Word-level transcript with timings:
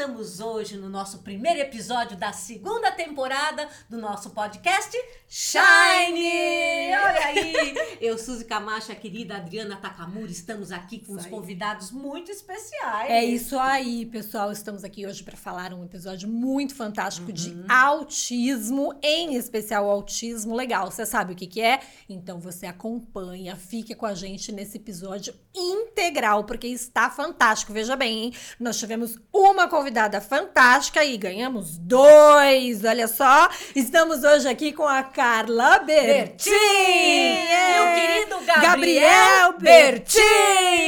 estamos 0.00 0.40
hoje 0.40 0.78
no 0.78 0.88
nosso 0.88 1.18
primeiro 1.18 1.60
episódio 1.60 2.16
da 2.16 2.32
segunda 2.32 2.90
temporada 2.90 3.68
do 3.86 3.98
nosso 3.98 4.30
podcast 4.30 4.96
Shine! 5.28 6.88
Olha 6.88 7.26
aí! 7.26 7.74
Eu, 8.00 8.16
Suzy 8.16 8.46
Camacho, 8.46 8.90
a 8.90 8.94
querida 8.94 9.36
Adriana 9.36 9.76
Takamura, 9.76 10.30
estamos 10.30 10.72
aqui 10.72 11.00
com 11.00 11.12
uns 11.12 11.26
convidados 11.26 11.90
muito 11.90 12.30
especiais. 12.30 13.10
É 13.10 13.22
isso 13.22 13.58
aí, 13.58 14.06
pessoal. 14.06 14.50
Estamos 14.50 14.84
aqui 14.84 15.06
hoje 15.06 15.22
para 15.22 15.36
falar 15.36 15.74
um 15.74 15.84
episódio 15.84 16.26
muito 16.26 16.74
fantástico 16.74 17.28
uhum. 17.28 17.34
de 17.34 17.62
autismo, 17.68 18.98
em 19.02 19.34
especial 19.34 19.88
autismo 19.90 20.56
legal. 20.56 20.90
Você 20.90 21.04
sabe 21.04 21.34
o 21.34 21.36
que, 21.36 21.46
que 21.46 21.60
é? 21.60 21.80
Então 22.08 22.40
você 22.40 22.64
acompanha, 22.64 23.54
fique 23.54 23.94
com 23.94 24.06
a 24.06 24.14
gente 24.14 24.50
nesse 24.50 24.78
episódio 24.78 25.34
integral, 25.54 26.44
porque 26.44 26.68
está 26.68 27.10
fantástico. 27.10 27.72
Veja 27.72 27.94
bem, 27.94 28.24
hein? 28.24 28.34
Nós 28.58 28.78
tivemos 28.78 29.18
uma 29.30 29.68
convidada 29.68 29.89
fantástica 30.20 31.04
e 31.04 31.16
ganhamos 31.16 31.76
dois. 31.78 32.84
Olha 32.84 33.08
só, 33.08 33.48
estamos 33.74 34.22
hoje 34.22 34.48
aqui 34.48 34.72
com 34.72 34.86
a 34.86 35.02
Carla 35.02 35.80
Bertin. 35.80 36.50
Meu 36.50 37.94
querido 37.94 38.36
Gabriel, 38.46 38.62
Gabriel 38.62 39.58
Bertin. 39.58 40.20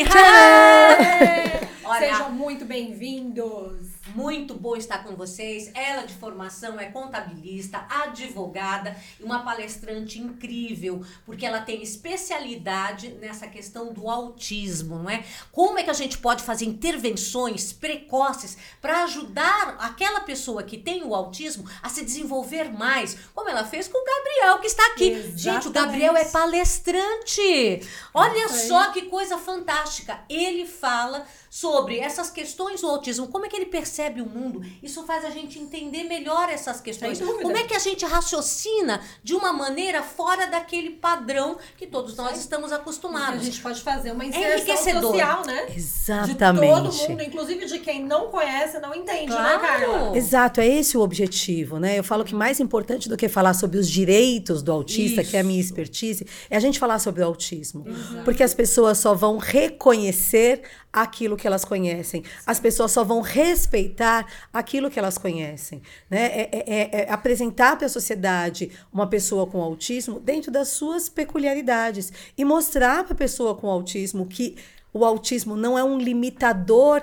Sejam 1.98 2.30
muito 2.30 2.64
bem-vindos. 2.64 3.81
Muito 4.14 4.54
bom 4.54 4.76
estar 4.76 5.02
com 5.04 5.14
vocês. 5.16 5.70
Ela 5.74 6.02
de 6.02 6.14
formação 6.14 6.78
é 6.78 6.86
contabilista, 6.86 7.86
advogada 7.88 8.96
e 9.18 9.22
uma 9.22 9.40
palestrante 9.40 10.18
incrível, 10.18 11.04
porque 11.24 11.46
ela 11.46 11.60
tem 11.60 11.82
especialidade 11.82 13.08
nessa 13.20 13.46
questão 13.46 13.92
do 13.92 14.08
autismo, 14.08 14.98
não 14.98 15.10
é? 15.10 15.24
Como 15.50 15.78
é 15.78 15.82
que 15.82 15.90
a 15.90 15.94
gente 15.94 16.18
pode 16.18 16.42
fazer 16.42 16.64
intervenções 16.64 17.72
precoces 17.72 18.56
para 18.80 19.04
ajudar 19.04 19.76
aquela 19.78 20.20
pessoa 20.20 20.62
que 20.62 20.78
tem 20.78 21.02
o 21.04 21.14
autismo 21.14 21.68
a 21.82 21.88
se 21.88 22.04
desenvolver 22.04 22.70
mais, 22.72 23.16
como 23.34 23.48
ela 23.48 23.64
fez 23.64 23.88
com 23.88 23.98
o 23.98 24.04
Gabriel 24.04 24.58
que 24.60 24.66
está 24.66 24.86
aqui. 24.88 25.10
Exatamente. 25.10 25.42
Gente, 25.42 25.68
o 25.68 25.72
Gabriel 25.72 26.16
é 26.16 26.24
palestrante. 26.24 27.80
Olha 28.14 28.48
só 28.48 28.90
que 28.92 29.02
coisa 29.02 29.38
fantástica. 29.38 30.20
Ele 30.28 30.66
fala 30.66 31.26
sobre 31.52 31.98
essas 31.98 32.30
questões 32.30 32.80
do 32.80 32.86
autismo, 32.86 33.28
como 33.28 33.44
é 33.44 33.48
que 33.50 33.54
ele 33.54 33.66
percebe 33.66 34.22
o 34.22 34.26
mundo. 34.26 34.64
Isso 34.82 35.02
faz 35.02 35.22
a 35.22 35.28
gente 35.28 35.58
entender 35.58 36.04
melhor 36.04 36.48
essas 36.48 36.80
questões. 36.80 37.20
Como 37.20 37.54
é 37.54 37.64
que 37.64 37.74
a 37.74 37.78
gente 37.78 38.06
raciocina 38.06 39.02
de 39.22 39.34
uma 39.34 39.52
maneira 39.52 40.02
fora 40.02 40.46
daquele 40.46 40.88
padrão 40.88 41.58
que 41.76 41.86
todos 41.86 42.16
nós 42.16 42.38
estamos 42.38 42.72
acostumados. 42.72 43.42
a 43.42 43.44
gente 43.44 43.60
pode 43.60 43.82
fazer 43.82 44.12
uma 44.12 44.24
inserção 44.24 45.02
social, 45.02 45.44
né? 45.44 45.66
Exatamente. 45.76 46.32
De 46.32 46.38
todo 46.38 47.10
mundo, 47.10 47.22
inclusive 47.22 47.66
de 47.66 47.78
quem 47.80 48.02
não 48.02 48.30
conhece, 48.30 48.80
não 48.80 48.94
entende, 48.94 49.30
né, 49.30 49.36
claro. 49.36 49.62
né, 49.62 49.68
Carla? 49.68 50.16
Exato, 50.16 50.58
é 50.58 50.66
esse 50.66 50.96
o 50.96 51.02
objetivo, 51.02 51.78
né? 51.78 51.98
Eu 51.98 52.04
falo 52.04 52.24
que 52.24 52.34
mais 52.34 52.60
importante 52.60 53.10
do 53.10 53.16
que 53.16 53.28
falar 53.28 53.52
sobre 53.52 53.76
os 53.76 53.90
direitos 53.90 54.62
do 54.62 54.72
autista, 54.72 55.20
Isso. 55.20 55.30
que 55.30 55.36
é 55.36 55.40
a 55.40 55.44
minha 55.44 55.60
expertise, 55.60 56.26
é 56.48 56.56
a 56.56 56.60
gente 56.60 56.78
falar 56.78 56.98
sobre 56.98 57.20
o 57.20 57.26
autismo. 57.26 57.84
Exato. 57.86 58.24
Porque 58.24 58.42
as 58.42 58.54
pessoas 58.54 58.96
só 58.96 59.12
vão 59.14 59.36
reconhecer 59.36 60.62
aquilo 60.92 61.36
que 61.36 61.41
elas 61.46 61.64
conhecem. 61.64 62.24
As 62.46 62.60
pessoas 62.60 62.92
só 62.92 63.04
vão 63.04 63.20
respeitar 63.20 64.26
aquilo 64.52 64.90
que 64.90 64.98
elas 64.98 65.18
conhecem. 65.18 65.82
Né? 66.10 66.26
É, 66.26 66.50
é, 66.52 66.64
é, 66.66 67.00
é 67.02 67.12
apresentar 67.12 67.76
para 67.76 67.86
a 67.86 67.90
sociedade 67.90 68.70
uma 68.92 69.06
pessoa 69.06 69.46
com 69.46 69.60
autismo 69.60 70.20
dentro 70.20 70.50
das 70.50 70.68
suas 70.68 71.08
peculiaridades 71.08 72.12
e 72.36 72.44
mostrar 72.44 73.04
para 73.04 73.14
a 73.14 73.16
pessoa 73.16 73.54
com 73.54 73.68
autismo 73.68 74.26
que 74.26 74.56
o 74.92 75.04
autismo 75.04 75.56
não 75.56 75.78
é 75.78 75.82
um 75.82 75.98
limitador 75.98 77.02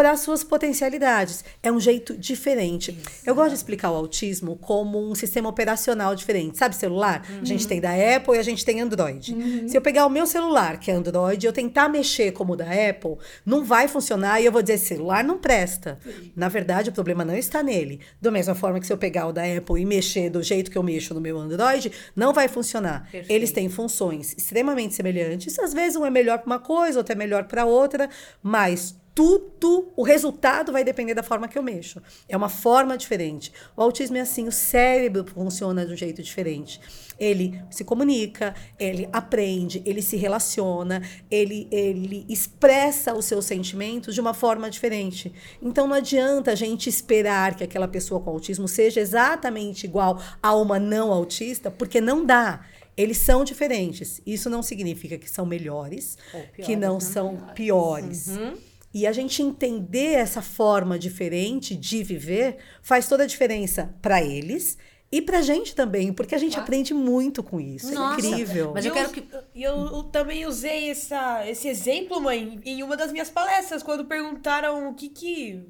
para 0.00 0.12
as 0.12 0.20
suas 0.20 0.42
potencialidades. 0.42 1.44
É 1.62 1.70
um 1.70 1.78
jeito 1.78 2.16
diferente. 2.16 2.90
Isso. 2.90 3.20
Eu 3.26 3.34
gosto 3.34 3.50
de 3.50 3.56
explicar 3.56 3.90
o 3.90 3.94
autismo 3.94 4.56
como 4.56 4.98
um 4.98 5.14
sistema 5.14 5.50
operacional 5.50 6.14
diferente. 6.14 6.56
Sabe 6.56 6.74
celular? 6.74 7.22
Uhum. 7.28 7.40
A 7.42 7.44
gente 7.44 7.68
tem 7.68 7.82
da 7.82 7.90
Apple 7.90 8.34
e 8.34 8.38
a 8.38 8.42
gente 8.42 8.64
tem 8.64 8.80
Android. 8.80 9.34
Uhum. 9.34 9.68
Se 9.68 9.76
eu 9.76 9.82
pegar 9.82 10.06
o 10.06 10.08
meu 10.08 10.26
celular, 10.26 10.80
que 10.80 10.90
é 10.90 10.94
Android, 10.94 11.44
e 11.44 11.46
eu 11.46 11.52
tentar 11.52 11.90
mexer 11.90 12.32
como 12.32 12.54
o 12.54 12.56
da 12.56 12.64
Apple, 12.64 13.18
não 13.44 13.62
vai 13.62 13.88
funcionar 13.88 14.40
e 14.40 14.46
eu 14.46 14.52
vou 14.52 14.62
dizer, 14.62 14.78
celular 14.78 15.22
não 15.22 15.36
presta. 15.36 15.98
Sim. 16.02 16.32
Na 16.34 16.48
verdade, 16.48 16.88
o 16.88 16.94
problema 16.94 17.22
não 17.22 17.36
está 17.36 17.62
nele. 17.62 18.00
Da 18.22 18.30
mesma 18.30 18.54
forma 18.54 18.80
que 18.80 18.86
se 18.86 18.92
eu 18.94 18.96
pegar 18.96 19.26
o 19.26 19.34
da 19.34 19.42
Apple 19.42 19.82
e 19.82 19.84
mexer 19.84 20.30
do 20.30 20.42
jeito 20.42 20.70
que 20.70 20.78
eu 20.78 20.82
mexo 20.82 21.12
no 21.12 21.20
meu 21.20 21.38
Android, 21.38 21.92
não 22.16 22.32
vai 22.32 22.48
funcionar. 22.48 23.02
Perfeito. 23.02 23.30
Eles 23.30 23.52
têm 23.52 23.68
funções 23.68 24.32
extremamente 24.32 24.94
semelhantes. 24.94 25.58
Às 25.58 25.74
vezes 25.74 25.94
um 25.94 26.06
é 26.06 26.10
melhor 26.10 26.38
para 26.38 26.46
uma 26.46 26.58
coisa, 26.58 27.00
outro 27.00 27.12
é 27.12 27.16
melhor 27.16 27.44
para 27.44 27.66
outra, 27.66 28.08
mas 28.42 28.98
tudo, 29.20 29.92
o 29.96 30.02
resultado 30.02 30.72
vai 30.72 30.82
depender 30.82 31.12
da 31.12 31.22
forma 31.22 31.46
que 31.46 31.58
eu 31.58 31.62
mexo. 31.62 32.00
É 32.26 32.34
uma 32.34 32.48
forma 32.48 32.96
diferente. 32.96 33.52
O 33.76 33.82
autismo 33.82 34.16
é 34.16 34.20
assim, 34.20 34.48
o 34.48 34.52
cérebro 34.52 35.26
funciona 35.26 35.84
de 35.84 35.92
um 35.92 35.96
jeito 35.96 36.22
diferente. 36.22 36.80
Ele 37.18 37.62
se 37.70 37.84
comunica, 37.84 38.54
ele 38.78 39.06
aprende, 39.12 39.82
ele 39.84 40.00
se 40.00 40.16
relaciona, 40.16 41.02
ele, 41.30 41.68
ele 41.70 42.24
expressa 42.30 43.14
os 43.14 43.26
seus 43.26 43.44
sentimentos 43.44 44.14
de 44.14 44.22
uma 44.22 44.32
forma 44.32 44.70
diferente. 44.70 45.30
Então 45.60 45.86
não 45.86 45.96
adianta 45.96 46.52
a 46.52 46.54
gente 46.54 46.88
esperar 46.88 47.54
que 47.54 47.64
aquela 47.64 47.86
pessoa 47.86 48.22
com 48.22 48.30
autismo 48.30 48.66
seja 48.66 49.00
exatamente 49.00 49.84
igual 49.84 50.18
a 50.42 50.54
uma 50.54 50.78
não 50.78 51.12
autista, 51.12 51.70
porque 51.70 52.00
não 52.00 52.24
dá. 52.24 52.64
Eles 52.96 53.18
são 53.18 53.44
diferentes. 53.44 54.22
Isso 54.24 54.48
não 54.48 54.62
significa 54.62 55.18
que 55.18 55.30
são 55.30 55.44
melhores, 55.44 56.16
piores, 56.32 56.66
que 56.66 56.74
não 56.74 56.94
né? 56.94 57.00
são 57.00 57.36
piores. 57.54 58.28
Uhum. 58.28 58.69
E 58.92 59.06
a 59.06 59.12
gente 59.12 59.42
entender 59.42 60.14
essa 60.14 60.42
forma 60.42 60.98
diferente 60.98 61.76
de 61.76 62.02
viver 62.02 62.56
faz 62.82 63.08
toda 63.08 63.22
a 63.22 63.26
diferença 63.26 63.94
para 64.02 64.22
eles 64.22 64.76
e 65.12 65.20
pra 65.20 65.42
gente 65.42 65.74
também, 65.74 66.12
porque 66.12 66.36
a 66.36 66.38
gente 66.38 66.52
claro. 66.52 66.64
aprende 66.64 66.94
muito 66.94 67.42
com 67.42 67.60
isso. 67.60 67.90
É 67.90 67.94
Nossa, 67.94 68.24
é 68.24 68.30
incrível. 68.30 68.72
Mas 68.72 68.84
eu, 68.84 68.90
eu 68.90 68.94
quero 68.94 69.10
que. 69.10 69.28
Eu, 69.54 69.74
eu, 69.86 70.02
também 70.04 70.46
usei 70.46 70.90
essa, 70.90 71.48
esse 71.48 71.66
exemplo, 71.66 72.20
mãe, 72.20 72.60
em 72.64 72.82
uma 72.82 72.96
das 72.96 73.10
minhas 73.10 73.28
palestras, 73.28 73.82
quando 73.82 74.04
perguntaram 74.04 74.88
o 74.88 74.94
que 74.94 75.08
que 75.08 75.64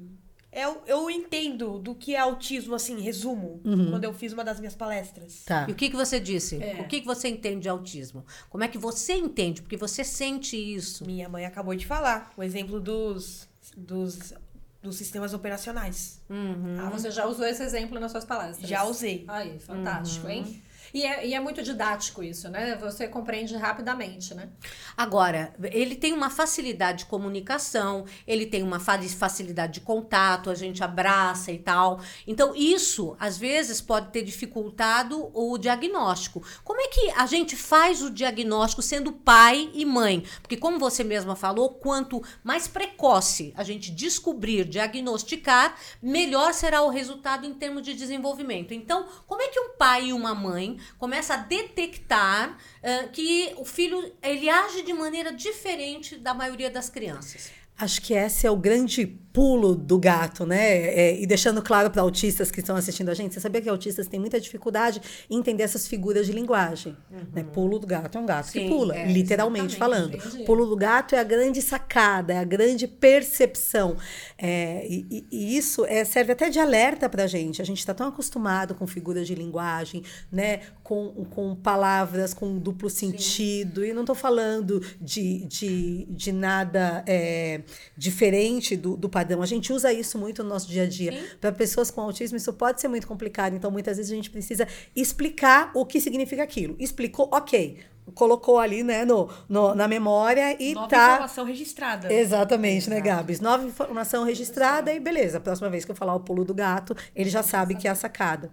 eu, 0.51 0.81
eu 0.85 1.09
entendo 1.09 1.79
do 1.79 1.95
que 1.95 2.13
é 2.13 2.19
autismo, 2.19 2.75
assim, 2.75 2.99
resumo, 2.99 3.61
uhum. 3.63 3.91
quando 3.91 4.03
eu 4.03 4.13
fiz 4.13 4.33
uma 4.33 4.43
das 4.43 4.59
minhas 4.59 4.75
palestras. 4.75 5.45
Tá. 5.45 5.65
E 5.67 5.71
o 5.71 5.75
que, 5.75 5.89
que 5.89 5.95
você 5.95 6.19
disse? 6.19 6.61
É. 6.61 6.81
O 6.81 6.87
que, 6.87 6.99
que 6.99 7.07
você 7.07 7.29
entende 7.29 7.61
de 7.61 7.69
autismo? 7.69 8.25
Como 8.49 8.63
é 8.63 8.67
que 8.67 8.77
você 8.77 9.13
entende? 9.13 9.61
Porque 9.61 9.77
você 9.77 10.03
sente 10.03 10.57
isso. 10.57 11.05
Minha 11.05 11.29
mãe 11.29 11.45
acabou 11.45 11.73
de 11.73 11.85
falar. 11.85 12.33
O 12.35 12.43
exemplo 12.43 12.81
dos, 12.81 13.47
dos, 13.77 14.33
dos 14.81 14.97
sistemas 14.97 15.33
operacionais. 15.33 16.21
Uhum. 16.29 16.75
Ah, 16.79 16.89
você 16.89 17.09
já 17.11 17.25
usou 17.25 17.45
esse 17.45 17.63
exemplo 17.63 17.97
nas 17.97 18.11
suas 18.11 18.25
palestras? 18.25 18.67
Já 18.67 18.83
usei. 18.83 19.23
Aí, 19.29 19.57
fantástico, 19.57 20.25
uhum. 20.25 20.33
hein? 20.33 20.63
E 20.93 21.05
é, 21.05 21.27
e 21.27 21.33
é 21.33 21.39
muito 21.39 21.61
didático 21.63 22.23
isso, 22.23 22.49
né? 22.49 22.75
Você 22.77 23.07
compreende 23.07 23.55
rapidamente, 23.55 24.33
né? 24.33 24.49
Agora, 24.95 25.53
ele 25.71 25.95
tem 25.95 26.13
uma 26.13 26.29
facilidade 26.29 26.99
de 26.99 27.05
comunicação, 27.05 28.05
ele 28.27 28.45
tem 28.45 28.63
uma 28.63 28.79
facilidade 28.79 29.73
de 29.73 29.81
contato, 29.81 30.49
a 30.49 30.55
gente 30.55 30.83
abraça 30.83 31.51
e 31.51 31.57
tal. 31.57 32.01
Então, 32.27 32.53
isso, 32.55 33.15
às 33.19 33.37
vezes, 33.37 33.79
pode 33.79 34.11
ter 34.11 34.23
dificultado 34.23 35.31
o 35.33 35.57
diagnóstico. 35.57 36.43
Como 36.63 36.81
é 36.81 36.87
que 36.87 37.11
a 37.11 37.25
gente 37.25 37.55
faz 37.55 38.01
o 38.01 38.09
diagnóstico 38.09 38.81
sendo 38.81 39.11
pai 39.11 39.69
e 39.73 39.85
mãe? 39.85 40.23
Porque, 40.41 40.57
como 40.57 40.79
você 40.79 41.03
mesma 41.03 41.35
falou, 41.35 41.69
quanto 41.69 42.21
mais 42.43 42.67
precoce 42.67 43.53
a 43.55 43.63
gente 43.63 43.91
descobrir, 43.91 44.65
diagnosticar, 44.65 45.75
melhor 46.01 46.53
será 46.53 46.81
o 46.81 46.89
resultado 46.89 47.45
em 47.45 47.53
termos 47.53 47.83
de 47.83 47.93
desenvolvimento. 47.93 48.73
Então, 48.73 49.07
como 49.27 49.41
é 49.41 49.47
que 49.47 49.59
um 49.59 49.75
pai 49.77 50.07
e 50.07 50.13
uma 50.13 50.35
mãe 50.35 50.70
começa 50.97 51.33
a 51.33 51.37
detectar 51.37 52.51
uh, 52.51 53.09
que 53.11 53.53
o 53.57 53.65
filho 53.65 54.13
ele 54.21 54.49
age 54.49 54.83
de 54.83 54.93
maneira 54.93 55.31
diferente 55.31 56.17
da 56.17 56.33
maioria 56.33 56.69
das 56.69 56.89
crianças. 56.89 57.51
Acho 57.81 57.99
que 58.01 58.13
esse 58.13 58.45
é 58.45 58.51
o 58.51 58.55
grande 58.55 59.07
pulo 59.33 59.75
do 59.75 59.97
gato, 59.97 60.45
né? 60.45 60.59
É, 60.59 61.19
e 61.19 61.25
deixando 61.25 61.61
claro 61.61 61.89
para 61.89 62.01
autistas 62.01 62.51
que 62.51 62.59
estão 62.59 62.75
assistindo 62.75 63.09
a 63.09 63.13
gente, 63.13 63.33
você 63.33 63.39
sabia 63.39 63.61
que 63.61 63.69
autistas 63.69 64.07
têm 64.07 64.19
muita 64.19 64.39
dificuldade 64.39 65.01
em 65.29 65.37
entender 65.37 65.63
essas 65.63 65.87
figuras 65.87 66.27
de 66.27 66.33
linguagem. 66.33 66.95
Uhum. 67.09 67.19
Né? 67.33 67.43
Pulo 67.43 67.79
do 67.79 67.87
gato 67.87 68.17
é 68.17 68.21
um 68.21 68.25
gato 68.25 68.49
Sim, 68.49 68.63
que 68.63 68.69
pula, 68.69 68.95
é, 68.95 69.11
literalmente 69.11 69.77
falando. 69.77 70.15
Entendi. 70.15 70.43
Pulo 70.43 70.65
do 70.67 70.75
gato 70.75 71.15
é 71.15 71.19
a 71.19 71.23
grande 71.23 71.61
sacada, 71.61 72.33
é 72.33 72.37
a 72.37 72.43
grande 72.43 72.87
percepção. 72.87 73.95
É, 74.37 74.85
e, 74.87 75.25
e, 75.31 75.57
isso 75.57 75.85
é, 75.85 76.03
serve 76.03 76.33
até 76.33 76.49
de 76.49 76.59
alerta 76.59 77.09
para 77.09 77.23
a 77.23 77.27
gente. 77.27 77.61
A 77.61 77.65
gente 77.65 77.79
está 77.79 77.93
tão 77.93 78.09
acostumado 78.09 78.75
com 78.75 78.85
figuras 78.85 79.25
de 79.25 79.33
linguagem, 79.33 80.03
né? 80.31 80.59
com, 80.91 81.25
com 81.29 81.55
palavras 81.55 82.33
com 82.33 82.57
duplo 82.59 82.89
sentido. 82.89 83.81
Sim. 83.81 83.87
E 83.87 83.93
não 83.93 84.01
estou 84.01 84.15
falando 84.15 84.81
de, 84.99 85.45
de, 85.45 86.05
de 86.09 86.33
nada 86.33 87.01
é, 87.07 87.61
diferente 87.95 88.75
do, 88.75 88.95
do 88.95 89.09
padrão. 89.09 89.41
A 89.41 89.45
gente 89.45 89.71
usa 89.71 89.91
isso 89.91 90.17
muito 90.17 90.43
no 90.43 90.49
nosso 90.49 90.67
dia 90.67 90.83
a 90.83 90.87
dia. 90.87 91.23
Para 91.39 91.51
pessoas 91.51 91.91
com 91.91 92.01
autismo, 92.01 92.37
isso 92.37 92.51
pode 92.53 92.81
ser 92.81 92.87
muito 92.87 93.07
complicado. 93.07 93.55
Então, 93.55 93.71
muitas 93.71 93.97
vezes 93.97 94.11
a 94.11 94.15
gente 94.15 94.29
precisa 94.29 94.67
explicar 94.95 95.71
o 95.73 95.85
que 95.85 95.99
significa 95.99 96.43
aquilo. 96.43 96.75
Explicou, 96.79 97.29
ok 97.31 97.79
colocou 98.15 98.59
ali, 98.59 98.83
né, 98.83 99.05
no, 99.05 99.29
no 99.47 99.75
na 99.75 99.87
memória 99.87 100.55
e 100.61 100.73
Nova 100.73 100.87
tá. 100.87 101.13
informação 101.13 101.45
registrada. 101.45 102.11
Exatamente, 102.11 102.89
né, 102.89 102.99
Gabs? 102.99 103.39
Nova 103.39 103.65
informação 103.65 104.23
registrada 104.23 104.91
e 104.91 104.99
beleza. 104.99 105.37
A 105.37 105.41
próxima 105.41 105.69
vez 105.69 105.85
que 105.85 105.91
eu 105.91 105.95
falar 105.95 106.15
o 106.15 106.19
pulo 106.19 106.43
do 106.43 106.53
gato, 106.53 106.95
ele 107.15 107.29
já 107.29 107.43
sabe 107.43 107.75
que 107.75 107.87
é 107.87 107.91
a 107.91 107.95
sacada. 107.95 108.51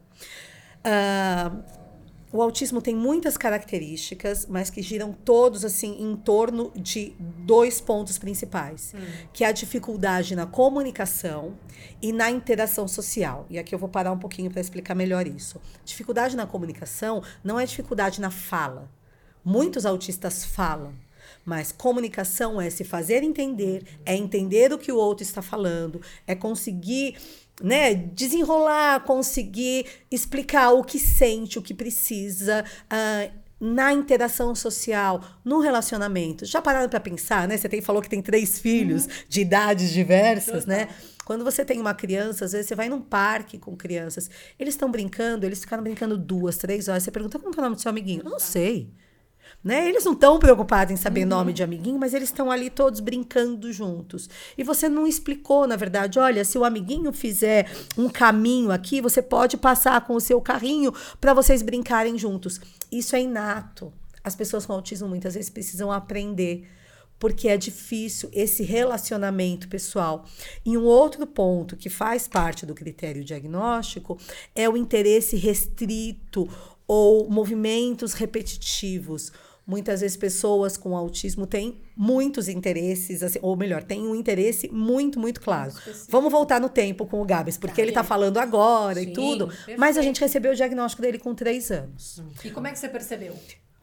Ah, 0.84 1.50
o 2.30 2.42
autismo 2.42 2.82
tem 2.82 2.94
muitas 2.94 3.36
características, 3.36 4.46
mas 4.46 4.68
que 4.68 4.82
giram 4.82 5.12
todos 5.12 5.64
assim 5.64 5.96
em 6.02 6.14
torno 6.14 6.70
de 6.76 7.14
dois 7.18 7.80
pontos 7.80 8.18
principais, 8.18 8.94
que 9.32 9.44
é 9.44 9.46
a 9.46 9.52
dificuldade 9.52 10.36
na 10.36 10.46
comunicação 10.46 11.56
e 12.02 12.12
na 12.12 12.30
interação 12.30 12.86
social. 12.86 13.46
E 13.48 13.58
aqui 13.58 13.74
eu 13.74 13.78
vou 13.78 13.88
parar 13.88 14.12
um 14.12 14.18
pouquinho 14.18 14.50
para 14.50 14.60
explicar 14.60 14.94
melhor 14.94 15.26
isso. 15.26 15.60
Dificuldade 15.84 16.36
na 16.36 16.46
comunicação 16.46 17.22
não 17.42 17.58
é 17.58 17.64
dificuldade 17.64 18.20
na 18.20 18.30
fala. 18.30 18.90
Muitos 19.42 19.86
autistas 19.86 20.44
falam, 20.44 20.92
mas 21.44 21.72
comunicação 21.72 22.60
é 22.60 22.68
se 22.68 22.84
fazer 22.84 23.22
entender, 23.22 23.84
é 24.04 24.14
entender 24.14 24.70
o 24.72 24.78
que 24.78 24.92
o 24.92 24.96
outro 24.96 25.22
está 25.22 25.40
falando, 25.40 26.02
é 26.26 26.34
conseguir 26.34 27.16
né, 27.62 27.94
desenrolar, 27.94 29.00
conseguir 29.00 29.86
explicar 30.10 30.70
o 30.70 30.84
que 30.84 30.98
sente, 30.98 31.58
o 31.58 31.62
que 31.62 31.74
precisa. 31.74 32.64
ah, 32.88 33.28
na 33.60 33.92
interação 33.92 34.54
social, 34.54 35.20
no 35.44 35.58
relacionamento. 35.58 36.44
Já 36.44 36.62
pararam 36.62 36.88
para 36.88 37.00
pensar, 37.00 37.48
né? 37.48 37.56
Você 37.56 37.68
tem, 37.68 37.80
falou 37.80 38.00
que 38.00 38.08
tem 38.08 38.22
três 38.22 38.58
filhos 38.60 39.08
de 39.28 39.40
idades 39.40 39.90
diversas, 39.90 40.64
né? 40.64 40.88
Quando 41.24 41.44
você 41.44 41.64
tem 41.64 41.80
uma 41.80 41.92
criança, 41.92 42.44
às 42.44 42.52
vezes 42.52 42.68
você 42.68 42.74
vai 42.74 42.88
num 42.88 43.00
parque 43.00 43.58
com 43.58 43.76
crianças, 43.76 44.30
eles 44.58 44.74
estão 44.74 44.90
brincando, 44.90 45.44
eles 45.44 45.60
ficaram 45.60 45.82
brincando 45.82 46.16
duas, 46.16 46.56
três 46.56 46.88
horas. 46.88 47.02
Você 47.02 47.10
pergunta 47.10 47.38
como 47.38 47.52
é 47.54 47.58
o 47.58 47.62
nome 47.62 47.76
do 47.76 47.82
seu 47.82 47.90
amiguinho? 47.90 48.22
Eu 48.24 48.30
não 48.30 48.38
sei. 48.38 48.90
Né? 49.62 49.88
Eles 49.88 50.04
não 50.04 50.12
estão 50.12 50.38
preocupados 50.38 50.92
em 50.92 50.96
saber 50.96 51.24
nome 51.24 51.52
de 51.52 51.62
amiguinho, 51.62 51.98
mas 51.98 52.14
eles 52.14 52.28
estão 52.28 52.50
ali 52.50 52.70
todos 52.70 53.00
brincando 53.00 53.72
juntos. 53.72 54.30
E 54.56 54.62
você 54.62 54.88
não 54.88 55.06
explicou, 55.06 55.66
na 55.66 55.74
verdade, 55.74 56.18
olha, 56.18 56.44
se 56.44 56.56
o 56.56 56.64
amiguinho 56.64 57.12
fizer 57.12 57.68
um 57.96 58.08
caminho 58.08 58.70
aqui, 58.70 59.00
você 59.00 59.20
pode 59.20 59.56
passar 59.56 60.00
com 60.06 60.14
o 60.14 60.20
seu 60.20 60.40
carrinho 60.40 60.92
para 61.20 61.34
vocês 61.34 61.60
brincarem 61.60 62.16
juntos. 62.16 62.60
Isso 62.90 63.16
é 63.16 63.20
inato. 63.20 63.92
As 64.22 64.36
pessoas 64.36 64.64
com 64.64 64.72
autismo 64.72 65.08
muitas 65.08 65.34
vezes 65.34 65.50
precisam 65.50 65.90
aprender 65.90 66.68
porque 67.18 67.48
é 67.48 67.56
difícil 67.56 68.30
esse 68.32 68.62
relacionamento 68.62 69.68
pessoal. 69.68 70.24
E 70.64 70.76
um 70.78 70.84
outro 70.84 71.26
ponto 71.26 71.76
que 71.76 71.90
faz 71.90 72.28
parte 72.28 72.64
do 72.64 72.74
critério 72.74 73.24
diagnóstico 73.24 74.18
é 74.54 74.68
o 74.68 74.76
interesse 74.76 75.36
restrito 75.36 76.48
ou 76.86 77.28
movimentos 77.28 78.12
repetitivos. 78.12 79.32
Muitas 79.68 80.00
vezes 80.00 80.16
pessoas 80.16 80.78
com 80.78 80.96
autismo 80.96 81.46
têm 81.46 81.82
muitos 81.94 82.48
interesses, 82.48 83.22
assim, 83.22 83.38
ou 83.42 83.54
melhor, 83.54 83.82
têm 83.82 84.00
um 84.00 84.14
interesse 84.14 84.66
muito, 84.72 85.20
muito 85.20 85.42
claro. 85.42 85.70
Vamos 86.08 86.32
voltar 86.32 86.58
no 86.58 86.70
tempo 86.70 87.04
com 87.04 87.20
o 87.20 87.24
Gabs, 87.26 87.58
porque 87.58 87.78
ele 87.78 87.90
está 87.90 88.02
falando 88.02 88.38
agora 88.38 88.98
Sim, 88.98 89.10
e 89.10 89.12
tudo. 89.12 89.48
perfeito. 89.48 89.78
Mas 89.78 89.98
a 89.98 90.02
gente 90.02 90.22
recebeu 90.22 90.52
o 90.52 90.54
diagnóstico 90.54 91.02
dele 91.02 91.18
com 91.18 91.34
três 91.34 91.70
anos. 91.70 92.22
E 92.42 92.50
como 92.50 92.66
é 92.66 92.72
que 92.72 92.78
você 92.78 92.88
percebeu? 92.88 93.36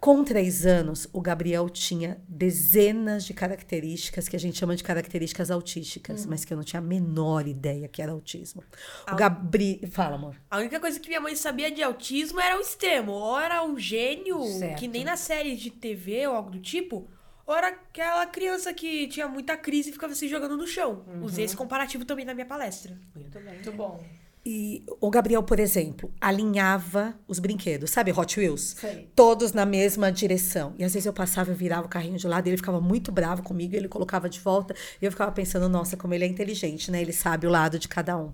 Com 0.06 0.24
três 0.24 0.68
anos, 0.68 1.10
o 1.12 1.20
Gabriel 1.20 1.68
tinha 1.68 2.22
dezenas 2.30 3.26
de 3.26 3.34
características 3.34 4.28
que 4.28 4.36
a 4.36 4.40
gente 4.40 4.56
chama 4.56 4.76
de 4.76 4.84
características 4.84 5.50
autísticas, 5.50 6.28
mas 6.28 6.46
que 6.46 6.54
eu 6.54 6.58
não 6.58 6.64
tinha 6.64 6.80
a 6.80 6.84
menor 6.84 7.48
ideia 7.48 7.88
que 7.88 8.04
era 8.04 8.12
autismo. 8.12 8.64
O 9.12 9.16
Gabriel. 9.16 9.90
Fala, 9.90 10.14
amor. 10.14 10.36
A 10.48 10.60
única 10.60 10.80
coisa 10.80 11.00
que 11.00 11.08
minha 11.08 11.20
mãe 11.20 11.36
sabia 11.36 11.72
de 11.72 11.82
autismo 11.82 12.40
era 12.40 12.56
o 12.56 12.62
extremo. 12.62 13.14
Ou 13.14 13.40
era 13.40 13.66
um 13.66 13.80
gênio, 13.80 14.44
Certo. 14.44 14.78
que 14.78 14.88
nem 14.88 15.04
na 15.04 15.18
série 15.18 15.56
de 15.56 15.72
TV 15.72 16.28
ou 16.28 16.36
algo 16.36 16.52
do 16.52 16.60
tipo, 16.60 17.10
ou 17.44 17.56
era 17.56 17.70
aquela 17.70 18.28
criança 18.28 18.72
que 18.76 19.08
tinha 19.08 19.28
muita 19.28 19.58
crise 19.58 19.90
e 19.90 19.94
ficava 19.94 20.14
se 20.14 20.28
jogando 20.28 20.56
no 20.56 20.68
chão. 20.68 21.04
Usei 21.24 21.46
esse 21.46 21.58
comparativo 21.58 22.06
também 22.06 22.26
na 22.26 22.36
minha 22.36 22.46
palestra. 22.46 22.96
Muito 23.16 23.40
bem. 23.40 23.56
Muito 23.56 23.72
bom. 23.72 24.06
E 24.48 24.84
o 25.02 25.10
Gabriel, 25.10 25.42
por 25.42 25.60
exemplo, 25.60 26.14
alinhava 26.22 27.18
os 27.28 27.40
brinquedos, 27.40 27.90
sabe, 27.90 28.12
Hot 28.12 28.40
Wheels? 28.40 28.76
Todos 29.16 29.54
na 29.54 29.66
mesma 29.66 30.12
direção. 30.12 30.76
E 30.78 30.84
às 30.84 30.94
vezes 30.94 31.08
eu 31.08 31.14
passava, 31.14 31.50
eu 31.50 31.56
virava 31.56 31.88
o 31.88 31.90
carrinho 31.90 32.18
de 32.18 32.28
lado, 32.28 32.46
e 32.46 32.52
ele 32.52 32.58
ficava 32.58 32.80
muito 32.80 33.12
bravo 33.12 33.42
comigo, 33.42 33.76
ele 33.76 33.88
colocava 33.88 34.30
de 34.30 34.40
volta, 34.40 34.76
e 35.02 35.06
eu 35.06 35.12
ficava 35.12 35.32
pensando, 35.32 35.68
nossa, 35.68 35.98
como 35.98 36.14
ele 36.14 36.26
é 36.26 36.28
inteligente, 36.28 36.92
né? 36.92 37.02
Ele 37.02 37.12
sabe 37.12 37.48
o 37.48 37.50
lado 37.50 37.80
de 37.80 37.88
cada 37.88 38.16
um. 38.16 38.32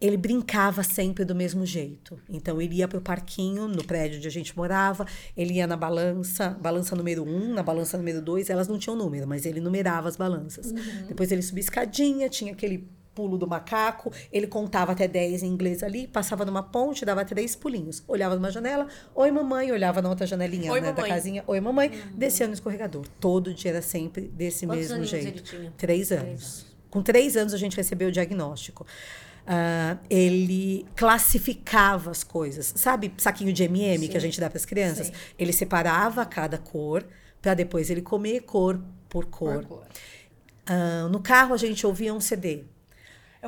Ele 0.00 0.16
brincava 0.16 0.84
sempre 0.84 1.24
do 1.24 1.34
mesmo 1.34 1.66
jeito. 1.66 2.20
Então 2.28 2.62
ele 2.62 2.76
ia 2.76 2.86
pro 2.86 3.00
parquinho, 3.00 3.66
no 3.66 3.82
prédio 3.82 4.18
onde 4.18 4.28
a 4.28 4.30
gente 4.30 4.56
morava, 4.56 5.06
ele 5.36 5.54
ia 5.54 5.66
na 5.66 5.76
balança, 5.76 6.50
balança 6.60 6.94
número 6.94 7.24
um, 7.24 7.52
na 7.52 7.64
balança 7.64 7.98
número 7.98 8.22
dois, 8.22 8.48
elas 8.48 8.68
não 8.68 8.78
tinham 8.78 8.96
número, 8.96 9.26
mas 9.26 9.44
ele 9.44 9.60
numerava 9.60 10.08
as 10.08 10.16
balanças. 10.16 10.70
Depois 11.08 11.32
ele 11.32 11.42
subia 11.42 11.62
escadinha, 11.62 12.28
tinha 12.28 12.52
aquele 12.52 12.88
pulo 13.18 13.36
do 13.36 13.46
macaco, 13.46 14.12
ele 14.32 14.46
contava 14.46 14.92
até 14.92 15.06
10 15.06 15.42
em 15.42 15.48
inglês 15.48 15.82
ali, 15.82 16.06
passava 16.06 16.44
numa 16.44 16.62
ponte, 16.62 17.04
dava 17.04 17.24
três 17.24 17.54
pulinhos. 17.54 18.02
Olhava 18.08 18.34
numa 18.34 18.50
janela, 18.50 18.86
oi 19.14 19.30
mamãe, 19.30 19.70
olhava 19.72 20.00
na 20.00 20.08
outra 20.08 20.26
janelinha 20.26 20.72
Oi, 20.72 20.80
né, 20.80 20.92
da 20.92 21.06
casinha, 21.06 21.44
oi 21.46 21.60
mamãe, 21.60 21.90
descia 22.14 22.46
no 22.46 22.54
escorregador. 22.54 23.04
Todo 23.20 23.52
dia 23.52 23.72
era 23.72 23.82
sempre 23.82 24.22
desse 24.22 24.66
Quantos 24.66 24.88
mesmo 24.88 25.04
jeito. 25.04 25.26
ele 25.26 25.40
tinha? 25.40 25.72
Três 25.76 26.08
Três 26.08 26.12
anos. 26.12 26.66
Com 26.90 27.02
três 27.02 27.36
anos 27.36 27.52
a 27.52 27.58
gente 27.58 27.76
recebeu 27.76 28.08
o 28.08 28.12
diagnóstico. 28.12 28.86
Ah, 29.46 29.96
ele 30.08 30.86
classificava 30.94 32.10
as 32.10 32.22
coisas. 32.22 32.72
Sabe 32.76 33.12
saquinho 33.18 33.52
de 33.52 33.64
M&M 33.64 34.08
que 34.08 34.16
a 34.16 34.20
gente 34.20 34.40
dá 34.40 34.48
para 34.48 34.58
as 34.58 34.64
crianças? 34.64 35.08
Sim. 35.08 35.12
Ele 35.38 35.52
separava 35.52 36.24
cada 36.24 36.58
cor 36.58 37.04
para 37.40 37.54
depois 37.54 37.90
ele 37.90 38.02
comer 38.02 38.42
cor 38.42 38.80
por 39.08 39.26
cor. 39.26 39.60
Por 39.60 39.66
cor. 39.66 39.86
Ah, 40.66 41.08
no 41.10 41.20
carro 41.20 41.54
a 41.54 41.56
gente 41.56 41.86
ouvia 41.86 42.12
um 42.12 42.20
CD. 42.20 42.64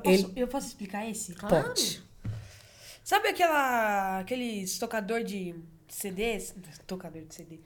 Eu 0.04 0.12
posso, 0.12 0.26
Ele- 0.26 0.32
eu 0.42 0.48
posso 0.48 0.66
explicar 0.68 1.08
esse? 1.08 1.34
Pode. 1.34 2.02
Sabe 3.04 3.28
aquela, 3.28 4.20
aqueles 4.20 4.78
tocador 4.78 5.22
de 5.24 5.54
CDs? 5.88 6.54
Tocador 6.86 7.22
de 7.22 7.34
CD. 7.34 7.60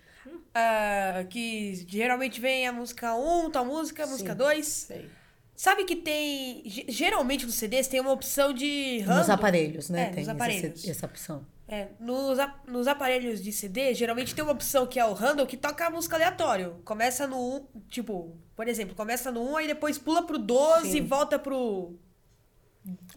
Ah, 0.55 1.25
que 1.29 1.85
geralmente 1.89 2.41
vem 2.41 2.67
a 2.67 2.73
música 2.73 3.15
1, 3.15 3.51
tal 3.51 3.65
música, 3.65 4.07
música 4.07 4.35
2. 4.35 4.67
Sei. 4.67 5.11
Sabe 5.57 5.85
que 5.85 5.97
tem. 5.97 6.63
ge- 6.67 6.87
Geralmente 6.89 7.45
nos 7.47 7.55
CDs 7.57 7.87
tem 7.87 8.01
uma 8.01 8.11
opção 8.13 8.53
de 8.53 8.99
Nos 9.01 9.07
random. 9.09 9.33
aparelhos, 9.33 9.89
né? 9.91 10.03
É, 10.03 10.05
tem 10.07 10.15
nos 10.15 10.23
essa- 10.29 10.33
aparelhos. 10.33 10.89
essa 10.89 11.07
opção. 11.07 11.47
É, 11.67 11.89
nos, 11.99 12.39
nos 12.69 12.87
aparelhos 12.87 13.43
de 13.43 13.51
CD, 13.53 13.95
geralmente 13.95 14.35
tem 14.35 14.43
uma 14.45 14.53
opção 14.53 14.87
que 14.87 14.99
é 15.01 15.05
o 15.05 15.13
random 15.15 15.47
que 15.47 15.57
toca 15.57 15.87
a 15.87 15.91
música 15.91 16.17
aleatório. 16.17 16.81
Começa 16.85 17.27
no 17.27 17.39
1, 17.57 17.67
tipo, 17.89 18.37
por 18.57 18.69
exemplo, 18.69 18.95
começa 18.95 19.31
no 19.33 19.43
1, 19.53 19.57
aí 19.59 19.67
depois 19.67 19.97
pula 19.97 20.27
pro 20.27 20.39
12 20.39 20.99
e 20.99 21.01
volta 21.01 21.39
pro. 21.39 21.95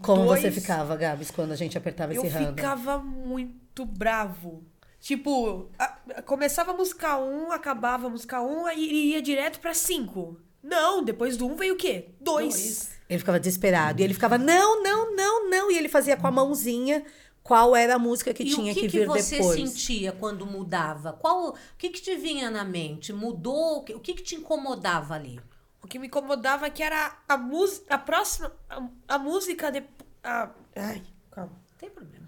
Como 0.02 0.26
Dois. 0.26 0.42
você 0.42 0.52
ficava, 0.52 0.96
Gabs, 0.96 1.32
quando 1.32 1.52
a 1.52 1.56
gente 1.56 1.78
apertava 1.78 2.14
Eu 2.14 2.24
esse 2.24 2.32
random? 2.34 2.56
ficava 2.56 2.98
muito 3.00 3.86
bravo. 3.86 4.64
Tipo, 5.00 5.70
a- 5.78 6.22
começava 6.26 6.72
a 6.72 6.74
música 6.74 7.18
1, 7.18 7.52
acabava 7.52 8.08
a 8.08 8.10
música 8.10 8.42
1, 8.42 8.66
aí 8.66 9.12
ia 9.12 9.22
direto 9.22 9.60
pra 9.60 9.74
5. 9.74 10.40
Não, 10.64 11.04
depois 11.04 11.38
do 11.38 11.48
1 11.48 11.56
veio 11.56 11.74
o 11.76 11.78
quê? 11.78 12.10
2. 12.20 12.92
Ele 13.10 13.20
ficava 13.20 13.40
desesperado. 13.40 14.02
E 14.02 14.04
ele 14.04 14.14
ficava, 14.14 14.38
não, 14.38 14.82
não, 14.84 15.16
não, 15.16 15.50
não. 15.50 15.72
E 15.72 15.78
ele 15.78 15.88
fazia 15.88 16.18
com 16.18 16.28
a 16.28 16.32
mãozinha 16.32 17.06
qual 17.44 17.74
era 17.76 17.96
a 17.96 18.00
música 18.00 18.34
que 18.34 18.44
e 18.44 18.50
tinha 18.54 18.72
o 18.72 18.76
que, 18.76 18.82
que 18.82 18.88
que 18.90 19.00
vir 19.00 19.08
você 19.08 19.38
depois. 19.38 19.56
sentia 19.70 20.12
quando 20.12 20.46
mudava? 20.46 21.14
Qual, 21.14 21.50
o 21.52 21.56
que, 21.78 21.90
que 21.90 22.02
te 22.02 22.16
vinha 22.16 22.52
na 22.52 22.66
mente? 22.66 23.14
Mudou? 23.14 23.78
O 23.78 23.84
que, 23.84 23.94
o 23.94 24.00
que, 24.00 24.14
que 24.16 24.24
te 24.24 24.36
incomodava 24.36 25.14
ali? 25.14 25.40
O 25.88 25.90
que 25.90 26.00
me 26.00 26.08
incomodava 26.08 26.68
é 26.68 26.70
que 26.70 26.84
era 26.84 27.18
a 27.30 27.38
música. 27.38 27.96
A 27.96 27.98
próxima. 27.98 28.52
A, 28.70 28.90
a 29.08 29.18
música. 29.18 29.72
De, 29.72 29.86
a, 30.22 30.52
ai, 30.76 31.02
calma. 31.32 31.54
Não 31.54 31.78
tem 31.78 31.90
problema. 31.90 32.28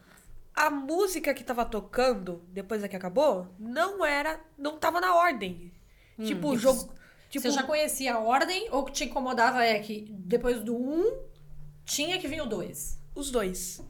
A 0.56 0.70
música 0.70 1.34
que 1.34 1.44
tava 1.44 1.66
tocando, 1.66 2.42
depois 2.48 2.82
da 2.82 2.88
que 2.88 2.96
acabou, 2.96 3.54
não 3.60 4.06
era. 4.06 4.40
Não 4.58 4.80
tava 4.80 5.02
na 5.02 5.14
ordem. 5.14 5.74
tipo, 6.24 6.52
o 6.52 6.58
jogo. 6.58 6.94
Tipo, 7.30 7.44
Você 7.44 7.52
já 7.52 7.64
conhecia 7.64 8.16
a 8.16 8.20
ordem 8.20 8.70
ou 8.72 8.80
o 8.80 8.86
que 8.86 8.94
te 8.94 9.04
incomodava 9.04 9.62
é 9.62 9.78
que 9.80 10.08
depois 10.10 10.64
do 10.64 10.74
1 10.74 11.20
tinha 11.84 12.18
que 12.18 12.30
vir 12.30 12.42
o 12.42 12.46
2? 12.46 12.98
os 13.14 13.30
dois. 13.30 13.84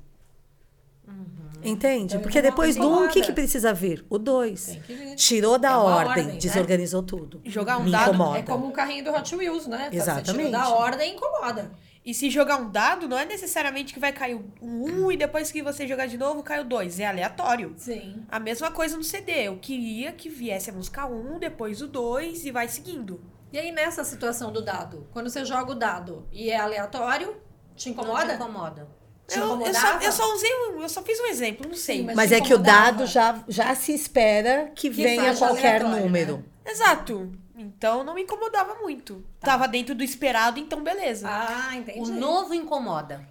Entende? 1.62 2.14
Então, 2.14 2.22
Porque 2.22 2.40
incomoda- 2.40 2.42
depois 2.56 2.76
do 2.78 2.84
um, 2.84 2.86
o 2.86 2.98
que, 3.00 3.20
incomoda. 3.20 3.26
que 3.26 3.32
precisa 3.34 3.74
vir? 3.74 4.06
O 4.10 4.18
dois. 4.18 4.66
Tem 4.68 4.82
que 4.82 4.94
vir. 4.94 5.16
Tirou 5.16 5.58
da 5.58 5.72
É 5.72 5.76
ordem, 5.76 6.08
ordem, 6.10 6.26
né? 6.28 6.36
desorganizou 6.38 7.04
tudo. 7.04 7.42
Jogar 7.44 7.78
um 7.80 7.84
Me 7.84 7.92
dado 7.92 8.10
incomoda. 8.14 8.40
É 8.40 8.44
como 8.44 8.68
o 8.68 8.72
carrinho 8.72 9.04
do 9.04 9.12
Hot 9.12 9.36
Wheels, 9.36 9.68
né? 9.68 9.90
Você 9.92 9.98
Exatamente. 9.98 10.34
tirou 10.38 10.52
da 10.52 10.70
ordem 10.70 11.16
incomoda. 11.16 11.72
E 12.06 12.14
se 12.14 12.30
jogar 12.30 12.56
um 12.62 12.70
dado, 12.72 13.10
não 13.10 13.20
é 13.20 13.26
necessariamente 13.26 13.94
que 13.94 14.00
vai 14.00 14.14
cair 14.14 14.36
o 14.36 14.46
1 14.62 15.06
um, 15.06 15.12
e 15.12 15.18
depois 15.18 15.52
que 15.52 15.62
você 15.62 15.86
jogar 15.86 16.06
de 16.08 16.18
novo 16.18 16.42
cai 16.42 16.62
o 16.62 16.64
2. 16.64 16.98
É 17.02 17.06
aleatório. 17.06 17.74
Sim. 17.76 18.24
A 18.30 18.40
mesma 18.40 18.72
coisa 18.72 18.96
no 18.96 19.04
CD. 19.04 19.50
Eu 19.50 19.58
queria 19.58 20.14
que 20.14 20.30
viesse 20.30 20.70
a 20.70 20.74
música 20.74 21.06
1, 21.06 21.36
um, 21.36 21.40
depois 21.40 21.82
o 21.82 21.88
2 21.88 22.46
e 22.46 22.52
vai 22.52 22.70
seguindo. 22.70 23.20
E 23.52 23.60
aí, 23.60 23.70
nessa 23.72 24.06
situação 24.06 24.54
do 24.54 24.62
dado, 24.62 25.08
quando 25.12 25.30
você 25.30 25.44
joga 25.44 25.74
o 25.74 25.76
dado 25.76 26.26
e 26.32 26.50
é 26.50 26.58
aleatório, 26.58 27.34
te 27.76 27.90
Não 27.90 27.96
te 27.96 28.40
incomoda? 28.40 28.90
Te 29.30 29.40
Eu, 29.40 29.62
eu, 29.66 29.74
só, 29.74 29.98
eu 30.00 30.12
só 30.12 30.34
usei 30.34 30.52
um, 30.54 30.82
eu 30.82 30.90
só 30.90 31.02
fiz 31.02 31.20
um 31.20 31.26
exemplo, 31.28 31.68
não 31.70 31.76
sei. 31.78 31.98
Sim, 32.00 32.04
mas- 32.04 32.16
Mas 32.16 32.32
é 32.32 32.42
que 32.42 32.54
o 32.54 32.58
dado 32.58 33.06
já, 33.06 33.40
já 33.48 33.74
se 33.76 33.94
espera 33.94 34.72
que, 34.76 34.90
venha 34.90 35.34
seja 35.34 35.46
qualquer 35.48 35.76
aleatório, 35.82 36.04
número. 36.06 36.38
né? 36.66 36.72
Exato. 36.72 37.32
Então 37.58 38.04
não 38.04 38.14
me 38.16 38.22
incomodava 38.24 38.76
muito. 38.76 39.24
Tava 39.42 39.68
dentro 39.68 39.94
do 39.94 40.04
esperado, 40.04 40.60
então 40.60 40.82
beleza. 40.84 41.28
Ah, 41.30 41.76
entendi. 41.76 42.00
O 42.00 42.14
novo 42.14 42.54
incomoda. 42.54 43.22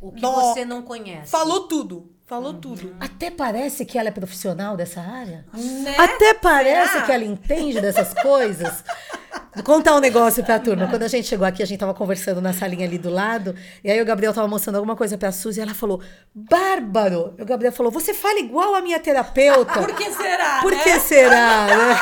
O 0.00 0.12
que 0.12 0.22
No- 0.22 0.32
você 0.32 0.64
não 0.64 0.82
conhece. 0.82 1.30
Falou 1.30 1.68
tudo. 1.68 2.10
Falou 2.26 2.52
Uhum. 2.52 2.60
tudo. 2.60 2.96
Até 3.00 3.28
parece 3.30 3.84
que 3.84 3.98
ela 3.98 4.08
é 4.08 4.12
profissional 4.12 4.76
dessa 4.76 5.00
área. 5.00 5.44
Né? 5.52 5.94
Até 5.98 6.32
parece 6.32 6.92
Será? 6.92 7.04
que 7.04 7.12
ela 7.12 7.24
entende 7.24 7.80
dessas 7.80 8.14
coisas. 8.14 8.84
Contar 9.64 9.96
um 9.96 10.00
negócio 10.00 10.44
pra 10.44 10.60
turma. 10.60 10.86
Quando 10.86 11.02
a 11.02 11.08
gente 11.08 11.26
chegou 11.26 11.44
aqui, 11.46 11.60
a 11.62 11.66
gente 11.66 11.80
tava 11.80 11.92
conversando 11.92 12.40
na 12.40 12.52
salinha 12.52 12.86
ali 12.86 12.98
do 12.98 13.10
lado. 13.10 13.54
E 13.82 13.90
aí 13.90 14.00
o 14.00 14.04
Gabriel 14.04 14.32
tava 14.32 14.46
mostrando 14.46 14.76
alguma 14.76 14.94
coisa 14.94 15.18
pra 15.18 15.32
Suzy 15.32 15.58
e 15.58 15.62
ela 15.62 15.74
falou: 15.74 16.00
Bárbaro! 16.32 17.34
E 17.36 17.42
o 17.42 17.44
Gabriel 17.44 17.72
falou: 17.72 17.90
Você 17.90 18.14
fala 18.14 18.38
igual 18.38 18.76
a 18.76 18.80
minha 18.80 19.00
terapeuta. 19.00 19.72
Por 19.82 19.92
que 19.94 20.10
será? 20.12 20.60
Por 20.62 20.72
né? 20.72 20.82
que 20.82 21.00
será? 21.00 21.66
né? 21.66 22.00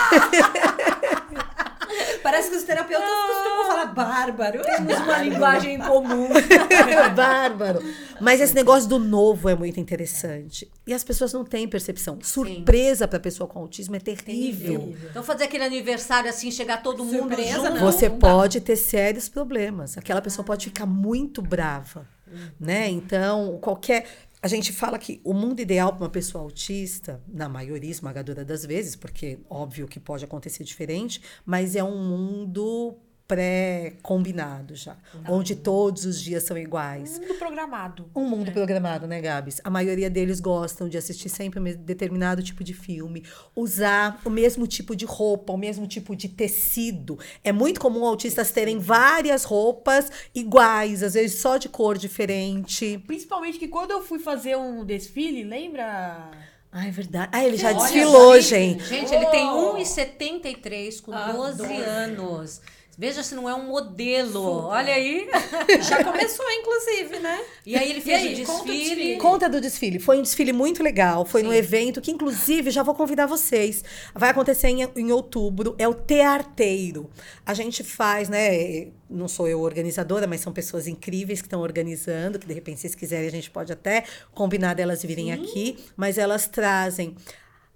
Parece 2.23 2.51
que 2.51 2.57
os 2.57 2.65
terapeutas 2.65 3.09
bárbaro. 4.05 4.63
Temos 4.63 4.99
uma 4.99 5.19
linguagem 5.23 5.75
em 5.75 5.79
comum. 5.79 6.29
Bárbaro. 7.15 7.83
Mas 8.21 8.41
esse 8.41 8.55
negócio 8.55 8.89
do 8.89 8.99
novo 8.99 9.49
é 9.49 9.55
muito 9.55 9.79
interessante. 9.81 10.71
E 10.87 10.95
as 10.95 11.05
pessoas 11.05 11.33
não 11.33 11.45
têm 11.45 11.69
percepção. 11.69 12.19
Surpresa 12.23 13.07
pra 13.07 13.19
pessoa 13.21 13.49
com 13.49 13.59
autismo 13.59 13.97
é 13.97 14.01
terrível. 14.01 14.95
Então 15.11 15.23
fazer 15.23 15.45
aquele 15.45 15.65
aniversário 15.65 16.29
assim, 16.31 16.51
chegar 16.51 16.83
todo 16.83 17.05
mundo 17.05 17.19
Surpresa, 17.19 17.53
junto. 17.53 17.71
não. 17.71 17.81
Você 17.81 18.09
não 18.09 18.19
pode 18.19 18.61
ter 18.61 18.77
sérios 18.77 19.29
problemas. 19.29 19.99
Aquela 19.99 20.21
pessoa 20.21 20.45
pode 20.45 20.67
ficar 20.67 20.87
muito 20.87 21.43
brava, 21.43 22.09
né? 22.59 22.89
Então, 22.89 23.59
qualquer 23.61 24.07
a 24.41 24.47
gente 24.47 24.73
fala 24.73 24.99
que 24.99 25.21
o 25.25 25.35
mundo 25.35 25.61
ideal 25.61 25.93
para 25.93 26.05
uma 26.05 26.11
pessoa 26.11 26.45
autista, 26.45 27.21
na 27.27 27.49
maioria 27.49 27.91
esmagadora 27.91 28.45
das 28.45 28.65
vezes, 28.65 28.95
porque 28.95 29.41
óbvio 29.51 29.89
que 29.89 29.99
pode 29.99 30.25
acontecer 30.25 30.63
diferente, 30.63 31.21
mas 31.45 31.75
é 31.75 31.83
um 31.83 31.99
mundo 31.99 32.97
pré-combinado 33.29 34.75
já, 34.75 34.97
onde 35.29 35.55
todos 35.55 36.05
os 36.07 36.21
dias 36.21 36.43
são 36.45 36.57
iguais. 36.57 37.19
Mundo 37.19 37.35
programado. 37.35 38.11
Um 38.17 38.25
mundo 38.25 38.51
programado, 38.51 39.07
né, 39.07 39.21
Gabs? 39.21 39.61
A 39.63 39.69
maioria 39.71 40.09
deles 40.09 40.41
gostam 40.41 40.89
de 40.89 40.97
assistir 40.97 41.29
sempre 41.29 41.61
um 41.61 41.65
determinado 41.65 42.43
tipo 42.43 42.65
de 42.65 42.73
filme, 42.73 43.23
usar 43.55 44.21
o 44.25 44.31
mesmo 44.31 44.67
tipo 44.67 44.97
de 44.97 45.05
roupa, 45.05 45.53
o 45.53 45.59
mesmo 45.59 45.87
tipo 45.87 46.17
de 46.17 46.29
tecido. 46.29 47.19
É 47.45 47.53
muito 47.53 47.81
comum 47.81 48.05
autistas 48.05 48.51
terem 48.51 48.79
várias 48.79 49.45
roupas 49.45 50.11
iguais, 50.35 51.03
às 51.03 51.15
vezes 51.15 51.39
só 51.41 51.59
de 51.59 51.69
cor 51.69 51.99
diferente. 51.99 53.03
Principalmente 53.07 53.59
que 53.59 53.69
quando 53.69 53.91
eu 53.91 54.03
fui 54.03 54.19
fazer 54.19 54.57
um 54.57 54.85
desfile, 54.85 55.45
lembra? 55.45 56.31
Ah, 56.73 56.87
é 56.87 56.91
verdade. 56.91 57.31
Ah, 57.33 57.45
ele 57.45 57.57
já 57.57 57.69
Olha, 57.69 57.79
desfilou, 57.79 58.41
gente, 58.41 58.85
gente. 58.85 59.15
Ele 59.15 59.27
tem 59.27 59.49
Oh. 59.49 59.75
1,73 59.75 61.01
com 61.01 61.13
Ah, 61.13 61.33
12 61.33 61.59
doze. 61.59 61.73
anos. 61.75 62.61
Veja 63.01 63.23
se 63.23 63.33
não 63.33 63.49
é 63.49 63.55
um 63.55 63.69
modelo. 63.69 64.43
Olha 64.43 64.93
aí. 64.93 65.29
Já 65.89 66.03
começou, 66.03 66.45
inclusive, 66.51 67.21
né? 67.21 67.45
E 67.65 67.77
aí 67.77 67.91
ele 67.91 68.01
fez 68.01 68.21
aí, 68.21 68.43
o 68.43 68.47
conta 68.47 68.63
o 68.63 68.65
desfile. 68.65 68.89
desfile. 68.89 69.17
Conta 69.19 69.49
do 69.49 69.61
desfile. 69.61 69.99
Foi 70.01 70.19
um 70.19 70.23
desfile 70.23 70.53
muito 70.53 70.83
legal. 70.83 71.25
Foi 71.25 71.45
num 71.45 71.53
evento 71.53 72.01
que, 72.01 72.11
inclusive, 72.11 72.73
já 72.73 72.83
vou 72.83 72.97
convidar 72.97 73.27
vocês. 73.27 73.85
Vai 74.13 74.31
acontecer 74.31 74.67
em, 74.67 74.83
em 74.97 75.13
outubro. 75.13 75.77
É 75.79 75.87
o 75.87 75.95
Tearteiro. 75.95 77.09
A 77.47 77.55
gente 77.55 77.85
faz, 77.85 78.29
né? 78.29 78.89
Não 79.09 79.29
sou 79.29 79.47
eu 79.47 79.61
organizadora, 79.61 80.27
mas 80.27 80.41
são 80.41 80.53
pessoas 80.53 80.89
incríveis 80.89 81.41
que 81.41 81.47
estão 81.47 81.61
organizando. 81.61 82.37
Que 82.37 82.49
de 82.49 82.55
repente, 82.55 82.79
se 82.79 82.89
vocês 82.89 82.97
quiserem, 82.97 83.29
a 83.29 83.31
gente 83.31 83.49
pode 83.49 83.73
até 83.73 84.03
combinar 84.35 84.75
delas 84.75 85.05
virem 85.05 85.33
aqui. 85.33 85.79
Mas 85.97 86.19
elas 86.19 86.49
trazem 86.49 87.15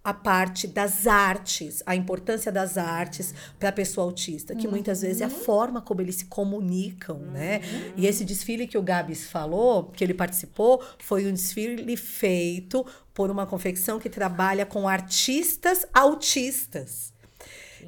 a 0.05 0.13
parte 0.13 0.67
das 0.67 1.07
artes, 1.07 1.83
a 1.87 1.95
importância 1.95 2.51
das 2.51 2.77
artes 2.77 3.33
para 3.59 3.69
a 3.69 3.73
pessoa 3.73 4.07
autista, 4.07 4.55
que 4.55 4.67
muitas 4.67 5.03
vezes 5.03 5.21
é 5.21 5.25
a 5.27 5.31
forma 5.31 5.81
como 5.81 6.01
eles 6.01 6.17
se 6.17 6.25
comunicam, 6.25 7.19
né? 7.19 7.61
E 7.97 8.07
esse 8.07 8.25
desfile 8.25 8.67
que 8.67 8.77
o 8.77 8.83
Gabs 8.83 9.31
falou, 9.31 9.85
que 9.85 10.03
ele 10.03 10.15
participou, 10.15 10.83
foi 10.99 11.27
um 11.27 11.33
desfile 11.33 11.97
feito 11.97 12.85
por 13.15 13.31
uma 13.31 13.47
confecção 13.47 14.01
que 14.01 14.11
trabalha 14.11 14.67
com 14.67 14.89
artistas 14.89 15.87
autistas. 15.95 17.13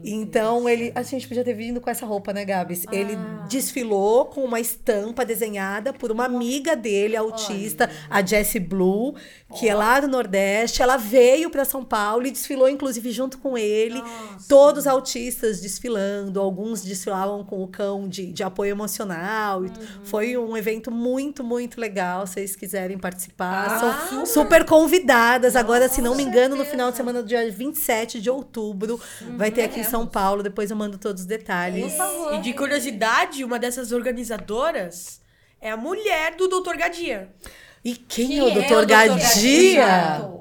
Então, 0.02 0.68
ele. 0.68 0.90
A 0.94 1.02
gente 1.02 1.28
podia 1.28 1.44
ter 1.44 1.54
vindo 1.54 1.80
com 1.80 1.88
essa 1.88 2.06
roupa, 2.06 2.32
né, 2.32 2.44
Gabs? 2.44 2.84
Ele 2.90 3.16
desfilou 3.48 4.26
com 4.26 4.42
uma 4.42 4.58
estampa 4.58 5.24
desenhada 5.24 5.92
por 5.92 6.10
uma 6.10 6.24
amiga 6.24 6.74
dele, 6.74 7.16
autista, 7.16 7.88
a 8.08 8.24
Jessie 8.24 8.60
Blue, 8.60 9.14
que 9.58 9.68
é 9.68 9.74
lá 9.74 10.00
do 10.00 10.08
Nordeste. 10.08 10.82
Ela 10.82 10.96
veio 10.96 11.50
para 11.50 11.64
São 11.64 11.84
Paulo 11.84 12.26
e 12.26 12.30
desfilou, 12.30 12.68
inclusive, 12.68 13.10
junto 13.10 13.38
com 13.38 13.56
ele. 13.56 14.02
Todos 14.48 14.86
autistas 14.86 15.60
desfilando. 15.60 16.40
Alguns 16.40 16.82
desfilavam 16.82 17.44
com 17.44 17.62
o 17.62 17.68
cão 17.68 18.08
de, 18.08 18.32
de 18.32 18.42
apoio 18.42 18.70
emocional. 18.70 19.64
E 19.64 19.70
Foi 20.04 20.36
um 20.36 20.56
evento 20.56 20.90
muito, 20.90 21.42
muito 21.42 21.80
legal. 21.80 22.26
Se 22.26 22.34
vocês 22.34 22.56
quiserem 22.56 22.98
participar, 22.98 23.78
são 24.08 24.26
super 24.26 24.64
convidadas. 24.64 25.56
Agora, 25.56 25.88
se 25.88 26.02
não 26.02 26.14
me 26.14 26.22
engano, 26.22 26.56
no 26.56 26.64
final 26.64 26.90
de 26.90 26.96
semana 26.96 27.22
do 27.22 27.28
dia 27.28 27.50
27 27.50 28.20
de 28.20 28.28
outubro, 28.30 29.00
vai 29.36 29.50
ter 29.50 29.62
aqui 29.62 29.80
em 29.80 29.84
São 29.84 30.06
Paulo. 30.06 30.42
Depois 30.42 30.70
eu 30.70 30.76
mando 30.76 30.98
todos 30.98 31.22
os 31.22 31.26
detalhes. 31.26 31.92
Por 31.92 31.98
favor. 31.98 32.34
E 32.34 32.40
de 32.40 32.52
curiosidade, 32.52 33.44
uma 33.44 33.58
dessas 33.58 33.92
organizadoras 33.92 35.20
é 35.60 35.70
a 35.70 35.76
mulher 35.76 36.36
do 36.36 36.48
Dr. 36.48 36.76
Gadia. 36.76 37.32
E 37.84 37.94
quem, 37.94 38.28
Quem 38.28 38.38
é 38.38 38.44
o 38.44 38.48
é 38.48 38.54
Dr. 38.54 38.72
o 38.72 38.80
Dr. 38.80 38.86
Gadia? 38.86 39.86
Gadia? 39.86 40.34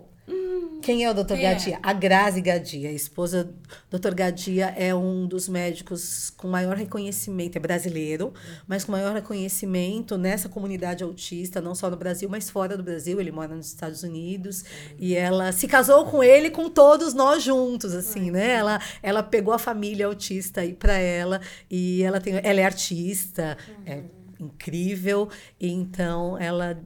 Quem 0.83 1.05
é 1.05 1.09
o 1.09 1.17
é? 1.17 1.23
Gadia? 1.23 1.79
A 1.81 1.93
Grazi 1.93 2.41
Gadia, 2.41 2.89
a 2.89 2.91
esposa 2.91 3.49
do 3.89 3.97
Dr. 3.97 4.13
Gadia 4.13 4.65
é 4.77 4.93
um 4.93 5.25
dos 5.25 5.47
médicos 5.47 6.29
com 6.29 6.49
maior 6.49 6.75
reconhecimento, 6.75 7.55
é 7.55 7.59
brasileiro, 7.59 8.33
mas 8.67 8.83
com 8.83 8.91
maior 8.91 9.13
reconhecimento 9.13 10.17
nessa 10.17 10.49
comunidade 10.49 11.01
autista, 11.01 11.61
não 11.61 11.73
só 11.73 11.89
no 11.89 11.95
Brasil, 11.95 12.27
mas 12.29 12.49
fora 12.49 12.75
do 12.75 12.83
Brasil. 12.83 13.19
Ele 13.21 13.31
mora 13.31 13.55
nos 13.55 13.67
Estados 13.67 14.03
Unidos 14.03 14.65
e 14.99 15.15
ela 15.15 15.53
se 15.53 15.69
casou 15.69 16.05
com 16.05 16.21
ele, 16.21 16.49
com 16.49 16.69
todos 16.69 17.13
nós 17.13 17.41
juntos, 17.41 17.93
assim, 17.93 18.29
né? 18.29 18.51
Ela, 18.51 18.81
ela 19.01 19.23
pegou 19.23 19.53
a 19.53 19.59
família 19.59 20.05
autista 20.05 20.61
aí 20.61 20.73
para 20.73 20.97
ela 20.97 21.39
e 21.71 22.03
ela 22.03 22.19
tem, 22.19 22.41
ela 22.43 22.59
é 22.59 22.65
artista, 22.65 23.57
é 23.85 24.03
incrível, 24.37 25.29
e 25.59 25.71
então 25.71 26.37
ela 26.37 26.77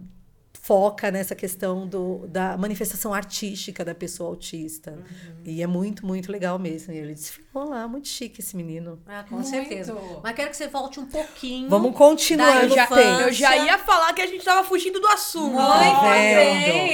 foca 0.67 1.09
nessa 1.09 1.33
questão 1.33 1.87
do, 1.87 2.27
da 2.27 2.57
manifestação 2.57 3.13
artística 3.13 3.85
da 3.85 3.95
pessoa 3.95 4.29
autista. 4.31 4.99
E 5.45 5.63
é 5.63 5.67
muito, 5.67 6.05
muito 6.05 6.29
legal 6.29 6.59
mesmo. 6.59 6.91
E 6.91 6.97
ele 6.97 7.13
desfilou 7.13 7.46
lá, 7.65 7.87
muito 7.87 8.07
chique 8.07 8.41
esse 8.41 8.55
menino. 8.55 8.99
Ah, 9.07 9.23
com 9.27 9.35
Muito. 9.35 9.49
certeza. 9.49 9.95
Mas 10.23 10.35
quero 10.35 10.49
que 10.49 10.57
você 10.57 10.67
volte 10.67 10.99
um 10.99 11.05
pouquinho. 11.05 11.69
Vamos 11.69 11.95
continuar 11.95 12.67
já, 12.69 12.87
tempo. 12.87 13.21
eu 13.21 13.31
já 13.31 13.55
ia 13.57 13.77
falar 13.77 14.13
que 14.13 14.21
a 14.21 14.27
gente 14.27 14.43
tava 14.43 14.63
fugindo 14.67 14.99
do 14.99 15.07
assunto. 15.07 15.53
Muito 15.53 15.67
Tá 15.67 16.11
bem. 16.11 16.35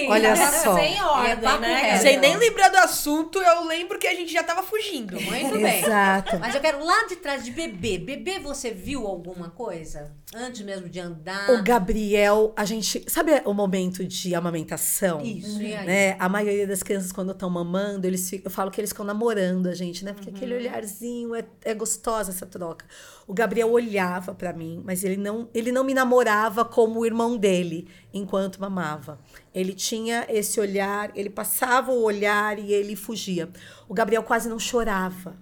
vendo? 0.02 0.12
Olha 0.12 0.36
Tá 0.36 0.52
só. 0.52 0.76
Sem 0.76 1.02
ordem, 1.02 1.32
É 1.32 1.58
né? 1.60 1.98
Sem 1.98 2.18
nem 2.20 2.36
lembrar 2.38 2.70
do 2.70 2.78
assunto, 2.78 3.40
eu 3.42 3.66
lembro 3.66 3.98
que 4.00 4.08
a 4.08 4.14
gente 4.14 4.32
já 4.32 4.44
tava 4.44 4.64
fugindo. 4.64 5.20
Muito 5.20 5.60
bem. 5.60 5.84
Exato. 5.84 6.40
Mas 6.40 6.56
eu 6.56 6.62
quero 6.62 6.84
lá 6.84 7.06
de 7.08 7.16
trás 7.18 7.44
de 7.44 7.52
bebê. 7.52 7.98
Bebê, 7.98 8.40
você 8.40 8.72
viu 8.72 9.06
alguma 9.08 9.50
coisa? 9.50 10.12
Antes 10.36 10.62
mesmo 10.62 10.90
de 10.90 11.00
andar? 11.00 11.50
O 11.52 11.64
Gabriel, 11.64 12.54
a 12.56 12.66
gente. 12.66 13.04
Sabe 13.08 13.42
o 13.46 13.54
momento 13.54 14.04
de 14.06 14.34
amamentação? 14.34 15.22
Isso, 15.22 15.62
e 15.62 15.76
aí? 15.76 15.86
Né? 15.86 16.16
A 16.20 16.28
maioria 16.28 16.66
das 16.66 16.82
crianças, 16.82 17.12
quando 17.12 17.32
estão 17.32 17.50
mamando, 17.50 18.08
eles 18.08 18.28
ficam, 18.30 18.46
eu 18.46 18.52
falo 18.52 18.72
que 18.72 18.80
eles 18.82 18.90
ficam 18.92 19.06
namorando 19.06 19.68
a 19.68 19.76
gente, 19.76 20.04
né? 20.04 20.14
Porque 20.14 20.30
aquele 20.32 20.53
olharzinho 20.56 21.36
é, 21.36 21.46
é 21.64 21.74
gostosa 21.74 22.32
essa 22.32 22.46
troca. 22.46 22.86
O 23.28 23.34
Gabriel 23.34 23.72
olhava 23.72 24.34
pra 24.34 24.54
mim, 24.54 24.82
mas 24.86 25.04
ele 25.04 25.18
não, 25.18 25.50
ele 25.54 25.72
não 25.72 25.84
me 25.84 25.94
namorava 25.94 26.66
como 26.66 27.00
o 27.00 27.06
irmão 27.06 27.38
dele 27.38 27.88
enquanto 28.14 28.60
mamava. 28.60 29.20
Ele 29.54 29.74
tinha 29.74 30.26
esse 30.30 30.60
olhar, 30.60 31.12
ele 31.16 31.30
passava 31.30 31.92
o 31.92 32.04
olhar 32.04 32.60
e 32.60 32.74
ele 32.74 32.96
fugia. 32.96 33.50
O 33.88 33.94
Gabriel 33.94 34.24
quase 34.24 34.50
não 34.50 34.60
chorava. 34.60 35.36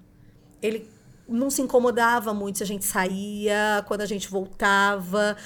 Ele 0.62 0.88
não 1.28 1.50
se 1.50 1.62
incomodava 1.62 2.34
muito 2.34 2.58
se 2.58 2.64
a 2.64 2.68
gente 2.68 2.86
saía, 2.86 3.84
quando 3.88 4.02
a 4.02 4.06
gente 4.06 4.30
voltava. 4.30 5.38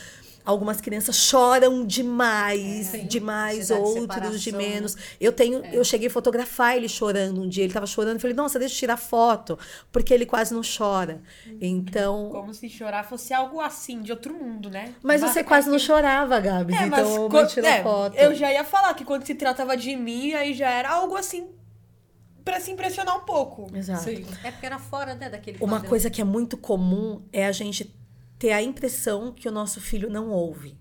Algumas 0.45 0.79
crianças 0.79 1.15
choram 1.15 1.83
demais, 1.85 2.93
É, 2.93 2.97
demais, 2.99 3.67
de 3.67 3.73
outros 3.73 3.93
de 4.35 4.41
separação, 4.41 4.57
menos. 4.59 4.95
Eu 5.19 5.31
tenho, 5.31 5.65
eu 5.73 5.83
cheguei 5.83 6.07
a 6.07 6.11
fotografar 6.11 6.77
ele 6.77 6.87
chorando 6.87 7.41
um 7.41 7.49
dia. 7.49 7.63
Ele 7.63 7.73
tava 7.73 7.87
chorando, 7.87 8.15
eu 8.15 8.19
falei: 8.19 8.35
"Nossa, 8.35 8.59
deixa 8.59 8.75
eu 8.75 8.79
tirar 8.79 8.97
foto", 8.97 9.57
porque 9.91 10.13
ele 10.13 10.25
quase 10.25 10.53
não 10.53 10.61
chora. 10.61 11.21
Então, 11.59 12.29
Como 12.31 12.53
se 12.53 12.69
chorar 12.69 13.03
fosse 13.03 13.33
algo 13.33 13.59
assim, 13.59 14.01
de 14.01 14.11
outro 14.11 14.33
mundo, 14.33 14.69
né? 14.69 14.93
mas 15.01 15.21
você 15.21 15.43
quase 15.43 15.69
não 15.69 15.79
chorava, 15.79 16.39
Gabs, 16.39 16.75
É, 16.75 16.85
mas 16.85 16.99
então 16.99 17.23
eu 17.23 17.29
quando- 17.29 17.47
tirou 17.49 17.69
é, 17.69 17.81
foto. 17.81 18.15
eu 18.15 18.35
já 18.35 18.51
ia 18.51 18.63
falar 18.63 18.93
que 18.93 19.03
quando 19.03 19.25
se 19.25 19.33
tratava 19.35 19.75
de 19.75 19.95
mim, 19.95 20.33
aí 20.33 20.53
já 20.53 20.69
era 20.69 20.89
algo 20.91 21.15
assim 21.15 21.47
pra 22.43 22.59
se 22.59 22.69
impressionar 22.71 23.17
um 23.17 23.21
pouco. 23.25 23.67
Exato. 23.75 24.03
Sim. 24.03 24.25
É 24.43 24.51
porque 24.51 24.65
era 24.67 24.77
fora 24.77 25.15
né, 25.15 25.29
daquele 25.29 25.57
Uma 25.59 25.77
padrão. 25.77 25.89
coisa 25.89 26.09
que 26.11 26.21
é 26.21 26.23
muito 26.23 26.55
comum 26.57 27.23
é 27.33 27.47
a 27.47 27.51
gente 27.51 27.91
ter 28.37 28.51
a 28.51 28.61
impressão 28.61 29.31
que 29.31 29.47
o 29.47 29.51
nosso 29.51 29.79
filho 29.79 30.09
não 30.09 30.29
ouve. 30.29 30.77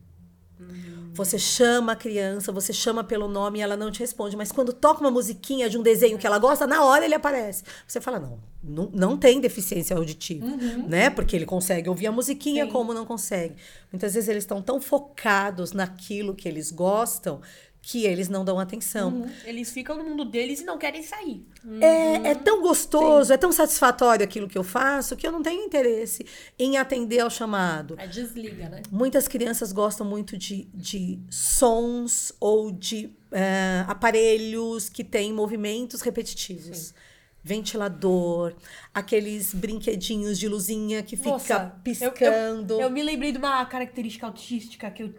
Você 1.14 1.38
chama 1.38 1.92
a 1.92 1.96
criança, 1.96 2.50
você 2.50 2.72
chama 2.72 3.04
pelo 3.04 3.28
nome 3.28 3.60
e 3.60 3.62
ela 3.62 3.76
não 3.76 3.88
te 3.88 4.00
responde. 4.00 4.36
Mas 4.36 4.50
quando 4.50 4.72
toca 4.72 5.00
uma 5.00 5.12
musiquinha 5.12 5.70
de 5.70 5.78
um 5.78 5.82
desenho 5.82 6.18
que 6.18 6.26
ela 6.26 6.38
gosta, 6.38 6.66
na 6.66 6.84
hora 6.84 7.04
ele 7.04 7.14
aparece. 7.14 7.62
Você 7.86 8.00
fala, 8.00 8.18
não, 8.18 8.40
não, 8.62 8.90
não 8.92 9.16
tem 9.16 9.40
deficiência 9.40 9.96
auditiva, 9.96 10.44
né? 10.88 11.10
Porque 11.10 11.36
ele 11.36 11.46
consegue 11.46 11.88
ouvir 11.88 12.08
a 12.08 12.12
musiquinha 12.12 12.66
como 12.66 12.92
não 12.92 13.06
consegue. 13.06 13.54
Muitas 13.92 14.14
vezes 14.14 14.28
eles 14.28 14.42
estão 14.42 14.60
tão 14.60 14.80
focados 14.80 15.72
naquilo 15.72 16.34
que 16.34 16.48
eles 16.48 16.72
gostam 16.72 17.40
que 17.86 18.06
eles 18.06 18.28
não 18.30 18.44
dão 18.44 18.58
atenção. 18.58 19.26
Eles 19.44 19.70
ficam 19.70 19.96
no 19.98 20.04
mundo 20.04 20.24
deles 20.24 20.60
e 20.60 20.64
não 20.64 20.78
querem 20.78 21.02
sair. 21.02 21.46
É, 21.80 22.30
é 22.30 22.34
tão 22.34 22.62
gostoso, 22.62 23.30
é 23.32 23.36
tão 23.36 23.52
satisfatório 23.52 24.24
aquilo 24.24 24.48
que 24.48 24.56
eu 24.56 24.64
faço 24.64 25.14
que 25.16 25.26
eu 25.26 25.30
não 25.30 25.42
tenho 25.42 25.62
interesse 25.62 26.24
em 26.58 26.78
atender 26.78 27.20
ao 27.20 27.28
chamado. 27.28 27.94
É 27.98 28.06
desliga, 28.06 28.70
né? 28.70 28.82
Muitas 28.90 29.28
crianças 29.28 29.70
gostam 29.70 30.06
muito 30.06 30.36
de, 30.38 30.64
de 30.72 31.20
sons 31.28 32.32
ou 32.40 32.72
de 32.72 33.10
eh, 33.30 33.84
aparelhos 33.86 34.88
que 34.88 35.04
têm 35.04 35.30
movimentos 35.32 36.00
repetitivos. 36.00 36.94
Ventilador, 37.42 38.54
aqueles 38.94 39.52
brinquedinhos 39.52 40.38
de 40.38 40.48
luzinha 40.48 41.02
que 41.02 41.16
fica 41.16 41.30
Nossa, 41.30 41.74
eu- 41.76 41.82
piscando. 41.82 42.74
Eu, 42.74 42.80
eu 42.80 42.90
me 42.90 43.02
lembrei 43.02 43.30
de 43.32 43.36
uma 43.38 43.62
característica 43.66 44.26
autística 44.26 44.90
que 44.90 45.02
eu, 45.02 45.14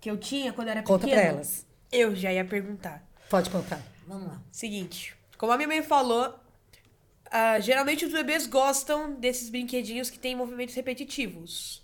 que 0.00 0.10
eu 0.10 0.16
tinha 0.16 0.52
quando 0.52 0.66
era 0.68 0.82
Conta 0.82 1.04
pequena. 1.06 1.22
pra 1.22 1.30
elas. 1.30 1.64
Eu 1.92 2.16
já 2.16 2.32
ia 2.32 2.44
perguntar. 2.44 3.06
Pode 3.28 3.50
contar. 3.50 3.82
Vamos 4.06 4.28
lá. 4.28 4.42
Seguinte, 4.50 5.14
como 5.36 5.52
a 5.52 5.56
minha 5.56 5.68
mãe 5.68 5.82
falou, 5.82 6.34
ah, 7.30 7.60
geralmente 7.60 8.04
os 8.04 8.12
bebês 8.12 8.46
gostam 8.46 9.14
desses 9.14 9.50
brinquedinhos 9.50 10.10
que 10.10 10.18
têm 10.18 10.34
movimentos 10.34 10.74
repetitivos. 10.74 11.82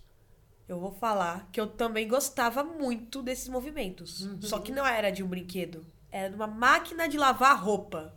Eu 0.69 0.79
vou 0.79 0.93
falar 0.93 1.49
que 1.51 1.61
eu 1.61 1.67
também 1.67 2.07
gostava 2.07 2.63
muito 2.63 3.23
desses 3.23 3.49
movimentos. 3.49 4.29
Só 4.43 4.59
que 4.59 4.71
não 4.71 4.87
era 4.87 5.11
de 5.11 5.23
um 5.23 5.27
brinquedo. 5.27 5.87
Era 6.11 6.29
de 6.29 6.37
uma 6.37 6.47
máquina 6.47 7.09
de 7.09 7.17
lavar 7.17 7.63
roupa. 7.63 8.15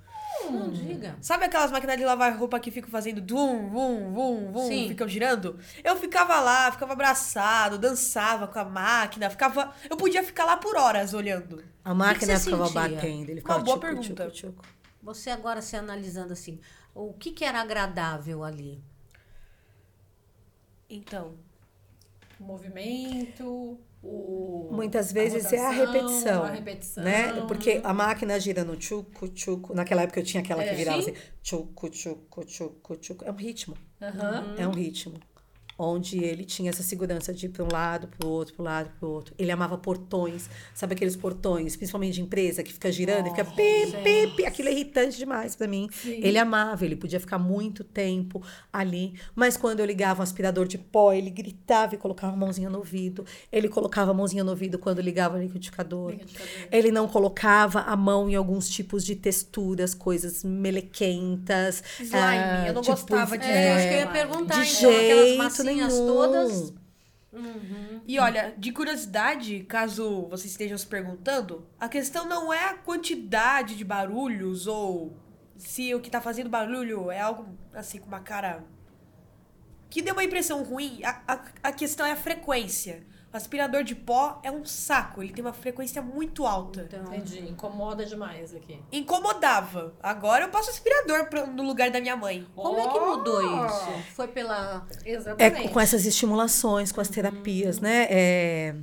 Não 0.49 0.69
diga. 0.71 1.17
Sabe 1.21 1.45
aquelas 1.45 1.71
máquinas 1.71 1.97
de 1.97 2.03
lavar 2.05 2.37
roupa 2.37 2.59
que 2.59 2.71
ficam 2.71 2.89
fazendo 2.89 3.21
dum, 3.21 3.69
vum, 3.69 4.11
vum, 4.13 4.51
vum, 4.51 4.67
Sim. 4.67 4.87
ficam 4.87 5.07
girando? 5.07 5.59
Eu 5.83 5.95
ficava 5.95 6.39
lá, 6.39 6.71
ficava 6.71 6.93
abraçado, 6.93 7.77
dançava 7.77 8.47
com 8.47 8.59
a 8.59 8.65
máquina, 8.65 9.29
ficava. 9.29 9.73
Eu 9.89 9.97
podia 9.97 10.23
ficar 10.23 10.45
lá 10.45 10.57
por 10.57 10.75
horas 10.75 11.13
olhando. 11.13 11.63
A 11.83 11.93
máquina 11.93 12.39
ficava 12.39 12.67
sentia? 12.67 12.81
batendo, 12.81 13.29
ele 13.29 13.41
ficava 13.41 13.59
boa 13.63 13.77
tchucu, 13.77 13.87
pergunta. 13.87 14.29
tchucu, 14.31 14.51
tchucu. 14.53 14.65
Você 15.03 15.29
agora 15.29 15.61
se 15.61 15.75
analisando 15.75 16.33
assim, 16.33 16.59
o 16.93 17.13
que, 17.13 17.31
que 17.31 17.43
era 17.43 17.59
agradável 17.61 18.43
ali? 18.43 18.83
Então, 20.89 21.37
O 22.39 22.43
movimento, 22.43 23.79
o. 24.03 24.69
Muitas 24.71 25.11
vezes 25.11 25.51
é 25.51 25.59
a 25.59 25.69
rotação, 25.71 25.93
repetição. 25.93 26.43
A 26.43 26.49
repetição. 26.51 27.03
Né? 27.03 27.45
Porque 27.47 27.81
a 27.83 27.93
máquina 27.93 28.39
gira 28.39 28.63
no 28.63 28.75
tchucu, 28.75 29.27
tchucu. 29.29 29.73
Naquela 29.73 30.03
época 30.03 30.19
eu 30.19 30.23
tinha 30.23 30.41
aquela 30.41 30.63
que 30.63 30.69
É. 30.69 30.73
virava 30.75 31.01
Sim. 31.01 31.11
assim. 31.11 31.19
Tchucu, 31.43 31.89
tchucu, 31.89 32.45
tchucu, 32.45 32.95
tchucu. 32.97 33.25
É 33.25 33.31
um 33.31 33.35
ritmo. 33.35 33.75
Aham. 34.01 34.55
É 34.57 34.67
um 34.67 34.71
ritmo. 34.71 35.15
Onde 35.83 36.23
ele 36.23 36.45
tinha 36.45 36.69
essa 36.69 36.83
segurança 36.83 37.33
de 37.33 37.47
ir 37.47 37.49
para 37.49 37.63
um 37.63 37.67
lado, 37.71 38.07
para 38.07 38.27
o 38.27 38.29
outro, 38.29 38.53
para 38.53 38.61
um 38.61 38.65
lado, 38.65 38.91
para 38.99 39.07
o 39.07 39.11
outro. 39.11 39.33
Ele 39.35 39.49
amava 39.49 39.79
portões. 39.79 40.47
Sabe 40.75 40.93
aqueles 40.93 41.15
portões, 41.15 41.75
principalmente 41.75 42.13
de 42.13 42.21
empresa, 42.21 42.61
que 42.61 42.71
fica 42.71 42.91
girando 42.91 43.25
e 43.25 43.29
fica 43.31 43.43
pi, 43.43 43.87
pi, 44.03 44.35
pi. 44.35 44.45
Aquilo 44.45 44.69
é 44.69 44.73
irritante 44.73 45.17
demais 45.17 45.55
para 45.55 45.67
mim. 45.67 45.89
Ele 46.05 46.37
amava, 46.37 46.85
ele 46.85 46.95
podia 46.95 47.19
ficar 47.19 47.39
muito 47.39 47.83
tempo 47.83 48.43
ali. 48.71 49.15
Mas 49.33 49.57
quando 49.57 49.79
eu 49.79 49.85
ligava 49.87 50.19
um 50.19 50.23
aspirador 50.23 50.67
de 50.67 50.77
pó, 50.77 51.13
ele 51.13 51.31
gritava 51.31 51.95
e 51.95 51.97
colocava 51.97 52.33
a 52.33 52.37
mãozinha 52.37 52.69
no 52.69 52.77
ouvido. 52.77 53.25
Ele 53.51 53.67
colocava 53.67 54.11
a 54.11 54.13
mãozinha 54.13 54.43
no 54.43 54.51
ouvido 54.51 54.77
quando 54.77 55.01
ligava 55.01 55.37
o 55.37 55.41
liquidificador. 55.41 56.15
Ele 56.71 56.91
não 56.91 57.07
colocava 57.07 57.79
a 57.81 57.95
mão 57.95 58.29
em 58.29 58.35
alguns 58.35 58.69
tipos 58.69 59.03
de 59.03 59.15
texturas, 59.15 59.95
coisas 59.95 60.43
melequentas. 60.43 61.83
Slime, 61.99 62.17
ah, 62.21 62.65
eu 62.67 62.73
não 62.73 62.81
tipo, 62.81 62.95
gostava 62.95 63.35
de 63.35 63.45
É, 63.45 63.71
eu 63.71 63.75
acho 63.75 63.87
que 63.87 63.93
eu 63.93 63.99
ia 63.99 64.07
perguntar, 64.07 64.63
de 64.63 64.71
então, 64.71 64.91
aquelas 64.91 65.27
jeito 65.27 65.70
massinhas 65.75 65.93
nenhum. 65.93 66.07
todas. 66.07 66.73
E 68.05 68.19
olha, 68.19 68.53
de 68.57 68.71
curiosidade, 68.71 69.61
caso 69.63 70.27
vocês 70.27 70.51
estejam 70.51 70.77
se 70.77 70.85
perguntando, 70.85 71.65
a 71.79 71.87
questão 71.87 72.27
não 72.27 72.51
é 72.51 72.65
a 72.65 72.73
quantidade 72.73 73.75
de 73.75 73.85
barulhos 73.85 74.67
ou 74.67 75.15
se 75.57 75.93
o 75.95 76.01
que 76.01 76.09
tá 76.09 76.19
fazendo 76.19 76.49
barulho 76.49 77.09
é 77.09 77.21
algo 77.21 77.47
assim 77.73 77.99
com 77.99 78.07
uma 78.07 78.19
cara 78.19 78.63
que 79.89 80.01
deu 80.01 80.13
uma 80.13 80.23
impressão 80.23 80.63
ruim. 80.63 81.01
A, 81.03 81.21
a, 81.27 81.41
a 81.63 81.71
questão 81.71 82.05
é 82.05 82.11
a 82.11 82.15
frequência. 82.15 83.05
O 83.33 83.37
aspirador 83.37 83.83
de 83.83 83.95
pó 83.95 84.39
é 84.43 84.51
um 84.51 84.65
saco, 84.65 85.23
ele 85.23 85.31
tem 85.31 85.43
uma 85.43 85.53
frequência 85.53 86.01
muito 86.01 86.45
alta. 86.45 86.81
Então, 86.81 87.01
Entendi. 87.13 87.39
Incomoda 87.49 88.05
demais 88.05 88.53
aqui. 88.53 88.77
Incomodava. 88.91 89.93
Agora 90.03 90.43
eu 90.45 90.49
passo 90.49 90.69
aspirador 90.69 91.25
pra- 91.29 91.45
no 91.45 91.63
lugar 91.63 91.89
da 91.91 92.01
minha 92.01 92.15
mãe. 92.17 92.45
como 92.55 92.77
é 92.79 92.87
que 92.89 92.99
mudou 92.99 93.41
Oh! 93.41 93.65
isso? 93.65 93.91
Foi 94.15 94.27
pela. 94.27 94.85
É 95.05 95.11
Exatamente. 95.13 95.69
com 95.69 95.79
essas 95.79 96.05
estimulações, 96.05 96.91
com 96.91 96.99
as 96.99 97.07
terapias, 97.07 97.79
né? 97.79 98.07
É, 98.09 98.75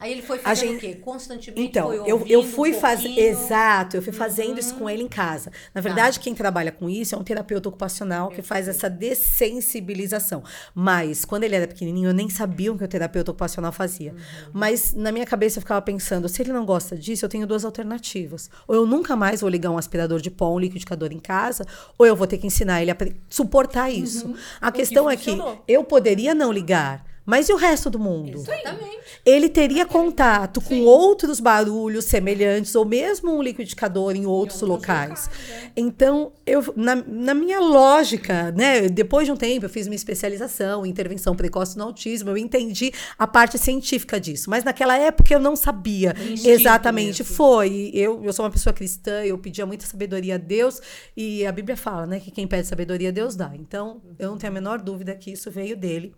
Aí 0.00 0.12
ele 0.12 0.22
foi 0.22 0.38
fazendo 0.38 0.68
gente- 0.72 0.76
o 0.76 0.80
quê? 0.80 0.94
Constantemente 1.02 1.60
Então, 1.60 1.88
foi 1.88 1.98
eu, 1.98 2.06
eu 2.06 2.18
ouvindo 2.18 2.42
fui 2.44 2.70
um 2.70 2.74
fazer. 2.80 3.02
pouquinho? 3.08 3.28
Exato, 3.28 3.96
eu 3.96 4.02
fui 4.02 4.12
fazendo 4.12 4.58
isso 4.60 4.74
com 4.76 4.88
ele 4.88 5.02
em 5.02 5.08
casa. 5.08 5.50
Na 5.74 5.80
verdade, 5.80 6.20
quem 6.20 6.34
trabalha 6.36 6.70
com 6.70 6.88
isso 6.88 7.16
é 7.16 7.18
um 7.18 7.24
terapeuta 7.24 7.68
ocupacional 7.68 8.28
que 8.28 8.40
faz 8.40 8.68
essa 8.68 8.88
dessensibilização. 8.88 10.42
Mas, 10.74 11.24
quando 11.24 11.44
ele 11.44 11.56
era 11.56 11.66
pequenininho, 11.66 12.10
eu 12.10 12.14
nem 12.14 12.28
sabia 12.30 12.72
o 12.72 12.78
que 12.78 12.84
o 12.84 12.88
terapeuta 12.88 13.32
ocupacional 13.32 13.72
fazia. 13.72 14.14
Mas, 14.52 14.94
na 14.94 15.10
minha 15.10 15.26
cabeça, 15.26 15.58
eu 15.58 15.62
ficava 15.62 15.82
pensando: 15.82 16.28
se 16.28 16.42
ele 16.42 16.52
não 16.52 16.64
gosta 16.64 16.96
disso, 16.96 17.24
eu 17.24 17.28
tenho 17.28 17.46
duas 17.46 17.64
alternativas. 17.64 18.48
Ou 18.66 18.74
eu 18.76 18.86
nunca 18.86 19.16
mais 19.16 19.40
vou 19.40 19.50
ligar 19.50 19.70
um 19.70 19.78
aspirador 19.78 20.20
de 20.20 20.30
pó, 20.30 20.54
um 20.54 20.58
liquidificador 20.60 21.12
em 21.12 21.18
casa, 21.18 21.66
ou 21.98 22.06
eu 22.06 22.14
vou 22.14 22.26
ter 22.26 22.38
que 22.38 22.46
ensinar 22.46 22.82
ele 22.82 22.90
a 22.90 22.96
suportar 23.28 23.90
isso. 23.90 24.34
A 24.60 24.70
questão 24.70 25.10
é 25.10 25.16
que 25.16 25.36
eu 25.66 25.82
poderia 25.84 26.34
não 26.34 26.52
ligar. 26.52 27.07
Mas 27.28 27.50
e 27.50 27.52
o 27.52 27.56
resto 27.56 27.90
do 27.90 27.98
mundo? 27.98 28.38
Exatamente. 28.38 29.20
ele 29.26 29.50
teria 29.50 29.84
contato 29.84 30.62
com 30.62 30.80
outros 30.84 31.40
barulhos 31.40 32.06
semelhantes 32.06 32.74
ou 32.74 32.86
mesmo 32.86 33.30
um 33.36 33.42
liquidificador 33.42 34.16
em 34.16 34.24
outros, 34.24 34.62
locais. 34.62 35.28
Então, 35.76 36.32
eu 36.46 36.72
na, 36.74 36.94
na 36.94 37.34
minha 37.34 37.60
lógica, 37.60 38.50
né, 38.52 38.88
depois 38.88 39.26
de 39.26 39.32
um 39.32 39.36
tempo 39.36 39.66
eu 39.66 39.68
fiz 39.68 39.86
minha 39.86 39.96
especialização 39.96 40.86
em 40.86 40.88
intervenção 40.88 41.36
precoce 41.36 41.76
no 41.76 41.84
autismo, 41.84 42.30
eu 42.30 42.38
entendi 42.38 42.92
a 43.18 43.26
parte 43.26 43.58
científica 43.58 44.18
disso, 44.18 44.48
mas 44.48 44.64
naquela 44.64 44.96
época 44.96 45.34
eu 45.34 45.38
não 45.38 45.54
sabia 45.54 46.14
exatamente. 46.42 47.22
mesmo. 47.22 47.36
Foi, 47.36 47.90
eu, 47.92 48.24
eu 48.24 48.32
sou 48.32 48.46
uma 48.46 48.50
pessoa 48.50 48.72
cristã, 48.72 49.22
eu 49.22 49.36
pedia 49.36 49.66
muita 49.66 49.84
sabedoria 49.84 50.36
a 50.36 50.38
Deus 50.38 50.80
e 51.14 51.44
a 51.44 51.52
Bíblia 51.52 51.76
fala, 51.76 52.06
né, 52.06 52.20
que 52.20 52.30
quem 52.30 52.46
pede 52.46 52.66
sabedoria 52.66 53.12
Deus 53.12 53.36
dá. 53.36 53.50
Então, 53.54 54.00
eu 54.18 54.30
não 54.30 54.38
tenho 54.38 54.50
a 54.50 54.54
menor 54.54 54.78
dúvida 54.78 55.14
que 55.14 55.30
isso 55.30 55.50
veio 55.50 55.76
dele. 55.76 56.14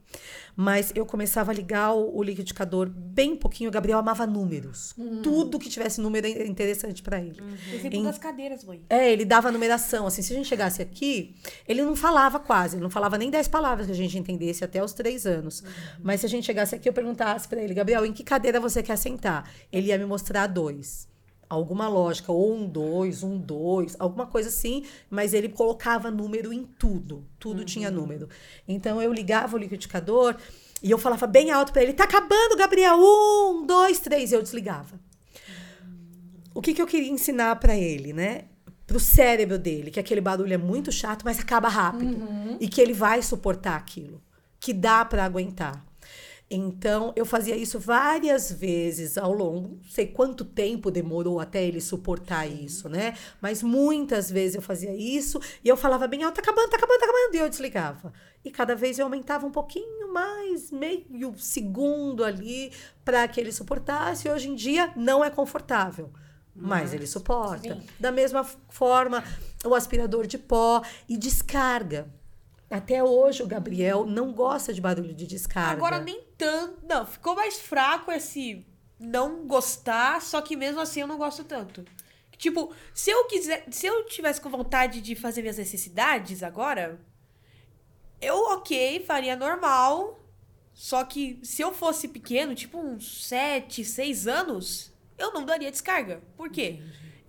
Mas 0.56 0.92
eu 0.94 1.06
começava 1.06 1.50
a 1.50 1.54
ligar 1.54 1.92
o, 1.92 2.16
o 2.18 2.22
liquidificador 2.22 2.88
bem 2.88 3.34
pouquinho. 3.36 3.68
O 3.70 3.72
Gabriel 3.72 3.98
amava 3.98 4.26
números. 4.26 4.94
Tudo 5.22 5.58
que 5.58 5.68
tivesse 5.68 6.00
número 6.00 6.26
era 6.26 6.46
interessante 6.46 7.02
para 7.02 7.20
ele. 7.20 7.40
Exemplo 7.72 7.98
Em- 7.98 8.02
das 8.04 8.18
cadeiras, 8.18 8.64
mãe. 8.64 8.80
É, 8.88 9.10
ele 9.12 9.24
dava 9.24 9.50
numeração. 9.50 10.06
Assim, 10.06 10.22
se 10.22 10.32
a 10.32 10.36
gente 10.36 10.48
chegasse 10.48 10.82
aqui, 10.82 11.34
ele 11.66 11.82
não 11.82 11.96
falava 11.96 12.38
quase, 12.38 12.76
ele 12.76 12.82
não 12.82 12.90
falava 12.90 13.16
nem 13.16 13.30
10 13.30 13.48
palavras 13.48 13.86
que 13.86 13.92
a 13.92 13.96
gente 13.96 14.18
entendesse 14.18 14.64
até 14.64 14.82
os 14.82 14.92
três 14.92 15.26
anos. 15.26 15.62
Mas 16.02 16.20
se 16.20 16.26
a 16.26 16.28
gente 16.28 16.44
chegasse 16.44 16.74
aqui, 16.74 16.88
eu 16.88 16.92
perguntasse 16.92 17.48
para 17.48 17.62
ele, 17.62 17.74
Gabriel, 17.74 18.04
em 18.04 18.12
que 18.12 18.22
cadeira 18.24 18.60
você 18.60 18.82
quer 18.82 18.96
sentar? 18.96 19.50
Ele 19.72 19.88
ia 19.88 19.98
me 19.98 20.04
mostrar 20.06 20.46
dois. 20.46 21.08
Alguma 21.50 21.88
lógica, 21.88 22.32
ou 22.32 22.54
um, 22.54 22.66
dois, 22.66 23.22
um, 23.22 23.36
dois, 23.36 23.96
alguma 23.98 24.24
coisa 24.24 24.48
assim, 24.48 24.86
mas 25.10 25.34
ele 25.34 25.48
colocava 25.48 26.10
número 26.10 26.52
em 26.52 26.64
tudo. 26.64 27.26
Tudo 27.38 27.64
tinha 27.64 27.90
número. 27.90 28.28
Então 28.66 29.02
eu 29.02 29.12
ligava 29.12 29.56
o 29.56 29.58
liquidificador 29.58 30.36
e 30.82 30.90
eu 30.90 30.96
falava 30.96 31.26
bem 31.26 31.50
alto 31.50 31.72
para 31.72 31.82
ele: 31.82 31.92
tá 31.92 32.04
acabando, 32.04 32.56
Gabriel! 32.56 32.96
Um, 32.98 33.66
dois, 33.66 33.98
três. 33.98 34.30
E 34.30 34.36
eu 34.36 34.42
desligava 34.42 34.98
o 36.54 36.60
que, 36.60 36.74
que 36.74 36.82
eu 36.82 36.86
queria 36.86 37.10
ensinar 37.10 37.56
pra 37.56 37.76
ele, 37.76 38.12
né? 38.12 38.44
Pro 38.86 38.98
cérebro 38.98 39.58
dele, 39.58 39.90
que 39.90 40.00
aquele 40.00 40.20
barulho 40.20 40.52
é 40.52 40.58
muito 40.58 40.90
chato, 40.90 41.22
mas 41.24 41.38
acaba 41.38 41.68
rápido. 41.68 42.26
E 42.60 42.68
que 42.68 42.80
ele 42.80 42.92
vai 42.92 43.22
suportar 43.22 43.76
aquilo. 43.76 44.20
Que 44.58 44.72
dá 44.72 45.04
pra 45.04 45.24
aguentar. 45.24 45.84
Então, 46.52 47.12
eu 47.14 47.24
fazia 47.24 47.56
isso 47.56 47.78
várias 47.78 48.50
vezes 48.50 49.16
ao 49.16 49.32
longo, 49.32 49.76
não 49.76 49.88
sei 49.88 50.08
quanto 50.08 50.44
tempo 50.44 50.90
demorou 50.90 51.38
até 51.38 51.64
ele 51.64 51.80
suportar 51.80 52.44
isso, 52.44 52.88
né? 52.88 53.16
Mas 53.40 53.62
muitas 53.62 54.28
vezes 54.28 54.56
eu 54.56 54.62
fazia 54.62 54.92
isso 54.92 55.40
e 55.62 55.68
eu 55.68 55.76
falava 55.76 56.08
bem 56.08 56.24
alto, 56.24 56.34
tá 56.34 56.40
acabando, 56.40 56.68
tá 56.68 56.76
acabando, 56.76 56.98
tá 56.98 57.04
acabando, 57.04 57.34
e 57.36 57.38
eu 57.38 57.48
desligava. 57.48 58.12
E 58.44 58.50
cada 58.50 58.74
vez 58.74 58.98
eu 58.98 59.04
aumentava 59.04 59.46
um 59.46 59.52
pouquinho 59.52 60.12
mais, 60.12 60.72
meio 60.72 61.32
segundo 61.38 62.24
ali, 62.24 62.72
para 63.04 63.28
que 63.28 63.40
ele 63.40 63.52
suportasse. 63.52 64.26
E 64.26 64.30
hoje 64.32 64.48
em 64.48 64.56
dia 64.56 64.92
não 64.96 65.22
é 65.22 65.30
confortável. 65.30 66.10
Mas 66.52 66.92
ele 66.92 67.06
suporta. 67.06 67.74
sim. 67.74 67.86
Da 67.98 68.10
mesma 68.10 68.42
forma, 68.68 69.22
o 69.64 69.72
aspirador 69.72 70.26
de 70.26 70.36
pó 70.36 70.82
e 71.08 71.16
descarga. 71.16 72.12
Até 72.68 73.04
hoje 73.04 73.42
o 73.42 73.46
Gabriel 73.46 74.04
não 74.04 74.32
gosta 74.32 74.72
de 74.72 74.80
barulho 74.80 75.14
de 75.14 75.26
descarga. 75.26 75.72
Agora 75.72 76.00
nem 76.00 76.29
tanto. 76.40 76.86
Não, 76.86 77.04
ficou 77.04 77.34
mais 77.34 77.60
fraco 77.60 78.10
esse 78.10 78.66
não 78.98 79.46
gostar, 79.46 80.22
só 80.22 80.40
que 80.40 80.56
mesmo 80.56 80.80
assim 80.80 81.02
eu 81.02 81.06
não 81.06 81.18
gosto 81.18 81.44
tanto. 81.44 81.84
Tipo, 82.38 82.74
se 82.94 83.10
eu 83.10 83.26
quiser, 83.26 83.66
se 83.70 83.86
eu 83.86 84.06
tivesse 84.06 84.40
com 84.40 84.48
vontade 84.48 85.02
de 85.02 85.14
fazer 85.14 85.42
minhas 85.42 85.58
necessidades 85.58 86.42
agora, 86.42 86.98
eu, 88.20 88.34
ok, 88.52 89.04
faria 89.06 89.36
normal. 89.36 90.18
Só 90.72 91.04
que 91.04 91.38
se 91.42 91.60
eu 91.60 91.74
fosse 91.74 92.08
pequeno, 92.08 92.54
tipo 92.54 92.78
uns 92.78 93.26
7, 93.28 93.84
6 93.84 94.26
anos, 94.26 94.90
eu 95.18 95.32
não 95.34 95.44
daria 95.44 95.70
descarga. 95.70 96.22
Por 96.38 96.48
quê? 96.48 96.80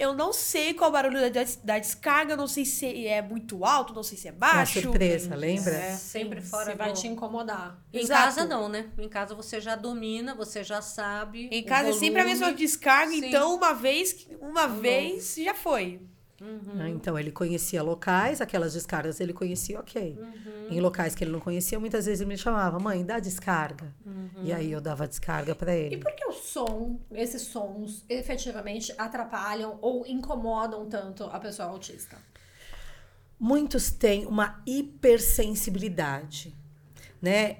Eu 0.01 0.15
não 0.15 0.33
sei 0.33 0.73
qual 0.73 0.89
o 0.89 0.93
barulho 0.93 1.31
da, 1.31 1.43
da 1.63 1.77
descarga, 1.77 2.35
não 2.35 2.47
sei 2.47 2.65
se 2.65 3.05
é 3.05 3.21
muito 3.21 3.63
alto, 3.63 3.93
não 3.93 4.01
sei 4.01 4.17
se 4.17 4.27
é 4.27 4.31
baixo. 4.31 4.79
É 4.79 4.81
surpresa, 4.81 5.35
lembra? 5.35 5.75
É, 5.75 5.95
sempre 5.95 6.41
fora. 6.41 6.71
Você 6.71 6.75
vai 6.75 6.91
te 6.91 7.07
incomodar. 7.07 7.79
Em 7.93 7.99
Exato. 7.99 8.23
casa 8.23 8.45
não, 8.45 8.67
né? 8.67 8.89
Em 8.97 9.07
casa 9.07 9.35
você 9.35 9.61
já 9.61 9.75
domina, 9.75 10.33
você 10.33 10.63
já 10.63 10.81
sabe. 10.81 11.49
Em 11.51 11.61
casa 11.61 11.89
é 11.89 11.93
sempre 11.93 12.19
a 12.19 12.25
mesma 12.25 12.51
descarga, 12.51 13.11
Sim. 13.11 13.27
então 13.27 13.53
uma 13.53 13.73
vez, 13.73 14.27
uma 14.41 14.65
vez 14.65 15.35
já 15.35 15.53
foi. 15.53 16.01
Uhum. 16.41 16.87
Então, 16.87 17.17
ele 17.19 17.31
conhecia 17.31 17.83
locais, 17.83 18.41
aquelas 18.41 18.73
descargas 18.73 19.19
ele 19.19 19.31
conhecia, 19.31 19.79
ok. 19.79 20.17
Uhum. 20.19 20.67
Em 20.71 20.81
locais 20.81 21.13
que 21.13 21.23
ele 21.23 21.31
não 21.31 21.39
conhecia, 21.39 21.79
muitas 21.79 22.05
vezes 22.07 22.21
ele 22.21 22.29
me 22.29 22.37
chamava, 22.37 22.79
mãe, 22.79 23.05
dá 23.05 23.19
descarga. 23.19 23.93
Uhum. 24.03 24.29
E 24.43 24.51
aí 24.51 24.71
eu 24.71 24.81
dava 24.81 25.07
descarga 25.07 25.53
para 25.53 25.75
ele. 25.75 25.95
E 25.95 25.99
por 25.99 26.11
que 26.13 26.25
o 26.25 26.33
som, 26.33 26.99
esses 27.11 27.43
sons, 27.43 28.03
efetivamente 28.09 28.91
atrapalham 28.97 29.77
ou 29.81 30.05
incomodam 30.07 30.87
tanto 30.87 31.25
a 31.25 31.39
pessoa 31.39 31.69
autista? 31.69 32.17
Muitos 33.39 33.91
têm 33.91 34.25
uma 34.25 34.61
hipersensibilidade, 34.65 36.55
né? 37.21 37.57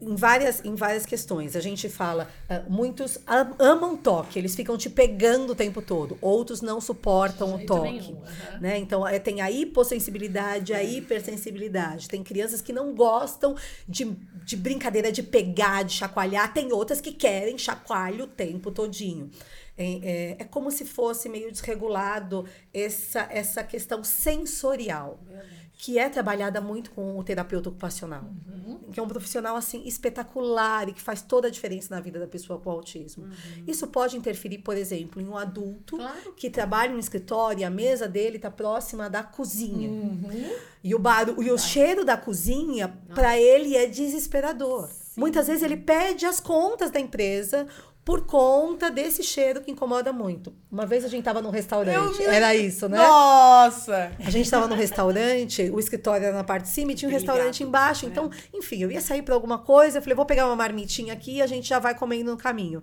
Em 0.00 0.14
várias, 0.16 0.64
em 0.64 0.74
várias 0.74 1.04
questões. 1.04 1.54
A 1.54 1.60
gente 1.60 1.88
fala, 1.88 2.28
uh, 2.48 2.70
muitos 2.70 3.18
amam 3.58 3.96
toque, 3.96 4.38
eles 4.38 4.56
ficam 4.56 4.76
te 4.78 4.88
pegando 4.88 5.52
o 5.52 5.54
tempo 5.54 5.82
todo. 5.82 6.16
Outros 6.22 6.62
não 6.62 6.80
suportam 6.80 7.54
o 7.54 7.66
toque. 7.66 7.90
Nenhum, 7.90 8.22
né? 8.60 8.78
Então, 8.78 9.06
é, 9.06 9.18
tem 9.18 9.42
a 9.42 9.50
hipossensibilidade, 9.50 10.72
a 10.72 10.82
hipersensibilidade. 10.82 12.08
Tem 12.08 12.22
crianças 12.22 12.62
que 12.62 12.72
não 12.72 12.94
gostam 12.94 13.54
de, 13.86 14.16
de 14.44 14.56
brincadeira 14.56 15.12
de 15.12 15.22
pegar, 15.22 15.82
de 15.82 15.92
chacoalhar. 15.92 16.52
Tem 16.52 16.72
outras 16.72 17.00
que 17.00 17.12
querem 17.12 17.58
chacoalho 17.58 18.24
o 18.24 18.28
tempo 18.28 18.70
todinho. 18.70 19.30
É, 19.76 19.84
é, 19.84 20.36
é 20.40 20.44
como 20.44 20.70
se 20.70 20.84
fosse 20.84 21.28
meio 21.28 21.50
desregulado 21.52 22.46
essa, 22.72 23.26
essa 23.30 23.62
questão 23.62 24.02
sensorial. 24.02 25.20
Verdade 25.26 25.59
que 25.82 25.98
é 25.98 26.10
trabalhada 26.10 26.60
muito 26.60 26.90
com 26.90 27.18
o 27.18 27.24
terapeuta 27.24 27.70
ocupacional, 27.70 28.24
uhum. 28.46 28.80
que 28.92 29.00
é 29.00 29.02
um 29.02 29.08
profissional 29.08 29.56
assim 29.56 29.82
espetacular 29.86 30.86
e 30.90 30.92
que 30.92 31.00
faz 31.00 31.22
toda 31.22 31.48
a 31.48 31.50
diferença 31.50 31.94
na 31.94 32.02
vida 32.02 32.20
da 32.20 32.26
pessoa 32.26 32.60
com 32.60 32.70
autismo. 32.70 33.24
Uhum. 33.24 33.64
Isso 33.66 33.86
pode 33.86 34.14
interferir, 34.14 34.58
por 34.58 34.76
exemplo, 34.76 35.22
em 35.22 35.26
um 35.26 35.38
adulto 35.38 35.96
claro. 35.96 36.34
que 36.36 36.50
trabalha 36.50 36.92
no 36.92 36.98
escritório 36.98 37.60
e 37.60 37.64
a 37.64 37.70
mesa 37.70 38.06
dele 38.06 38.36
está 38.36 38.50
próxima 38.50 39.08
da 39.08 39.22
cozinha. 39.22 39.88
Uhum. 39.88 40.50
E 40.84 40.94
o 40.94 40.98
barulho, 40.98 41.42
e 41.42 41.50
o 41.50 41.56
cheiro 41.56 42.04
da 42.04 42.16
cozinha 42.18 42.94
para 43.14 43.40
ele 43.40 43.74
é 43.74 43.86
desesperador. 43.86 44.86
Sim. 44.86 45.18
Muitas 45.18 45.46
vezes 45.46 45.62
ele 45.62 45.78
pede 45.78 46.26
as 46.26 46.40
contas 46.40 46.90
da 46.90 47.00
empresa 47.00 47.66
por 48.10 48.26
conta 48.26 48.90
desse 48.90 49.22
cheiro 49.22 49.60
que 49.60 49.70
incomoda 49.70 50.12
muito. 50.12 50.52
Uma 50.68 50.84
vez 50.84 51.04
a 51.04 51.08
gente 51.08 51.22
tava 51.22 51.40
num 51.40 51.50
restaurante, 51.50 52.20
era 52.24 52.56
isso, 52.56 52.88
né? 52.88 52.98
Nossa! 52.98 54.10
A 54.18 54.30
gente 54.30 54.50
tava 54.50 54.66
num 54.66 54.74
restaurante, 54.74 55.70
o 55.70 55.78
escritório 55.78 56.26
era 56.26 56.36
na 56.36 56.42
parte 56.42 56.64
de 56.64 56.70
cima 56.70 56.90
e 56.90 56.96
tinha 56.96 57.08
um 57.08 57.12
restaurante 57.12 57.62
embaixo. 57.62 58.06
Então, 58.06 58.28
é. 58.52 58.58
enfim, 58.58 58.82
eu 58.82 58.90
ia 58.90 59.00
sair 59.00 59.22
para 59.22 59.32
alguma 59.32 59.58
coisa, 59.58 59.98
eu 59.98 60.02
falei, 60.02 60.16
vou 60.16 60.26
pegar 60.26 60.46
uma 60.46 60.56
marmitinha 60.56 61.12
aqui 61.12 61.36
e 61.36 61.42
a 61.42 61.46
gente 61.46 61.68
já 61.68 61.78
vai 61.78 61.94
comendo 61.94 62.32
no 62.32 62.36
caminho. 62.36 62.82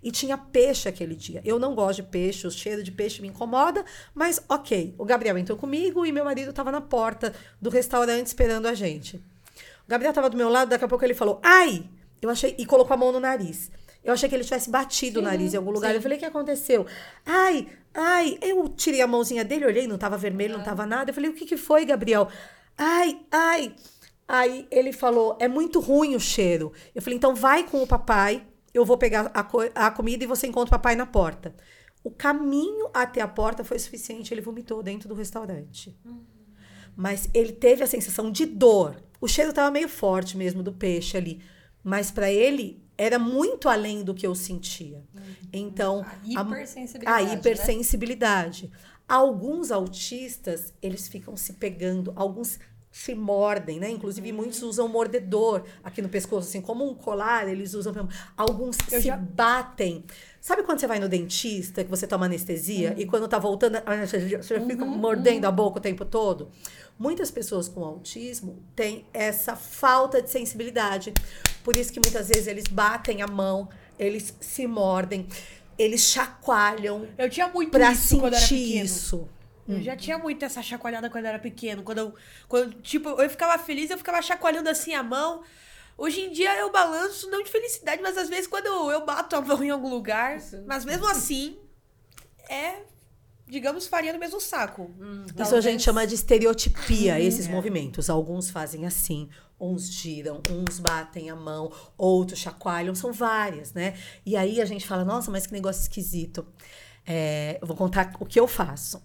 E 0.00 0.12
tinha 0.12 0.38
peixe 0.38 0.88
aquele 0.88 1.16
dia. 1.16 1.42
Eu 1.44 1.58
não 1.58 1.74
gosto 1.74 1.96
de 1.96 2.04
peixe, 2.04 2.46
o 2.46 2.50
cheiro 2.52 2.80
de 2.80 2.92
peixe 2.92 3.20
me 3.20 3.26
incomoda, 3.26 3.84
mas 4.14 4.40
ok. 4.48 4.94
O 4.96 5.04
Gabriel 5.04 5.36
entrou 5.36 5.58
comigo 5.58 6.06
e 6.06 6.12
meu 6.12 6.24
marido 6.24 6.52
tava 6.52 6.70
na 6.70 6.80
porta 6.80 7.34
do 7.60 7.68
restaurante 7.68 8.28
esperando 8.28 8.66
a 8.66 8.74
gente. 8.74 9.16
O 9.16 9.88
Gabriel 9.88 10.12
tava 10.12 10.30
do 10.30 10.36
meu 10.36 10.48
lado, 10.48 10.68
daqui 10.68 10.84
a 10.84 10.88
pouco 10.88 11.04
ele 11.04 11.14
falou, 11.14 11.40
ai! 11.42 11.84
Eu 12.22 12.30
achei, 12.30 12.54
e 12.56 12.64
colocou 12.64 12.94
a 12.94 12.96
mão 12.96 13.10
no 13.10 13.18
nariz. 13.18 13.72
Eu 14.02 14.12
achei 14.12 14.28
que 14.28 14.34
ele 14.34 14.44
tivesse 14.44 14.70
batido 14.70 15.18
sim, 15.20 15.26
o 15.26 15.28
nariz 15.28 15.52
em 15.52 15.56
algum 15.56 15.70
lugar. 15.70 15.90
Sim. 15.90 15.96
Eu 15.96 16.02
falei, 16.02 16.16
o 16.16 16.20
que 16.20 16.24
aconteceu? 16.24 16.86
Ai, 17.26 17.68
ai, 17.94 18.38
eu 18.40 18.68
tirei 18.68 19.00
a 19.00 19.06
mãozinha 19.06 19.44
dele, 19.44 19.66
olhei, 19.66 19.86
não 19.86 19.98
tava 19.98 20.16
vermelho, 20.16 20.56
não 20.56 20.64
tava 20.64 20.86
nada. 20.86 21.10
Eu 21.10 21.14
falei, 21.14 21.30
o 21.30 21.34
que, 21.34 21.44
que 21.44 21.56
foi, 21.56 21.84
Gabriel? 21.84 22.28
Ai, 22.76 23.20
ai. 23.30 23.74
Aí 24.26 24.66
ele 24.70 24.92
falou, 24.92 25.36
é 25.40 25.48
muito 25.48 25.80
ruim 25.80 26.14
o 26.14 26.20
cheiro. 26.20 26.72
Eu 26.94 27.02
falei, 27.02 27.16
então 27.16 27.34
vai 27.34 27.64
com 27.64 27.82
o 27.82 27.86
papai, 27.86 28.46
eu 28.72 28.84
vou 28.84 28.98
pegar 28.98 29.30
a, 29.34 29.42
co 29.42 29.60
a 29.74 29.90
comida 29.90 30.24
e 30.24 30.26
você 30.26 30.46
encontra 30.46 30.68
o 30.68 30.78
papai 30.78 30.94
na 30.94 31.06
porta. 31.06 31.54
O 32.04 32.10
caminho 32.10 32.88
até 32.94 33.20
a 33.20 33.28
porta 33.28 33.64
foi 33.64 33.78
suficiente, 33.78 34.32
ele 34.32 34.40
vomitou 34.40 34.82
dentro 34.82 35.08
do 35.08 35.14
restaurante. 35.14 35.98
Uhum. 36.04 36.24
Mas 36.96 37.28
ele 37.32 37.52
teve 37.52 37.82
a 37.82 37.86
sensação 37.86 38.30
de 38.30 38.44
dor. 38.44 39.02
O 39.20 39.28
cheiro 39.28 39.50
estava 39.50 39.70
meio 39.70 39.88
forte 39.88 40.36
mesmo 40.36 40.62
do 40.62 40.72
peixe 40.72 41.16
ali. 41.16 41.42
Mas 41.82 42.10
para 42.10 42.30
ele, 42.30 42.82
era 42.98 43.18
muito 43.18 43.68
além 43.68 44.02
do 44.02 44.12
que 44.12 44.26
eu 44.26 44.34
sentia. 44.34 45.04
Uhum. 45.14 45.22
Então, 45.52 46.04
a 46.04 46.42
hipersensibilidade. 46.42 47.26
A, 47.26 47.30
a 47.30 47.34
hipersensibilidade. 47.34 48.62
Né? 48.64 48.78
Alguns 49.08 49.70
autistas, 49.70 50.74
eles 50.82 51.06
ficam 51.08 51.36
se 51.36 51.54
pegando, 51.54 52.12
alguns 52.16 52.58
se 52.90 53.14
mordem, 53.14 53.78
né? 53.78 53.88
Inclusive, 53.90 54.30
uhum. 54.30 54.36
muitos 54.38 54.62
usam 54.62 54.88
mordedor 54.88 55.62
aqui 55.84 56.02
no 56.02 56.08
pescoço, 56.08 56.48
assim, 56.48 56.60
como 56.60 56.84
um 56.90 56.94
colar, 56.94 57.48
eles 57.48 57.74
usam. 57.74 57.94
Alguns 58.36 58.76
eu 58.90 59.00
se 59.00 59.06
já... 59.06 59.16
batem. 59.16 60.04
Sabe 60.40 60.64
quando 60.64 60.80
você 60.80 60.86
vai 60.86 60.98
no 60.98 61.08
dentista, 61.08 61.84
que 61.84 61.90
você 61.90 62.06
toma 62.06 62.26
anestesia, 62.26 62.92
uhum. 62.92 62.98
e 62.98 63.06
quando 63.06 63.28
tá 63.28 63.38
voltando, 63.38 63.78
você 64.00 64.60
fica 64.60 64.84
uhum. 64.84 64.98
mordendo 64.98 65.44
a 65.44 65.52
boca 65.52 65.78
o 65.78 65.80
tempo 65.80 66.04
todo? 66.04 66.50
Muitas 66.98 67.30
pessoas 67.30 67.68
com 67.68 67.84
autismo 67.84 68.60
têm 68.74 69.06
essa 69.14 69.54
falta 69.54 70.20
de 70.20 70.30
sensibilidade. 70.30 71.14
Por 71.68 71.76
isso 71.76 71.92
que 71.92 72.00
muitas 72.02 72.28
vezes 72.28 72.46
eles 72.46 72.64
batem 72.66 73.20
a 73.20 73.26
mão, 73.26 73.68
eles 73.98 74.34
se 74.40 74.66
mordem, 74.66 75.28
eles 75.78 76.00
chacoalham. 76.00 77.06
Eu 77.18 77.28
tinha 77.28 77.46
muito 77.46 77.70
pra 77.70 77.92
isso 77.92 78.04
sentir 78.04 78.20
quando 78.22 78.32
era 78.32 78.48
pequeno. 78.48 78.84
isso. 78.86 79.28
Eu 79.68 79.76
hum. 79.76 79.82
já 79.82 79.94
tinha 79.94 80.16
muito 80.16 80.42
essa 80.46 80.62
chacoalhada 80.62 81.10
quando 81.10 81.26
eu 81.26 81.28
era 81.28 81.38
pequeno. 81.38 81.82
Quando 81.82 81.98
eu, 81.98 82.14
quando, 82.48 82.72
tipo, 82.80 83.10
eu 83.10 83.28
ficava 83.28 83.62
feliz, 83.62 83.90
eu 83.90 83.98
ficava 83.98 84.22
chacoalhando 84.22 84.70
assim 84.70 84.94
a 84.94 85.02
mão. 85.02 85.42
Hoje 85.98 86.22
em 86.22 86.32
dia 86.32 86.56
eu 86.56 86.72
balanço, 86.72 87.28
não 87.28 87.42
de 87.42 87.50
felicidade, 87.50 88.00
mas 88.00 88.16
às 88.16 88.30
vezes 88.30 88.46
quando 88.46 88.64
eu, 88.64 88.90
eu 88.90 89.04
bato 89.04 89.36
a 89.36 89.40
mão 89.42 89.62
em 89.62 89.68
algum 89.68 89.90
lugar. 89.90 90.38
Mas 90.66 90.86
mesmo 90.86 91.06
assim, 91.06 91.58
é 92.48 92.76
digamos, 93.48 93.86
faria 93.86 94.12
no 94.12 94.18
mesmo 94.18 94.40
saco. 94.40 94.90
Hum, 95.00 95.22
Isso 95.24 95.34
talvez... 95.34 95.66
a 95.66 95.70
gente 95.70 95.82
chama 95.82 96.06
de 96.06 96.14
estereotipia, 96.14 97.14
hum, 97.14 97.18
esses 97.18 97.48
é. 97.48 97.50
movimentos. 97.50 98.10
Alguns 98.10 98.50
fazem 98.50 98.86
assim, 98.86 99.28
uns 99.60 99.90
giram, 99.90 100.40
uns 100.50 100.78
batem 100.78 101.30
a 101.30 101.36
mão, 101.36 101.72
outros 101.96 102.38
chacoalham, 102.38 102.94
são 102.94 103.12
várias, 103.12 103.72
né? 103.72 103.94
E 104.24 104.36
aí 104.36 104.60
a 104.60 104.64
gente 104.64 104.86
fala, 104.86 105.04
nossa, 105.04 105.30
mas 105.30 105.46
que 105.46 105.52
negócio 105.52 105.82
esquisito. 105.82 106.46
É, 107.06 107.58
eu 107.60 107.66
vou 107.66 107.76
contar 107.76 108.14
o 108.20 108.26
que 108.26 108.38
eu 108.38 108.46
faço. 108.46 109.02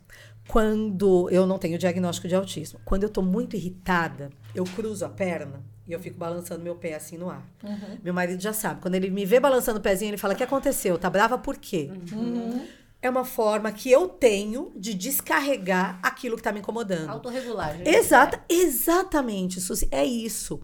Quando 0.47 1.29
eu 1.29 1.47
não 1.47 1.57
tenho 1.57 1.77
diagnóstico 1.77 2.27
de 2.27 2.35
autismo, 2.35 2.79
quando 2.83 3.03
eu 3.03 3.09
tô 3.09 3.21
muito 3.21 3.55
irritada, 3.55 4.29
eu 4.53 4.65
cruzo 4.65 5.05
a 5.05 5.09
perna 5.09 5.63
e 5.87 5.93
eu 5.93 5.99
fico 5.99 6.17
balançando 6.17 6.61
meu 6.61 6.75
pé 6.75 6.95
assim 6.95 7.17
no 7.17 7.29
ar. 7.29 7.47
Uhum. 7.63 7.97
Meu 8.03 8.13
marido 8.13 8.41
já 8.41 8.51
sabe. 8.51 8.81
Quando 8.81 8.95
ele 8.95 9.09
me 9.09 9.25
vê 9.25 9.39
balançando 9.39 9.79
o 9.79 9.81
pezinho, 9.81 10.09
ele 10.09 10.17
fala: 10.17 10.33
O 10.33 10.37
que 10.37 10.43
aconteceu? 10.43 10.99
Tá 10.99 11.09
brava 11.09 11.37
por 11.37 11.55
quê? 11.55 11.89
Uhum 12.11 12.67
é 13.03 13.09
uma 13.09 13.25
forma 13.25 13.69
que 13.69 13.91
eu 13.91 14.07
tenho 14.07 14.71
de 14.77 14.93
descarregar 14.93 15.99
aquilo 16.01 16.35
que 16.35 16.39
está 16.39 16.53
me 16.53 16.61
incomodando. 16.61 17.09
Autorregulagem. 17.09 17.85
Exata, 17.85 18.41
é. 18.49 18.53
Exatamente, 18.53 19.59
Suzy. 19.59 19.89
É 19.91 20.05
isso. 20.05 20.61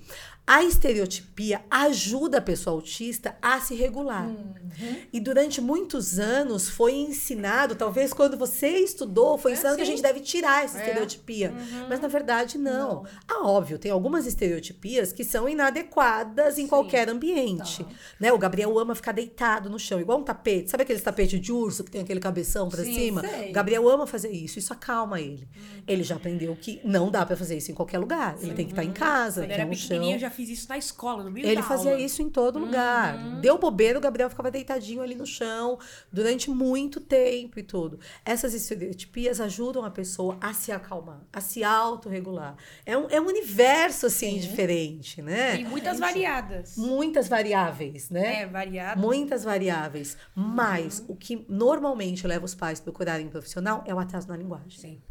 A 0.49 0.63
estereotipia 0.63 1.61
ajuda 1.69 2.39
a 2.39 2.41
pessoa 2.41 2.75
autista 2.75 3.37
a 3.39 3.61
se 3.61 3.75
regular. 3.75 4.25
Uhum. 4.25 4.95
E 5.13 5.19
durante 5.19 5.61
muitos 5.61 6.17
anos 6.17 6.67
foi 6.67 6.95
ensinado, 6.95 7.75
talvez 7.75 8.11
quando 8.13 8.35
você 8.35 8.79
estudou, 8.79 9.37
foi 9.37 9.51
é, 9.51 9.53
ensinado 9.53 9.75
que 9.75 9.83
a 9.83 9.85
gente 9.85 10.01
deve 10.01 10.21
tirar 10.21 10.63
essa 10.63 10.79
é. 10.79 10.81
estereotipia. 10.81 11.51
Uhum. 11.51 11.85
Mas 11.87 11.99
na 11.99 12.07
verdade 12.07 12.57
não. 12.57 13.03
não. 13.03 13.05
Ah, 13.27 13.47
óbvio, 13.47 13.77
tem 13.77 13.91
algumas 13.91 14.25
estereotipias 14.25 15.13
que 15.13 15.23
são 15.23 15.47
inadequadas 15.47 16.57
em 16.57 16.63
sim. 16.63 16.67
qualquer 16.67 17.07
ambiente. 17.09 17.83
Tá. 17.83 17.89
Né? 18.19 18.33
O 18.33 18.37
Gabriel 18.39 18.79
ama 18.79 18.95
ficar 18.95 19.11
deitado 19.11 19.69
no 19.69 19.77
chão, 19.77 20.01
igual 20.01 20.17
um 20.17 20.23
tapete. 20.23 20.71
Sabe 20.71 20.81
aquele 20.81 20.99
tapete 20.99 21.39
de 21.39 21.51
urso 21.51 21.83
que 21.83 21.91
tem 21.91 22.01
aquele 22.01 22.19
cabeção 22.19 22.69
pra 22.69 22.83
Sim, 22.83 22.95
cima. 22.95 23.21
sei. 23.21 23.51
O 23.51 23.53
Gabriel 23.53 23.87
ama 23.87 24.07
fazer 24.07 24.31
isso, 24.31 24.57
isso 24.57 24.73
acalma 24.73 25.21
ele. 25.21 25.47
Ele 25.87 26.01
já 26.01 26.15
aprendeu 26.15 26.57
que 26.59 26.81
não 26.83 27.11
dá 27.11 27.23
pra 27.23 27.37
fazer 27.37 27.55
isso 27.55 27.71
em 27.71 27.75
qualquer 27.75 27.99
lugar. 27.99 28.35
Ele 28.41 28.55
tem 28.55 28.65
que 28.65 28.71
estar 28.71 28.83
em 28.83 28.91
casa, 28.91 29.41
Quando 29.41 29.55
tem 29.55 29.69
pequenininho, 29.69 30.13
chão. 30.13 30.19
já 30.19 30.38
fiz 30.39 30.49
isso 30.49 30.69
na 30.69 30.77
escola, 30.77 31.21
no 31.21 31.29
meio 31.31 31.45
Ele 31.45 31.61
fazia 31.61 31.91
aula. 31.91 32.01
isso 32.01 32.21
em 32.21 32.29
todo 32.29 32.57
lugar. 32.59 33.17
Deu 33.41 33.57
bobeira, 33.57 33.99
o 33.99 34.01
Gabriel 34.01 34.29
ficava 34.29 34.49
deitadinho 34.49 35.01
ali 35.01 35.13
no 35.13 35.25
chão 35.25 35.77
durante 36.09 36.49
muito 36.49 37.01
tempo 37.01 37.59
e 37.59 37.63
tudo. 37.63 37.99
Essas 38.23 38.53
estereotipias 38.53 39.41
ajudam 39.41 39.83
a 39.83 39.91
pessoa 39.91 40.37
a 40.39 40.53
se 40.53 40.71
acalmar, 40.71 41.21
a 41.33 41.41
se 41.41 41.61
autorregular. 41.61 42.55
É 42.85 42.97
um, 42.97 43.09
é 43.09 43.19
um 43.19 43.27
universo, 43.27 44.05
assim, 44.05 44.39
diferente, 44.39 45.21
né? 45.21 45.57
Tem 45.57 45.65
muitas 45.65 45.99
variadas. 45.99 46.77
Muitas 46.77 47.27
variáveis, 47.27 48.09
né? 48.09 48.43
É, 48.43 48.45
variado. 48.45 49.01
Muitas 49.01 49.43
variáveis. 49.43 50.15
Mas 50.33 51.03
o 51.07 51.15
que 51.15 51.45
normalmente 51.49 52.25
leva 52.25 52.45
os 52.45 52.55
pais 52.55 52.79
a 52.79 52.83
procurarem 52.83 53.27
um 53.27 53.29
profissional 53.29 53.83
é 53.85 53.93
o 53.93 53.99
atraso 53.99 54.29
na 54.29 54.37
linguagem. 54.37 54.79
Sim. 54.79 55.01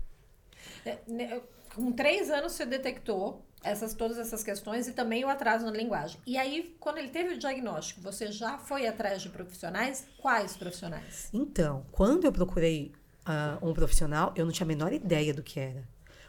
É, 0.87 0.99
né, 1.07 1.43
Com 1.75 1.93
três 1.93 2.31
anos 2.31 2.53
você 2.53 2.65
detectou 2.65 3.45
essas, 3.63 3.95
todas 3.95 4.19
essas 4.19 4.43
questões 4.43 4.89
e 4.89 4.93
também 4.93 5.25
o 5.25 5.29
atraso 5.29 5.65
na 5.65 5.73
linguagem. 5.73 6.21
E 6.27 6.37
aí, 6.37 6.77
quando 6.79 6.99
ele 6.99 7.09
teve 7.09 7.35
o 7.35 7.39
diagnóstico, 7.39 8.01
você 8.01 8.31
já 8.31 8.59
foi 8.59 8.87
atrás 8.87 9.23
de 9.23 9.29
profissionais? 9.29 10.07
Quais 10.19 10.57
profissionais? 10.57 11.29
Então, 11.33 11.85
quando 11.91 12.25
eu 12.25 12.33
procurei 12.33 12.93
ah, 13.25 13.59
um 13.61 13.73
profissional, 13.75 14.33
eu 14.37 14.45
não 14.45 14.53
tinha 14.53 14.65
a 14.65 14.69
menor 14.69 14.93
ideia 14.93 15.35
do 15.35 15.43
que 15.43 15.61
era. 15.61 15.87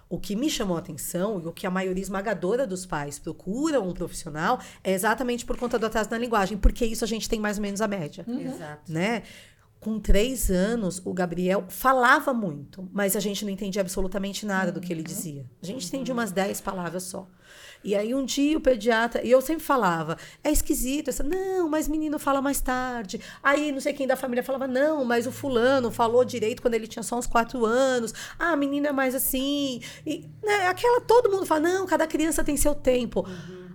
O 0.10 0.20
que 0.20 0.36
me 0.36 0.50
chamou 0.50 0.76
a 0.76 0.80
atenção 0.80 1.40
e 1.40 1.46
o 1.46 1.52
que 1.52 1.68
a 1.68 1.70
maioria 1.70 2.02
esmagadora 2.02 2.66
dos 2.66 2.84
pais 2.84 3.20
procuram 3.20 3.88
um 3.88 3.94
profissional 3.94 4.60
é 4.84 4.92
exatamente 4.92 5.46
por 5.46 5.56
conta 5.56 5.78
do 5.78 5.86
atraso 5.86 6.10
na 6.10 6.18
linguagem, 6.18 6.58
porque 6.58 6.84
isso 6.84 7.04
a 7.04 7.08
gente 7.08 7.30
tem 7.30 7.40
mais 7.40 7.58
ou 7.58 7.62
menos 7.62 7.80
a 7.80 7.88
média, 7.88 8.26
Exato. 8.28 8.92
né? 8.92 9.22
Com 9.80 9.98
três 9.98 10.52
anos, 10.52 11.02
o 11.06 11.14
Gabriel 11.14 11.64
falava 11.70 12.34
muito, 12.34 12.90
mas 12.92 13.16
a 13.16 13.20
gente 13.22 13.46
não 13.46 13.52
entendia 13.52 13.82
absolutamente 13.82 14.46
nada 14.46 14.74
do 14.74 14.82
que 14.82 14.92
ele 14.92 15.02
dizia. 15.02 15.46
A 15.64 15.66
gente 15.66 15.88
entendia 15.88 16.14
umas 16.14 16.34
dez 16.34 16.60
palavras 16.60 17.04
só. 17.04 17.30
E 17.82 17.96
aí 17.96 18.14
um 18.14 18.26
dia 18.26 18.58
o 18.58 18.62
pediatra, 18.62 19.26
e 19.26 19.32
eu 19.32 19.40
sempre 19.40 19.64
falava, 19.64 20.18
é 20.44 20.52
esquisito, 20.52 21.10
essa, 21.10 21.24
não, 21.24 21.70
mas 21.70 21.88
menino 21.88 22.20
fala 22.20 22.42
mais 22.42 22.60
tarde. 22.60 23.22
Aí 23.42 23.72
não 23.72 23.80
sei 23.80 23.94
quem 23.94 24.06
da 24.06 24.18
família 24.18 24.44
falava, 24.44 24.68
não, 24.68 25.06
mas 25.06 25.26
o 25.26 25.32
fulano 25.32 25.90
falou 25.90 26.26
direito 26.26 26.62
quando 26.62 26.74
ele 26.74 26.88
tinha 26.88 27.02
só 27.02 27.18
uns 27.18 27.26
quatro 27.26 27.66
anos. 27.66 28.14
Ah, 28.38 28.52
a 28.52 28.58
menina 28.58 28.90
é 28.90 28.92
mais 28.92 29.16
assim. 29.16 29.82
E 30.06 30.30
né, 30.44 30.68
aquela, 30.68 31.00
todo 31.00 31.32
mundo 31.32 31.46
fala, 31.46 31.62
não, 31.62 31.88
cada 31.88 32.06
criança 32.06 32.44
tem 32.44 32.58
seu 32.58 32.76
tempo. 32.76 33.26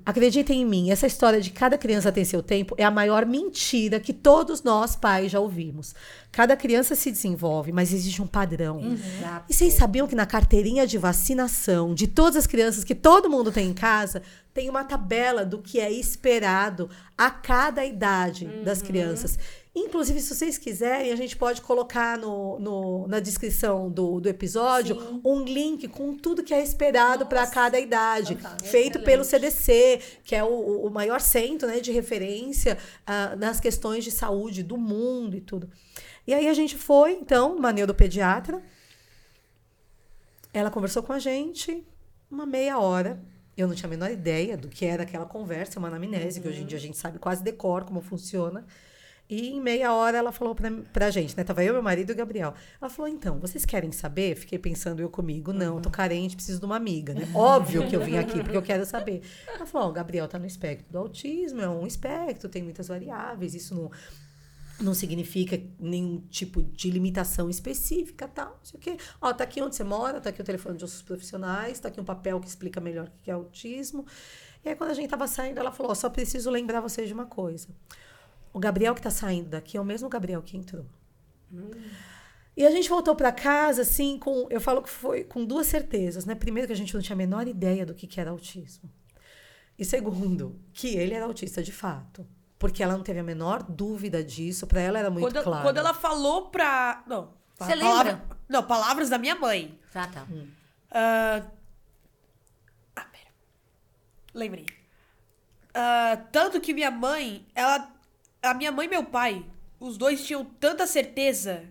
Acreditem 0.07 0.61
em 0.61 0.67
mim, 0.67 0.91
essa 0.91 1.07
história 1.07 1.41
de 1.41 1.51
cada 1.51 1.79
criança 1.79 2.13
tem 2.13 2.25
seu 2.25 2.43
tempo 2.43 2.75
é 2.77 2.85
a 2.85 2.91
maior 2.91 3.25
mentira 3.25 3.99
que 3.99 4.13
todos 4.13 4.63
nós 4.63 4.95
pais 4.95 5.33
já 5.33 5.41
ouvimos. 5.41 5.95
Cada 6.31 6.55
criança 6.57 6.95
se 6.95 7.11
desenvolve, 7.11 7.73
mas 7.73 7.93
existe 7.93 8.21
um 8.21 8.27
padrão. 8.27 8.81
Exato. 8.81 9.47
E 9.49 9.55
vocês 9.55 9.73
sabiam 9.73 10.07
que 10.07 10.15
na 10.15 10.27
carteirinha 10.27 10.87
de 10.87 10.99
vacinação 10.99 11.95
de 11.95 12.07
todas 12.07 12.37
as 12.37 12.47
crianças 12.47 12.85
que 12.85 12.95
todo 12.95 13.31
mundo 13.31 13.51
tem 13.51 13.71
em 13.71 13.73
casa, 13.73 14.21
tem 14.53 14.69
uma 14.69 14.85
tabela 14.85 15.45
do 15.45 15.59
que 15.59 15.81
é 15.81 15.91
esperado 15.91 16.91
a 17.17 17.31
cada 17.31 17.85
idade 17.85 18.47
das 18.63 18.83
crianças. 18.83 19.39
Inclusive, 19.77 20.21
se 20.21 20.33
vocês 20.33 20.57
quiserem, 20.57 21.11
a 21.11 21.17
gente 21.17 21.37
pode 21.37 21.61
colocar 21.61 22.17
no, 22.17 22.61
no- 22.61 23.09
na 23.09 23.19
descrição 23.19 23.91
do, 23.91 24.21
do 24.21 24.29
episódio 24.29 25.21
um 25.25 25.43
link 25.43 25.89
com 25.89 26.17
tudo 26.17 26.45
que 26.45 26.55
é 26.55 26.63
esperado 26.63 27.27
para 27.27 27.45
cada 27.49 27.81
idade, 27.81 28.37
fantástico. 28.37 28.69
feito 28.69 29.01
pelo 29.01 29.25
CDC, 29.25 30.01
que 30.23 30.37
é 30.37 30.45
o, 30.45 30.87
o 30.87 30.91
maior 30.91 31.21
centro 31.21 31.67
né, 31.67 31.81
de 31.81 31.91
referência 31.91 32.79
ah, 33.05 33.35
nas 33.37 33.59
questões 33.59 34.05
de 34.05 34.13
saúde 34.13 34.63
do 34.63 34.77
mundo 34.77 35.37
e 35.37 35.41
tudo. 35.41 35.69
E 36.25 36.33
aí 36.33 36.47
a 36.49 36.55
gente 36.55 36.77
foi, 36.77 37.13
então, 37.13 37.57
uma 37.57 37.73
neuropediatra. 37.73 38.63
Ela 40.53 40.71
conversou 40.71 41.03
com 41.03 41.13
a 41.13 41.19
gente 41.19 41.85
uma 42.31 42.47
meia 42.47 42.79
hora. 42.79 43.21
Eu 43.57 43.67
não 43.69 43.75
tinha 43.75 43.89
a 43.89 43.91
menor 43.91 44.11
ideia 44.11 44.57
do 44.57 44.69
que 44.69 44.85
era 44.85 45.03
aquela 45.03 45.27
conversa, 45.27 45.79
uma 45.81 45.89
anamnese, 45.89 46.41
que 46.41 46.47
hoje 46.49 46.63
em 46.63 46.67
dia 46.67 46.79
a 46.79 46.81
gente 46.81 46.97
sabe 46.97 47.19
quase 47.19 47.43
decor 47.43 47.85
como 47.85 48.01
funciona. 48.01 48.65
E 49.29 49.49
em 49.49 49.61
meia 49.61 49.93
hora 49.93 50.19
ela 50.19 50.33
falou 50.33 50.55
pra, 50.55 50.71
pra 50.93 51.11
gente, 51.11 51.37
né? 51.37 51.45
Tava 51.45 51.65
eu, 51.65 51.73
meu 51.73 51.83
marido 51.83 52.11
e 52.11 52.13
o 52.13 52.17
Gabriel. 52.17 52.55
Ela 52.81 52.91
falou: 52.91 53.11
então, 53.11 53.39
vocês 53.39 53.65
querem 53.65 53.91
saber? 53.91 54.37
Fiquei 54.37 54.59
pensando 54.59 55.01
eu 55.01 55.09
comigo, 55.09 55.53
não, 55.53 55.81
tô 55.81 55.91
carente, 55.91 56.37
preciso 56.37 56.61
de 56.61 56.67
uma 56.67 56.77
amiga, 56.77 57.15
né? 57.15 57.27
Óbvio 57.35 57.89
que 57.89 57.97
eu 57.97 58.05
vim 58.05 58.19
aqui, 58.19 58.43
porque 58.43 58.57
eu 58.57 58.63
quero 58.63 58.85
saber. 58.85 59.23
Ela 59.47 59.65
falou: 59.65 59.89
ó, 59.89 59.91
o 59.91 59.93
Gabriel 59.93 60.29
tá 60.29 60.39
no 60.39 60.47
espectro 60.47 60.93
do 60.93 60.99
autismo, 60.99 61.63
é 61.63 61.69
um 61.69 61.87
espectro, 61.87 62.51
tem 62.51 62.63
muitas 62.63 62.89
variáveis, 62.89 63.55
isso 63.55 63.75
não, 63.75 63.91
não 64.79 64.93
significa 64.93 65.59
nenhum 65.81 66.19
tipo 66.29 66.63
de 66.63 66.91
limitação 66.91 67.49
específica, 67.49 68.29
tal, 68.29 68.51
não 68.51 68.65
sei 68.65 68.79
o 68.79 68.83
quê. 68.83 68.97
Ó, 69.23 69.33
tá 69.33 69.45
aqui 69.45 69.63
onde 69.63 69.75
você 69.75 69.85
mora, 69.85 70.21
tá 70.21 70.29
aqui 70.29 70.43
o 70.43 70.45
telefone 70.45 70.77
de 70.77 70.85
outros 70.85 71.01
profissionais, 71.01 71.81
tá 71.81 71.89
aqui 71.89 71.99
um 71.99 72.05
papel 72.05 72.39
que 72.41 72.49
explica 72.49 72.79
melhor 72.79 73.07
o 73.07 73.23
que 73.23 73.31
é 73.31 73.35
autismo. 73.35 74.05
E 74.63 74.69
aí, 74.69 74.77
quando 74.77 74.91
a 74.91 74.95
gente 74.95 75.09
tava 75.09 75.27
saindo, 75.27 75.59
ela 75.59 75.73
falou, 75.73 75.93
ó, 75.93 75.95
só 75.95 76.11
preciso 76.11 76.51
lembrar 76.51 76.81
vocês 76.81 77.09
de 77.09 77.15
uma 77.15 77.27
coisa. 77.27 77.69
O 78.55 78.61
Gabriel 78.61 78.95
que 78.95 79.03
tá 79.03 79.11
saindo 79.11 79.51
daqui 79.51 79.77
é 79.77 79.81
o 79.81 79.85
mesmo 79.85 80.09
Gabriel 80.09 80.41
que 80.41 80.57
entrou. 80.57 80.87
E 82.57 82.65
a 82.65 82.71
gente 82.71 82.89
voltou 82.89 83.17
para 83.17 83.33
casa, 83.33 83.83
assim, 83.83 84.17
com. 84.17 84.47
Eu 84.49 84.61
falo 84.61 84.81
que 84.81 84.89
foi 84.89 85.25
com 85.25 85.45
duas 85.45 85.67
certezas, 85.67 86.25
né? 86.25 86.37
Primeiro, 86.37 86.69
que 86.69 86.73
a 86.73 86.77
gente 86.77 86.95
não 86.95 87.03
tinha 87.03 87.15
a 87.15 87.19
menor 87.19 87.49
ideia 87.49 87.85
do 87.85 87.95
que, 87.95 88.07
que 88.07 88.21
era 88.21 88.31
autismo. 88.31 88.89
E 89.77 89.85
segundo, 89.85 90.57
que 90.73 90.97
ele 90.97 91.15
era 91.15 91.25
autista 91.25 91.63
de 91.63 91.73
fato. 91.73 92.25
Porque 92.57 92.81
ela 92.81 92.97
não 92.97 93.03
teve 93.03 93.19
a 93.19 93.25
menor 93.25 93.63
dúvida 93.65 94.23
disso, 94.23 94.69
para 94.69 94.81
ela 94.81 95.01
era 95.01 95.11
muito 95.11 95.27
quando, 95.27 95.43
claro. 95.43 95.63
quando 95.63 95.79
ela 95.79 95.93
falou 95.93 96.49
pra. 96.51 97.03
Não. 97.09 97.35
Você 97.59 97.77
palavra- 97.77 98.13
lembra? 98.13 98.37
Não, 98.49 98.63
palavras 98.63 99.11
da 99.11 99.19
minha 99.19 99.35
mãe. 99.35 99.77
Tá, 99.93 100.07
tá. 100.07 100.27
Ah, 100.93 101.45
ah, 102.95 103.05
pera. 103.05 103.31
Lembrei. 104.33 104.67
Ah, 105.75 106.25
tanto 106.31 106.61
que 106.61 106.73
minha 106.73 106.91
mãe, 106.93 107.45
ela. 107.53 107.93
A 108.45 108.55
minha 108.55 108.71
mãe 108.71 108.87
e 108.87 108.91
meu 108.91 109.05
pai, 109.05 109.45
os 109.81 109.97
dois 109.97 110.25
tinham 110.25 110.45
tanta 110.45 110.87
certeza 110.87 111.65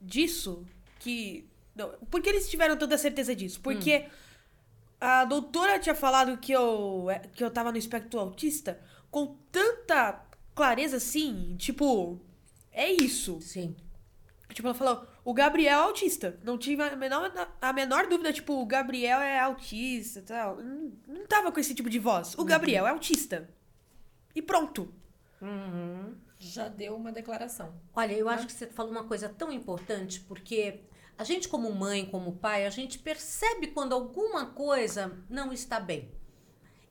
disso 0.00 0.66
que. 0.98 1.48
Não, 1.74 1.90
por 2.10 2.20
que 2.20 2.28
eles 2.28 2.48
tiveram 2.48 2.76
tanta 2.76 2.98
certeza 2.98 3.34
disso? 3.34 3.60
Porque 3.60 4.06
a 5.00 5.24
doutora 5.24 5.78
tinha 5.78 5.94
falado 5.94 6.36
que 6.38 6.52
eu, 6.52 7.06
que 7.34 7.44
eu 7.44 7.50
tava 7.50 7.70
no 7.70 7.78
espectro 7.78 8.18
autista 8.18 8.80
com 9.10 9.36
tanta 9.52 10.24
clareza 10.54 10.96
assim, 10.96 11.54
tipo. 11.58 12.20
É 12.72 12.90
isso. 12.90 13.40
Sim. 13.40 13.74
Tipo, 14.52 14.68
ela 14.68 14.74
falou, 14.74 15.06
o 15.24 15.34
Gabriel 15.34 15.80
é 15.80 15.82
autista. 15.82 16.38
Não 16.42 16.56
tive 16.56 16.82
a 16.82 16.96
menor, 16.96 17.32
a 17.60 17.72
menor 17.72 18.06
dúvida, 18.06 18.32
tipo, 18.32 18.54
o 18.54 18.66
Gabriel 18.66 19.20
é 19.20 19.38
autista 19.38 20.20
e 20.20 20.22
tal. 20.22 20.56
Não, 20.56 20.92
não 21.06 21.26
tava 21.26 21.52
com 21.52 21.60
esse 21.60 21.74
tipo 21.74 21.90
de 21.90 21.98
voz. 21.98 22.34
O 22.38 22.44
Gabriel 22.44 22.86
é 22.86 22.90
autista. 22.90 23.48
E 24.34 24.40
pronto. 24.40 24.92
Já 26.38 26.68
deu 26.68 26.96
uma 26.96 27.12
declaração. 27.12 27.74
Olha, 27.94 28.12
eu 28.12 28.28
acho 28.28 28.46
que 28.46 28.52
você 28.52 28.66
falou 28.66 28.92
uma 28.92 29.04
coisa 29.04 29.28
tão 29.28 29.52
importante, 29.52 30.20
porque 30.20 30.80
a 31.18 31.24
gente, 31.24 31.48
como 31.48 31.72
mãe, 31.74 32.04
como 32.06 32.36
pai, 32.36 32.66
a 32.66 32.70
gente 32.70 32.98
percebe 32.98 33.68
quando 33.68 33.94
alguma 33.94 34.46
coisa 34.46 35.18
não 35.28 35.52
está 35.52 35.80
bem. 35.80 36.10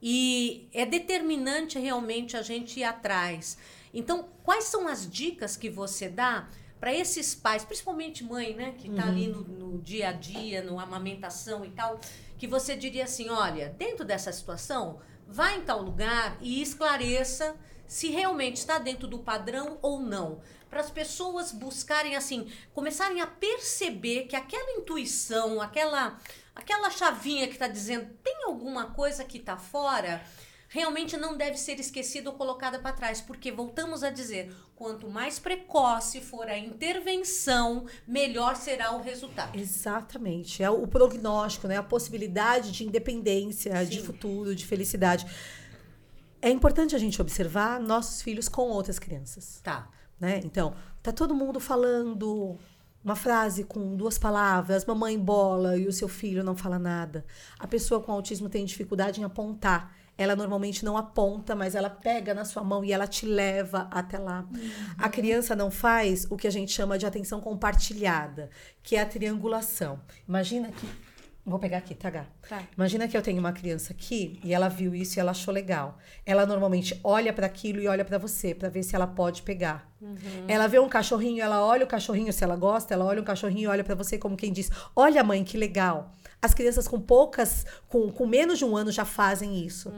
E 0.01 0.67
é 0.73 0.85
determinante 0.85 1.79
realmente 1.79 2.35
a 2.35 2.41
gente 2.41 2.79
ir 2.79 2.83
atrás. 2.83 3.57
Então, 3.93 4.29
quais 4.43 4.65
são 4.65 4.87
as 4.87 5.09
dicas 5.09 5.55
que 5.55 5.69
você 5.69 6.09
dá 6.09 6.49
para 6.79 6.93
esses 6.93 7.33
pais, 7.33 7.63
principalmente 7.63 8.23
mãe, 8.23 8.53
né, 8.53 8.73
que 8.77 8.89
está 8.89 9.07
ali 9.07 9.27
no, 9.27 9.41
no 9.41 9.81
dia 9.81 10.09
a 10.09 10.11
dia, 10.11 10.61
no 10.61 10.79
amamentação 10.79 11.63
e 11.63 11.69
tal, 11.69 11.99
que 12.37 12.45
você 12.45 12.75
diria 12.75 13.05
assim, 13.05 13.29
olha, 13.29 13.69
dentro 13.69 14.03
dessa 14.03 14.31
situação, 14.31 14.99
vá 15.27 15.53
em 15.53 15.61
tal 15.61 15.81
lugar 15.81 16.37
e 16.41 16.61
esclareça 16.61 17.55
se 17.87 18.09
realmente 18.09 18.57
está 18.57 18.77
dentro 18.77 19.07
do 19.07 19.19
padrão 19.19 19.77
ou 19.81 19.99
não. 19.99 20.41
Para 20.69 20.81
as 20.81 20.89
pessoas 20.89 21.51
buscarem 21.51 22.15
assim, 22.15 22.51
começarem 22.73 23.21
a 23.21 23.27
perceber 23.27 24.23
que 24.23 24.35
aquela 24.35 24.71
intuição, 24.71 25.61
aquela 25.61 26.19
aquela 26.55 26.89
chavinha 26.89 27.47
que 27.47 27.53
está 27.53 27.67
dizendo 27.67 28.07
tem 28.23 28.43
alguma 28.45 28.91
coisa 28.91 29.25
que 29.25 29.37
está 29.37 29.57
fora, 29.57 30.23
realmente 30.69 31.15
não 31.17 31.37
deve 31.37 31.57
ser 31.57 31.79
esquecida 31.79 32.29
ou 32.29 32.35
colocada 32.35 32.79
para 32.79 32.93
trás, 32.93 33.21
porque 33.21 33.51
voltamos 33.51 34.03
a 34.03 34.09
dizer, 34.09 34.53
quanto 34.75 35.09
mais 35.09 35.37
precoce 35.39 36.21
for 36.21 36.47
a 36.47 36.57
intervenção, 36.57 37.85
melhor 38.07 38.55
será 38.55 38.91
o 38.95 39.01
resultado. 39.01 39.57
Exatamente. 39.57 40.63
É 40.63 40.69
o 40.69 40.87
prognóstico, 40.87 41.67
né? 41.67 41.77
A 41.77 41.83
possibilidade 41.83 42.71
de 42.71 42.85
independência, 42.85 43.85
de 43.85 43.99
Sim. 43.99 44.05
futuro, 44.05 44.55
de 44.55 44.65
felicidade. 44.65 45.25
É 46.45 46.49
importante 46.51 46.95
a 46.95 46.99
gente 46.99 47.19
observar 47.19 47.79
nossos 47.79 48.21
filhos 48.21 48.47
com 48.47 48.69
outras 48.69 48.99
crianças. 48.99 49.59
Tá. 49.63 49.89
né? 50.19 50.41
Então, 50.43 50.75
tá 51.01 51.11
todo 51.11 51.33
mundo 51.33 51.59
falando 51.59 52.55
uma 53.03 53.15
frase 53.15 53.63
com 53.63 53.95
duas 53.95 54.19
palavras, 54.19 54.85
mamãe 54.85 55.17
bola, 55.17 55.75
e 55.75 55.87
o 55.87 55.91
seu 55.91 56.07
filho 56.07 56.43
não 56.43 56.55
fala 56.55 56.77
nada. 56.77 57.25
A 57.57 57.65
pessoa 57.65 57.99
com 57.99 58.11
autismo 58.11 58.47
tem 58.47 58.63
dificuldade 58.63 59.19
em 59.19 59.23
apontar. 59.23 59.95
ela 60.15 60.35
normalmente 60.35 60.85
não 60.85 60.95
aponta, 60.95 61.55
mas 61.55 61.73
ela 61.73 61.89
pega 61.89 62.31
na 62.35 62.45
sua 62.45 62.63
mão 62.63 62.85
e 62.85 62.93
ela 62.93 63.07
te 63.07 63.25
leva 63.25 63.87
até 63.89 64.19
lá. 64.19 64.47
A 64.99 65.09
criança 65.09 65.55
não 65.55 65.71
faz 65.71 66.27
o 66.29 66.37
que 66.37 66.47
a 66.47 66.51
gente 66.51 66.71
chama 66.71 66.95
de 66.95 67.07
atenção 67.07 67.41
compartilhada, 67.41 68.51
que 68.83 68.95
é 68.95 69.01
a 69.01 69.05
triangulação. 69.07 69.99
Imagina 70.27 70.71
que 70.71 70.87
Vou 71.45 71.59
pegar 71.59 71.77
aqui, 71.77 71.93
tá, 71.93 72.09
Gá? 72.09 72.25
Tá. 72.49 72.63
Imagina 72.75 73.07
que 73.07 73.15
eu 73.15 73.21
tenho 73.21 73.39
uma 73.39 73.51
criança 73.51 73.93
aqui 73.93 74.39
e 74.43 74.51
ela 74.51 74.67
viu 74.67 74.95
isso 74.95 75.17
e 75.17 75.19
ela 75.19 75.29
achou 75.29 75.53
legal. 75.53 75.99
Ela 76.25 76.43
normalmente 76.43 76.99
olha 77.03 77.31
para 77.31 77.45
aquilo 77.45 77.79
e 77.79 77.87
olha 77.87 78.03
para 78.03 78.17
você 78.17 78.55
para 78.55 78.67
ver 78.67 78.81
se 78.81 78.95
ela 78.95 79.05
pode 79.05 79.43
pegar. 79.43 79.87
Ela 80.47 80.65
vê 80.65 80.79
um 80.79 80.89
cachorrinho, 80.89 81.43
ela 81.43 81.63
olha 81.63 81.83
o 81.85 81.87
cachorrinho 81.87 82.33
se 82.33 82.43
ela 82.43 82.55
gosta, 82.55 82.95
ela 82.95 83.05
olha 83.05 83.21
um 83.21 83.25
cachorrinho 83.25 83.65
e 83.65 83.67
olha 83.67 83.83
para 83.83 83.93
você 83.93 84.17
como 84.17 84.35
quem 84.35 84.51
diz: 84.51 84.71
"Olha, 84.95 85.23
mãe, 85.23 85.43
que 85.43 85.55
legal". 85.57 86.11
As 86.41 86.53
crianças 86.53 86.87
com 86.87 86.99
poucas, 86.99 87.65
com, 87.87 88.11
com 88.11 88.25
menos 88.25 88.57
de 88.57 88.65
um 88.65 88.75
ano 88.75 88.91
já 88.91 89.05
fazem 89.05 89.63
isso. 89.63 89.91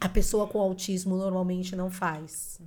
A 0.00 0.08
pessoa 0.08 0.46
com 0.46 0.58
autismo 0.60 1.16
normalmente 1.16 1.74
não 1.74 1.90
faz. 1.90 2.60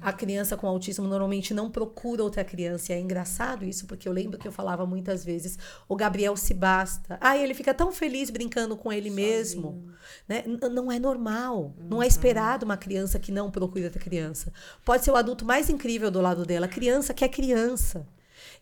A 0.00 0.12
criança 0.12 0.56
com 0.56 0.66
autismo 0.66 1.06
normalmente 1.06 1.52
não 1.52 1.70
procura 1.70 2.22
outra 2.22 2.44
criança. 2.44 2.92
E 2.92 2.96
é 2.96 3.00
engraçado 3.00 3.64
isso, 3.64 3.86
porque 3.86 4.08
eu 4.08 4.12
lembro 4.12 4.38
que 4.38 4.48
eu 4.48 4.52
falava 4.52 4.86
muitas 4.86 5.24
vezes: 5.24 5.58
o 5.88 5.96
Gabriel 5.96 6.36
se 6.36 6.54
basta. 6.54 7.18
Ah, 7.20 7.36
ele 7.36 7.54
fica 7.54 7.74
tão 7.74 7.92
feliz 7.92 8.30
brincando 8.30 8.76
com 8.76 8.92
ele 8.92 9.10
mesmo. 9.10 9.90
Né? 10.26 10.44
Não 10.72 10.90
é 10.90 10.98
normal. 10.98 11.74
Não 11.78 12.02
é 12.02 12.06
esperado 12.06 12.64
uma 12.64 12.76
criança 12.76 13.18
que 13.18 13.30
não 13.30 13.50
procura 13.50 13.84
outra 13.84 14.00
criança. 14.00 14.52
Pode 14.84 15.04
ser 15.04 15.10
o 15.10 15.16
adulto 15.16 15.44
mais 15.44 15.68
incrível 15.68 16.10
do 16.10 16.20
lado 16.20 16.44
dela. 16.44 16.66
A 16.66 16.68
criança 16.68 17.12
que 17.12 17.24
é 17.24 17.28
criança. 17.28 18.06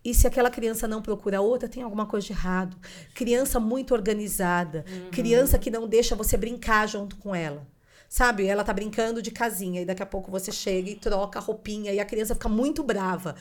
E 0.04 0.14
se 0.14 0.26
aquela 0.26 0.50
criança 0.50 0.86
não 0.86 1.02
procura 1.02 1.40
outra, 1.40 1.68
tem 1.68 1.82
alguma 1.82 2.06
coisa 2.06 2.26
de 2.26 2.32
errado. 2.32 2.76
Criança 3.14 3.60
muito 3.60 3.94
organizada. 3.94 4.84
Criança 5.10 5.58
que 5.58 5.70
não 5.70 5.88
deixa 5.88 6.14
você 6.14 6.36
brincar 6.36 6.86
junto 6.86 7.16
com 7.16 7.34
ela. 7.34 7.66
Sabe, 8.08 8.46
ela 8.46 8.64
tá 8.64 8.72
brincando 8.72 9.20
de 9.20 9.30
casinha 9.30 9.82
e 9.82 9.84
daqui 9.84 10.02
a 10.02 10.06
pouco 10.06 10.30
você 10.30 10.50
chega 10.50 10.88
e 10.90 10.96
troca 10.96 11.38
a 11.38 11.42
roupinha 11.42 11.92
e 11.92 12.00
a 12.00 12.04
criança 12.04 12.34
fica 12.34 12.48
muito 12.48 12.82
brava. 12.82 13.34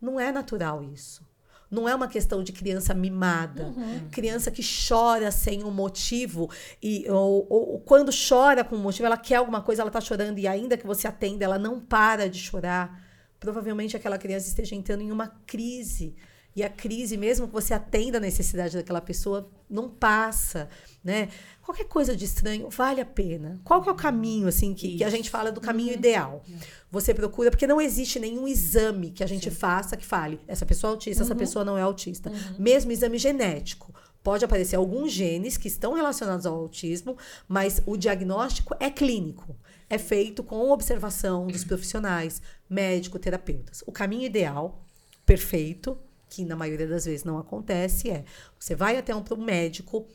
Não 0.00 0.18
é 0.20 0.30
natural 0.30 0.82
isso. 0.84 1.26
Não 1.68 1.88
é 1.88 1.94
uma 1.94 2.06
questão 2.06 2.42
de 2.42 2.52
criança 2.52 2.92
mimada. 2.94 3.72
Criança 4.10 4.50
que 4.50 4.62
chora 4.62 5.30
sem 5.32 5.64
um 5.64 5.70
motivo. 5.70 6.50
E, 6.82 7.10
ou- 7.10 7.46
ou 7.50 7.80
quando 7.80 8.12
chora 8.12 8.62
com 8.62 8.76
um 8.76 8.80
motivo, 8.80 9.06
ela 9.06 9.16
quer 9.16 9.36
alguma 9.36 9.62
coisa, 9.62 9.80
ela 9.82 9.90
tá 9.90 10.00
chorando, 10.00 10.38
e 10.38 10.46
ainda 10.46 10.76
que 10.76 10.86
você 10.86 11.08
atenda, 11.08 11.44
ela 11.44 11.58
não 11.58 11.80
para 11.80 12.28
de 12.28 12.38
chorar. 12.38 13.02
Provavelmente 13.40 13.96
aquela 13.96 14.18
criança 14.18 14.46
esteja 14.48 14.74
entrando 14.76 15.00
em 15.02 15.10
uma 15.10 15.28
crise. 15.46 16.14
E 16.54 16.62
a 16.62 16.68
crise, 16.68 17.16
mesmo 17.16 17.46
que 17.46 17.52
você 17.52 17.72
atenda 17.72 18.18
a 18.18 18.20
necessidade 18.20 18.76
daquela 18.76 19.00
pessoa, 19.00 19.50
não 19.70 19.88
passa, 19.88 20.68
né? 21.02 21.30
Qualquer 21.62 21.84
coisa 21.84 22.14
de 22.14 22.26
estranho 22.26 22.68
vale 22.68 23.00
a 23.00 23.06
pena. 23.06 23.58
Qual 23.64 23.80
que 23.82 23.88
é 23.88 23.92
o 23.92 23.94
caminho, 23.94 24.48
assim, 24.48 24.74
que, 24.74 24.98
que 24.98 25.04
a 25.04 25.08
gente 25.08 25.30
fala 25.30 25.50
do 25.50 25.60
caminho 25.60 25.94
ideal? 25.94 26.44
Você 26.90 27.14
procura, 27.14 27.50
porque 27.50 27.66
não 27.66 27.80
existe 27.80 28.20
nenhum 28.20 28.46
exame 28.46 29.10
que 29.12 29.24
a 29.24 29.26
gente 29.26 29.50
faça 29.50 29.96
que 29.96 30.04
fale, 30.04 30.40
essa 30.46 30.66
pessoa 30.66 30.90
é 30.90 30.92
autista, 30.92 31.22
essa 31.22 31.34
pessoa 31.34 31.64
não 31.64 31.78
é 31.78 31.82
autista. 31.82 32.30
Mesmo 32.58 32.92
exame 32.92 33.16
genético. 33.16 33.94
Pode 34.22 34.44
aparecer 34.44 34.76
alguns 34.76 35.10
genes 35.10 35.56
que 35.56 35.66
estão 35.66 35.94
relacionados 35.94 36.46
ao 36.46 36.54
autismo, 36.54 37.16
mas 37.48 37.82
o 37.86 37.96
diagnóstico 37.96 38.76
é 38.78 38.88
clínico. 38.88 39.56
É 39.90 39.98
feito 39.98 40.44
com 40.44 40.70
observação 40.70 41.46
dos 41.46 41.64
profissionais, 41.64 42.40
médico, 42.70 43.18
terapeutas. 43.18 43.82
O 43.84 43.90
caminho 43.90 44.24
ideal, 44.24 44.86
perfeito, 45.26 45.98
que 46.32 46.46
na 46.46 46.56
maioria 46.56 46.86
das 46.86 47.04
vezes 47.04 47.24
não 47.24 47.38
acontece, 47.38 48.08
é 48.08 48.24
você 48.58 48.74
vai 48.74 48.96
até 48.96 49.14
um, 49.14 49.22
um 49.32 49.44
médico, 49.44 50.06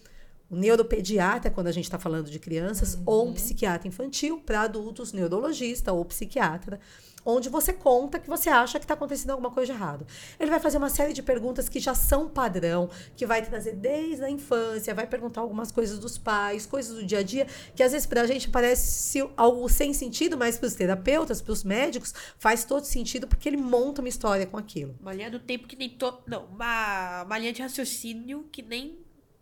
um 0.50 0.58
neuropediatra, 0.58 1.52
quando 1.52 1.68
a 1.68 1.72
gente 1.72 1.84
está 1.84 2.00
falando 2.00 2.32
de 2.32 2.40
crianças, 2.40 2.98
ou 3.06 3.28
um 3.28 3.34
psiquiatra 3.34 3.88
infantil, 3.88 4.42
para 4.44 4.62
adultos, 4.62 5.14
neurologista 5.14 5.94
ou 5.94 6.04
psiquiatra, 6.04 6.80
onde 7.28 7.50
você 7.50 7.74
conta 7.74 8.18
que 8.18 8.30
você 8.30 8.50
acha 8.50 8.80
que 8.80 8.86
está 8.86 8.94
acontecendo 8.94 9.32
alguma 9.32 9.52
coisa 9.52 9.74
de 9.74 9.78
errado. 9.78 10.08
Ele 10.40 10.50
vai 10.50 10.62
fazer 10.62 10.78
uma 10.78 10.90
série 10.90 11.12
de 11.12 11.22
perguntas 11.22 11.68
que 11.68 11.78
já 11.78 11.94
são 11.94 12.30
padrão, 12.30 12.90
que 13.18 13.26
vai 13.26 13.46
trazer 13.46 13.74
desde 13.74 14.24
a 14.24 14.30
infância, 14.30 14.96
vai 14.96 15.06
perguntar 15.06 15.42
algumas 15.42 15.70
coisas 15.70 16.00
dos 16.00 16.18
pais, 16.18 16.66
coisas 16.66 16.96
do 16.96 17.06
dia 17.06 17.20
a 17.20 17.24
dia, 17.24 17.46
que 17.76 17.84
às 17.84 17.92
vezes 17.92 18.08
para 18.08 18.22
a 18.22 18.28
gente 18.28 18.50
parece 18.50 19.30
algo 19.36 19.68
sem 19.68 19.94
sentido, 19.94 20.38
mas 20.38 20.58
para 20.58 20.68
os 20.68 20.74
terapeutas, 20.74 21.42
para 21.42 21.52
os 21.52 21.66
médicos, 21.66 22.14
faz 22.40 22.64
todo 22.64 22.86
sentido, 22.86 23.28
porque 23.28 23.50
ele 23.50 23.58
monta 23.58 24.02
uma 24.02 24.08
história 24.08 24.46
com 24.46 24.56
aquilo. 24.56 24.96
Uma 25.02 25.14
linha 25.14 25.30
do 25.30 25.40
tempo 25.40 25.68
que 25.68 25.76
nem 25.76 25.90
todo. 25.90 26.22
Não, 26.26 26.46
uma, 26.46 27.24
uma 27.24 27.38
linha 27.38 27.52
de 27.52 27.62
raciocínio 27.62 28.48
que 28.50 28.62
nem 28.62 29.00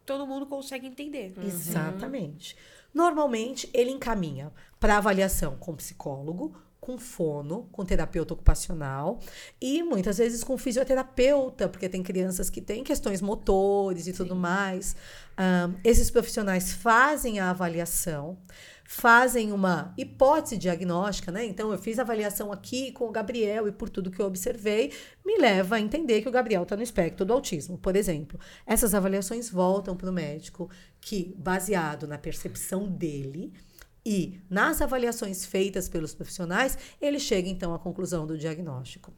todo 0.07 0.25
mundo 0.25 0.47
consegue 0.47 0.87
entender. 0.87 1.33
Exatamente. 1.45 2.57
Normalmente, 2.91 3.69
ele 3.73 3.91
encaminha 3.91 4.51
para 4.79 4.97
avaliação 4.97 5.57
com 5.57 5.75
psicólogo, 5.75 6.55
com 6.85 6.99
fono, 6.99 7.67
com 7.71 7.83
terapeuta 7.83 8.35
ocupacional 8.35 9.19
e 9.59 9.81
muitas 9.81 10.19
vezes 10.19 10.43
com 10.43 10.55
fisioterapeuta, 10.55 11.67
porque 11.67 11.89
tem 11.89 12.03
crianças 12.03 12.47
que 12.47 12.61
têm 12.61 12.83
questões 12.83 13.23
motores 13.23 14.05
e 14.05 14.13
tudo 14.13 14.35
mais. 14.35 14.95
Ahn, 15.35 15.73
esses 15.83 16.11
profissionais 16.11 16.73
fazem 16.73 17.39
a 17.39 17.49
avaliação, 17.49 18.37
fazem 18.85 19.51
uma 19.51 19.95
hipótese 19.97 20.57
diagnóstica, 20.57 21.31
né? 21.31 21.43
Então, 21.43 21.71
eu 21.71 21.79
fiz 21.79 21.97
a 21.97 22.03
avaliação 22.03 22.51
aqui 22.51 22.91
com 22.91 23.07
o 23.07 23.11
Gabriel 23.11 23.67
e 23.67 23.71
por 23.71 23.89
tudo 23.89 24.11
que 24.11 24.19
eu 24.19 24.27
observei, 24.27 24.93
me 25.25 25.39
leva 25.39 25.77
a 25.77 25.79
entender 25.79 26.21
que 26.21 26.29
o 26.29 26.31
Gabriel 26.31 26.61
está 26.61 26.77
no 26.77 26.83
espectro 26.83 27.25
do 27.25 27.33
autismo, 27.33 27.79
por 27.79 27.95
exemplo. 27.95 28.39
Essas 28.63 28.93
avaliações 28.93 29.49
voltam 29.49 29.97
para 29.97 30.11
o 30.11 30.13
médico, 30.13 30.69
que, 31.01 31.33
baseado 31.35 32.07
na 32.07 32.19
percepção 32.19 32.87
dele, 32.87 33.51
e 34.05 34.39
nas 34.49 34.81
avaliações 34.81 35.45
feitas 35.45 35.89
pelos 35.89 36.13
profissionais, 36.13 36.77
ele 37.01 37.19
chega 37.19 37.49
então 37.49 37.73
à 37.73 37.79
conclusão 37.79 38.27
do 38.27 38.37
diagnóstico. 38.37 39.11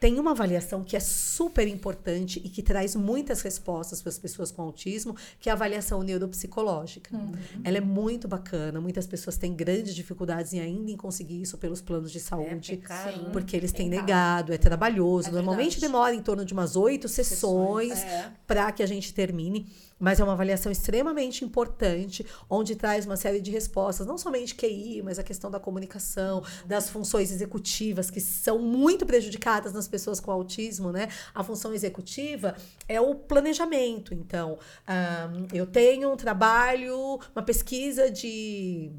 Tem 0.00 0.18
uma 0.18 0.32
avaliação 0.32 0.82
que 0.82 0.96
é 0.96 1.00
super 1.00 1.68
importante 1.68 2.40
e 2.44 2.48
que 2.48 2.60
traz 2.60 2.96
muitas 2.96 3.40
respostas 3.40 4.02
para 4.02 4.08
as 4.10 4.18
pessoas 4.18 4.50
com 4.50 4.60
autismo, 4.62 5.14
que 5.38 5.48
é 5.48 5.52
a 5.52 5.54
avaliação 5.54 6.02
neuropsicológica. 6.02 7.16
Ela 7.62 7.76
é 7.76 7.80
muito 7.80 8.26
bacana, 8.26 8.80
muitas 8.80 9.06
pessoas 9.06 9.36
têm 9.36 9.54
grandes 9.54 9.94
dificuldades 9.94 10.52
em 10.54 10.58
ainda 10.58 10.90
em 10.90 10.96
conseguir 10.96 11.40
isso 11.40 11.56
pelos 11.56 11.80
planos 11.80 12.10
de 12.10 12.18
saúde, 12.18 12.78
caro, 12.78 13.30
porque 13.32 13.56
eles 13.56 13.70
têm 13.70 13.86
é 13.86 13.90
negado, 13.90 14.52
é 14.52 14.58
trabalhoso. 14.58 15.28
É 15.28 15.30
Normalmente 15.32 15.80
demora 15.80 16.12
em 16.12 16.22
torno 16.22 16.44
de 16.44 16.52
umas 16.52 16.74
oito 16.74 17.08
sessões 17.08 18.02
É. 18.02 18.32
para 18.44 18.72
que 18.72 18.82
a 18.82 18.86
gente 18.86 19.14
termine, 19.14 19.70
mas 20.02 20.18
é 20.18 20.24
uma 20.24 20.32
avaliação 20.32 20.72
extremamente 20.72 21.44
importante, 21.44 22.26
onde 22.50 22.74
traz 22.74 23.06
uma 23.06 23.16
série 23.16 23.40
de 23.40 23.52
respostas, 23.52 24.04
não 24.04 24.18
somente 24.18 24.52
QI, 24.52 25.00
mas 25.00 25.16
a 25.16 25.22
questão 25.22 25.48
da 25.48 25.60
comunicação, 25.60 26.42
das 26.66 26.90
funções 26.90 27.30
executivas, 27.30 28.10
que 28.10 28.20
são 28.20 28.58
muito 28.58 29.06
prejudicadas 29.06 29.72
nas 29.72 29.86
pessoas 29.86 30.18
com 30.18 30.32
autismo, 30.32 30.90
né? 30.90 31.08
A 31.32 31.44
função 31.44 31.72
executiva 31.72 32.56
é 32.88 33.00
o 33.00 33.14
planejamento. 33.14 34.12
Então, 34.12 34.58
ahn, 34.88 35.46
eu 35.54 35.66
tenho 35.66 36.12
um 36.12 36.16
trabalho, 36.16 37.20
uma 37.32 37.42
pesquisa 37.44 38.10
de 38.10 38.90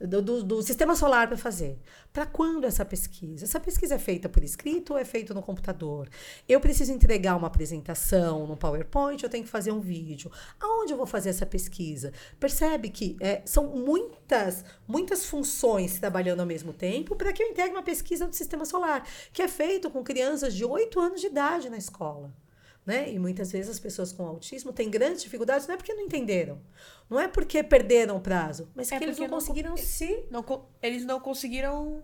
do, 0.00 0.20
do- 0.20 0.42
do 0.42 0.62
sistema 0.62 0.94
solar 0.96 1.28
para 1.28 1.36
fazer. 1.36 1.78
Para 2.12 2.26
quando 2.26 2.64
essa 2.64 2.84
pesquisa? 2.84 3.44
Essa 3.44 3.60
pesquisa 3.60 3.94
é 3.94 3.98
feita 3.98 4.28
por 4.28 4.42
escrito 4.42 4.92
ou 4.92 4.98
é 4.98 5.04
feita 5.04 5.32
no 5.32 5.42
computador? 5.42 6.08
Eu 6.48 6.60
preciso 6.60 6.92
entregar 6.92 7.36
uma 7.36 7.46
apresentação 7.46 8.46
no 8.46 8.56
PowerPoint, 8.56 9.22
eu 9.22 9.30
tenho 9.30 9.44
que 9.44 9.50
fazer 9.50 9.72
um 9.72 9.80
vídeo. 9.80 10.30
Aonde 10.60 10.92
eu 10.92 10.96
vou 10.96 11.06
fazer 11.06 11.30
essa 11.30 11.46
pesquisa? 11.46 12.12
Percebe 12.40 12.90
que 12.90 13.16
é, 13.20 13.42
são 13.44 13.66
muitas, 13.68 14.64
muitas 14.86 15.26
funções 15.26 15.98
trabalhando 15.98 16.40
ao 16.40 16.46
mesmo 16.46 16.72
tempo 16.72 17.14
para 17.16 17.32
que 17.32 17.42
eu 17.42 17.48
entregue 17.48 17.72
uma 17.74 17.82
pesquisa 17.82 18.26
do 18.26 18.34
sistema 18.34 18.64
solar, 18.64 19.06
que 19.32 19.42
é 19.42 19.48
feito 19.48 19.90
com 19.90 20.02
crianças 20.02 20.54
de 20.54 20.64
8 20.64 20.98
anos 21.00 21.20
de 21.20 21.28
idade 21.28 21.70
na 21.70 21.76
escola. 21.76 22.32
Né? 22.86 23.10
E 23.12 23.18
muitas 23.18 23.50
vezes 23.50 23.70
as 23.70 23.80
pessoas 23.80 24.12
com 24.12 24.26
autismo 24.26 24.70
têm 24.72 24.90
grandes 24.90 25.22
dificuldades, 25.22 25.66
não 25.66 25.74
é 25.74 25.76
porque 25.78 25.94
não 25.94 26.02
entenderam, 26.02 26.60
não 27.08 27.18
é 27.18 27.26
porque 27.26 27.62
perderam 27.62 28.16
o 28.16 28.20
prazo, 28.20 28.68
mas 28.74 28.92
É 28.92 28.98
que 28.98 29.04
eles 29.04 29.16
porque 29.16 29.26
não 29.26 29.38
não 29.38 29.40
conseguiram 29.40 29.76
se, 29.76 30.24
Não 30.30 30.44
eles 30.82 31.04
não 31.04 31.18
conseguiram. 31.18 32.02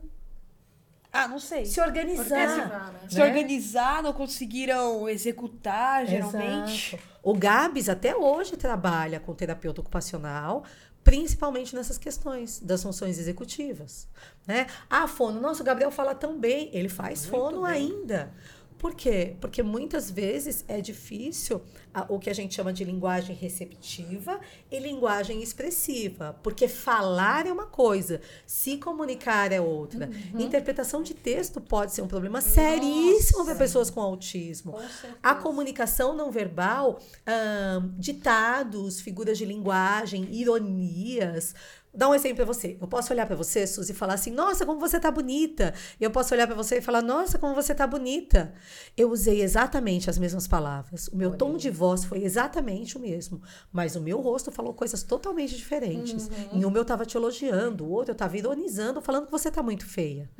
Ah, 1.12 1.27
não 1.27 1.38
sei. 1.40 1.66
se 1.66 1.81
organizar. 1.81 2.49
Organizar, 2.49 2.93
né? 2.93 3.01
Se 3.11 3.21
organizar, 3.21 4.03
não 4.03 4.12
conseguiram 4.12 5.09
executar, 5.09 6.07
geralmente. 6.07 6.95
Exato. 6.95 7.11
O 7.23 7.35
Gabs 7.35 7.88
até 7.88 8.14
hoje 8.16 8.57
trabalha 8.57 9.19
com 9.21 9.35
terapeuta 9.35 9.81
ocupacional, 9.81 10.64
principalmente 11.03 11.75
nessas 11.75 11.99
questões 11.99 12.61
das 12.61 12.83
funções 12.83 13.19
executivas. 13.19 14.07
Né? 14.47 14.66
Ah, 14.88 15.09
fono, 15.09 15.40
nossa, 15.40 15.62
o 15.62 15.66
Gabriel 15.66 15.90
fala 15.90 16.14
tão 16.14 16.38
bem, 16.38 16.71
ele 16.73 16.88
faz 16.88 17.27
Muito 17.27 17.31
fono 17.31 17.62
bem. 17.62 17.73
ainda. 17.73 18.33
Por 18.81 18.95
quê? 18.95 19.37
Porque 19.43 19.62
muitas 19.62 20.11
vezes 20.11 20.64
é 20.66 20.81
difícil 20.81 21.61
a- 21.93 22.07
o 22.09 22.19
que 22.19 22.31
a 22.31 22.33
gente 22.33 22.55
chama 22.55 22.73
de 22.73 22.83
linguagem 22.83 23.37
receptiva 23.37 24.40
e 24.73 24.79
linguagem 24.79 25.43
expressiva. 25.43 26.35
Porque 26.43 26.66
falar 26.66 27.47
é 27.47 27.53
uma 27.53 27.66
coisa, 27.66 28.23
se 28.47 28.79
comunicar 28.79 29.53
é 29.53 29.61
outra. 29.61 30.09
Interpretação 30.38 31.03
de 31.03 31.12
texto 31.12 31.61
pode 31.61 31.93
ser 31.93 32.01
um 32.01 32.09
problema 32.09 32.40
seríssimo 32.40 33.45
para 33.45 33.55
pessoas 33.55 33.91
com 33.91 34.01
autismo. 34.01 34.72
Com. 34.72 34.78
A 35.22 35.35
comunicação 35.35 36.16
não 36.16 36.31
verbal, 36.31 36.99
ahn, 37.26 37.91
ditados, 37.99 38.99
figuras 39.03 39.37
de 39.37 39.45
linguagem, 39.45 40.26
ironias. 40.35 41.55
Dá 41.93 42.09
um 42.09 42.14
exemplo 42.14 42.36
pra 42.36 42.45
você. 42.45 42.76
Eu 42.80 42.86
posso 42.86 43.12
olhar 43.12 43.26
pra 43.26 43.34
você, 43.34 43.66
Suzy, 43.66 43.93
e 43.93 43.95
falar 43.95 44.14
assim: 44.14 44.30
Nossa, 44.30 44.64
como 44.64 44.78
você 44.78 45.01
tá 45.01 45.11
bonita. 45.11 45.74
E 45.99 46.05
eu 46.05 46.11
posso 46.11 46.32
olhar 46.32 46.47
pra 46.47 46.55
você 46.55 46.78
e 46.78 46.80
falar: 46.80 47.03
Nossa, 47.03 47.38
como 47.38 47.55
você 47.55 47.74
tá 47.74 47.86
bonita. 47.86 48.53
Eu 48.97 49.11
usei 49.11 49.43
exatamente 49.43 50.09
as 50.09 50.16
mesmas 50.18 50.47
palavras. 50.47 51.09
O 51.09 51.16
meu 51.16 51.36
tom 51.36 51.57
de 51.57 51.68
voz 51.70 52.05
foi 52.05 52.22
exatamente 52.22 52.97
o 52.97 53.01
mesmo. 53.01 53.43
Mas 53.72 53.97
o 53.97 54.01
meu 54.01 54.20
rosto 54.20 54.53
falou 54.53 54.72
coisas 54.72 55.03
totalmente 55.03 55.57
diferentes. 55.57 56.30
Em 56.53 56.64
uma 56.64 56.78
eu 56.78 56.84
tava 56.84 57.05
te 57.05 57.16
elogiando, 57.16 57.84
o 57.84 57.91
outro 57.91 58.12
eu 58.12 58.16
tava 58.16 58.36
ironizando, 58.36 59.01
falando 59.01 59.26
que 59.26 59.32
você 59.32 59.51
tá 59.51 59.62
muito 59.62 59.84
feia. 59.86 60.30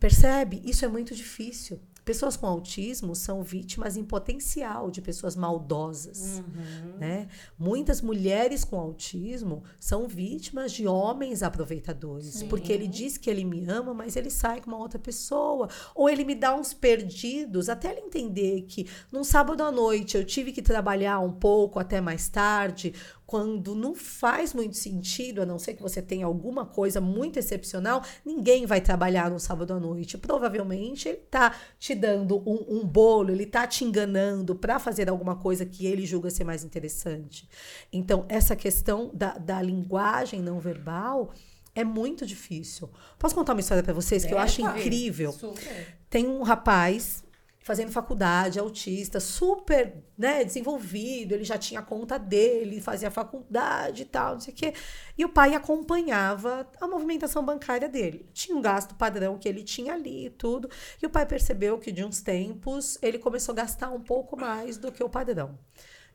Percebe? 0.00 0.62
Isso 0.64 0.84
é 0.84 0.88
muito 0.88 1.14
difícil. 1.14 1.78
Pessoas 2.06 2.36
com 2.36 2.46
autismo 2.46 3.16
são 3.16 3.42
vítimas 3.42 3.96
em 3.96 4.04
potencial 4.04 4.92
de 4.92 5.02
pessoas 5.02 5.34
maldosas, 5.34 6.40
né? 7.00 7.26
Muitas 7.58 8.00
mulheres 8.00 8.64
com 8.64 8.78
autismo 8.78 9.64
são 9.80 10.06
vítimas 10.06 10.70
de 10.70 10.86
homens 10.86 11.42
aproveitadores, 11.42 12.44
porque 12.44 12.72
ele 12.72 12.86
diz 12.86 13.18
que 13.18 13.28
ele 13.28 13.44
me 13.44 13.68
ama, 13.68 13.92
mas 13.92 14.14
ele 14.14 14.30
sai 14.30 14.60
com 14.60 14.70
uma 14.70 14.78
outra 14.78 15.00
pessoa, 15.00 15.68
ou 15.96 16.08
ele 16.08 16.24
me 16.24 16.36
dá 16.36 16.54
uns 16.54 16.72
perdidos, 16.72 17.68
até 17.68 17.90
ele 17.90 18.02
entender 18.02 18.62
que 18.68 18.86
num 19.10 19.24
sábado 19.24 19.64
à 19.64 19.72
noite 19.72 20.16
eu 20.16 20.24
tive 20.24 20.52
que 20.52 20.62
trabalhar 20.62 21.18
um 21.18 21.32
pouco 21.32 21.80
até 21.80 22.00
mais 22.00 22.28
tarde, 22.28 22.94
quando 23.26 23.74
não 23.74 23.94
faz 23.94 24.54
muito 24.54 24.76
sentido, 24.76 25.42
a 25.42 25.46
não 25.46 25.58
ser 25.58 25.74
que 25.74 25.82
você 25.82 26.00
tenha 26.00 26.24
alguma 26.24 26.64
coisa 26.64 27.00
muito 27.00 27.38
excepcional, 27.38 28.02
ninguém 28.24 28.64
vai 28.64 28.80
trabalhar 28.80 29.28
no 29.30 29.40
sábado 29.40 29.72
à 29.72 29.80
noite. 29.80 30.16
Provavelmente 30.16 31.08
ele 31.08 31.18
tá 31.18 31.54
te 31.78 31.94
dando 31.94 32.38
um, 32.48 32.78
um 32.78 32.86
bolo, 32.86 33.30
ele 33.32 33.44
tá 33.44 33.66
te 33.66 33.84
enganando 33.84 34.54
para 34.54 34.78
fazer 34.78 35.10
alguma 35.10 35.34
coisa 35.34 35.66
que 35.66 35.86
ele 35.86 36.06
julga 36.06 36.30
ser 36.30 36.44
mais 36.44 36.62
interessante. 36.62 37.48
Então, 37.92 38.24
essa 38.28 38.54
questão 38.54 39.10
da, 39.12 39.36
da 39.36 39.60
linguagem 39.60 40.40
não 40.40 40.60
verbal 40.60 41.32
é 41.74 41.82
muito 41.84 42.24
difícil. 42.24 42.88
Posso 43.18 43.34
contar 43.34 43.52
uma 43.54 43.60
história 43.60 43.82
para 43.82 43.92
vocês 43.92 44.24
que 44.24 44.32
eu 44.32 44.38
acho 44.38 44.62
incrível? 44.62 45.32
Super. 45.32 45.98
Tem 46.08 46.26
um 46.26 46.42
rapaz 46.42 47.25
fazendo 47.66 47.90
faculdade, 47.90 48.60
autista, 48.60 49.18
super, 49.18 49.92
né, 50.16 50.44
desenvolvido, 50.44 51.32
ele 51.32 51.42
já 51.42 51.58
tinha 51.58 51.82
conta 51.82 52.16
dele, 52.16 52.80
fazia 52.80 53.10
faculdade 53.10 54.02
e 54.02 54.04
tal, 54.04 54.34
não 54.34 54.40
sei 54.40 54.54
o 54.54 54.56
quê. 54.56 54.72
E 55.18 55.24
o 55.24 55.28
pai 55.28 55.52
acompanhava 55.52 56.64
a 56.80 56.86
movimentação 56.86 57.44
bancária 57.44 57.88
dele. 57.88 58.24
Tinha 58.32 58.56
um 58.56 58.62
gasto 58.62 58.94
padrão 58.94 59.36
que 59.36 59.48
ele 59.48 59.64
tinha 59.64 59.94
ali 59.94 60.26
e 60.26 60.30
tudo. 60.30 60.70
E 61.02 61.06
o 61.06 61.10
pai 61.10 61.26
percebeu 61.26 61.76
que 61.76 61.90
de 61.90 62.04
uns 62.04 62.20
tempos 62.20 62.98
ele 63.02 63.18
começou 63.18 63.52
a 63.52 63.56
gastar 63.56 63.90
um 63.90 64.00
pouco 64.00 64.36
mais 64.36 64.78
do 64.78 64.92
que 64.92 65.02
o 65.02 65.08
padrão. 65.08 65.58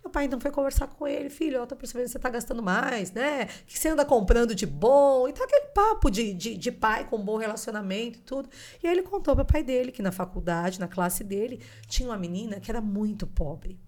Meu 0.03 0.09
pai 0.09 0.25
então 0.25 0.39
foi 0.39 0.49
conversar 0.49 0.87
com 0.87 1.07
ele, 1.07 1.29
filho, 1.29 1.57
eu 1.57 1.67
tô 1.67 1.75
percebendo 1.75 2.05
que 2.05 2.11
você 2.11 2.19
tá 2.19 2.29
gastando 2.29 2.63
mais, 2.63 3.11
né? 3.11 3.45
Que 3.67 3.77
você 3.77 3.89
anda 3.89 4.03
comprando 4.03 4.55
de 4.55 4.65
bom? 4.65 5.27
E 5.27 5.33
tá 5.33 5.43
aquele 5.43 5.67
papo 5.67 6.09
de, 6.09 6.33
de, 6.33 6.57
de 6.57 6.71
pai 6.71 7.07
com 7.07 7.19
bom 7.19 7.37
relacionamento 7.37 8.17
e 8.17 8.21
tudo. 8.23 8.49
E 8.81 8.87
aí 8.87 8.93
ele 8.93 9.03
contou 9.03 9.35
pro 9.35 9.45
pai 9.45 9.63
dele 9.63 9.91
que 9.91 10.01
na 10.01 10.11
faculdade, 10.11 10.79
na 10.79 10.87
classe 10.87 11.23
dele, 11.23 11.61
tinha 11.87 12.09
uma 12.09 12.17
menina 12.17 12.59
que 12.59 12.71
era 12.71 12.81
muito 12.81 13.27
pobre. 13.27 13.79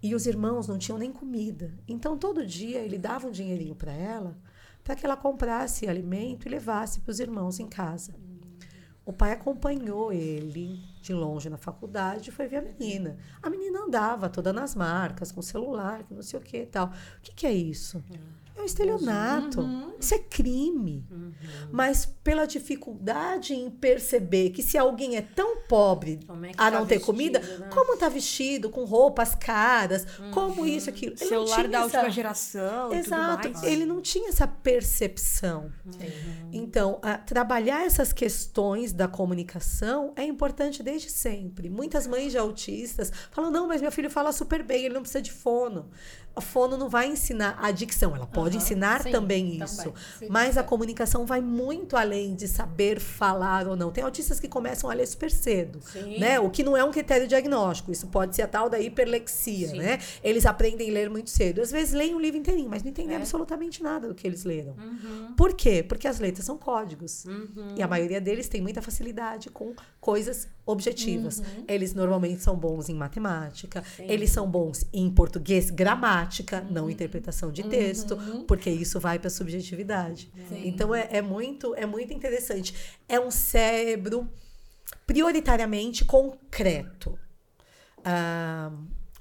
E 0.00 0.14
os 0.14 0.26
irmãos 0.26 0.68
não 0.68 0.78
tinham 0.78 0.98
nem 0.98 1.12
comida. 1.12 1.76
Então 1.88 2.16
todo 2.16 2.46
dia 2.46 2.78
ele 2.78 2.96
dava 2.96 3.26
um 3.26 3.32
dinheirinho 3.32 3.74
para 3.74 3.92
ela, 3.92 4.38
para 4.84 4.94
que 4.94 5.04
ela 5.04 5.16
comprasse 5.16 5.88
alimento 5.88 6.46
e 6.46 6.50
levasse 6.50 7.00
para 7.00 7.10
os 7.10 7.18
irmãos 7.18 7.58
em 7.58 7.66
casa. 7.66 8.14
O 9.04 9.12
pai 9.12 9.32
acompanhou 9.32 10.12
ele 10.12 10.91
de 11.02 11.12
longe 11.12 11.50
na 11.50 11.58
faculdade 11.58 12.30
foi 12.30 12.46
ver 12.46 12.58
a 12.58 12.62
menina. 12.62 13.16
A 13.42 13.50
menina 13.50 13.80
andava 13.80 14.28
toda 14.28 14.52
nas 14.52 14.74
marcas, 14.74 15.32
com 15.32 15.42
celular, 15.42 16.04
que 16.04 16.14
não 16.14 16.22
sei 16.22 16.38
o 16.38 16.42
que 16.42 16.58
e 16.62 16.66
tal. 16.66 16.86
O 16.86 17.20
que, 17.20 17.34
que 17.34 17.46
é 17.46 17.52
isso? 17.52 18.02
É 18.56 18.60
um 18.60 18.64
estelionato. 18.64 19.60
Isso 19.98 20.14
é 20.14 20.18
crime. 20.18 21.06
Mas 21.70 22.04
pela 22.04 22.44
dificuldade 22.44 23.54
em 23.54 23.70
perceber 23.70 24.50
que 24.50 24.62
se 24.62 24.76
alguém 24.76 25.16
é 25.16 25.22
tão 25.22 25.62
pobre 25.68 26.20
é 26.28 26.50
a 26.56 26.70
tá 26.70 26.70
não 26.70 26.86
ter 26.86 26.96
vestido, 26.96 27.06
comida, 27.06 27.38
né? 27.40 27.68
como 27.72 27.96
tá 27.96 28.08
vestido, 28.08 28.68
com 28.70 28.84
roupas 28.84 29.34
caras, 29.34 30.06
como 30.32 30.66
isso, 30.66 30.90
aquilo. 30.90 31.14
Ele 31.18 31.26
Celular 31.28 31.66
da 31.68 31.78
essa- 31.78 31.84
última 31.98 32.10
geração 32.10 32.92
Exato, 32.92 33.48
ele 33.64 33.86
não 33.86 34.00
tinha 34.00 34.28
essa 34.28 34.46
percepção. 34.46 35.72
Então, 36.52 36.98
a- 37.02 37.16
trabalhar 37.18 37.84
essas 37.86 38.12
questões 38.12 38.92
da 38.92 39.08
comunicação 39.08 40.12
é 40.16 40.24
importante 40.24 40.82
desde 40.82 41.10
sempre. 41.10 41.70
Muitas 41.70 42.06
mães 42.06 42.32
de 42.32 42.38
autistas 42.38 43.10
falam: 43.30 43.50
não, 43.50 43.66
mas 43.66 43.80
meu 43.80 43.90
filho 43.92 44.10
fala 44.10 44.32
super 44.32 44.62
bem, 44.62 44.84
ele 44.84 44.94
não 44.94 45.02
precisa 45.02 45.22
de 45.22 45.32
fono. 45.32 45.88
A 46.34 46.40
fono 46.40 46.76
não 46.76 46.88
vai 46.88 47.08
ensinar 47.08 47.58
a 47.60 47.70
dicção, 47.70 48.14
ela 48.16 48.26
pode 48.26 48.56
Aham, 48.56 48.64
ensinar 48.64 49.02
sim, 49.02 49.10
também 49.10 49.32
também, 49.32 49.62
isso. 49.62 49.92
sim. 50.18 50.26
Mas 50.28 50.56
a 50.58 50.62
comunicação 50.62 51.24
vai 51.24 51.40
muito 51.40 51.96
além 51.96 52.34
de 52.34 52.48
saber 52.48 53.00
falar 53.00 53.66
ou 53.68 53.76
não. 53.76 53.90
Tem 53.90 54.02
autistas 54.04 54.40
que 54.40 54.48
começam 54.48 54.90
a 54.90 54.94
ler 54.94 55.06
super 55.06 55.30
cedo, 55.30 55.80
né? 56.18 56.38
O 56.40 56.50
que 56.50 56.62
não 56.62 56.76
é 56.76 56.84
um 56.84 56.90
critério 56.90 57.26
diagnóstico. 57.28 57.92
Isso 57.92 58.06
pode 58.08 58.34
ser 58.34 58.42
a 58.42 58.48
tal 58.48 58.68
da 58.68 58.78
hiperlexia, 58.80 59.72
né? 59.72 59.98
Eles 60.22 60.44
aprendem 60.46 60.90
a 60.90 60.92
ler 60.92 61.10
muito 61.10 61.30
cedo. 61.30 61.60
Às 61.60 61.70
vezes 61.70 61.94
leem 61.94 62.14
um 62.14 62.20
livro 62.20 62.38
inteirinho, 62.38 62.68
mas 62.68 62.82
não 62.82 62.90
entendem 62.90 63.14
É. 63.14 63.18
absolutamente 63.18 63.82
nada 63.82 64.08
do 64.08 64.14
que 64.14 64.26
eles 64.26 64.44
leram. 64.44 64.74
Uhum. 64.78 65.34
Por 65.36 65.54
quê? 65.54 65.82
Porque 65.82 66.06
as 66.08 66.18
letras 66.18 66.44
são 66.46 66.56
códigos. 66.58 67.24
Uhum. 67.24 67.74
E 67.76 67.82
a 67.82 67.88
maioria 67.88 68.20
deles 68.20 68.48
tem 68.48 68.60
muita 68.60 68.82
facilidade 68.82 69.50
com 69.50 69.74
coisas 70.02 70.48
objetivas. 70.66 71.38
Uhum. 71.38 71.64
Eles 71.68 71.94
normalmente 71.94 72.42
são 72.42 72.56
bons 72.56 72.88
em 72.88 72.94
matemática, 72.94 73.84
Sim. 73.96 74.04
eles 74.08 74.30
são 74.30 74.50
bons 74.50 74.84
em 74.92 75.08
português, 75.08 75.70
gramática, 75.70 76.60
não 76.68 76.90
interpretação 76.90 77.52
de 77.52 77.62
texto, 77.62 78.18
porque 78.48 78.68
isso 78.68 78.98
vai 78.98 79.20
para 79.20 79.30
subjetividade. 79.30 80.28
Sim. 80.48 80.62
Então 80.66 80.92
é, 80.92 81.06
é 81.12 81.22
muito 81.22 81.72
é 81.76 81.86
muito 81.86 82.12
interessante. 82.12 82.74
É 83.08 83.20
um 83.20 83.30
cérebro 83.30 84.28
prioritariamente 85.06 86.04
concreto. 86.04 87.16
Ah, 88.04 88.72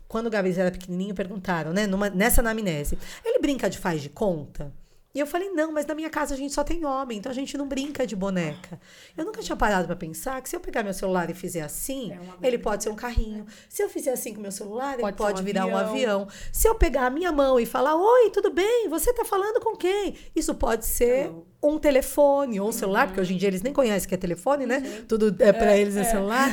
quando 0.07 0.25
o 0.27 0.29
Gabriel 0.31 0.61
era 0.61 0.71
pequenininho, 0.71 1.13
perguntaram, 1.13 1.71
né? 1.71 1.85
numa- 1.85 2.09
nessa 2.09 2.41
anamnese, 2.41 2.97
ele 3.23 3.37
brinca 3.39 3.69
de 3.69 3.77
faz 3.77 4.01
de 4.01 4.09
conta? 4.09 4.73
E 5.13 5.19
eu 5.19 5.27
falei, 5.27 5.49
não, 5.49 5.73
mas 5.73 5.85
na 5.85 5.93
minha 5.93 6.09
casa 6.09 6.33
a 6.33 6.37
gente 6.37 6.53
só 6.53 6.63
tem 6.63 6.85
homem, 6.85 7.17
então 7.17 7.29
a 7.29 7.35
gente 7.35 7.57
não 7.57 7.67
brinca 7.67 8.07
de 8.07 8.15
boneca. 8.15 8.79
Eu 9.17 9.25
nunca 9.25 9.41
tinha 9.41 9.57
parado 9.57 9.85
pra 9.85 9.95
pensar 9.95 10.41
que 10.41 10.47
se 10.47 10.55
eu 10.55 10.59
pegar 10.61 10.83
meu 10.83 10.93
celular 10.93 11.29
e 11.29 11.33
fizer 11.33 11.61
assim, 11.63 12.13
É 12.13 12.47
ele 12.47 12.57
pode 12.57 12.83
ser 12.83 12.89
um 12.89 12.95
carrinho. 12.95 13.45
Se 13.67 13.83
eu 13.83 13.89
fizer 13.89 14.11
assim 14.13 14.33
com 14.33 14.39
meu 14.41 14.51
celular, 14.53 14.93
ele 14.93 15.01
Pode 15.01 15.17
ser 15.17 15.23
pode 15.23 15.41
um 15.41 15.45
virar 15.45 15.65
um 15.65 15.75
avião. 15.75 16.21
avião. 16.21 16.27
Se 16.53 16.65
eu 16.67 16.75
pegar 16.75 17.07
a 17.07 17.09
minha 17.09 17.31
mão 17.31 17.59
e 17.59 17.65
falar, 17.65 17.95
oi, 17.95 18.29
tudo 18.29 18.51
bem? 18.51 18.87
Você 18.87 19.13
tá 19.13 19.25
falando 19.25 19.59
com 19.59 19.75
quem? 19.75 20.15
Isso 20.33 20.55
pode 20.55 20.85
ser 20.85 21.29
um 21.61 21.77
telefone 21.77 22.59
ou 22.61 22.69
um 22.69 22.71
celular, 22.71 23.07
porque 23.07 23.19
hoje 23.19 23.33
em 23.33 23.37
dia 23.37 23.49
eles 23.49 23.61
nem 23.61 23.73
conhecem 23.73 24.07
que 24.07 24.15
é 24.15 24.17
telefone, 24.17 24.65
né? 24.65 25.03
Tudo 25.09 25.35
é 25.39 25.51
para 25.51 25.77
eles 25.77 25.97
é 25.97 26.05
celular. 26.05 26.49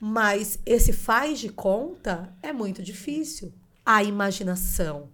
Mas 0.00 0.58
esse 0.66 0.92
faz 0.92 1.38
de 1.38 1.48
conta 1.48 2.34
é 2.42 2.52
muito 2.52 2.82
difícil. 2.82 3.52
A 3.86 4.02
imaginação. 4.02 5.08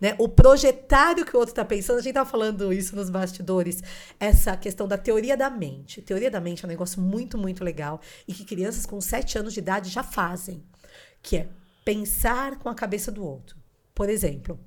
Né? 0.00 0.14
O 0.18 0.28
projetar 0.28 1.18
o 1.18 1.24
que 1.24 1.36
o 1.36 1.38
outro 1.38 1.52
está 1.52 1.64
pensando, 1.64 1.98
a 1.98 2.02
gente 2.02 2.10
estava 2.10 2.28
falando 2.28 2.72
isso 2.72 2.96
nos 2.96 3.10
bastidores, 3.10 3.82
essa 4.18 4.56
questão 4.56 4.86
da 4.88 4.98
teoria 4.98 5.36
da 5.36 5.48
mente. 5.48 6.02
Teoria 6.02 6.30
da 6.30 6.40
mente 6.40 6.64
é 6.64 6.66
um 6.66 6.70
negócio 6.70 7.00
muito, 7.00 7.38
muito 7.38 7.62
legal 7.64 8.00
e 8.26 8.34
que 8.34 8.44
crianças 8.44 8.86
com 8.86 9.00
7 9.00 9.38
anos 9.38 9.54
de 9.54 9.60
idade 9.60 9.90
já 9.90 10.02
fazem, 10.02 10.62
que 11.22 11.36
é 11.36 11.48
pensar 11.84 12.58
com 12.58 12.68
a 12.68 12.74
cabeça 12.74 13.12
do 13.12 13.24
outro. 13.24 13.56
Por 13.94 14.08
exemplo, 14.08 14.58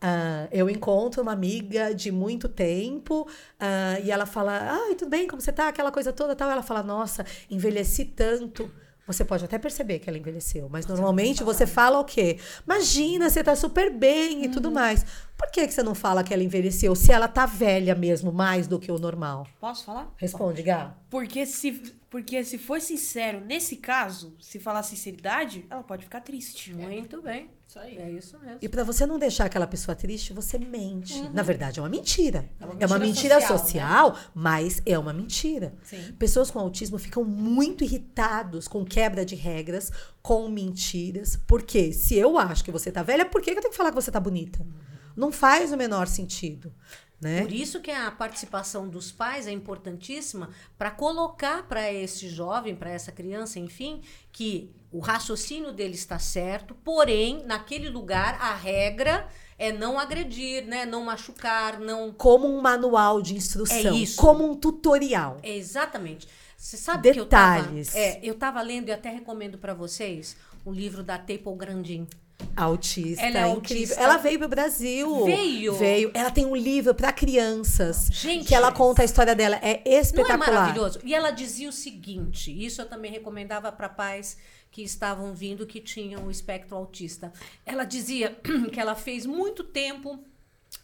ah, 0.00 0.46
eu 0.52 0.68
encontro 0.68 1.22
uma 1.22 1.32
amiga 1.32 1.94
de 1.94 2.12
muito 2.12 2.48
tempo 2.48 3.26
ah, 3.58 3.98
e 4.02 4.10
ela 4.10 4.26
fala: 4.26 4.82
Ai, 4.86 4.94
tudo 4.94 5.08
bem, 5.08 5.26
como 5.26 5.40
você 5.40 5.52
tá? 5.52 5.68
Aquela 5.68 5.90
coisa 5.90 6.12
toda 6.12 6.36
tal. 6.36 6.50
Ela 6.50 6.62
fala: 6.62 6.82
Nossa, 6.82 7.24
envelheci 7.50 8.04
tanto. 8.04 8.70
Você 9.06 9.24
pode 9.24 9.44
até 9.44 9.56
perceber 9.56 10.00
que 10.00 10.08
ela 10.08 10.18
envelheceu, 10.18 10.68
mas 10.68 10.84
normalmente 10.86 11.44
você 11.44 11.64
fala 11.64 12.00
o 12.00 12.04
quê? 12.04 12.38
Imagina, 12.64 13.30
você 13.30 13.42
tá 13.42 13.54
super 13.54 13.90
bem 13.92 14.44
e 14.44 14.48
tudo 14.48 14.70
mais. 14.70 15.06
Por 15.36 15.48
que, 15.50 15.66
que 15.66 15.72
você 15.72 15.82
não 15.82 15.94
fala 15.94 16.24
que 16.24 16.34
ela 16.34 16.42
envelheceu 16.42 16.94
se 16.96 17.12
ela 17.12 17.28
tá 17.28 17.46
velha 17.46 17.94
mesmo, 17.94 18.32
mais 18.32 18.66
do 18.66 18.80
que 18.80 18.90
o 18.90 18.98
normal? 18.98 19.46
Posso 19.60 19.84
falar? 19.84 20.12
Responde, 20.16 20.62
Gá. 20.62 20.94
Porque 21.08 21.46
se, 21.46 21.95
porque 22.08 22.44
se 22.44 22.56
for 22.56 22.80
sincero, 22.80 23.40
nesse 23.40 23.76
caso, 23.76 24.36
se 24.40 24.58
falar 24.58 24.82
sinceridade, 24.82 25.66
ela 25.68 25.82
pode 25.82 26.04
ficar 26.04 26.20
triste. 26.20 26.72
Muito 26.72 27.20
bem. 27.20 27.50
Isso 27.68 27.78
aí. 27.80 27.98
É 27.98 28.10
isso 28.10 28.38
mesmo. 28.38 28.58
E 28.62 28.68
para 28.68 28.84
você 28.84 29.04
não 29.04 29.18
deixar 29.18 29.46
aquela 29.46 29.66
pessoa 29.66 29.94
triste, 29.94 30.32
você 30.32 30.56
mente. 30.56 31.20
Na 31.30 31.42
verdade, 31.42 31.80
é 31.80 31.82
uma 31.82 31.88
mentira. 31.88 32.48
É 32.60 32.64
uma 32.64 32.74
É 32.78 32.86
uma 32.86 32.98
mentira 32.98 33.36
mentira 33.36 33.40
social, 33.40 34.14
social, 34.14 34.32
mas 34.34 34.80
é 34.86 34.96
uma 34.96 35.12
mentira. 35.12 35.74
Sim. 35.82 36.12
Pessoas 36.16 36.48
com 36.50 36.60
autismo 36.60 36.96
ficam 36.96 37.24
muito 37.24 37.82
irritados 37.82 38.68
com 38.68 38.84
quebra 38.84 39.24
de 39.24 39.34
regras, 39.34 39.90
com 40.22 40.48
mentiras. 40.48 41.36
Porque 41.46 41.92
se 41.92 42.14
eu 42.14 42.38
acho 42.38 42.64
que 42.64 42.70
você 42.70 42.92
tá 42.92 43.02
velha, 43.02 43.26
por 43.26 43.42
que 43.42 43.50
que 43.50 43.58
eu 43.58 43.62
tenho 43.62 43.72
que 43.72 43.76
falar 43.76 43.90
que 43.90 43.96
você 43.96 44.12
tá 44.12 44.20
bonita? 44.20 44.64
Não 45.16 45.32
faz 45.32 45.72
o 45.72 45.76
menor 45.76 46.06
sentido. 46.06 46.72
Né? 47.20 47.40
Por 47.42 47.52
isso 47.52 47.80
que 47.80 47.90
a 47.90 48.10
participação 48.10 48.88
dos 48.88 49.10
pais 49.10 49.46
é 49.46 49.50
importantíssima 49.50 50.50
para 50.76 50.90
colocar 50.90 51.66
para 51.66 51.90
esse 51.90 52.28
jovem, 52.28 52.76
para 52.76 52.90
essa 52.90 53.10
criança, 53.10 53.58
enfim, 53.58 54.02
que 54.30 54.70
o 54.92 54.98
raciocínio 55.00 55.72
dele 55.72 55.94
está 55.94 56.18
certo, 56.18 56.74
porém, 56.74 57.42
naquele 57.46 57.88
lugar, 57.88 58.38
a 58.40 58.54
regra 58.54 59.26
é 59.58 59.72
não 59.72 59.98
agredir, 59.98 60.66
né? 60.66 60.84
Não 60.84 61.02
machucar, 61.04 61.80
não. 61.80 62.12
Como 62.12 62.46
um 62.46 62.60
manual 62.60 63.22
de 63.22 63.34
instrução, 63.34 63.76
É 63.76 63.96
isso. 63.96 64.20
como 64.20 64.44
um 64.44 64.54
tutorial. 64.54 65.38
É 65.42 65.56
exatamente. 65.56 66.28
Você 66.56 66.76
sabe 66.76 67.12
Detalhes. 67.12 67.90
que 67.90 67.98
eu 67.98 68.02
tava, 68.02 68.16
é, 68.16 68.20
eu 68.22 68.34
tava 68.34 68.62
lendo 68.62 68.88
e 68.88 68.92
até 68.92 69.10
recomendo 69.10 69.58
para 69.58 69.74
vocês 69.74 70.36
o 70.64 70.72
livro 70.72 71.02
da 71.02 71.18
Teple 71.18 71.54
Grandin. 71.54 72.06
Autista, 72.56 73.22
Ela 73.22 73.38
é 73.38 73.50
incrível. 73.50 73.54
autista. 73.82 74.00
Ela 74.00 74.16
veio 74.18 74.38
pro 74.38 74.48
Brasil. 74.48 75.24
Veio? 75.24 75.74
Veio. 75.74 76.10
Ela 76.14 76.30
tem 76.30 76.46
um 76.46 76.56
livro 76.56 76.94
para 76.94 77.12
crianças. 77.12 78.08
Gente, 78.10 78.46
que 78.46 78.54
ela 78.54 78.72
conta 78.72 79.02
a 79.02 79.04
história 79.04 79.34
dela. 79.34 79.56
É 79.56 79.82
Não 79.86 79.92
é 79.92 80.00
espetacular. 80.00 80.38
maravilhoso? 80.52 81.00
E 81.04 81.14
ela 81.14 81.30
dizia 81.30 81.68
o 81.68 81.72
seguinte: 81.72 82.50
isso 82.64 82.80
eu 82.80 82.86
também 82.88 83.10
recomendava 83.10 83.70
para 83.72 83.88
pais 83.88 84.38
que 84.70 84.82
estavam 84.82 85.34
vindo 85.34 85.66
que 85.66 85.80
tinham 85.80 86.26
o 86.26 86.30
espectro 86.30 86.76
autista. 86.76 87.32
Ela 87.64 87.84
dizia 87.84 88.38
que 88.72 88.78
ela 88.80 88.94
fez 88.94 89.26
muito 89.26 89.62
tempo 89.64 90.18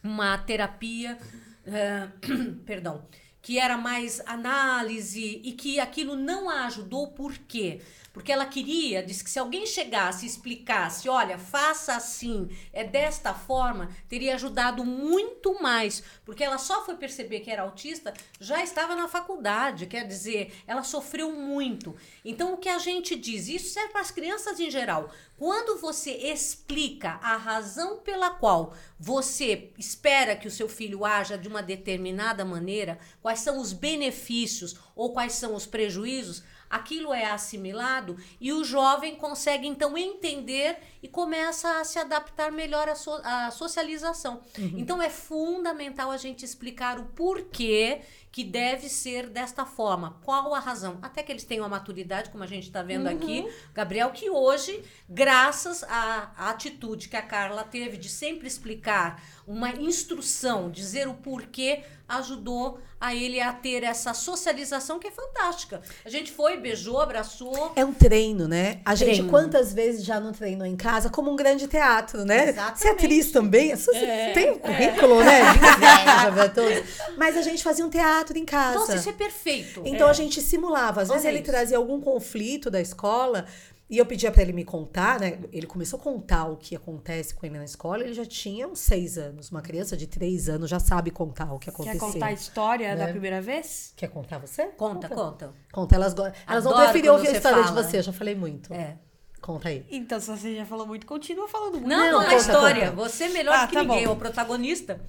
uma 0.03 0.37
terapia, 0.39 1.19
eh, 1.67 2.09
perdão, 2.65 3.05
que 3.41 3.59
era 3.59 3.77
mais 3.77 4.21
análise 4.27 5.41
e 5.45 5.53
que 5.53 5.81
aquilo 5.81 6.17
não 6.17 6.49
a 6.49 6.67
ajudou, 6.67 7.09
por 7.09 7.33
quê? 7.37 7.81
Porque 7.81 8.02
ela 8.31 8.45
queria, 8.45 9.03
disse 9.03 9.25
que 9.25 9.31
se 9.31 9.39
alguém 9.39 9.65
chegasse 9.65 10.27
e 10.27 10.29
explicasse, 10.29 11.09
olha, 11.09 11.39
faça 11.39 11.95
assim, 11.95 12.51
é 12.73 12.85
desta 12.85 13.33
forma, 13.33 13.91
teria 14.09 14.35
ajudado 14.35 14.85
muito 14.85 15.61
mais. 15.63 16.03
Porque 16.25 16.45
ela 16.45 16.59
só 16.59 16.85
foi 16.85 16.97
perceber 16.97 17.41
que 17.41 17.51
era 17.51 17.63
autista, 17.63 18.13
já 18.39 18.63
estava 18.63 18.95
na 18.95 19.09
faculdade, 19.09 19.87
quer 19.87 20.07
dizer, 20.07 20.53
ela 20.67 20.83
sofreu 20.83 21.33
muito. 21.33 21.97
Então, 22.23 22.53
o 22.53 22.59
que 22.59 22.69
a 22.69 22.79
gente 22.79 23.17
diz, 23.17 23.49
isso 23.49 23.71
serve 23.71 23.93
para 23.93 24.03
as 24.03 24.11
crianças 24.11 24.61
em 24.61 24.71
geral. 24.71 25.11
Quando 25.39 25.81
você 25.81 26.13
explica 26.13 27.19
a 27.23 27.37
razão 27.37 27.99
pela 27.99 28.31
qual 28.31 28.75
você 28.99 29.73
espera 29.77 30.37
que 30.37 30.47
o 30.47 30.51
seu 30.51 30.69
filho 30.69 31.05
haja 31.05 31.37
de 31.37 31.49
uma 31.49 31.63
determinada 31.63 32.45
maneira, 32.45 32.99
quais 33.21 33.41
são 33.41 33.59
os 33.59 33.73
benefícios 33.73 34.77
ou 34.95 35.13
quais 35.13 35.33
são 35.33 35.55
os 35.55 35.67
prejuízos, 35.67 36.45
aquilo 36.73 37.13
é 37.15 37.27
assimilado 37.27 38.17
e 38.41 38.53
o 38.53 38.65
jovem 38.65 39.15
consegue 39.15 39.67
então 39.69 39.97
entender 39.97 40.77
e 41.03 41.09
começa 41.09 41.81
a 41.81 41.85
se 41.85 41.99
adaptar 41.99 42.51
melhor 42.51 42.89
à, 42.89 42.95
so- 42.95 43.21
à 43.23 43.51
socialização. 43.51 44.41
Então 44.59 45.01
é 45.03 45.11
fundamental 45.11 46.11
a 46.11 46.17
gente 46.17 46.45
explicar 46.45 46.99
o 46.99 47.05
porquê 47.07 48.01
que 48.31 48.43
deve 48.43 48.89
ser 48.89 49.29
desta 49.29 49.67
forma, 49.67 50.19
qual 50.25 50.55
a 50.55 50.59
razão, 50.59 50.99
até 51.03 51.23
que 51.23 51.31
eles 51.31 51.45
tenham 51.45 51.67
a 51.67 51.69
maturidade, 51.69 52.31
como 52.31 52.43
a 52.43 52.47
gente 52.47 52.65
está 52.69 52.83
vendo 52.83 53.07
aqui, 53.07 53.47
Gabriel, 53.75 54.11
que 54.11 54.31
hoje, 54.31 54.83
graças 55.07 55.83
à 55.85 56.33
à 56.37 56.49
atitude 56.51 57.09
que 57.11 57.17
a 57.17 57.21
Carla 57.23 57.63
teve 57.63 57.99
de 57.99 58.09
sempre 58.09 58.47
explicar 58.49 59.23
uma 59.47 59.71
instrução, 59.71 60.71
dizer 60.71 61.09
o 61.09 61.15
porquê, 61.15 61.81
ajudou 62.09 62.79
a 63.01 63.15
ele 63.15 63.41
a 63.41 63.53
ter 63.53 63.83
essa 63.83 64.15
socialização 64.15 64.99
que 64.99 65.09
é 65.09 65.11
fantástica. 65.11 65.81
A 66.05 66.09
gente 66.11 66.31
foi, 66.31 66.57
beijou, 66.59 67.01
abraçou. 67.01 67.73
É 67.75 67.85
um 67.85 67.93
treino, 67.93 68.47
né? 68.47 68.81
A 68.85 68.95
gente 68.95 69.09
Treino. 69.15 69.31
quantas 69.31 69.73
vezes 69.73 70.05
já 70.05 70.21
não 70.21 70.31
treinou 70.31 70.67
em 70.67 70.77
casa 70.77 71.11
como 71.11 71.31
um 71.33 71.35
grande 71.35 71.67
teatro, 71.67 72.25
né? 72.25 72.51
Exatamente. 72.51 72.79
Você 72.79 72.89
é 72.89 72.91
atriz 72.93 73.33
também, 73.33 73.75
você 73.75 73.97
É, 73.97 74.33
tem 74.33 74.51
um 74.53 74.59
currículo, 74.59 75.25
né? 75.25 75.41
Inveja 75.57 76.33
pra 76.33 76.49
todos. 76.49 76.83
Mas 77.17 77.37
a 77.37 77.43
gente 77.43 77.63
fazia 77.65 77.85
um 77.85 77.91
teatro 77.91 78.39
em 78.39 78.45
casa. 78.45 78.79
Nossa, 78.79 78.97
isso 78.97 79.09
é 79.09 79.13
perfeito. 79.13 79.83
Então 79.85 80.07
a 80.09 80.13
gente 80.13 80.41
simulava. 80.41 81.03
Às 81.03 81.09
vezes 81.09 81.25
ele 81.25 81.41
trazia 81.43 81.79
algum 81.79 82.01
conflito 82.01 82.71
da 82.71 82.81
escola 82.81 83.47
e 83.93 83.99
eu 83.99 84.07
pedia 84.07 84.33
pra 84.33 84.41
ele 84.41 84.53
me 84.55 84.65
contar, 84.65 85.21
né? 85.21 85.39
Ele 85.53 85.67
começou 85.67 86.01
a 86.01 86.03
contar 86.03 86.47
o 86.47 86.57
que 86.57 86.75
acontece 86.75 87.35
com 87.35 87.45
ele 87.45 87.59
na 87.59 87.65
escola. 87.65 88.03
Ele 88.03 88.15
já 88.15 88.25
tinha 88.25 88.67
uns 88.67 88.81
seis 88.81 89.19
anos. 89.19 89.51
Uma 89.51 89.61
criança 89.61 89.97
de 89.97 90.07
três 90.07 90.49
anos 90.49 90.71
já 90.71 90.81
sabe 90.81 91.11
contar 91.11 91.53
o 91.53 91.59
que 91.59 91.67
Quer 91.67 91.73
aconteceu. 91.73 92.01
contar 92.01 92.27
a 92.27 92.33
história 92.33 92.97
da 92.97 93.05
Né? 93.07 93.11
primeira 93.13 93.43
vez? 93.43 93.93
Quer 93.95 94.09
contar 94.09 94.39
você? 94.39 94.69
Conta, 94.69 95.09
conta. 95.11 95.53
Conta. 95.71 95.95
Elas, 95.95 96.15
go- 96.15 96.33
elas 96.49 96.65
vão 96.65 96.75
preferir 96.75 97.13
ouvir 97.13 97.29
a 97.29 97.31
você 97.33 97.37
história 97.37 97.63
fala. 97.65 97.83
de 97.83 97.89
você. 97.89 97.99
Eu 97.99 98.03
já 98.03 98.13
falei 98.15 98.35
muito. 98.35 98.73
É. 98.73 98.97
Conta 99.43 99.69
aí. 99.69 99.85
Então, 99.91 100.19
se 100.21 100.27
você 100.31 100.57
já 100.57 100.65
falou 100.65 100.87
muito, 100.87 101.05
continua 101.07 101.47
falando 101.49 101.73
muito. 101.75 101.89
Não, 101.89 101.99
não, 101.99 102.13
Não, 102.13 102.23
é 102.23 102.25
conta, 102.31 102.37
história. 102.37 102.91
conta. 102.93 103.03
Você 103.11 103.25
é 103.25 103.29
melhor 103.29 103.55
Ah, 103.57 103.67
que 103.67 103.75
tá 103.75 103.83
ninguém, 103.83 104.05
bom. 104.07 104.11
é 104.13 104.15
o 104.15 104.17
protagonista. 104.17 105.01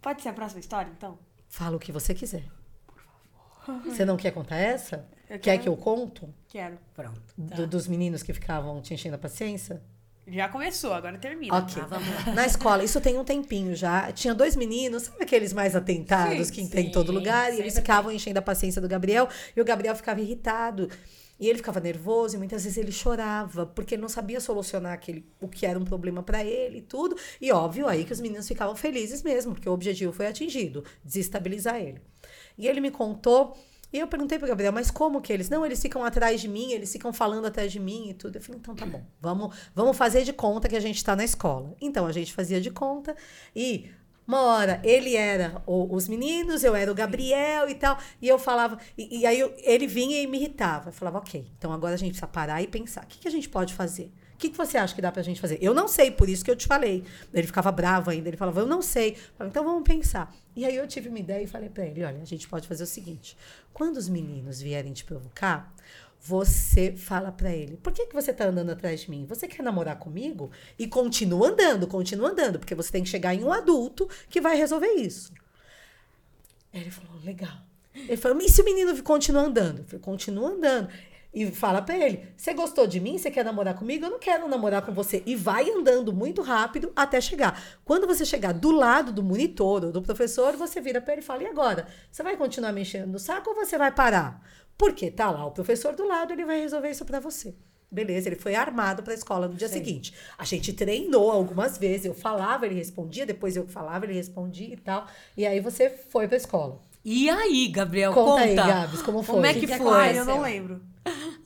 Pode 0.00 0.22
ser 0.22 0.28
a 0.28 0.32
próxima 0.32 0.60
história, 0.60 0.90
então? 0.96 1.18
Fala 1.48 1.76
o 1.76 1.80
que 1.80 1.90
você 1.90 2.14
quiser. 2.14 2.44
Você 3.84 4.04
não 4.04 4.16
quer 4.16 4.30
contar 4.32 4.56
essa? 4.56 5.06
Eu 5.28 5.38
Quer 5.38 5.52
quero. 5.52 5.62
que 5.62 5.68
eu 5.68 5.76
conto? 5.76 6.32
Quero. 6.48 6.78
Pronto. 6.94 7.20
Do- 7.36 7.66
dos 7.66 7.86
meninos 7.86 8.22
que 8.22 8.32
ficavam 8.32 8.80
te 8.80 8.94
enchendo 8.94 9.16
a 9.16 9.18
paciência? 9.18 9.82
Já 10.26 10.48
começou, 10.48 10.92
agora 10.92 11.16
termina. 11.18 11.56
Ok. 11.56 11.82
Ah, 11.82 11.86
vamos 11.86 12.08
lá. 12.26 12.32
Na 12.34 12.46
escola, 12.46 12.84
isso 12.84 13.00
tem 13.00 13.16
um 13.18 13.24
tempinho 13.24 13.74
já. 13.74 14.12
Tinha 14.12 14.34
dois 14.34 14.54
meninos, 14.56 15.04
sabe 15.04 15.22
aqueles 15.22 15.52
mais 15.54 15.74
atentados 15.74 16.48
Sim, 16.48 16.52
que 16.52 16.68
tem 16.68 16.84
em 16.84 16.86
sim, 16.88 16.92
todo 16.92 17.12
lugar? 17.12 17.52
E 17.54 17.58
eles 17.60 17.74
ficavam 17.74 18.12
enchendo 18.12 18.38
a 18.38 18.42
paciência 18.42 18.80
do 18.80 18.88
Gabriel. 18.88 19.28
E 19.56 19.60
o 19.60 19.64
Gabriel 19.64 19.94
ficava 19.96 20.20
irritado. 20.20 20.90
E 21.40 21.48
ele 21.48 21.58
ficava 21.58 21.78
nervoso 21.80 22.34
e 22.34 22.38
muitas 22.38 22.64
vezes 22.64 22.76
ele 22.76 22.90
chorava, 22.90 23.64
porque 23.64 23.94
ele 23.94 24.02
não 24.02 24.08
sabia 24.08 24.40
solucionar 24.40 24.92
aquele, 24.92 25.24
o 25.40 25.46
que 25.46 25.64
era 25.64 25.78
um 25.78 25.84
problema 25.84 26.20
pra 26.22 26.44
ele 26.44 26.78
e 26.78 26.82
tudo. 26.82 27.16
E 27.40 27.52
óbvio 27.52 27.86
aí 27.86 28.04
que 28.04 28.12
os 28.12 28.20
meninos 28.20 28.48
ficavam 28.48 28.74
felizes 28.74 29.22
mesmo, 29.22 29.54
porque 29.54 29.68
o 29.68 29.72
objetivo 29.72 30.12
foi 30.12 30.26
atingido, 30.26 30.84
desestabilizar 31.04 31.76
ele. 31.76 32.00
E 32.58 32.66
ele 32.66 32.80
me 32.80 32.90
contou, 32.90 33.56
e 33.92 33.98
eu 33.98 34.06
perguntei 34.08 34.38
pro 34.38 34.48
Gabriel, 34.48 34.72
mas 34.72 34.90
como 34.90 35.20
que 35.22 35.32
eles? 35.32 35.48
Não, 35.48 35.64
eles 35.64 35.80
ficam 35.80 36.04
atrás 36.04 36.40
de 36.40 36.48
mim, 36.48 36.72
eles 36.72 36.92
ficam 36.92 37.12
falando 37.12 37.46
atrás 37.46 37.70
de 37.72 37.78
mim 37.80 38.10
e 38.10 38.14
tudo. 38.14 38.36
Eu 38.36 38.42
falei, 38.42 38.58
então 38.60 38.74
tá 38.74 38.84
bom, 38.84 39.02
vamos, 39.20 39.56
vamos 39.74 39.96
fazer 39.96 40.24
de 40.24 40.32
conta 40.32 40.68
que 40.68 40.76
a 40.76 40.80
gente 40.80 41.02
tá 41.04 41.14
na 41.16 41.24
escola. 41.24 41.74
Então 41.80 42.04
a 42.06 42.12
gente 42.12 42.32
fazia 42.34 42.60
de 42.60 42.70
conta 42.70 43.16
e 43.56 43.90
uma 44.26 44.42
hora 44.42 44.78
ele 44.84 45.16
era 45.16 45.62
o- 45.66 45.94
os 45.94 46.06
meninos, 46.06 46.62
eu 46.62 46.74
era 46.74 46.92
o 46.92 46.94
Gabriel 46.94 47.66
e 47.70 47.74
tal. 47.74 47.96
E 48.20 48.28
eu 48.28 48.38
falava, 48.38 48.78
e, 48.96 49.20
e 49.20 49.26
aí 49.26 49.40
eu- 49.40 49.54
ele 49.58 49.86
vinha 49.86 50.20
e 50.20 50.26
me 50.26 50.36
irritava. 50.36 50.90
Eu 50.90 50.92
falava, 50.92 51.16
ok, 51.18 51.50
então 51.56 51.72
agora 51.72 51.94
a 51.94 51.96
gente 51.96 52.10
precisa 52.10 52.26
parar 52.26 52.60
e 52.60 52.66
pensar: 52.66 53.04
o 53.04 53.06
que, 53.06 53.20
que 53.20 53.28
a 53.28 53.30
gente 53.30 53.48
pode 53.48 53.72
fazer? 53.72 54.12
O 54.38 54.40
que, 54.40 54.50
que 54.50 54.56
você 54.56 54.78
acha 54.78 54.94
que 54.94 55.02
dá 55.02 55.10
pra 55.10 55.20
gente 55.20 55.40
fazer? 55.40 55.58
Eu 55.60 55.74
não 55.74 55.88
sei, 55.88 56.12
por 56.12 56.28
isso 56.28 56.44
que 56.44 56.50
eu 56.50 56.54
te 56.54 56.64
falei. 56.64 57.02
Ele 57.34 57.44
ficava 57.44 57.72
bravo 57.72 58.08
ainda, 58.08 58.28
ele 58.28 58.36
falava, 58.36 58.60
eu 58.60 58.66
não 58.66 58.80
sei. 58.80 59.14
Eu 59.14 59.16
falava, 59.36 59.50
então 59.50 59.64
vamos 59.64 59.82
pensar. 59.82 60.32
E 60.54 60.64
aí 60.64 60.76
eu 60.76 60.86
tive 60.86 61.08
uma 61.08 61.18
ideia 61.18 61.42
e 61.42 61.46
falei 61.48 61.68
pra 61.68 61.84
ele: 61.84 62.04
olha, 62.04 62.22
a 62.22 62.24
gente 62.24 62.46
pode 62.46 62.68
fazer 62.68 62.84
o 62.84 62.86
seguinte: 62.86 63.36
quando 63.72 63.96
os 63.96 64.08
meninos 64.08 64.60
vierem 64.60 64.92
te 64.92 65.04
provocar, 65.04 65.74
você 66.20 66.92
fala 66.92 67.32
pra 67.32 67.52
ele: 67.52 67.78
por 67.78 67.92
que, 67.92 68.06
que 68.06 68.14
você 68.14 68.32
tá 68.32 68.44
andando 68.44 68.70
atrás 68.70 69.00
de 69.00 69.10
mim? 69.10 69.26
Você 69.28 69.48
quer 69.48 69.60
namorar 69.60 69.98
comigo? 69.98 70.52
E 70.78 70.86
continua 70.86 71.48
andando, 71.48 71.88
continua 71.88 72.30
andando, 72.30 72.60
porque 72.60 72.76
você 72.76 72.92
tem 72.92 73.02
que 73.02 73.08
chegar 73.08 73.34
em 73.34 73.42
um 73.42 73.52
adulto 73.52 74.08
que 74.30 74.40
vai 74.40 74.56
resolver 74.56 74.92
isso. 74.92 75.32
Ele 76.72 76.92
falou: 76.92 77.20
legal. 77.24 77.58
Ele 77.92 78.16
falou: 78.16 78.40
e 78.40 78.48
se 78.48 78.62
o 78.62 78.64
menino 78.64 79.02
continua 79.02 79.42
andando? 79.42 79.80
Eu 79.80 79.84
falei: 79.84 80.00
continua 80.00 80.50
andando. 80.50 80.88
E 81.32 81.50
fala 81.50 81.82
pra 81.82 81.96
ele: 81.96 82.26
você 82.36 82.54
gostou 82.54 82.86
de 82.86 83.00
mim? 83.00 83.18
Você 83.18 83.30
quer 83.30 83.44
namorar 83.44 83.74
comigo? 83.74 84.04
Eu 84.04 84.10
não 84.10 84.18
quero 84.18 84.48
namorar 84.48 84.82
com 84.82 84.92
você. 84.92 85.22
E 85.26 85.36
vai 85.36 85.68
andando 85.70 86.12
muito 86.12 86.42
rápido 86.42 86.92
até 86.96 87.20
chegar. 87.20 87.62
Quando 87.84 88.06
você 88.06 88.24
chegar 88.24 88.52
do 88.52 88.70
lado 88.70 89.12
do 89.12 89.22
monitor 89.22 89.84
ou 89.84 89.92
do 89.92 90.02
professor, 90.02 90.56
você 90.56 90.80
vira 90.80 91.00
pra 91.00 91.12
ele 91.12 91.22
e 91.22 91.24
fala: 91.24 91.42
e 91.42 91.46
agora? 91.46 91.86
Você 92.10 92.22
vai 92.22 92.36
continuar 92.36 92.72
me 92.72 92.82
enchendo 92.82 93.12
no 93.12 93.18
saco 93.18 93.50
ou 93.50 93.56
você 93.56 93.76
vai 93.76 93.92
parar? 93.92 94.42
Porque 94.76 95.10
tá 95.10 95.30
lá 95.30 95.44
o 95.44 95.50
professor 95.50 95.94
do 95.94 96.06
lado, 96.06 96.32
ele 96.32 96.44
vai 96.44 96.60
resolver 96.60 96.90
isso 96.90 97.04
pra 97.04 97.18
você. 97.18 97.54
Beleza, 97.90 98.28
ele 98.28 98.36
foi 98.36 98.54
armado 98.54 99.02
pra 99.02 99.14
escola 99.14 99.48
no 99.48 99.54
dia 99.54 99.68
seguinte. 99.68 100.12
A 100.36 100.44
gente 100.44 100.74
treinou 100.74 101.30
algumas 101.30 101.78
vezes, 101.78 102.04
eu 102.04 102.14
falava, 102.14 102.66
ele 102.66 102.74
respondia, 102.74 103.24
depois 103.24 103.56
eu 103.56 103.66
falava, 103.66 104.04
ele 104.04 104.12
respondia 104.12 104.74
e 104.74 104.76
tal. 104.76 105.06
E 105.36 105.46
aí 105.46 105.58
você 105.58 105.88
foi 105.88 106.28
pra 106.28 106.36
escola. 106.36 106.80
E 107.04 107.30
aí, 107.30 107.68
Gabriel, 107.68 108.12
Conta 108.12 108.30
conta. 108.30 108.42
aí, 108.42 108.54
Gabs, 108.54 109.02
como 109.02 109.22
foi? 109.22 109.46
é 109.46 109.50
O 109.50 109.54
que, 109.54 109.66
que 109.66 109.76
foi? 109.78 109.94
Ai, 109.96 110.18
eu 110.18 110.24
não 110.24 110.40
lembro. 110.42 110.80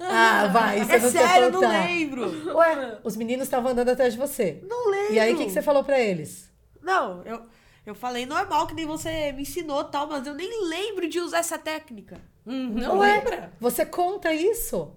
Ah, 0.01 0.49
vai, 0.49 0.81
você 0.85 0.93
É 0.95 0.99
não 0.99 1.11
sério, 1.11 1.29
quer 1.29 1.43
eu 1.43 1.51
não 1.53 1.61
lembro. 1.61 2.57
Ué, 2.57 2.99
os 3.05 3.17
meninos 3.17 3.45
estavam 3.45 3.71
andando 3.71 3.91
atrás 3.91 4.15
de 4.15 4.19
você. 4.19 4.61
Não 4.69 4.91
lembro. 4.91 5.15
E 5.15 5.21
aí, 5.21 5.33
o 5.33 5.37
que, 5.37 5.45
que 5.45 5.51
você 5.53 5.63
falou 5.63 5.85
pra 5.85 6.01
eles? 6.01 6.51
Não, 6.83 7.23
eu, 7.25 7.43
eu 7.87 7.95
falei 7.95 8.27
normal, 8.27 8.67
que 8.67 8.75
nem 8.75 8.87
você 8.87 9.31
me 9.33 9.43
ensinou 9.43 9.85
tal, 9.85 10.09
mas 10.09 10.27
eu 10.27 10.35
nem 10.35 10.69
lembro 10.69 11.09
de 11.09 11.21
usar 11.21 11.39
essa 11.39 11.59
técnica. 11.59 12.21
Não 12.45 12.99
Ué, 12.99 13.19
lembra? 13.19 13.53
Você 13.61 13.87
conta 13.87 14.35
isso? 14.35 14.93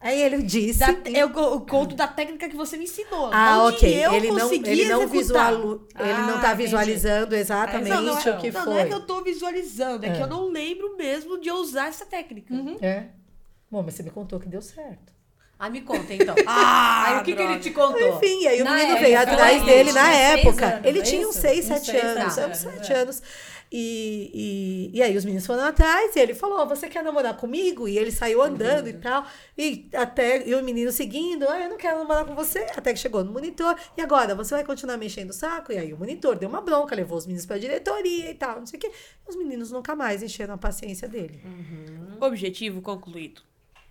Aí 0.00 0.22
ele 0.22 0.42
disse. 0.42 0.78
Da- 0.78 0.94
eu, 1.10 1.28
eu 1.30 1.60
conto 1.62 1.94
da 1.96 2.06
técnica 2.06 2.48
que 2.48 2.56
você 2.56 2.76
me 2.76 2.84
ensinou. 2.84 3.30
Ah, 3.32 3.64
onde 3.64 3.76
ok. 3.76 4.06
Eu 4.06 4.12
ele 4.14 4.28
não, 4.30 4.52
ele 4.52 4.84
não, 4.84 5.02
executar. 5.02 5.52
ele 5.52 5.72
Ah, 5.94 6.18
não 6.26 6.40
tá 6.40 6.48
entendi. 6.48 6.62
visualizando 6.62 7.34
exatamente 7.34 7.88
Não, 7.90 8.02
não, 8.02 8.18
é, 8.18 8.30
o 8.30 8.38
que 8.38 8.50
não, 8.52 8.62
foi. 8.62 8.72
não 8.74 8.78
é 8.80 8.84
que 8.86 8.94
eu 8.94 9.00
tô 9.00 9.22
visualizando, 9.24 10.06
é, 10.06 10.10
que 10.10 10.18
É. 10.20 10.22
eu 10.22 10.28
não 10.28 10.48
lembro 10.50 10.96
mesmo 10.96 11.40
de 11.40 11.48
eu 11.48 11.56
usar 11.56 11.88
essa 11.88 12.06
técnica. 12.06 12.54
É. 12.80 13.06
Bom, 13.70 13.82
mas 13.84 13.94
você 13.94 14.02
me 14.04 14.10
contou 14.10 14.38
que 14.38 14.48
deu 14.48 14.62
certo. 14.62 15.12
Ah, 15.58 15.68
me 15.68 15.80
conta 15.80 16.14
então. 16.14 16.36
Ah, 16.46 17.04
Aí 17.08 17.18
o 17.18 17.24
que, 17.24 17.34
que 17.34 17.42
ele 17.42 17.58
te 17.58 17.70
contou? 17.72 18.00
Enfim, 18.16 18.46
aí 18.46 18.62
o 18.62 18.64
Na 18.64 18.70
menino 18.74 18.90
época, 18.92 19.04
veio 19.04 19.20
atrás 19.20 19.62
tinha 19.62 19.64
dele 19.74 19.92
na 19.92 20.12
época. 20.12 20.66
anos, 20.66 20.86
ele 20.86 20.98
é 21.00 21.02
tinha 21.02 21.26
uns 21.26 21.32
isso? 21.34 21.40
6, 21.40 21.58
Uns 21.58 21.66
7 21.66 21.86
seis 21.86 22.04
anos. 22.04 22.38
anos, 22.38 22.58
uns 22.58 22.66
é. 22.66 22.70
7 22.78 22.92
anos. 22.92 23.22
E, 23.70 24.90
e, 24.92 24.98
e 24.98 25.02
aí 25.02 25.14
os 25.16 25.24
meninos 25.24 25.46
foram 25.46 25.64
atrás 25.64 26.16
e 26.16 26.18
ele 26.18 26.34
falou: 26.34 26.66
Você 26.66 26.88
quer 26.88 27.04
namorar 27.04 27.36
comigo? 27.36 27.86
E 27.86 27.98
ele 27.98 28.10
saiu 28.10 28.42
andando 28.42 28.88
e 28.88 28.94
tal. 28.94 29.26
E 29.56 29.88
até 29.94 30.48
e 30.48 30.54
o 30.54 30.62
menino 30.64 30.90
seguindo: 30.90 31.46
Ah, 31.48 31.60
eu 31.60 31.68
não 31.68 31.76
quero 31.76 31.98
namorar 31.98 32.24
com 32.24 32.34
você. 32.34 32.60
Até 32.74 32.92
que 32.92 32.98
chegou 32.98 33.22
no 33.22 33.30
monitor. 33.30 33.76
E 33.96 34.00
agora, 34.00 34.34
você 34.34 34.54
vai 34.54 34.64
continuar 34.64 34.96
mexendo 34.96 35.30
o 35.30 35.34
saco? 35.34 35.72
E 35.72 35.78
aí 35.78 35.92
o 35.92 35.98
monitor 35.98 36.36
deu 36.36 36.48
uma 36.48 36.62
bronca, 36.62 36.96
levou 36.96 37.18
os 37.18 37.26
meninos 37.26 37.44
pra 37.44 37.58
diretoria 37.58 38.30
e 38.30 38.34
tal, 38.34 38.58
não 38.58 38.66
sei 38.66 38.78
o 38.78 38.80
quê. 38.80 38.90
Os 39.26 39.36
meninos 39.36 39.70
nunca 39.70 39.94
mais 39.94 40.22
encheram 40.22 40.54
a 40.54 40.58
paciência 40.58 41.06
dele. 41.06 41.42
Objetivo 42.20 42.80
concluído. 42.80 43.42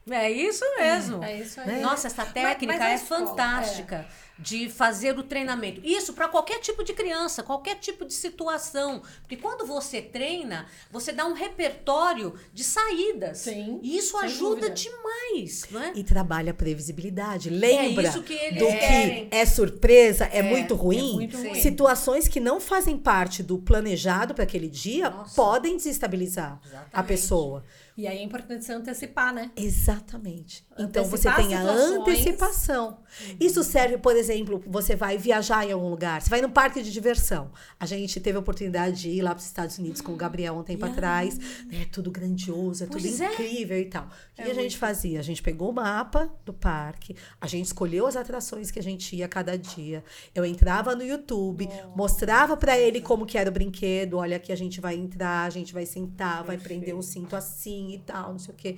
É 0.09 0.31
isso 0.31 0.63
mesmo. 0.77 1.23
É 1.23 1.39
isso 1.41 1.59
aí. 1.59 1.81
Nossa, 1.81 2.07
essa 2.07 2.25
técnica 2.25 2.73
mas 2.73 2.81
a 2.81 2.89
é 2.89 2.95
escola, 2.95 3.27
fantástica 3.27 4.07
de 4.39 4.69
fazer 4.69 5.17
o 5.17 5.23
treinamento. 5.23 5.81
Isso 5.83 6.13
para 6.13 6.27
qualquer 6.27 6.59
tipo 6.59 6.83
de 6.83 6.93
criança, 6.93 7.41
qualquer 7.43 7.75
tipo 7.75 8.05
de 8.05 8.13
situação. 8.13 9.01
Porque 9.21 9.35
quando 9.37 9.65
você 9.65 10.01
treina, 10.01 10.67
você 10.91 11.11
dá 11.11 11.25
um 11.25 11.33
repertório 11.33 12.33
de 12.53 12.63
saídas. 12.63 13.39
Sim, 13.39 13.79
E 13.81 13.97
isso 13.97 14.15
ajuda 14.17 14.69
dúvida. 14.69 14.69
demais, 14.69 15.65
não 15.71 15.81
é? 15.81 15.91
E 15.95 16.03
trabalha 16.03 16.51
a 16.51 16.53
previsibilidade. 16.53 17.49
Lembra 17.49 18.07
isso 18.09 18.21
que 18.23 18.33
eles 18.33 18.59
do 18.59 18.67
querem. 18.67 19.29
que 19.29 19.35
é 19.35 19.45
surpresa, 19.45 20.25
é, 20.25 20.41
muito 20.43 20.75
ruim? 20.75 21.09
é 21.09 21.13
muito 21.13 21.37
ruim. 21.37 21.55
Situações 21.55 22.27
que 22.27 22.39
não 22.39 22.59
fazem 22.59 22.97
parte 22.97 23.41
do 23.41 23.57
planejado 23.57 24.33
para 24.33 24.43
aquele 24.43 24.67
dia 24.69 25.09
Nossa. 25.09 25.35
podem 25.35 25.75
desestabilizar 25.77 26.59
a 26.63 26.67
Exatamente. 26.67 27.07
pessoa. 27.07 27.63
E 27.97 28.05
aí 28.07 28.19
é 28.19 28.23
importante 28.23 28.63
você 28.63 28.73
antecipar, 28.73 29.33
né? 29.33 29.49
Exatamente. 29.55 30.63
Então 30.77 31.03
você 31.05 31.27
Antecipar 31.27 31.47
tem 31.47 31.55
a 31.55 31.61
antecipação. 31.63 32.99
Isso 33.39 33.63
serve, 33.63 33.97
por 33.97 34.15
exemplo, 34.15 34.26
você 34.65 34.95
vai 34.95 35.17
viajar 35.17 35.65
em 35.65 35.71
algum 35.71 35.89
lugar, 35.89 36.21
você 36.21 36.29
vai 36.29 36.41
num 36.41 36.49
parque 36.49 36.81
de 36.81 36.91
diversão. 36.91 37.51
A 37.79 37.85
gente 37.85 38.19
teve 38.19 38.37
a 38.37 38.39
oportunidade 38.39 39.01
de 39.01 39.09
ir 39.09 39.21
lá 39.21 39.31
para 39.31 39.39
os 39.39 39.45
Estados 39.45 39.77
Unidos 39.77 40.01
com 40.01 40.13
o 40.13 40.15
Gabriel 40.15 40.55
um 40.55 40.63
tempo 40.63 40.85
atrás. 40.85 41.37
É 41.71 41.85
tudo 41.85 42.11
grandioso, 42.11 42.83
é 42.83 42.87
tudo 42.87 43.01
Pois 43.01 43.21
é. 43.21 43.33
incrível 43.33 43.77
e 43.79 43.85
tal. 43.85 44.07
O 44.37 44.43
que 44.43 44.49
a 44.49 44.53
gente 44.53 44.77
fazia? 44.77 45.19
A 45.19 45.23
gente 45.23 45.41
pegou 45.41 45.69
o 45.69 45.73
mapa 45.73 46.29
do 46.45 46.53
parque, 46.53 47.15
a 47.39 47.47
gente 47.47 47.65
escolheu 47.65 48.07
as 48.07 48.15
atrações 48.15 48.71
que 48.71 48.79
a 48.79 48.83
gente 48.83 49.15
ia 49.15 49.27
cada 49.27 49.57
dia. 49.57 50.03
Eu 50.33 50.45
entrava 50.45 50.95
no 50.95 51.03
YouTube, 51.03 51.67
mostrava 51.95 52.55
para 52.55 52.77
ele 52.77 53.01
como 53.01 53.25
que 53.25 53.37
era 53.37 53.49
o 53.49 53.53
brinquedo. 53.53 54.17
Olha, 54.17 54.37
aqui 54.37 54.51
a 54.51 54.55
gente 54.55 54.79
vai 54.79 54.95
entrar, 54.95 55.45
a 55.45 55.49
gente 55.49 55.73
vai 55.73 55.85
sentar, 55.85 56.43
vai 56.43 56.57
prender 56.57 56.95
um 56.95 57.01
cinto 57.01 57.35
assim 57.35 57.93
e 57.93 57.99
tal, 57.99 58.31
não 58.31 58.39
sei 58.39 58.53
o 58.53 58.57
quê. 58.57 58.77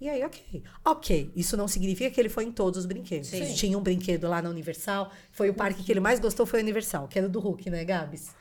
E 0.00 0.08
aí, 0.08 0.22
ok. 0.24 0.62
Ok, 0.84 1.32
isso 1.34 1.56
não 1.56 1.66
significa 1.68 2.10
que 2.10 2.20
ele 2.20 2.28
foi 2.28 2.44
em 2.44 2.52
todos 2.52 2.78
os 2.80 2.86
brinquedos. 2.86 3.28
Sim. 3.28 3.54
Tinha 3.54 3.78
um 3.78 3.82
brinquedo 3.82 4.28
lá 4.28 4.42
na 4.42 4.50
Universal, 4.50 5.10
foi 5.32 5.48
o 5.50 5.54
parque 5.54 5.82
que 5.82 5.92
ele 5.92 6.00
mais 6.00 6.20
gostou, 6.20 6.44
foi 6.44 6.60
a 6.60 6.62
Universal, 6.62 7.08
que 7.08 7.18
era 7.18 7.28
do 7.28 7.40
Hulk, 7.40 7.70
né, 7.70 7.84
Gabs? 7.84 8.34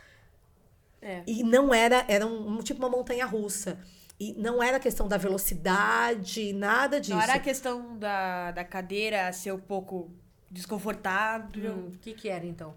É. 1.01 1.21
E 1.27 1.43
não 1.43 1.73
era, 1.73 2.05
era 2.07 2.25
um, 2.25 2.59
tipo 2.59 2.79
uma 2.79 2.89
montanha 2.89 3.25
russa. 3.25 3.77
E 4.19 4.33
não 4.33 4.61
era 4.63 4.79
questão 4.79 5.07
da 5.07 5.17
velocidade, 5.17 6.53
nada 6.53 6.99
disso. 6.99 7.13
Não 7.13 7.21
era 7.21 7.33
a 7.35 7.39
questão 7.39 7.97
da, 7.97 8.51
da 8.51 8.63
cadeira 8.63 9.31
ser 9.33 9.51
um 9.51 9.59
pouco 9.59 10.11
desconfortável. 10.49 11.75
Hum, 11.75 11.87
O 11.93 11.97
que 11.99 12.13
que 12.13 12.29
era 12.29 12.45
então? 12.45 12.73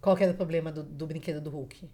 Qual 0.00 0.16
que 0.16 0.22
era 0.22 0.32
o 0.32 0.36
problema 0.36 0.72
do, 0.72 0.82
do 0.82 1.06
brinquedo 1.06 1.40
do 1.40 1.50
Hulk? 1.50 1.88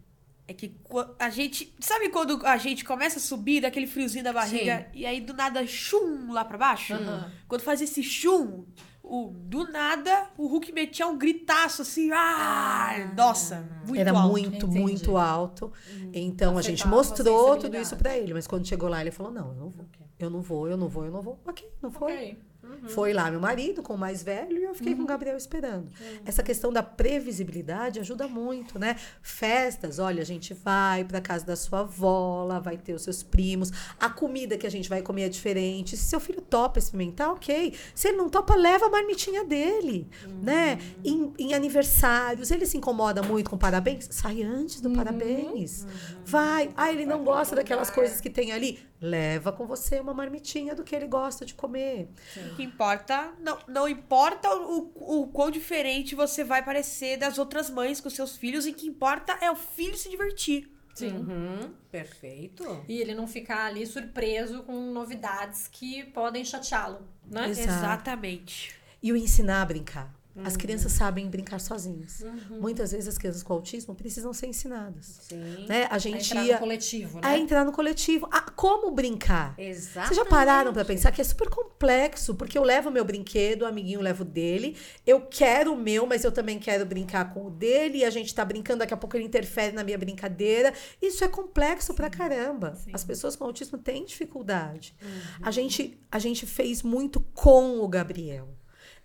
É 0.48 0.54
que 0.54 0.76
a 1.18 1.28
gente. 1.28 1.74
Sabe 1.80 2.08
quando 2.08 2.44
a 2.46 2.56
gente 2.56 2.84
começa 2.84 3.18
a 3.18 3.22
subir 3.22 3.60
daquele 3.60 3.86
friozinho 3.86 4.22
da 4.22 4.32
barriga 4.32 4.88
e 4.94 5.04
aí 5.04 5.20
do 5.20 5.34
nada 5.34 5.66
chum 5.66 6.32
lá 6.32 6.44
pra 6.44 6.56
baixo? 6.56 6.94
Aham. 6.94 7.32
Quando 7.48 7.62
faz 7.62 7.80
esse 7.82 8.00
chum, 8.02 8.64
o, 9.02 9.32
do 9.34 9.70
nada 9.70 10.28
o 10.36 10.46
Hulk 10.46 10.72
metia 10.72 11.06
um 11.06 11.18
gritaço 11.18 11.82
assim. 11.82 12.10
Ah, 12.12 13.12
nossa, 13.16 13.68
muito 13.86 14.00
era 14.00 14.12
alto. 14.12 14.30
muito, 14.30 14.66
entendi. 14.66 14.78
muito 14.78 15.16
alto. 15.16 15.72
Então 16.12 16.56
a 16.56 16.62
gente 16.62 16.86
mostrou 16.86 17.56
tudo 17.56 17.76
isso 17.76 17.96
pra 17.96 18.16
ele. 18.16 18.32
Mas 18.32 18.46
quando 18.46 18.66
chegou 18.66 18.88
lá, 18.88 19.00
ele 19.00 19.10
falou: 19.10 19.32
Não, 19.32 19.48
eu 19.48 19.54
não 19.54 19.70
vou. 19.70 19.86
Eu 20.18 20.30
não 20.30 20.40
vou, 20.40 20.68
eu 20.68 20.76
não 20.76 20.88
vou, 20.88 21.04
eu 21.04 21.10
não 21.10 21.22
vou. 21.22 21.40
Ok, 21.44 21.68
não 21.82 21.90
foi. 21.90 22.38
Ok. 22.76 22.88
Foi 22.90 23.12
lá 23.12 23.30
meu 23.30 23.40
marido 23.40 23.82
com 23.82 23.94
o 23.94 23.98
mais 23.98 24.22
velho 24.22 24.56
e 24.58 24.64
eu 24.64 24.74
fiquei 24.74 24.94
com 24.94 25.02
o 25.02 25.06
Gabriel 25.06 25.36
esperando. 25.36 25.88
Essa 26.24 26.42
questão 26.42 26.72
da 26.72 26.82
previsibilidade 26.82 28.00
ajuda 28.00 28.28
muito, 28.28 28.78
né? 28.78 28.96
Festas, 29.22 29.98
olha, 29.98 30.22
a 30.22 30.26
gente 30.26 30.54
vai 30.54 31.04
para 31.04 31.20
casa 31.20 31.44
da 31.44 31.56
sua 31.56 31.80
avó, 31.80 32.44
lá 32.44 32.58
vai 32.58 32.76
ter 32.76 32.94
os 32.94 33.02
seus 33.02 33.22
primos. 33.22 33.70
A 33.98 34.08
comida 34.08 34.56
que 34.56 34.66
a 34.66 34.70
gente 34.70 34.88
vai 34.88 35.02
comer 35.02 35.22
é 35.24 35.28
diferente. 35.28 35.96
Se 35.96 36.04
seu 36.04 36.20
filho 36.20 36.40
topa 36.40 36.78
experimentar, 36.78 37.30
ok. 37.30 37.74
Se 37.94 38.08
ele 38.08 38.16
não 38.16 38.28
topa, 38.28 38.54
leva 38.54 38.86
a 38.86 38.90
marmitinha 38.90 39.44
dele, 39.44 40.08
né? 40.42 40.78
Em, 41.04 41.32
em 41.38 41.54
aniversários, 41.54 42.50
ele 42.50 42.66
se 42.66 42.76
incomoda 42.76 43.22
muito 43.22 43.50
com 43.50 43.58
parabéns, 43.58 44.08
sai 44.10 44.42
antes 44.42 44.80
do 44.80 44.90
parabéns. 44.90 45.86
Vai. 46.24 46.70
Ah, 46.76 46.92
ele 46.92 47.06
não 47.06 47.24
gosta 47.24 47.54
daquelas 47.56 47.90
coisas 47.90 48.20
que 48.20 48.30
tem 48.30 48.52
ali. 48.52 48.78
Leva 49.00 49.52
com 49.52 49.66
você 49.66 50.00
uma 50.00 50.14
marmitinha 50.14 50.74
do 50.74 50.82
que 50.82 50.96
ele 50.96 51.06
gosta 51.06 51.44
de 51.44 51.54
comer. 51.54 52.08
O 52.50 52.56
que 52.56 52.62
importa, 52.62 53.32
não, 53.38 53.58
não 53.68 53.88
importa 53.88 54.48
o, 54.54 54.92
o, 54.94 55.22
o 55.22 55.26
quão 55.28 55.50
diferente 55.50 56.14
você 56.14 56.42
vai 56.42 56.64
parecer 56.64 57.18
das 57.18 57.36
outras 57.38 57.68
mães 57.68 58.00
com 58.00 58.08
seus 58.08 58.36
filhos, 58.36 58.66
e 58.66 58.70
o 58.70 58.74
que 58.74 58.86
importa 58.86 59.36
é 59.40 59.50
o 59.50 59.56
filho 59.56 59.96
se 59.96 60.08
divertir. 60.08 60.70
Sim. 60.94 61.12
Uhum, 61.12 61.74
perfeito. 61.90 62.84
E 62.88 62.98
ele 62.98 63.14
não 63.14 63.26
ficar 63.26 63.66
ali 63.66 63.86
surpreso 63.86 64.62
com 64.62 64.72
novidades 64.92 65.68
que 65.68 66.04
podem 66.04 66.42
chateá-lo, 66.42 67.06
né? 67.30 67.50
Exato. 67.50 67.68
Exatamente. 67.68 68.74
E 69.02 69.12
o 69.12 69.16
ensinar 69.16 69.60
a 69.60 69.66
brincar. 69.66 70.14
As 70.44 70.56
crianças 70.56 70.92
sabem 70.92 71.28
brincar 71.28 71.58
sozinhas. 71.60 72.24
Muitas 72.50 72.92
vezes 72.92 73.08
as 73.08 73.18
crianças 73.18 73.42
com 73.42 73.52
autismo 73.52 73.94
precisam 73.94 74.32
ser 74.32 74.46
ensinadas. 74.46 75.18
Sim. 75.28 75.66
Né? 75.68 75.84
A 75.90 75.96
A 75.96 75.98
gente 75.98 76.26
entrar 76.26 76.44
ia 76.44 76.54
no 76.54 76.60
coletivo, 76.60 77.18
a 77.22 77.30
né? 77.30 77.38
entrar 77.38 77.64
no 77.64 77.72
coletivo. 77.72 78.28
Ah, 78.30 78.42
como 78.42 78.90
brincar? 78.90 79.54
Exato. 79.58 80.08
Vocês 80.08 80.16
já 80.18 80.24
pararam 80.24 80.72
pra 80.72 80.84
pensar 80.84 81.10
que 81.10 81.20
é 81.20 81.24
super 81.24 81.48
complexo, 81.48 82.34
porque 82.34 82.58
eu 82.58 82.62
levo 82.62 82.90
o 82.90 82.92
meu 82.92 83.04
brinquedo, 83.04 83.62
o 83.62 83.66
amiguinho 83.66 84.00
leva 84.00 84.22
o 84.22 84.26
dele, 84.26 84.76
eu 85.06 85.22
quero 85.22 85.72
o 85.72 85.76
meu, 85.76 86.06
mas 86.06 86.22
eu 86.22 86.30
também 86.30 86.58
quero 86.58 86.84
brincar 86.84 87.32
com 87.32 87.46
o 87.46 87.50
dele, 87.50 87.98
e 87.98 88.04
a 88.04 88.10
gente 88.10 88.34
tá 88.34 88.44
brincando, 88.44 88.80
daqui 88.80 88.92
a 88.94 88.96
pouco 88.96 89.16
ele 89.16 89.24
interfere 89.24 89.74
na 89.74 89.82
minha 89.82 89.98
brincadeira. 89.98 90.72
Isso 91.00 91.24
é 91.24 91.28
complexo 91.28 91.94
pra 91.94 92.10
caramba. 92.10 92.74
Sim. 92.76 92.90
As 92.92 93.02
pessoas 93.04 93.34
com 93.36 93.44
autismo 93.44 93.78
têm 93.78 94.04
dificuldade. 94.04 94.94
A, 95.42 95.50
gente, 95.50 95.98
a 96.10 96.18
gente 96.18 96.46
fez 96.46 96.82
muito 96.82 97.20
com 97.34 97.80
o 97.80 97.88
Gabriel. 97.88 98.48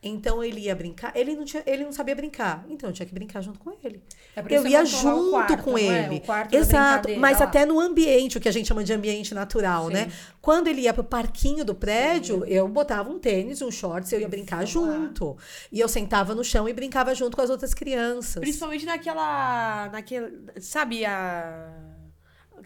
Então 0.03 0.43
ele 0.43 0.61
ia 0.61 0.75
brincar, 0.75 1.15
ele 1.15 1.35
não, 1.35 1.45
tinha, 1.45 1.61
ele 1.63 1.83
não 1.83 1.91
sabia 1.91 2.15
brincar, 2.15 2.65
então 2.67 2.89
eu 2.89 2.93
tinha 2.93 3.05
que 3.05 3.13
brincar 3.13 3.39
junto 3.41 3.59
com 3.59 3.71
ele. 3.83 4.01
É 4.35 4.43
Eu 4.49 4.65
ia 4.65 4.83
junto 4.83 5.29
quarto, 5.29 5.57
com 5.57 5.77
é? 5.77 6.05
ele. 6.05 6.15
O 6.17 6.21
quarto 6.21 6.55
Exato, 6.55 7.09
mas 7.19 7.39
lá. 7.39 7.45
até 7.45 7.67
no 7.67 7.79
ambiente, 7.79 8.35
o 8.35 8.41
que 8.41 8.49
a 8.49 8.51
gente 8.51 8.67
chama 8.67 8.83
de 8.83 8.91
ambiente 8.93 9.35
natural, 9.35 9.87
Sim. 9.87 9.93
né? 9.93 10.11
Quando 10.41 10.67
ele 10.67 10.81
ia 10.81 10.93
pro 10.93 11.03
parquinho 11.03 11.63
do 11.63 11.75
prédio, 11.75 12.43
eu 12.45 12.67
botava 12.67 13.11
um 13.11 13.19
tênis, 13.19 13.61
um 13.61 13.69
shorts, 13.69 14.11
eu 14.11 14.19
ia 14.19 14.27
brincar 14.27 14.57
lá. 14.61 14.65
junto. 14.65 15.37
E 15.71 15.79
eu 15.79 15.87
sentava 15.87 16.33
no 16.33 16.43
chão 16.43 16.67
e 16.67 16.73
brincava 16.73 17.13
junto 17.13 17.37
com 17.37 17.43
as 17.43 17.51
outras 17.51 17.75
crianças. 17.75 18.39
Principalmente 18.41 18.87
naquela. 18.87 19.87
naquele. 19.89 20.33
Sabe, 20.59 21.05
a. 21.05 21.90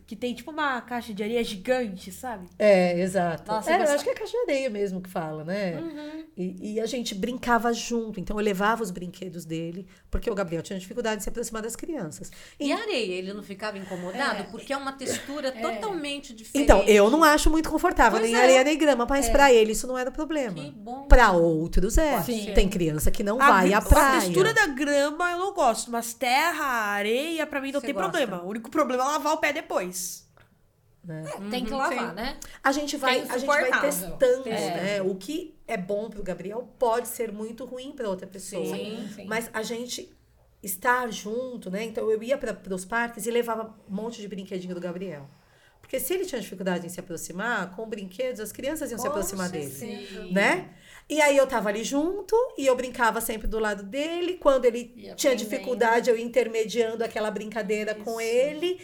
Que 0.06 0.16
tem 0.16 0.34
tipo 0.34 0.52
uma 0.52 0.82
caixa 0.82 1.14
de 1.14 1.24
areia 1.24 1.44
gigante, 1.44 2.12
sabe? 2.12 2.48
É, 2.60 3.00
exato. 3.00 3.52
Nossa, 3.52 3.72
é, 3.72 3.78
eu 3.82 3.92
acho 3.92 4.04
que 4.04 4.10
é 4.10 4.14
caixa 4.14 4.32
de 4.32 4.38
areia 4.52 4.70
mesmo 4.70 5.02
que 5.02 5.10
fala, 5.10 5.44
né? 5.44 5.82
E, 6.38 6.74
e 6.74 6.80
a 6.80 6.86
gente 6.86 7.16
brincava 7.16 7.72
junto. 7.74 8.20
Então 8.20 8.38
eu 8.40 8.44
levava 8.44 8.84
os 8.84 8.92
brinquedos 8.92 9.46
dele, 9.46 9.88
porque 10.12 10.30
o 10.30 10.36
Gabriel 10.36 10.62
tinha 10.62 10.78
dificuldade 10.78 11.18
de 11.18 11.24
se 11.24 11.30
aproximar 11.30 11.62
das 11.62 11.76
crianças. 11.76 12.32
E 12.60 12.72
a 12.72 12.78
areia, 12.78 13.14
ele 13.14 13.34
não 13.34 13.42
ficava 13.44 13.78
incomodado? 13.78 14.42
É. 14.42 14.44
Porque 14.44 14.74
é 14.74 14.78
uma 14.78 14.92
textura 14.94 15.52
totalmente 15.52 16.34
diferente. 16.34 16.64
Então, 16.64 16.84
eu 16.84 17.10
não 17.10 17.24
acho 17.24 17.50
muito 17.50 17.70
confortável, 17.70 18.20
Pois 18.20 18.32
nem 18.32 18.40
é. 18.40 18.44
areia 18.44 18.64
nem 18.64 18.78
grama, 18.78 19.06
mas 19.10 19.30
pra 19.30 19.52
ele 19.54 19.72
isso 19.72 19.88
não 19.88 19.98
era 19.98 20.12
problema. 20.12 20.56
Que 20.56 20.72
bom. 20.72 21.08
Pra 21.08 21.32
outros 21.32 21.98
é. 21.98 22.22
Sim. 22.22 22.52
Tem 22.54 22.68
criança 22.70 23.10
que 23.12 23.24
não 23.24 23.42
A 23.42 23.50
vai 23.52 23.74
à 23.74 23.82
praia. 23.82 24.18
A 24.18 24.22
textura 24.22 24.54
da 24.54 24.68
grama 24.68 25.32
eu 25.32 25.40
não 25.40 25.54
gosto, 25.54 25.90
mas 25.92 26.14
terra, 26.14 26.66
areia, 26.66 27.46
pra 27.48 27.62
mim 27.62 27.72
não 27.72 27.80
Você 27.80 27.88
tem 27.88 27.96
gosta? 27.96 28.10
problema. 28.10 28.44
O 28.44 28.50
único 28.50 28.70
problema 28.70 29.04
é 29.04 29.08
lavar 29.08 29.34
o 29.34 29.38
pé 29.38 29.54
depois. 29.54 29.85
Tem 31.52 31.64
que 31.64 31.72
lavar, 31.72 32.14
né? 32.16 32.38
A 32.64 32.72
gente 32.72 32.98
vai, 32.98 33.22
a 33.22 33.38
gente 33.38 33.46
vai 33.46 33.82
testando, 33.82 34.50
É. 34.50 34.52
né? 34.52 35.02
O 35.02 35.14
que 35.16 35.56
é 35.68 35.78
bom 35.78 36.10
pro 36.10 36.24
Gabriel 36.24 36.68
pode 36.80 37.08
ser 37.08 37.32
muito 37.32 37.64
ruim 37.66 37.92
pra 37.92 38.10
outra 38.10 38.26
pessoa. 38.26 38.76
Sim, 38.76 39.08
sim. 39.16 39.26
Mas 39.26 39.50
a 39.54 39.62
gente 39.62 40.12
estar 40.64 41.12
junto, 41.12 41.70
né? 41.70 41.84
Então 41.84 42.10
eu 42.10 42.22
ia 42.24 42.38
para 42.38 42.58
os 42.74 42.86
parques 42.86 43.28
e 43.28 43.32
levava 43.32 43.76
um 43.88 43.94
monte 43.96 44.20
de 44.20 44.28
brinquedinho 44.28 44.74
do 44.74 44.82
Gabriel. 44.82 45.30
Porque 45.80 46.00
se 46.00 46.12
ele 46.16 46.26
tinha 46.26 46.42
dificuldade 46.42 46.88
em 46.88 46.90
se 46.90 47.00
aproximar, 47.00 47.76
com 47.76 47.88
brinquedos, 47.88 48.40
as 48.40 48.52
crianças 48.52 48.90
iam 48.90 48.98
se 48.98 49.04
Com 49.06 49.12
aproximar 49.12 49.50
dele. 49.50 49.70
certeza. 49.70 50.24
Né? 50.32 50.70
E 51.08 51.22
aí 51.22 51.38
eu 51.38 51.46
tava 51.46 51.70
ali 51.70 51.84
junto 51.84 52.36
e 52.58 52.66
eu 52.66 52.76
brincava 52.76 53.22
sempre 53.22 53.48
do 53.48 53.60
lado 53.60 53.84
dele. 53.84 54.38
Quando 54.42 54.66
ele 54.66 55.14
tinha 55.16 55.36
dificuldade, 55.36 56.10
eu 56.10 56.18
ia 56.18 56.24
intermediando 56.26 57.04
aquela 57.04 57.30
brincadeira 57.30 57.94
com 57.94 58.20
Isso. 58.20 58.22
ele. 58.22 58.82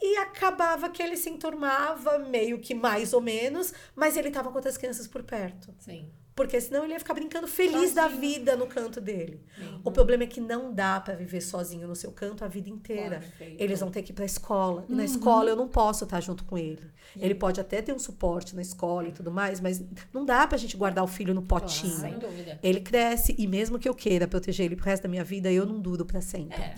E 0.00 0.16
acabava 0.18 0.88
que 0.90 1.02
ele 1.02 1.16
se 1.16 1.28
enturmava, 1.28 2.18
meio 2.18 2.60
que 2.60 2.74
mais 2.74 3.12
ou 3.12 3.20
menos, 3.20 3.72
mas 3.96 4.16
ele 4.16 4.30
tava 4.30 4.50
com 4.50 4.56
outras 4.56 4.76
crianças 4.78 5.08
por 5.08 5.22
perto. 5.22 5.74
Sim. 5.78 6.10
Porque 6.38 6.60
senão 6.60 6.84
ele 6.84 6.92
ia 6.92 7.00
ficar 7.00 7.14
brincando 7.14 7.48
feliz 7.48 7.92
da 7.92 8.04
Sozinho. 8.04 8.20
vida 8.20 8.56
no 8.56 8.68
canto 8.68 9.00
dele. 9.00 9.40
Uhum. 9.60 9.80
O 9.84 9.90
problema 9.90 10.22
é 10.22 10.26
que 10.28 10.40
não 10.40 10.72
dá 10.72 11.00
pra 11.00 11.14
viver 11.16 11.40
sozinho 11.40 11.88
no 11.88 11.96
seu 11.96 12.12
canto 12.12 12.44
a 12.44 12.48
vida 12.48 12.70
inteira. 12.70 13.18
Perfeito. 13.18 13.60
Eles 13.60 13.80
vão 13.80 13.90
ter 13.90 14.02
que 14.02 14.12
ir 14.12 14.14
pra 14.14 14.24
escola. 14.24 14.84
E 14.88 14.92
Uhum. 14.92 14.98
na 14.98 15.04
escola 15.04 15.50
eu 15.50 15.56
não 15.56 15.66
posso 15.66 16.04
estar 16.04 16.20
junto 16.20 16.44
com 16.44 16.56
ele. 16.56 16.82
Ele 17.16 17.34
pode 17.34 17.60
até 17.60 17.82
ter 17.82 17.92
um 17.92 17.98
suporte 17.98 18.54
na 18.54 18.62
escola 18.62 19.08
e 19.08 19.12
tudo 19.12 19.32
mais, 19.32 19.60
mas 19.60 19.82
não 20.12 20.24
dá 20.24 20.46
pra 20.46 20.56
gente 20.58 20.76
guardar 20.76 21.02
o 21.02 21.06
filho 21.08 21.34
no 21.34 21.42
potinho. 21.42 21.96
Sem 21.96 22.18
dúvida. 22.18 22.58
Ele 22.62 22.80
cresce 22.80 23.34
e 23.36 23.46
mesmo 23.46 23.78
que 23.78 23.88
eu 23.88 23.94
queira 23.94 24.28
proteger 24.28 24.66
ele 24.66 24.76
pro 24.76 24.84
resto 24.84 25.02
da 25.04 25.08
minha 25.08 25.24
vida, 25.24 25.50
eu 25.50 25.66
não 25.66 25.80
duro 25.80 26.04
pra 26.04 26.20
sempre. 26.20 26.60
É, 26.60 26.74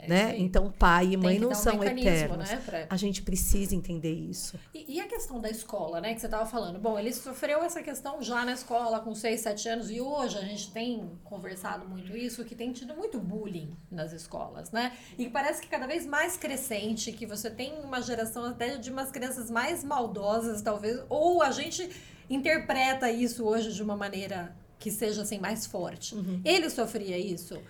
é 0.00 0.08
né? 0.08 0.34
Então 0.38 0.72
pai 0.76 1.12
e 1.12 1.16
mãe 1.16 1.38
não 1.38 1.50
um 1.50 1.54
são 1.54 1.78
mecanismo, 1.78 2.08
eternos. 2.10 2.50
né, 2.50 2.62
pra- 2.64 2.86
A 2.90 2.96
gente 2.96 3.22
precisa 3.22 3.74
entender 3.76 4.12
isso. 4.12 4.58
E, 4.74 4.96
e 4.96 5.00
a 5.00 5.06
questão 5.06 5.38
da 5.38 5.50
escola, 5.50 6.00
né, 6.00 6.14
que 6.14 6.20
você 6.20 6.26
estava 6.26 6.46
falando? 6.46 6.78
Bom, 6.80 6.98
ele 6.98 7.12
sofreu 7.12 7.62
essa 7.62 7.82
questão 7.82 8.22
já 8.22 8.42
na 8.44 8.52
escola 8.54 8.96
com 9.04 9.14
6, 9.14 9.40
7 9.40 9.68
anos 9.68 9.90
e 9.90 10.00
hoje 10.00 10.38
a 10.38 10.40
gente 10.40 10.72
tem 10.72 11.18
conversado 11.22 11.86
muito 11.86 12.16
isso, 12.16 12.44
que 12.44 12.54
tem 12.54 12.72
tido 12.72 12.96
muito 12.96 13.20
bullying 13.20 13.76
nas 13.90 14.12
escolas, 14.12 14.72
né? 14.72 14.96
E 15.18 15.28
parece 15.28 15.60
que 15.60 15.68
cada 15.68 15.86
vez 15.86 16.06
mais 16.06 16.36
crescente, 16.36 17.12
que 17.12 17.26
você 17.26 17.50
tem 17.50 17.74
uma 17.84 18.00
geração 18.00 18.46
até 18.46 18.78
de 18.78 18.90
umas 18.90 19.10
crianças 19.10 19.50
mais 19.50 19.84
maldosas, 19.84 20.62
talvez, 20.62 21.04
ou 21.10 21.42
a 21.42 21.50
gente 21.50 21.88
interpreta 22.28 23.10
isso 23.10 23.44
hoje 23.44 23.72
de 23.72 23.82
uma 23.82 23.96
maneira 23.96 24.56
que 24.78 24.90
seja 24.90 25.22
assim 25.22 25.38
mais 25.38 25.66
forte. 25.66 26.14
Ele 26.44 26.68
sofria 26.68 27.18
isso? 27.18 27.60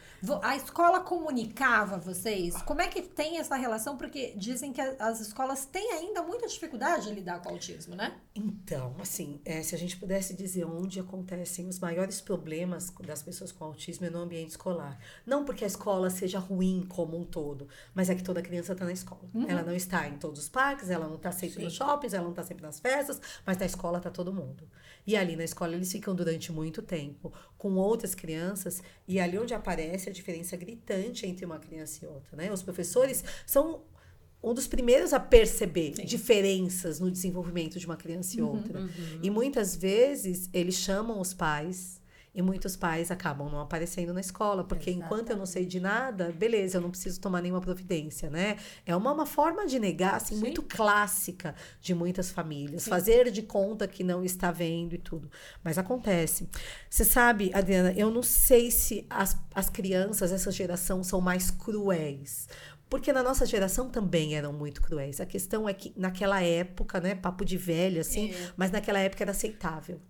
A 0.43 0.57
escola 0.57 1.01
comunicava 1.01 1.99
vocês? 1.99 2.61
Como 2.63 2.81
é 2.81 2.89
que 2.89 3.03
tem 3.03 3.39
essa 3.39 3.57
relação? 3.57 3.97
Porque 3.97 4.35
dizem 4.37 4.73
que 4.73 4.81
as 4.81 5.21
escolas 5.21 5.65
têm 5.67 5.93
ainda 5.93 6.23
muita 6.23 6.47
dificuldade 6.47 7.09
de 7.09 7.15
lidar 7.15 7.41
com 7.41 7.51
o 7.51 7.53
autismo, 7.53 7.95
né? 7.95 8.17
Então, 8.35 8.95
assim, 9.01 9.41
é, 9.45 9.63
se 9.63 9.75
a 9.75 9.79
gente 9.79 9.97
pudesse 9.97 10.35
dizer 10.35 10.65
onde 10.65 10.99
acontecem 10.99 11.69
os 11.69 11.79
maiores 11.79 12.21
problemas 12.21 12.93
das 13.07 13.23
pessoas 13.23 13.53
com 13.53 13.65
autismo 13.65 14.07
é 14.07 14.11
no 14.11 14.19
ambiente 14.19 14.51
escolar. 14.51 14.99
Não 15.27 15.45
porque 15.45 15.65
a 15.65 15.67
escola 15.67 16.11
seja 16.11 16.39
ruim 16.39 16.85
como 16.89 17.17
um 17.17 17.25
todo, 17.25 17.69
mas 17.95 18.11
é 18.11 18.15
que 18.15 18.23
toda 18.23 18.43
criança 18.43 18.73
está 18.73 18.85
na 18.85 18.93
escola. 18.93 19.29
Ela 19.49 19.63
não 19.63 19.75
está 19.75 20.09
em 20.09 20.17
todos 20.19 20.41
os 20.41 20.49
parques, 20.49 20.91
ela 20.91 21.07
não 21.07 21.17
está 21.17 21.31
sempre 21.31 21.63
nos 21.63 21.75
shoppings, 21.75 22.15
ela 22.15 22.25
não 22.25 22.31
está 22.31 22.43
sempre 22.43 22.63
nas 22.63 22.81
festas, 22.81 23.21
mas 23.47 23.59
na 23.59 23.67
escola 23.67 23.99
está 23.99 24.11
todo 24.11 24.33
mundo. 24.33 24.69
E 25.07 25.17
ali 25.17 25.37
na 25.37 25.45
escola 25.45 25.75
eles 25.75 25.91
ficam 25.93 26.15
durante 26.15 26.51
muito 26.51 26.81
tempo 26.81 27.33
com 27.59 27.75
outras 27.75 28.15
crianças, 28.15 28.83
e 29.07 29.21
ali 29.21 29.39
onde 29.39 29.53
aparece 29.55 30.09
a 30.09 30.13
diferença 30.13 30.57
gritante 30.57 31.27
entre 31.27 31.45
uma 31.45 31.59
criança 31.59 32.05
e 32.05 32.09
outra, 32.09 32.37
né? 32.37 32.53
Os 32.53 32.63
professores 32.63 33.23
são 33.47 33.83
um 34.43 34.53
dos 34.53 34.67
primeiros 34.67 35.13
a 35.15 35.21
perceber 35.21 35.93
diferenças 35.93 37.01
no 37.01 37.11
desenvolvimento 37.11 37.79
de 37.79 37.87
uma 37.87 37.97
criança 37.97 38.37
e 38.39 38.43
outra. 38.43 38.81
E 39.23 39.31
muitas 39.31 39.75
vezes 39.75 40.51
eles 40.53 40.75
chamam 40.75 41.19
os 41.21 41.33
pais 41.33 42.03
e 42.35 42.43
muitos 42.43 42.75
pais 42.75 43.11
acabam 43.11 43.49
não 43.49 43.61
aparecendo 43.61 44.13
na 44.13 44.21
escola, 44.21 44.65
porque 44.65 44.91
enquanto 44.91 45.31
eu 45.31 45.37
não 45.37 45.47
sei 45.47 45.65
de 45.65 45.79
nada, 45.79 46.33
beleza, 46.33 46.79
eu 46.79 46.81
não 46.81 46.91
preciso 46.91 47.21
tomar 47.21 47.41
nenhuma 47.41 47.61
providência, 47.61 48.29
né? 48.29 48.57
É 48.85 48.97
uma, 48.97 49.13
uma 49.13 49.27
forma 49.27 49.65
de 49.67 49.79
negar, 49.79 50.17
assim, 50.17 50.37
muito 50.37 50.61
clássica 50.63 51.55
de 51.81 51.95
muitas 51.95 52.31
famílias. 52.31 52.89
Fazer 52.89 53.31
de 53.31 53.43
conta 53.43 53.87
que 53.87 54.03
não 54.03 54.25
está 54.25 54.51
vendo 54.51 54.95
e 54.95 54.99
tudo. 54.99 55.31
Mas 55.63 55.79
acontece. 55.79 56.49
Você 56.91 57.05
sabe, 57.05 57.53
Adriana, 57.55 57.93
eu 57.97 58.11
não 58.11 58.23
sei 58.23 58.71
se 58.71 59.07
as, 59.09 59.39
as 59.55 59.71
crianças, 59.71 60.33
essa 60.33 60.51
geração, 60.51 61.05
são 61.05 61.21
mais 61.21 61.51
cruéis. 61.53 62.49
Porque 62.91 63.13
na 63.13 63.23
nossa 63.23 63.47
geração 63.47 63.89
também 63.89 64.37
eram 64.37 64.53
muito 64.53 64.83
cruéis. 64.83 65.21
A 65.21 65.27
questão 65.27 65.69
é 65.69 65.75
que 65.75 65.93
naquela 65.97 66.43
época, 66.43 67.01
né, 67.01 67.15
papo 67.15 67.45
de 67.45 67.57
velho, 67.57 68.01
assim, 68.01 68.33
mas 68.57 68.71
naquela 68.71 68.99
época 68.99 69.23
era 69.25 69.31
aceitável. 69.31 70.01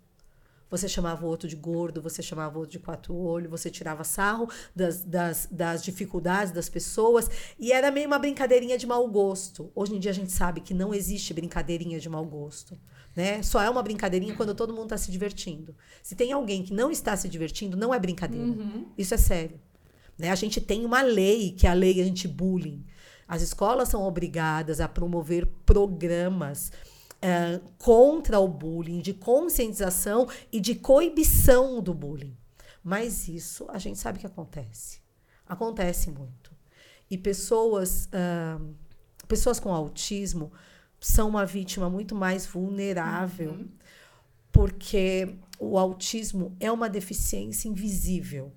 Você 0.74 0.88
chamava 0.88 1.24
o 1.24 1.28
outro 1.28 1.48
de 1.48 1.54
gordo, 1.54 2.02
você 2.02 2.20
chamava 2.20 2.56
o 2.56 2.58
outro 2.58 2.72
de 2.72 2.80
quatro 2.80 3.14
olhos, 3.16 3.48
você 3.48 3.70
tirava 3.70 4.02
sarro 4.02 4.50
das, 4.74 5.04
das, 5.04 5.46
das 5.48 5.84
dificuldades 5.84 6.52
das 6.52 6.68
pessoas 6.68 7.30
e 7.60 7.70
era 7.70 7.92
meio 7.92 8.08
uma 8.08 8.18
brincadeirinha 8.18 8.76
de 8.76 8.84
mau 8.84 9.06
gosto. 9.06 9.70
Hoje 9.72 9.94
em 9.94 10.00
dia 10.00 10.10
a 10.10 10.14
gente 10.14 10.32
sabe 10.32 10.60
que 10.60 10.74
não 10.74 10.92
existe 10.92 11.32
brincadeirinha 11.32 12.00
de 12.00 12.08
mau 12.08 12.24
gosto. 12.24 12.76
Né? 13.14 13.40
Só 13.44 13.62
é 13.62 13.70
uma 13.70 13.84
brincadeirinha 13.84 14.34
quando 14.34 14.52
todo 14.52 14.72
mundo 14.74 14.86
está 14.86 14.98
se 14.98 15.12
divertindo. 15.12 15.76
Se 16.02 16.16
tem 16.16 16.32
alguém 16.32 16.64
que 16.64 16.74
não 16.74 16.90
está 16.90 17.16
se 17.16 17.28
divertindo, 17.28 17.76
não 17.76 17.94
é 17.94 18.00
brincadeira. 18.00 18.44
Isso 18.98 19.14
é 19.14 19.16
sério. 19.16 19.60
Né? 20.18 20.32
A 20.32 20.34
gente 20.34 20.60
tem 20.60 20.84
uma 20.84 21.02
lei, 21.02 21.52
que 21.52 21.68
é 21.68 21.70
a 21.70 21.74
lei 21.74 22.02
anti-bullying. 22.02 22.84
As 23.28 23.42
escolas 23.42 23.90
são 23.90 24.02
obrigadas 24.02 24.80
a 24.80 24.88
promover 24.88 25.46
programas 25.64 26.72
eh, 27.26 27.58
contra 27.78 28.38
o 28.38 28.46
bullying, 28.46 29.00
de 29.00 29.14
conscientização 29.14 30.28
e 30.52 30.60
de 30.60 30.74
coibição 30.74 31.80
do 31.80 31.94
bullying. 31.94 32.36
Mas 32.82 33.28
isso 33.28 33.64
a 33.70 33.78
gente 33.78 33.98
sabe 33.98 34.18
que 34.18 34.26
acontece. 34.26 35.00
Acontece 35.46 36.10
muito. 36.10 36.52
E 37.10 37.16
pessoas, 37.16 38.10
ah, 38.12 38.60
pessoas 39.26 39.58
com 39.58 39.72
autismo 39.72 40.52
são 41.00 41.30
uma 41.30 41.46
vítima 41.46 41.88
muito 41.88 42.14
mais 42.14 42.44
vulnerável, 42.44 43.66
porque 44.52 45.34
o 45.58 45.78
autismo 45.78 46.54
é 46.60 46.70
uma 46.70 46.90
deficiência 46.90 47.68
invisível. 47.68 48.52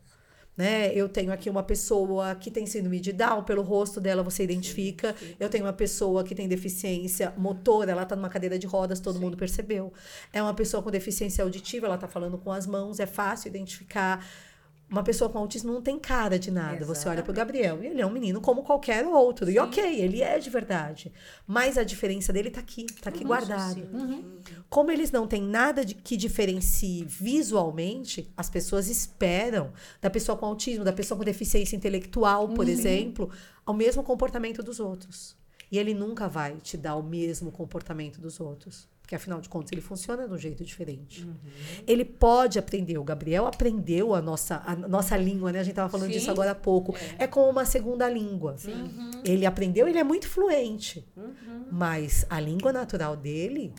Né? 0.57 0.91
Eu 0.93 1.07
tenho 1.07 1.31
aqui 1.31 1.49
uma 1.51 1.61
pessoa 1.61 2.33
que 2.33 2.49
tem 2.49 2.65
síndrome 2.65 2.99
de 2.99 3.13
Down, 3.13 3.43
pelo 3.43 3.61
rosto 3.61 4.01
dela 4.01 4.23
você 4.23 4.43
identifica. 4.43 5.15
Eu 5.39 5.49
tenho 5.49 5.65
uma 5.65 5.73
pessoa 5.73 6.23
que 6.23 6.33
tem 6.33 6.47
deficiência 6.47 7.31
motora, 7.37 7.91
ela 7.91 8.01
está 8.01 8.15
numa 8.15 8.29
cadeira 8.29 8.57
de 8.57 8.65
rodas, 8.65 8.99
todo 8.99 9.19
mundo 9.19 9.37
percebeu. 9.37 9.93
É 10.33 10.41
uma 10.41 10.55
pessoa 10.55 10.81
com 10.81 10.89
deficiência 10.89 11.43
auditiva, 11.43 11.85
ela 11.85 11.95
está 11.95 12.07
falando 12.07 12.39
com 12.39 12.51
as 12.51 12.65
mãos, 12.65 12.99
é 12.99 13.05
fácil 13.05 13.49
identificar. 13.49 14.25
Uma 14.89 15.03
pessoa 15.03 15.29
com 15.29 15.37
autismo 15.37 15.73
não 15.73 15.81
tem 15.81 15.99
cara 15.99 16.39
de 16.39 16.49
nada. 16.49 16.85
Você 16.85 17.09
olha 17.09 17.21
pro 17.21 17.33
Gabriel 17.33 17.83
e 17.83 17.87
ele 17.87 18.01
é 18.01 18.05
um 18.05 18.11
menino 18.11 18.39
como 18.39 18.63
qualquer 18.63 19.05
outro. 19.05 19.49
E 19.51 19.59
ok, 19.59 19.83
ele 19.99 20.21
é 20.21 20.39
de 20.39 20.49
verdade. 20.49 21.11
Mas 21.45 21.77
a 21.77 21.83
diferença 21.83 22.31
dele 22.31 22.49
tá 22.49 22.61
aqui, 22.61 22.85
tá 23.01 23.09
aqui 23.09 23.25
guardado. 23.25 23.81
Como 24.69 24.89
eles 24.89 25.11
não 25.11 25.27
têm 25.27 25.41
nada 25.41 25.83
de, 25.83 25.93
que 25.93 26.15
diferencie 26.15 27.03
visualmente, 27.03 28.31
as 28.37 28.49
pessoas 28.49 28.87
esperam 28.87 29.73
da 30.01 30.09
pessoa 30.09 30.37
com 30.37 30.45
autismo, 30.45 30.85
da 30.85 30.93
pessoa 30.93 31.17
com 31.17 31.23
deficiência 31.25 31.75
intelectual, 31.75 32.47
por 32.49 32.69
exemplo, 32.69 33.29
o 33.65 33.73
mesmo 33.73 34.03
comportamento 34.03 34.63
dos 34.63 34.79
outros. 34.79 35.35
E 35.69 35.77
ele 35.77 35.93
nunca 35.93 36.29
vai 36.29 36.55
te 36.57 36.77
dar 36.77 36.95
o 36.95 37.03
mesmo 37.03 37.51
comportamento 37.51 38.21
dos 38.21 38.39
outros. 38.39 38.87
Porque, 39.07 39.15
afinal 39.15 39.39
de 39.39 39.47
contas, 39.47 39.71
ele 39.71 39.79
funciona 39.79 40.27
de 40.27 40.33
um 40.33 40.37
jeito 40.37 40.65
diferente. 40.65 41.25
Ele 41.87 42.03
pode 42.03 42.59
aprender. 42.59 42.97
O 42.97 43.05
Gabriel 43.05 43.47
aprendeu 43.47 44.13
a 44.13 44.21
nossa, 44.21 44.61
a 44.65 44.75
nossa 44.75 45.15
língua, 45.15 45.49
né? 45.49 45.61
A 45.61 45.63
gente 45.63 45.71
estava 45.71 45.87
falando 45.87 46.07
Sim. 46.07 46.17
disso 46.17 46.29
agora 46.29 46.51
há 46.51 46.55
pouco. 46.55 46.93
É. 47.17 47.25
como 47.25 47.49
uma 47.49 47.63
segunda 47.63 48.09
língua. 48.09 48.57
Ele 49.23 49.45
aprendeu, 49.45 49.87
ele 49.87 49.97
é 49.97 50.03
muito 50.03 50.27
fluente. 50.27 51.07
Mas 51.71 52.25
a 52.29 52.37
língua 52.41 52.73
natural 52.73 53.15
dele 53.15 53.73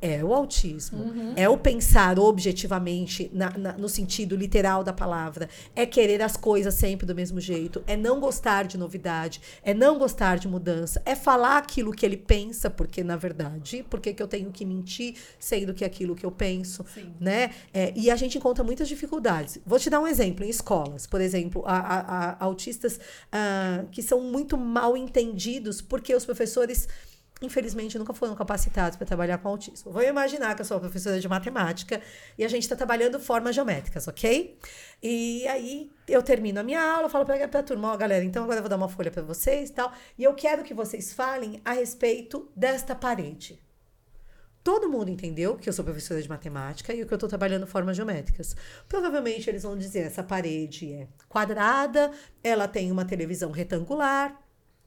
é 0.00 0.22
o 0.24 0.34
autismo. 0.34 1.12
É 1.36 1.48
o 1.48 1.56
pensar 1.56 2.18
objetivamente, 2.18 3.30
na- 3.32 3.50
na- 3.56 3.72
no 3.72 3.88
sentido 3.88 4.36
literal 4.36 4.82
da 4.84 4.92
palavra. 4.92 5.48
É 5.74 5.86
querer 5.86 6.20
as 6.22 6.36
coisas 6.36 6.74
sempre 6.74 7.06
do 7.06 7.14
mesmo 7.14 7.40
jeito. 7.40 7.82
É 7.86 7.96
não 7.96 8.20
gostar 8.20 8.64
de 8.66 8.76
novidade. 8.78 9.40
É 9.62 9.72
não 9.74 9.98
gostar 9.98 10.38
de 10.38 10.48
mudança. 10.48 11.00
É 11.04 11.14
falar 11.14 11.58
aquilo 11.58 11.92
que 11.92 12.04
ele 12.04 12.16
pensa, 12.16 12.68
porque, 12.70 13.02
na 13.02 13.16
verdade, 13.16 13.84
por 13.88 14.00
que 14.00 14.12
que 14.12 14.22
eu 14.22 14.28
tenho 14.28 14.50
que 14.50 14.64
mentir, 14.64 15.14
sendo 15.38 15.72
que 15.74 15.84
é 15.84 15.86
aquilo 15.86 16.14
que 16.14 16.24
eu 16.26 16.30
penso, 16.30 16.84
né? 17.20 17.50
É, 17.72 17.92
e 17.96 18.10
a 18.10 18.16
gente 18.16 18.38
encontra 18.38 18.62
muitas 18.64 18.88
dificuldades. 18.88 19.58
Vou 19.66 19.78
te 19.78 19.88
dar 19.90 20.00
um 20.00 20.06
exemplo 20.06 20.44
em 20.44 20.48
escolas. 20.48 21.06
Por 21.06 21.20
exemplo, 21.20 21.62
a- 21.66 21.78
a- 21.78 22.00
a- 22.00 22.36
autistas 22.44 22.98
ah, 23.32 23.84
que 23.90 24.02
são 24.02 24.20
muito 24.20 24.56
mal 24.56 24.96
entendidos 24.96 25.80
porque 25.80 26.14
os 26.14 26.24
professores 26.24 26.88
infelizmente, 27.42 27.98
nunca 27.98 28.14
foram 28.14 28.34
capacitados 28.34 28.96
para 28.96 29.06
trabalhar 29.06 29.38
com 29.38 29.48
autismo. 29.48 29.92
Vou 29.92 30.02
imaginar 30.02 30.54
que 30.54 30.62
eu 30.62 30.64
sou 30.64 30.80
professora 30.80 31.20
de 31.20 31.28
matemática 31.28 32.00
e 32.38 32.44
a 32.44 32.48
gente 32.48 32.62
está 32.62 32.74
trabalhando 32.74 33.20
formas 33.20 33.54
geométricas, 33.54 34.08
ok? 34.08 34.58
E 35.02 35.46
aí 35.46 35.90
eu 36.08 36.22
termino 36.22 36.60
a 36.60 36.62
minha 36.62 36.80
aula, 36.80 37.08
falo 37.08 37.26
para 37.26 37.44
a 37.44 37.62
turma, 37.62 37.92
ó, 37.92 37.96
galera, 37.96 38.24
então 38.24 38.44
agora 38.44 38.58
eu 38.58 38.62
vou 38.62 38.70
dar 38.70 38.76
uma 38.76 38.88
folha 38.88 39.10
para 39.10 39.22
vocês 39.22 39.68
e 39.68 39.72
tal, 39.72 39.92
e 40.16 40.24
eu 40.24 40.34
quero 40.34 40.62
que 40.62 40.72
vocês 40.72 41.12
falem 41.12 41.60
a 41.64 41.72
respeito 41.72 42.50
desta 42.56 42.94
parede. 42.94 43.60
Todo 44.64 44.88
mundo 44.88 45.10
entendeu 45.10 45.56
que 45.56 45.68
eu 45.68 45.72
sou 45.72 45.84
professora 45.84 46.20
de 46.20 46.28
matemática 46.28 46.92
e 46.92 47.06
que 47.06 47.12
eu 47.12 47.16
estou 47.16 47.28
trabalhando 47.28 47.68
formas 47.68 47.96
geométricas. 47.96 48.56
Provavelmente 48.88 49.48
eles 49.48 49.62
vão 49.62 49.78
dizer: 49.78 50.00
essa 50.00 50.24
parede 50.24 50.92
é 50.92 51.08
quadrada, 51.28 52.10
ela 52.42 52.66
tem 52.66 52.90
uma 52.90 53.04
televisão 53.04 53.52
retangular. 53.52 54.36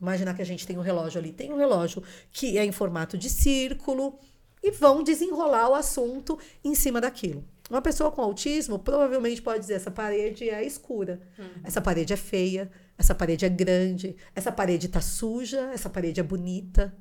Imaginar 0.01 0.33
que 0.33 0.41
a 0.41 0.45
gente 0.45 0.65
tem 0.65 0.77
um 0.77 0.81
relógio 0.81 1.19
ali, 1.19 1.31
tem 1.31 1.51
um 1.51 1.57
relógio 1.57 2.01
que 2.31 2.57
é 2.57 2.63
em 2.63 2.71
formato 2.71 3.17
de 3.17 3.29
círculo, 3.29 4.17
e 4.61 4.71
vão 4.71 5.03
desenrolar 5.03 5.69
o 5.69 5.75
assunto 5.75 6.37
em 6.63 6.75
cima 6.75 6.99
daquilo. 6.99 7.43
Uma 7.69 7.81
pessoa 7.81 8.11
com 8.11 8.21
autismo 8.21 8.79
provavelmente 8.79 9.41
pode 9.41 9.59
dizer: 9.59 9.75
essa 9.75 9.91
parede 9.91 10.49
é 10.49 10.65
escura, 10.65 11.21
essa 11.63 11.79
parede 11.79 12.13
é 12.13 12.17
feia, 12.17 12.69
essa 12.97 13.13
parede 13.13 13.45
é 13.45 13.49
grande, 13.49 14.15
essa 14.35 14.51
parede 14.51 14.87
tá 14.87 15.01
suja, 15.01 15.69
essa 15.73 15.89
parede 15.89 16.19
é 16.19 16.23
bonita. 16.23 16.93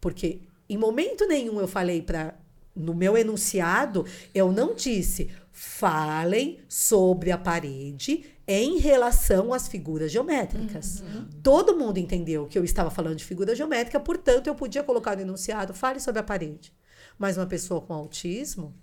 Porque 0.00 0.42
em 0.68 0.76
momento 0.76 1.26
nenhum 1.26 1.60
eu 1.60 1.68
falei 1.68 2.02
para 2.02 2.34
no 2.74 2.92
meu 2.92 3.16
enunciado, 3.16 4.04
eu 4.34 4.52
não 4.52 4.74
disse 4.74 5.30
falem 5.50 6.60
sobre 6.68 7.30
a 7.30 7.38
parede 7.38 8.35
em 8.46 8.78
relação 8.78 9.52
às 9.52 9.66
figuras 9.66 10.12
geométricas. 10.12 11.02
Todo 11.42 11.76
mundo 11.76 11.98
entendeu 11.98 12.46
que 12.46 12.58
eu 12.58 12.64
estava 12.64 12.90
falando 12.90 13.16
de 13.16 13.24
figura 13.24 13.54
geométrica, 13.54 13.98
portanto, 13.98 14.46
eu 14.46 14.54
podia 14.54 14.84
colocar 14.84 15.16
no 15.16 15.22
enunciado, 15.22 15.74
fale 15.74 16.00
sobre 16.00 16.20
a 16.20 16.22
parede. 16.22 16.72
Mas 17.18 17.36
uma 17.36 17.46
pessoa 17.46 17.80
com 17.80 17.92
autismo, 17.92 18.74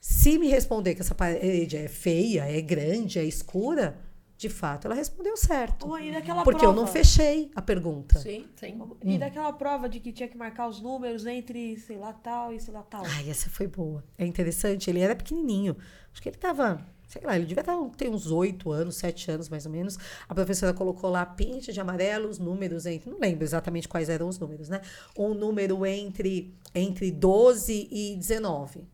se 0.00 0.38
me 0.38 0.48
responder 0.48 0.94
que 0.94 1.00
essa 1.00 1.14
parede 1.14 1.76
é 1.76 1.88
feia, 1.88 2.42
é 2.42 2.60
grande, 2.60 3.18
é 3.18 3.24
escura, 3.24 3.98
de 4.36 4.48
fato, 4.48 4.86
ela 4.86 4.94
respondeu 4.94 5.36
certo. 5.36 5.88
Daquela 6.12 6.44
Porque 6.44 6.60
prova, 6.60 6.72
eu 6.72 6.80
não 6.80 6.86
fechei 6.86 7.50
a 7.56 7.60
pergunta. 7.60 8.20
Sim. 8.20 8.46
Sim. 8.54 8.80
E 9.02 9.18
daquela 9.18 9.52
prova 9.52 9.88
de 9.88 9.98
que 9.98 10.12
tinha 10.12 10.28
que 10.28 10.36
marcar 10.36 10.68
os 10.68 10.80
números 10.80 11.26
entre, 11.26 11.76
sei 11.78 11.96
lá, 11.96 12.12
tal 12.12 12.52
e 12.52 12.60
sei 12.60 12.72
lá, 12.72 12.82
tal. 12.82 13.02
Ai, 13.04 13.28
essa 13.28 13.50
foi 13.50 13.66
boa. 13.66 14.04
É 14.16 14.24
interessante, 14.24 14.88
ele 14.88 15.00
era 15.00 15.16
pequenininho. 15.16 15.76
Acho 16.12 16.22
que 16.22 16.28
ele 16.28 16.36
tava, 16.36 16.86
sei 17.08 17.22
lá, 17.24 17.34
ele 17.34 17.46
devia 17.46 17.62
estar, 17.62 17.76
ter 17.96 18.10
uns 18.10 18.30
oito 18.30 18.70
anos, 18.70 18.96
sete 18.96 19.30
anos 19.30 19.48
mais 19.48 19.64
ou 19.64 19.72
menos. 19.72 19.98
A 20.28 20.34
professora 20.34 20.74
colocou 20.74 21.10
lá 21.10 21.24
pinte 21.24 21.72
de 21.72 21.80
amarelo, 21.80 22.28
os 22.28 22.38
números 22.38 22.84
entre, 22.84 23.10
não 23.10 23.18
lembro 23.18 23.44
exatamente 23.44 23.88
quais 23.88 24.10
eram 24.10 24.28
os 24.28 24.38
números, 24.38 24.68
né? 24.68 24.82
Um 25.16 25.32
número 25.32 25.84
entre, 25.86 26.54
entre 26.74 27.10
12 27.10 27.88
e 27.90 28.14
19. 28.14 28.84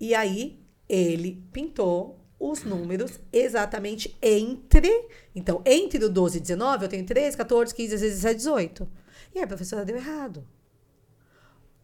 E 0.00 0.14
aí, 0.14 0.58
ele 0.88 1.44
pintou 1.52 2.18
os 2.40 2.62
números 2.62 3.20
exatamente 3.32 4.16
entre. 4.22 5.08
Então, 5.34 5.60
entre 5.66 6.02
o 6.04 6.08
12 6.08 6.38
e 6.38 6.40
19, 6.40 6.84
eu 6.84 6.88
tenho 6.88 7.04
13, 7.04 7.36
14, 7.36 7.74
15, 7.74 7.90
16, 7.90 8.12
17, 8.14 8.36
18. 8.36 8.88
E 9.34 9.38
aí 9.38 9.44
a 9.44 9.48
professora 9.48 9.84
deu 9.84 9.96
errado. 9.96 10.46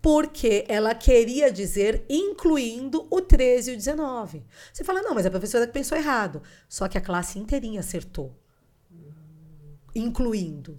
Porque 0.05 0.66
ela 0.68 0.94
queria 0.94 1.50
dizer 1.50 2.05
incluindo 2.11 3.07
o 3.11 3.22
13 3.22 3.70
e 3.70 3.72
o 3.72 3.76
19. 3.78 4.44
Você 4.70 4.84
fala, 4.84 5.00
não, 5.00 5.14
mas 5.14 5.24
a 5.24 5.30
professora 5.30 5.66
pensou 5.66 5.96
errado. 5.96 6.42
Só 6.68 6.86
que 6.86 6.98
a 6.98 7.00
classe 7.00 7.38
inteirinha 7.38 7.80
acertou. 7.80 8.38
Incluindo. 9.94 10.78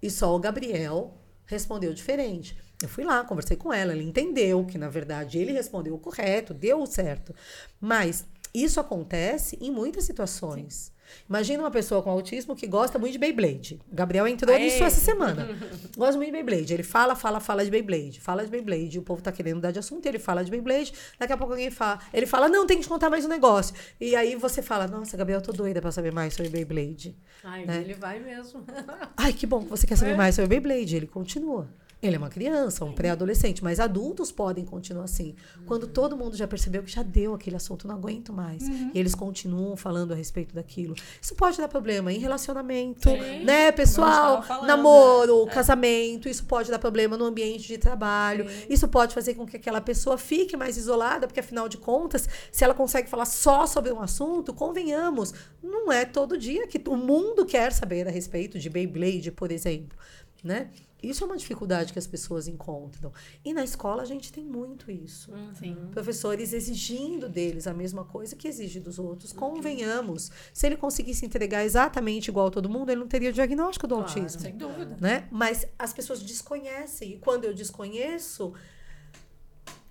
E 0.00 0.08
só 0.08 0.34
o 0.34 0.38
Gabriel 0.38 1.18
respondeu 1.44 1.92
diferente. 1.92 2.56
Eu 2.82 2.88
fui 2.88 3.04
lá, 3.04 3.22
conversei 3.24 3.58
com 3.58 3.70
ela, 3.70 3.92
ele 3.92 4.04
entendeu 4.04 4.64
que, 4.64 4.78
na 4.78 4.88
verdade, 4.88 5.36
ele 5.36 5.52
respondeu 5.52 5.94
o 5.94 5.98
correto, 5.98 6.54
deu 6.54 6.80
o 6.80 6.86
certo. 6.86 7.34
Mas 7.78 8.26
isso 8.54 8.80
acontece 8.80 9.58
em 9.60 9.70
muitas 9.70 10.04
situações. 10.04 10.91
Imagina 11.28 11.62
uma 11.62 11.70
pessoa 11.70 12.02
com 12.02 12.10
autismo 12.10 12.54
que 12.56 12.66
gosta 12.66 12.98
muito 12.98 13.12
de 13.12 13.18
Beyblade. 13.18 13.80
O 13.90 13.94
Gabriel 13.94 14.26
entrou 14.26 14.54
Aê. 14.54 14.64
nisso 14.64 14.82
essa 14.84 15.00
semana. 15.00 15.48
Gosta 15.96 16.16
muito 16.16 16.26
de 16.26 16.32
Beyblade. 16.32 16.72
Ele 16.74 16.82
fala, 16.82 17.14
fala, 17.14 17.38
fala 17.40 17.64
de 17.64 17.70
Beyblade. 17.70 18.20
Fala 18.20 18.44
de 18.44 18.50
Beyblade. 18.50 18.98
O 18.98 19.02
povo 19.02 19.20
tá 19.22 19.30
querendo 19.30 19.56
mudar 19.56 19.70
de 19.70 19.78
assunto, 19.78 20.04
ele 20.06 20.18
fala 20.18 20.44
de 20.44 20.50
Beyblade. 20.50 20.92
Daqui 21.18 21.32
a 21.32 21.36
pouco 21.36 21.52
alguém 21.52 21.70
fala. 21.70 21.98
Ele 22.12 22.26
fala, 22.26 22.48
não, 22.48 22.66
tem 22.66 22.76
que 22.78 22.82
te 22.84 22.88
contar 22.88 23.10
mais 23.10 23.24
um 23.24 23.28
negócio. 23.28 23.74
E 24.00 24.16
aí 24.16 24.34
você 24.36 24.62
fala, 24.62 24.86
nossa, 24.86 25.16
Gabriel, 25.16 25.38
eu 25.40 25.44
tô 25.44 25.52
doida 25.52 25.80
pra 25.80 25.90
saber 25.92 26.12
mais 26.12 26.34
sobre 26.34 26.50
Beyblade. 26.50 27.16
Ai, 27.44 27.64
Né? 27.66 27.80
ele 27.82 27.94
vai 27.94 28.18
mesmo. 28.20 28.64
Ai, 29.16 29.32
que 29.32 29.46
bom 29.46 29.62
que 29.64 29.70
você 29.70 29.86
quer 29.86 29.96
saber 29.96 30.12
É. 30.12 30.16
mais 30.16 30.34
sobre 30.34 30.48
Beyblade. 30.48 30.96
Ele 30.96 31.06
continua. 31.06 31.68
Ele 32.02 32.16
é 32.16 32.18
uma 32.18 32.28
criança, 32.28 32.84
um 32.84 32.92
pré-adolescente, 32.92 33.62
mas 33.62 33.78
adultos 33.78 34.32
podem 34.32 34.64
continuar 34.64 35.04
assim. 35.04 35.36
Quando 35.66 35.86
todo 35.86 36.16
mundo 36.16 36.36
já 36.36 36.48
percebeu 36.48 36.82
que 36.82 36.90
já 36.90 37.02
deu 37.02 37.32
aquele 37.32 37.54
assunto, 37.54 37.86
não 37.86 37.94
aguento 37.94 38.32
mais. 38.32 38.66
E 38.92 38.98
eles 38.98 39.14
continuam 39.14 39.76
falando 39.76 40.10
a 40.12 40.16
respeito 40.16 40.52
daquilo. 40.52 40.96
Isso 41.20 41.34
pode 41.36 41.58
dar 41.58 41.68
problema 41.68 42.12
em 42.12 42.18
relacionamento, 42.18 43.08
Sim. 43.08 43.44
né, 43.44 43.70
pessoal? 43.70 44.10
Como 44.10 44.18
a 44.18 44.36
gente 44.36 44.48
tava 44.48 44.60
falando, 44.60 44.66
Namoro, 44.66 45.46
casamento. 45.46 46.28
Isso 46.28 46.44
pode 46.44 46.72
dar 46.72 46.78
problema 46.80 47.16
no 47.16 47.24
ambiente 47.24 47.68
de 47.68 47.78
trabalho. 47.78 48.46
Isso 48.68 48.88
pode 48.88 49.14
fazer 49.14 49.34
com 49.34 49.46
que 49.46 49.56
aquela 49.56 49.80
pessoa 49.80 50.18
fique 50.18 50.56
mais 50.56 50.76
isolada, 50.76 51.28
porque 51.28 51.38
afinal 51.38 51.68
de 51.68 51.78
contas, 51.78 52.28
se 52.50 52.64
ela 52.64 52.74
consegue 52.74 53.08
falar 53.08 53.26
só 53.26 53.64
sobre 53.64 53.92
um 53.92 54.00
assunto, 54.02 54.52
convenhamos, 54.52 55.32
não 55.62 55.92
é 55.92 56.04
todo 56.04 56.36
dia 56.36 56.66
que 56.66 56.82
o 56.88 56.96
mundo 56.96 57.46
quer 57.46 57.70
saber 57.72 58.08
a 58.08 58.10
respeito 58.10 58.58
de 58.58 58.68
Beyblade, 58.68 59.30
por 59.30 59.52
exemplo, 59.52 59.96
né? 60.42 60.68
Isso 61.02 61.24
é 61.24 61.26
uma 61.26 61.36
dificuldade 61.36 61.92
que 61.92 61.98
as 61.98 62.06
pessoas 62.06 62.46
encontram. 62.46 63.12
E 63.44 63.52
na 63.52 63.64
escola 63.64 64.02
a 64.02 64.04
gente 64.04 64.32
tem 64.32 64.44
muito 64.44 64.90
isso. 64.90 65.32
Sim. 65.58 65.76
Professores 65.90 66.52
exigindo 66.52 67.28
deles 67.28 67.66
a 67.66 67.74
mesma 67.74 68.04
coisa 68.04 68.36
que 68.36 68.46
exige 68.46 68.78
dos 68.78 68.98
outros. 68.98 69.32
Convenhamos. 69.32 70.30
Se 70.52 70.66
ele 70.66 70.76
conseguisse 70.76 71.26
entregar 71.26 71.64
exatamente 71.64 72.28
igual 72.28 72.46
a 72.46 72.50
todo 72.50 72.68
mundo, 72.68 72.90
ele 72.90 73.00
não 73.00 73.08
teria 73.08 73.30
o 73.30 73.32
diagnóstico 73.32 73.86
do 73.86 73.96
Claro. 73.96 74.08
autismo 74.10 74.40
Sem 74.40 74.56
dúvida. 74.56 74.96
né? 75.00 75.26
Mas 75.30 75.66
as 75.78 75.92
pessoas 75.92 76.22
desconhecem. 76.22 77.14
E 77.14 77.18
quando 77.18 77.44
eu 77.44 77.52
desconheço, 77.52 78.52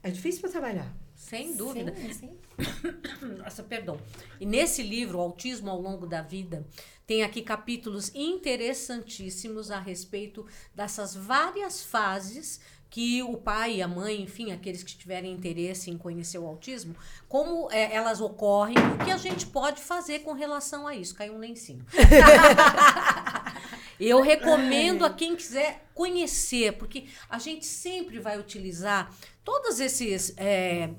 é 0.04 0.10
difícil 0.10 0.42
para 0.42 0.50
trabalhar. 0.52 0.96
Sem 1.32 1.56
dúvida. 1.56 1.96
Sim, 1.96 2.14
sim. 2.14 2.38
Nossa, 3.40 3.64
perdão. 3.64 3.98
E 4.38 4.46
nesse 4.46 4.84
livro, 4.84 5.18
o 5.18 5.22
Autismo 5.22 5.70
ao 5.70 5.80
Longo 5.80 6.06
da 6.06 6.22
Vida, 6.22 6.68
tem 7.08 7.24
aqui 7.24 7.42
capítulos 7.42 8.14
interessantíssimos 8.14 9.72
a 9.72 9.80
respeito 9.80 10.46
dessas 10.76 11.16
várias 11.16 11.82
fases 11.82 12.60
que 12.90 13.24
o 13.24 13.38
pai 13.38 13.76
e 13.76 13.82
a 13.82 13.88
mãe, 13.88 14.22
enfim, 14.22 14.52
aqueles 14.52 14.84
que 14.84 14.94
tiverem 14.94 15.32
interesse 15.32 15.90
em 15.90 15.98
conhecer 15.98 16.38
o 16.38 16.46
autismo, 16.46 16.94
como 17.30 17.72
é, 17.72 17.96
elas 17.96 18.20
ocorrem, 18.20 18.76
o 18.78 19.06
que 19.06 19.12
a 19.12 19.16
gente 19.16 19.46
pode 19.46 19.82
fazer 19.82 20.20
com 20.20 20.34
relação 20.34 20.86
a 20.86 20.94
isso. 20.94 21.16
Caiu 21.16 21.36
um 21.36 21.40
lencinho. 21.40 21.86
Eu 23.98 24.20
recomendo 24.20 25.06
a 25.06 25.14
quem 25.14 25.36
quiser 25.36 25.86
conhecer, 25.94 26.74
porque 26.74 27.06
a 27.30 27.38
gente 27.38 27.66
sempre 27.66 28.20
vai 28.20 28.38
utilizar 28.38 29.14
todas 29.44 29.80
esses, 29.80 30.34
é, 30.38 30.90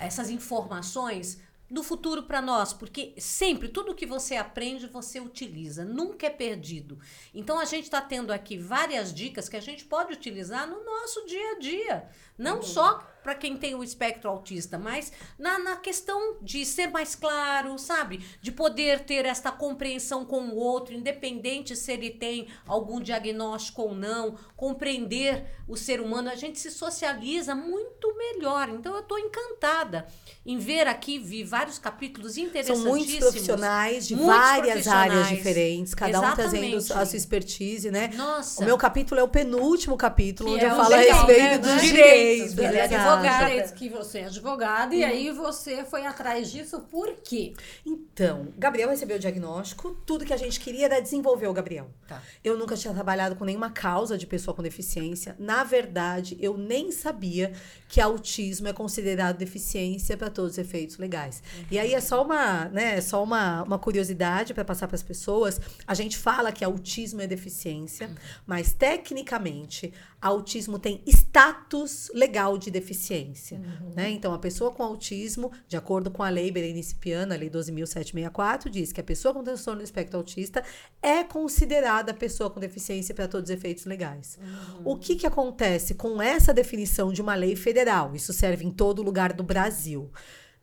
essas 0.00 0.30
informações 0.30 1.40
no 1.70 1.84
futuro 1.84 2.24
para 2.24 2.42
nós, 2.42 2.72
porque 2.72 3.14
sempre 3.16 3.68
tudo 3.68 3.94
que 3.94 4.04
você 4.04 4.34
aprende 4.34 4.88
você 4.88 5.20
utiliza, 5.20 5.84
nunca 5.84 6.26
é 6.26 6.30
perdido. 6.30 6.98
Então 7.32 7.60
a 7.60 7.64
gente 7.64 7.84
está 7.84 8.00
tendo 8.00 8.32
aqui 8.32 8.58
várias 8.58 9.14
dicas 9.14 9.48
que 9.48 9.56
a 9.56 9.60
gente 9.60 9.84
pode 9.84 10.12
utilizar 10.12 10.66
no 10.68 10.84
nosso 10.84 11.24
dia 11.26 11.52
a 11.52 11.58
dia, 11.60 12.08
não 12.36 12.60
só 12.60 13.06
para 13.22 13.34
quem 13.34 13.56
tem 13.56 13.74
o 13.74 13.84
espectro 13.84 14.30
autista, 14.30 14.78
mas 14.78 15.12
na, 15.38 15.58
na 15.58 15.76
questão 15.76 16.36
de 16.40 16.64
ser 16.64 16.88
mais 16.88 17.14
claro, 17.14 17.78
sabe? 17.78 18.24
De 18.40 18.50
poder 18.50 19.00
ter 19.00 19.24
esta 19.26 19.50
compreensão 19.52 20.24
com 20.24 20.40
o 20.48 20.56
outro, 20.56 20.94
independente 20.94 21.76
se 21.76 21.92
ele 21.92 22.10
tem 22.10 22.48
algum 22.66 23.00
diagnóstico 23.00 23.82
ou 23.82 23.94
não, 23.94 24.36
compreender 24.56 25.44
o 25.68 25.76
ser 25.76 26.00
humano, 26.00 26.28
a 26.30 26.34
gente 26.34 26.58
se 26.58 26.70
socializa 26.70 27.54
muito 27.54 28.14
melhor. 28.16 28.68
Então 28.68 28.94
eu 28.94 29.00
estou 29.00 29.18
encantada 29.18 30.06
em 30.44 30.58
ver 30.58 30.86
aqui, 30.88 31.18
vi 31.18 31.44
vários 31.44 31.78
capítulos 31.78 32.34
São 32.34 32.44
interessantíssimos. 32.44 32.96
muitos 32.96 33.18
profissionais 33.18 34.08
de 34.08 34.16
Muitos 34.16 34.34
várias 34.34 34.86
áreas 34.88 35.14
profissionais. 35.14 35.28
diferentes, 35.28 35.94
cada 35.94 36.18
um 36.20 36.34
trazendo 36.34 36.64
Exatamente. 36.64 36.92
a 36.92 37.06
sua 37.06 37.16
expertise, 37.16 37.90
né? 37.90 38.10
Nossa. 38.14 38.62
O 38.62 38.64
meu 38.64 38.76
capítulo 38.78 39.20
é 39.20 39.22
o 39.24 39.28
penúltimo 39.28 39.96
capítulo, 39.96 40.48
Que 40.50 40.54
onde 40.56 40.64
é 40.64 40.68
eu 40.70 40.76
falo 40.76 40.94
a 40.94 40.96
legal, 40.96 41.26
respeito 41.26 41.42
né? 41.50 41.58
dos 41.58 41.82
direitos. 41.82 42.54
direitos, 42.54 42.58
Ele 42.58 42.78
exato. 43.18 43.44
advogado, 43.44 43.74
que 43.74 43.88
você 43.88 44.18
é 44.20 44.24
advogado, 44.26 44.94
e 44.94 45.04
aí 45.04 45.30
você 45.30 45.84
foi 45.84 46.06
atrás 46.06 46.50
disso 46.50 46.80
por 46.90 47.14
quê? 47.24 47.54
Então, 47.84 48.48
Gabriel 48.56 48.88
recebeu 48.88 49.16
o 49.16 49.20
diagnóstico, 49.20 49.92
tudo 50.06 50.24
que 50.24 50.32
a 50.32 50.36
gente 50.36 50.60
queria 50.60 50.86
era 50.86 51.00
desenvolver 51.00 51.46
o 51.46 51.52
Gabriel. 51.52 51.90
Tá. 52.06 52.22
Eu 52.42 52.56
nunca 52.56 52.76
tinha 52.76 52.92
trabalhado 52.92 53.36
com 53.36 53.44
nenhuma 53.44 53.70
causa 53.70 54.16
de 54.16 54.26
pessoa 54.26 54.54
com 54.54 54.62
deficiência. 54.62 55.36
Na 55.38 55.64
verdade, 55.64 56.36
eu 56.40 56.56
nem 56.56 56.90
sabia 56.92 57.52
que 57.88 58.00
autismo 58.00 58.68
é 58.68 58.72
considerado 58.72 59.36
deficiência 59.36 60.16
para 60.16 60.30
todos 60.30 60.52
os 60.52 60.58
efeitos 60.58 60.98
legais. 60.98 61.42
E 61.70 61.78
aí 61.78 61.94
é 61.94 62.00
só 62.00 62.22
uma, 62.22 62.66
né, 62.66 62.98
é 62.98 63.00
só 63.00 63.22
uma, 63.22 63.62
uma 63.62 63.78
curiosidade 63.78 64.54
para 64.54 64.64
passar 64.64 64.86
para 64.86 64.96
as 64.96 65.02
pessoas. 65.02 65.60
A 65.86 65.94
gente 65.94 66.16
fala 66.16 66.52
que 66.52 66.64
autismo 66.64 67.20
é 67.20 67.26
deficiência, 67.26 68.10
mas 68.46 68.72
tecnicamente 68.72 69.92
autismo 70.20 70.78
tem 70.78 71.02
status 71.06 72.10
legal 72.14 72.58
de 72.58 72.70
deficiência, 72.70 73.60
né? 73.94 74.10
Então 74.10 74.34
a 74.34 74.38
pessoa 74.38 74.70
com 74.70 74.82
autismo, 74.82 75.50
de 75.66 75.76
acordo 75.76 76.10
com 76.10 76.22
a 76.22 76.28
lei 76.28 76.50
Berenice-Piana, 76.50 77.34
a 77.34 77.38
lei 77.38 77.48
12.764, 77.48 78.68
diz 78.68 78.92
que 78.92 79.00
a 79.00 79.04
pessoa 79.04 79.32
com 79.32 79.42
transtorno 79.42 79.80
do 79.80 79.84
espectro 79.84 80.18
autista 80.18 80.62
é 81.00 81.24
considerada 81.24 82.12
pessoa 82.12 82.50
com 82.50 82.60
deficiência 82.60 83.14
para 83.14 83.28
todos 83.28 83.50
os 83.50 83.56
efeitos 83.56 83.86
legais. 83.86 84.38
O 84.84 84.96
que 84.96 85.16
que 85.16 85.26
acontece 85.26 85.94
com 85.94 86.20
essa 86.20 86.52
definição 86.52 87.12
de 87.12 87.22
uma 87.22 87.34
lei 87.34 87.56
federal? 87.56 88.14
Isso 88.14 88.32
serve 88.32 88.66
em 88.66 88.70
todo 88.70 89.02
lugar 89.02 89.32
do 89.32 89.42
Brasil. 89.42 90.10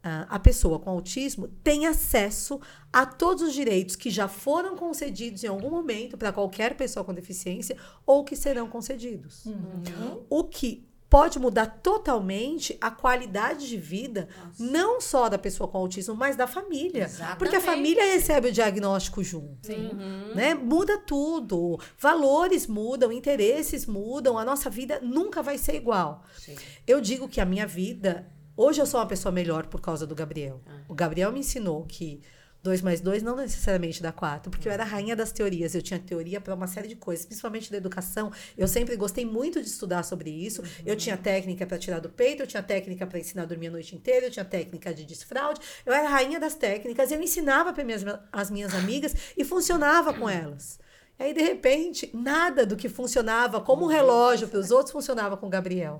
Ah, 0.10 0.26
a 0.30 0.40
pessoa 0.40 0.80
com 0.80 0.90
autismo 0.90 1.50
tem 1.62 1.86
acesso 1.86 2.62
a 2.94 3.06
todos 3.06 3.44
os 3.44 3.54
direitos 3.54 3.98
que 3.98 4.10
já 4.10 4.30
foram 4.30 4.78
concedidos 4.78 5.44
em 5.44 5.48
algum 5.48 5.70
momento 5.70 6.18
para 6.18 6.32
qualquer 6.32 6.78
pessoa 6.78 7.04
com 7.04 7.14
deficiência 7.14 7.76
ou 8.06 8.24
que 8.24 8.34
serão 8.34 8.70
concedidos. 8.70 9.44
O 10.30 10.46
que 10.46 10.88
pode 11.10 11.40
mudar 11.40 11.66
totalmente 11.84 12.78
a 12.80 12.90
qualidade 12.90 13.68
de 13.68 13.78
vida, 13.78 14.30
não 14.58 15.02
só 15.02 15.28
da 15.28 15.38
pessoa 15.38 15.68
com 15.68 15.78
autismo, 15.78 16.16
mas 16.16 16.38
da 16.38 16.48
família. 16.48 17.04
Exatamente. 17.04 17.40
Porque 17.40 17.56
a 17.58 17.62
família 17.62 18.06
recebe 18.06 18.48
o 18.48 18.52
diagnóstico 18.52 19.22
junto. 19.22 19.68
Sim. 19.68 19.92
Né? 20.36 20.54
Muda 20.54 20.98
tudo. 20.98 21.78
Valores 21.98 22.66
mudam, 22.66 23.12
interesses 23.12 23.86
mudam, 23.86 24.38
a 24.38 24.46
nossa 24.46 24.70
vida 24.70 25.00
nunca 25.02 25.44
vai 25.44 25.58
ser 25.58 25.76
igual. 25.76 26.24
Sim. 26.38 26.56
Eu 26.86 27.02
digo 27.02 27.28
que 27.28 27.42
a 27.42 27.46
minha 27.46 27.68
vida. 27.68 28.32
Hoje 28.58 28.82
eu 28.82 28.88
sou 28.88 29.00
uma 29.00 29.06
pessoa 29.06 29.32
melhor 29.32 29.68
por 29.68 29.80
causa 29.80 30.08
do 30.08 30.16
Gabriel. 30.16 30.60
O 30.90 30.96
Gabriel 30.96 31.32
me 31.32 31.42
ensinou 31.42 31.86
que 31.86 32.22
2 32.64 32.82
mais 32.82 33.00
2 33.00 33.22
não 33.22 33.36
necessariamente 33.36 34.02
dá 34.02 34.12
4, 34.12 34.50
porque 34.50 34.68
eu 34.68 34.72
era 34.72 34.82
a 34.82 34.86
rainha 34.86 35.16
das 35.16 35.32
teorias. 35.32 35.76
Eu 35.76 35.82
tinha 35.84 36.00
teoria 36.00 36.42
para 36.42 36.56
uma 36.56 36.66
série 36.66 36.88
de 36.88 36.96
coisas, 36.96 37.24
principalmente 37.24 37.70
da 37.70 37.78
educação. 37.78 38.32
Eu 38.58 38.68
sempre 38.68 38.96
gostei 38.96 39.24
muito 39.24 39.62
de 39.62 39.68
estudar 39.68 40.02
sobre 40.02 40.32
isso. 40.32 40.64
Eu 40.84 40.96
tinha 40.96 41.16
técnica 41.16 41.68
para 41.68 41.78
tirar 41.78 42.00
do 42.00 42.10
peito, 42.10 42.42
eu 42.42 42.48
tinha 42.48 42.64
técnica 42.64 43.06
para 43.06 43.20
ensinar 43.20 43.44
a 43.44 43.46
dormir 43.46 43.68
a 43.68 43.72
noite 43.72 43.96
inteira, 43.96 44.26
eu 44.26 44.32
tinha 44.32 44.44
técnica 44.44 44.92
de 44.92 45.06
desfraude. 45.06 45.62
Eu 45.86 45.94
era 45.94 46.08
a 46.08 46.12
rainha 46.12 46.40
das 46.40 46.56
técnicas. 46.56 47.12
Eu 47.12 47.22
ensinava 47.22 47.72
para 47.72 47.84
minhas, 47.84 48.04
as 48.32 48.50
minhas 48.50 48.74
amigas 48.74 49.14
e 49.38 49.46
funcionava 49.46 50.16
com 50.16 50.28
elas. 50.28 50.80
E 51.20 51.24
aí, 51.24 51.34
de 51.34 51.42
repente, 51.42 52.12
nada 52.14 52.64
do 52.64 52.76
que 52.76 52.88
funcionava 52.88 53.60
como 53.60 53.86
um 53.86 53.88
relógio 53.88 54.48
para 54.48 54.60
os 54.60 54.70
outros 54.70 54.92
funcionava 54.92 55.36
com 55.36 55.48
o 55.48 55.50
Gabriel. 55.50 56.00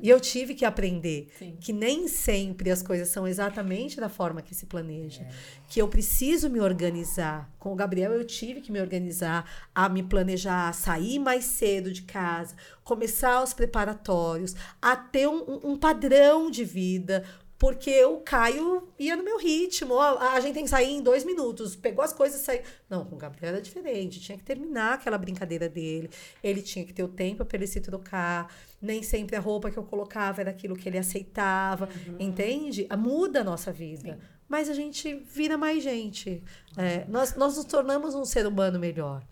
E 0.00 0.08
eu 0.08 0.20
tive 0.20 0.54
que 0.54 0.64
aprender 0.64 1.28
Sim. 1.36 1.56
que 1.60 1.72
nem 1.72 2.06
sempre 2.06 2.70
as 2.70 2.80
coisas 2.80 3.08
são 3.08 3.26
exatamente 3.26 4.00
da 4.00 4.08
forma 4.08 4.40
que 4.40 4.54
se 4.54 4.66
planeja. 4.66 5.26
Que 5.68 5.82
eu 5.82 5.88
preciso 5.88 6.48
me 6.48 6.60
organizar. 6.60 7.50
Com 7.58 7.72
o 7.72 7.76
Gabriel, 7.76 8.12
eu 8.12 8.24
tive 8.24 8.60
que 8.60 8.70
me 8.70 8.80
organizar, 8.80 9.50
a 9.74 9.88
me 9.88 10.02
planejar, 10.02 10.68
a 10.68 10.72
sair 10.72 11.18
mais 11.18 11.44
cedo 11.44 11.92
de 11.92 12.02
casa, 12.02 12.54
começar 12.84 13.42
os 13.42 13.52
preparatórios, 13.52 14.54
a 14.80 14.94
ter 14.94 15.26
um- 15.28 15.60
um 15.64 15.76
padrão 15.76 16.50
de 16.50 16.64
vida. 16.64 17.24
Porque 17.62 18.04
o 18.04 18.16
Caio 18.16 18.88
ia 18.98 19.14
no 19.14 19.22
meu 19.22 19.38
ritmo. 19.38 19.94
Ó, 19.94 20.18
a 20.18 20.40
gente 20.40 20.54
tem 20.54 20.64
que 20.64 20.70
sair 20.70 20.90
em 20.90 21.00
dois 21.00 21.24
minutos. 21.24 21.76
Pegou 21.76 22.04
as 22.04 22.12
coisas 22.12 22.40
e 22.40 22.44
saiu. 22.44 22.62
Não, 22.90 23.04
com 23.04 23.14
o 23.14 23.18
Gabriel 23.18 23.52
era 23.52 23.62
diferente. 23.62 24.18
Tinha 24.18 24.36
que 24.36 24.42
terminar 24.42 24.94
aquela 24.94 25.16
brincadeira 25.16 25.68
dele. 25.68 26.10
Ele 26.42 26.60
tinha 26.60 26.84
que 26.84 26.92
ter 26.92 27.04
o 27.04 27.08
tempo 27.08 27.44
para 27.44 27.56
ele 27.56 27.68
se 27.68 27.80
trocar. 27.80 28.52
Nem 28.80 29.00
sempre 29.04 29.36
a 29.36 29.38
roupa 29.38 29.70
que 29.70 29.76
eu 29.76 29.84
colocava 29.84 30.40
era 30.40 30.50
aquilo 30.50 30.74
que 30.74 30.88
ele 30.88 30.98
aceitava. 30.98 31.88
Entende? 32.18 32.84
Ah, 32.90 32.96
Muda 32.96 33.42
a 33.42 33.44
nossa 33.44 33.70
vida. 33.70 34.18
Mas 34.48 34.68
a 34.68 34.74
gente 34.74 35.14
vira 35.14 35.56
mais 35.56 35.84
gente. 35.84 36.42
É, 36.76 37.04
nós, 37.08 37.36
nós 37.36 37.56
nos 37.56 37.64
tornamos 37.64 38.16
um 38.16 38.24
ser 38.24 38.44
humano 38.44 38.76
melhor. 38.76 39.22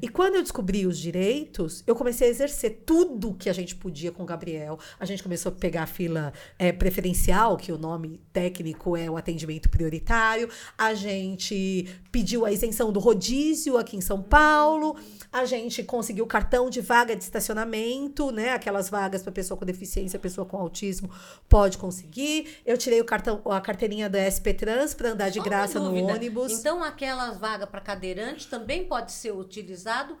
E 0.00 0.08
quando 0.08 0.36
eu 0.36 0.42
descobri 0.42 0.86
os 0.86 0.98
direitos, 0.98 1.82
eu 1.86 1.94
comecei 1.94 2.28
a 2.28 2.30
exercer 2.30 2.82
tudo 2.84 3.34
que 3.34 3.48
a 3.48 3.52
gente 3.52 3.74
podia 3.74 4.12
com 4.12 4.22
o 4.22 4.26
Gabriel. 4.26 4.78
A 4.98 5.04
gente 5.04 5.22
começou 5.22 5.50
a 5.50 5.54
pegar 5.54 5.84
a 5.84 5.86
fila 5.86 6.32
é, 6.58 6.72
preferencial, 6.72 7.56
que 7.56 7.72
o 7.72 7.78
nome 7.78 8.20
técnico 8.32 8.96
é 8.96 9.10
o 9.10 9.16
atendimento 9.16 9.68
prioritário. 9.68 10.48
A 10.76 10.94
gente 10.94 11.88
pediu 12.10 12.44
a 12.44 12.52
isenção 12.52 12.92
do 12.92 13.00
rodízio 13.00 13.76
aqui 13.76 13.96
em 13.96 14.00
São 14.00 14.22
Paulo. 14.22 14.96
A 15.32 15.44
gente 15.44 15.82
conseguiu 15.82 16.26
cartão 16.26 16.70
de 16.70 16.80
vaga 16.80 17.16
de 17.16 17.24
estacionamento, 17.24 18.30
né? 18.30 18.50
Aquelas 18.50 18.88
vagas 18.88 19.22
para 19.22 19.32
pessoa 19.32 19.58
com 19.58 19.64
deficiência, 19.64 20.18
pessoa 20.18 20.46
com 20.46 20.56
autismo 20.56 21.10
pode 21.48 21.78
conseguir. 21.78 22.58
Eu 22.64 22.78
tirei 22.78 23.00
o 23.00 23.04
cartão, 23.04 23.42
a 23.46 23.60
carteirinha 23.60 24.08
da 24.08 24.30
SP 24.30 24.54
Trans 24.54 24.94
para 24.94 25.10
andar 25.10 25.28
de 25.30 25.38
Só 25.38 25.44
graça 25.44 25.80
no 25.80 25.94
ônibus. 25.94 26.52
Então, 26.52 26.82
aquelas 26.82 27.38
vagas 27.38 27.68
para 27.68 27.80
cadeirante 27.80 28.46
também 28.48 28.84
pode 28.84 29.12
ser 29.12 29.32
utilizado 29.74 30.16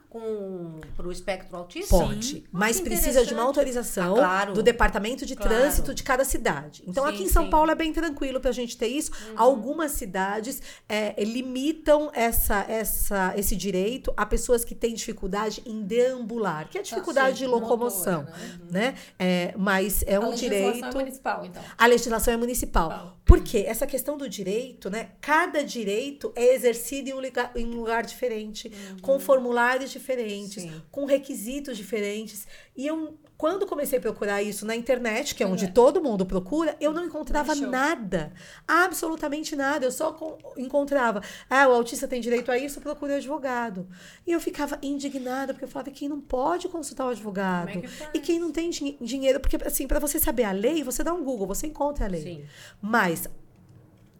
para 0.96 1.06
o 1.06 1.12
espectro 1.12 1.56
autista? 1.56 1.96
Pode, 1.96 2.44
mas 2.50 2.80
precisa 2.80 3.24
de 3.24 3.32
uma 3.32 3.42
autorização 3.44 4.14
Ah, 4.16 4.18
claro. 4.18 4.52
do 4.54 4.62
departamento 4.62 5.24
de 5.24 5.36
Claro. 5.36 5.50
trânsito 5.54 5.94
de 5.94 6.02
cada 6.02 6.24
cidade. 6.24 6.82
Então, 6.86 7.04
Sim, 7.06 7.10
aqui 7.14 7.22
em 7.22 7.28
São 7.28 7.44
sim. 7.44 7.50
Paulo 7.50 7.70
é 7.70 7.74
bem 7.74 7.92
tranquilo 7.92 8.40
para 8.40 8.50
a 8.50 8.52
gente 8.54 8.76
ter 8.76 8.88
isso. 8.88 9.10
Algumas 9.36 9.92
cidades 9.92 10.60
é, 10.88 11.22
limitam 11.24 12.10
essa, 12.12 12.64
essa, 12.68 13.32
esse 13.36 13.54
direito 13.56 14.12
a 14.16 14.26
pessoas 14.26 14.64
que 14.64 14.74
têm 14.74 14.94
dificuldade 14.94 15.62
em 15.64 15.82
deambular, 15.82 16.68
que 16.68 16.78
é 16.78 16.82
dificuldade 16.82 17.38
sim, 17.38 17.44
de 17.44 17.50
locomoção, 17.50 18.22
motora, 18.22 18.60
né? 18.70 18.94
É, 19.18 19.54
mas 19.56 20.02
é 20.06 20.16
A 20.16 20.20
um 20.20 20.30
legislação 20.30 20.70
direito. 20.70 20.84
é 20.86 21.00
municipal, 21.00 21.44
então. 21.44 21.62
A 21.78 21.86
legislação 21.86 22.34
é 22.34 22.36
municipal. 22.36 22.88
Municipal. 22.88 23.16
Por 23.24 23.42
quê? 23.42 23.64
Essa 23.66 23.86
questão 23.86 24.18
do 24.18 24.28
direito, 24.28 24.90
né? 24.90 25.12
Cada 25.20 25.64
direito 25.64 26.32
é 26.36 26.54
exercido 26.54 27.08
em 27.08 27.14
um 27.14 27.20
lugar, 27.20 27.52
em 27.56 27.66
um 27.66 27.76
lugar 27.76 28.04
diferente, 28.04 28.70
com 29.00 29.18
formulários 29.18 29.90
diferentes, 29.90 30.62
Sim. 30.62 30.82
com 30.90 31.06
requisitos 31.06 31.76
diferentes. 31.76 32.46
E 32.76 32.86
eu, 32.86 33.18
quando 33.44 33.66
comecei 33.66 33.98
a 33.98 34.00
procurar 34.00 34.42
isso 34.42 34.64
na 34.64 34.74
internet, 34.74 35.34
que 35.34 35.42
é 35.42 35.46
onde 35.46 35.64
Internet. 35.66 35.74
todo 35.74 36.00
mundo 36.02 36.24
procura, 36.24 36.74
eu 36.80 36.94
não 36.94 37.04
encontrava 37.04 37.54
nada. 37.54 38.32
Absolutamente 38.66 39.54
nada. 39.54 39.84
Eu 39.84 39.92
só 39.92 40.12
con- 40.12 40.38
encontrava, 40.56 41.20
ah, 41.50 41.68
o 41.68 41.72
autista 41.72 42.08
tem 42.08 42.22
direito 42.22 42.50
a 42.50 42.56
isso, 42.56 42.80
procure 42.80 43.12
advogado. 43.12 43.86
E 44.26 44.32
eu 44.32 44.40
ficava 44.40 44.78
indignada, 44.82 45.52
porque 45.52 45.66
eu 45.66 45.68
falava, 45.68 45.90
quem 45.90 46.08
não 46.08 46.22
pode 46.22 46.68
consultar 46.70 47.04
o 47.04 47.10
advogado? 47.10 47.68
É 47.68 47.76
que? 47.82 47.88
E 48.14 48.18
quem 48.20 48.38
não 48.38 48.50
tem 48.50 48.70
din- 48.70 48.96
dinheiro, 48.98 49.38
porque 49.38 49.58
assim, 49.62 49.86
para 49.86 49.98
você 49.98 50.18
saber 50.18 50.44
a 50.44 50.52
lei, 50.52 50.82
você 50.82 51.04
dá 51.04 51.12
um 51.12 51.22
Google, 51.22 51.46
você 51.46 51.66
encontra 51.66 52.06
a 52.06 52.08
lei. 52.08 52.22
Sim. 52.22 52.44
Mas 52.80 53.28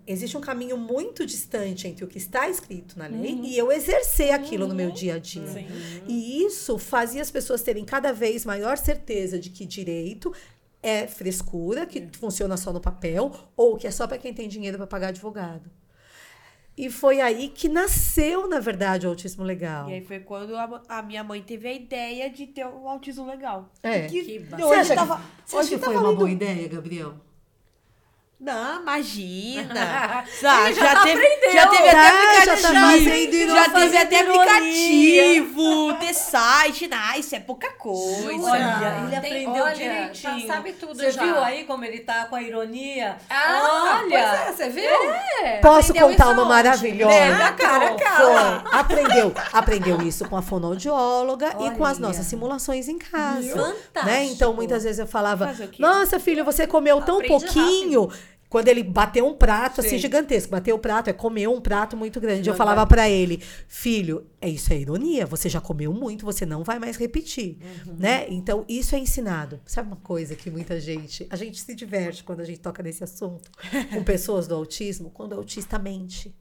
existe 0.07 0.37
um 0.37 0.41
caminho 0.41 0.77
muito 0.77 1.25
distante 1.27 1.89
entre 1.89 2.05
o 2.05 2.09
que 2.09 2.19
está 2.19 2.49
escrito 2.49 2.99
na 2.99 3.07
lei 3.07 3.41
e 3.43 3.57
eu 3.57 3.71
exercer 3.73 4.33
aquilo 4.33 4.67
no 4.67 4.75
meu 4.75 4.91
dia 4.91 5.15
a 5.15 5.19
dia. 5.19 5.47
Sim. 5.47 5.67
E 6.07 6.43
isso 6.45 6.79
fazia 6.79 7.23
as 7.23 7.31
pessoas 7.31 7.63
terem 7.63 7.85
cada 7.85 8.13
vez 8.13 8.45
maior 8.45 8.77
certeza 8.79 9.39
de 9.39 9.51
que 9.51 9.65
direito 9.67 10.33
é 10.83 11.07
frescura, 11.07 11.87
que 11.87 12.09
funciona 12.19 12.57
só 12.57 12.73
no 12.73 12.81
papel, 12.81 13.33
ou 13.57 13.77
que 13.77 13.87
é 13.87 13.91
só 13.91 14.07
para 14.07 14.19
quem 14.19 14.35
tem 14.35 14.49
dinheiro 14.49 14.77
para 14.77 14.87
pagar 14.87 15.09
advogado. 15.09 15.71
E 16.77 16.91
foi 16.91 17.21
aí 17.21 17.49
que 17.49 17.69
nasceu, 17.69 18.49
na 18.49 18.59
verdade, 18.59 19.07
o 19.07 19.11
autismo 19.11 19.45
legal. 19.45 19.89
E 19.89 19.95
aí 19.95 20.05
foi 20.05 20.19
quando 20.19 20.57
a, 20.57 20.83
a 20.89 21.03
minha 21.03 21.23
mãe 21.23 21.41
teve 21.41 21.69
a 21.69 21.73
ideia 21.73 22.29
de 22.29 22.49
ter 22.49 22.67
um 22.67 22.89
autismo 22.89 23.25
legal. 23.25 23.73
É. 23.81 24.07
Que 24.09 24.41
Você 24.41 24.65
hoje 24.65 24.95
tava, 24.95 25.17
que, 25.19 25.23
você 25.51 25.57
acha 25.57 25.67
hoje 25.67 25.69
que 25.71 25.79
foi 25.79 25.95
tava 25.95 25.99
uma 26.01 26.09
lendo- 26.11 26.19
boa 26.19 26.31
ideia, 26.31 26.69
Gabriel? 26.69 27.15
Não, 28.41 28.83
imagina. 28.83 30.25
Ele 30.67 30.75
já 30.75 30.95
tá 30.95 31.03
teve, 31.03 31.25
aprendeu. 31.25 31.53
já 31.53 31.67
teve 31.69 31.91
Tá, 31.91 32.09
até 32.09 32.35
já 32.45 32.45
tá 32.47 32.53
aplicativo. 32.53 32.75
fazendo 32.91 33.35
ironia, 33.35 33.55
Já 33.55 33.71
teve 33.71 33.97
até 33.97 34.21
aplicativo, 34.21 35.95
ter 35.95 36.15
site. 36.15 36.89
Não, 36.89 37.15
isso 37.19 37.35
é 37.37 37.41
pouca 37.41 37.71
coisa. 37.73 38.43
Olha, 38.43 38.77
Olha, 38.77 38.97
ele 38.99 39.21
tem- 39.21 39.45
aprendeu 39.47 39.65
olha, 39.65 39.75
direitinho. 39.75 40.41
já 40.41 40.47
sabe 40.55 40.73
tudo 40.73 40.95
Você 40.95 41.11
já. 41.13 41.23
viu 41.23 41.43
aí 41.43 41.65
como 41.65 41.85
ele 41.85 42.01
tá 42.01 42.27
com 42.27 42.37
a 42.37 42.43
ironia? 42.43 43.17
Ah, 43.31 44.01
Olha! 44.03 44.09
pois 44.09 44.41
é, 44.41 44.53
você 44.53 44.69
viu? 44.71 45.13
É, 45.45 45.59
Posso 45.61 45.91
aprendeu 45.93 46.09
contar 46.11 46.25
isso 46.25 46.33
uma 46.35 46.45
maravilhosa? 46.45 47.15
É, 47.15 47.31
na 47.35 47.53
cara, 47.53 47.95
cara. 47.95 48.61
Foi. 48.63 48.79
Aprendeu. 48.79 49.35
Aprendeu 49.53 50.03
isso 50.03 50.29
com 50.29 50.37
a 50.37 50.43
fonoaudióloga 50.43 51.57
e 51.61 51.71
com 51.71 51.85
as 51.85 51.99
Olha. 51.99 52.09
nossas 52.09 52.27
simulações 52.27 52.89
em 52.89 52.99
casa. 52.99 53.49
Fantástico. 53.57 54.05
Né? 54.07 54.25
Então, 54.25 54.53
muitas 54.53 54.85
vezes 54.85 54.99
eu 54.99 55.07
falava? 55.07 55.55
Nossa, 55.79 56.19
filho, 56.21 56.45
você 56.45 56.67
comeu 56.67 57.01
tão 57.01 57.17
Aprende 57.21 57.29
pouquinho. 57.29 58.11
Quando 58.55 58.69
ele 58.69 58.85
bateu 58.85 59.27
um 59.27 59.35
prato 59.35 59.81
assim 59.81 59.97
Sim. 59.97 59.99
gigantesco, 59.99 60.53
bateu 60.53 60.77
o 60.77 60.79
prato, 60.79 61.11
é 61.11 61.13
comer 61.13 61.49
um 61.49 61.61
prato 61.61 61.97
muito 61.97 62.21
grande. 62.21 62.49
Eu 62.49 62.55
falava 62.55 62.87
pra 62.87 63.11
ele, 63.11 63.43
filho, 63.67 64.29
é 64.41 64.49
isso 64.49 64.73
é 64.73 64.79
ironia, 64.79 65.27
você 65.27 65.49
já 65.49 65.61
comeu 65.61 65.93
muito, 65.93 66.25
você 66.25 66.47
não 66.47 66.63
vai 66.63 66.79
mais 66.79 66.97
repetir, 66.97 67.59
né? 67.99 68.27
Então 68.29 68.65
isso 68.69 68.95
é 68.95 68.99
ensinado. 69.01 69.61
Sabe 69.67 69.89
uma 69.89 69.97
coisa 69.97 70.37
que 70.37 70.53
muita 70.53 70.79
gente, 70.79 71.27
a 71.31 71.35
gente 71.35 71.61
se 71.61 71.75
diverte 71.75 72.23
quando 72.23 72.43
a 72.43 72.45
gente 72.45 72.61
toca 72.61 72.81
nesse 72.81 73.03
assunto 73.03 73.51
com 73.93 74.05
pessoas 74.05 74.47
do 74.47 74.55
autismo, 74.55 75.11
quando 75.11 75.33
o 75.33 75.39
autista 75.39 75.77
mente. 75.77 76.33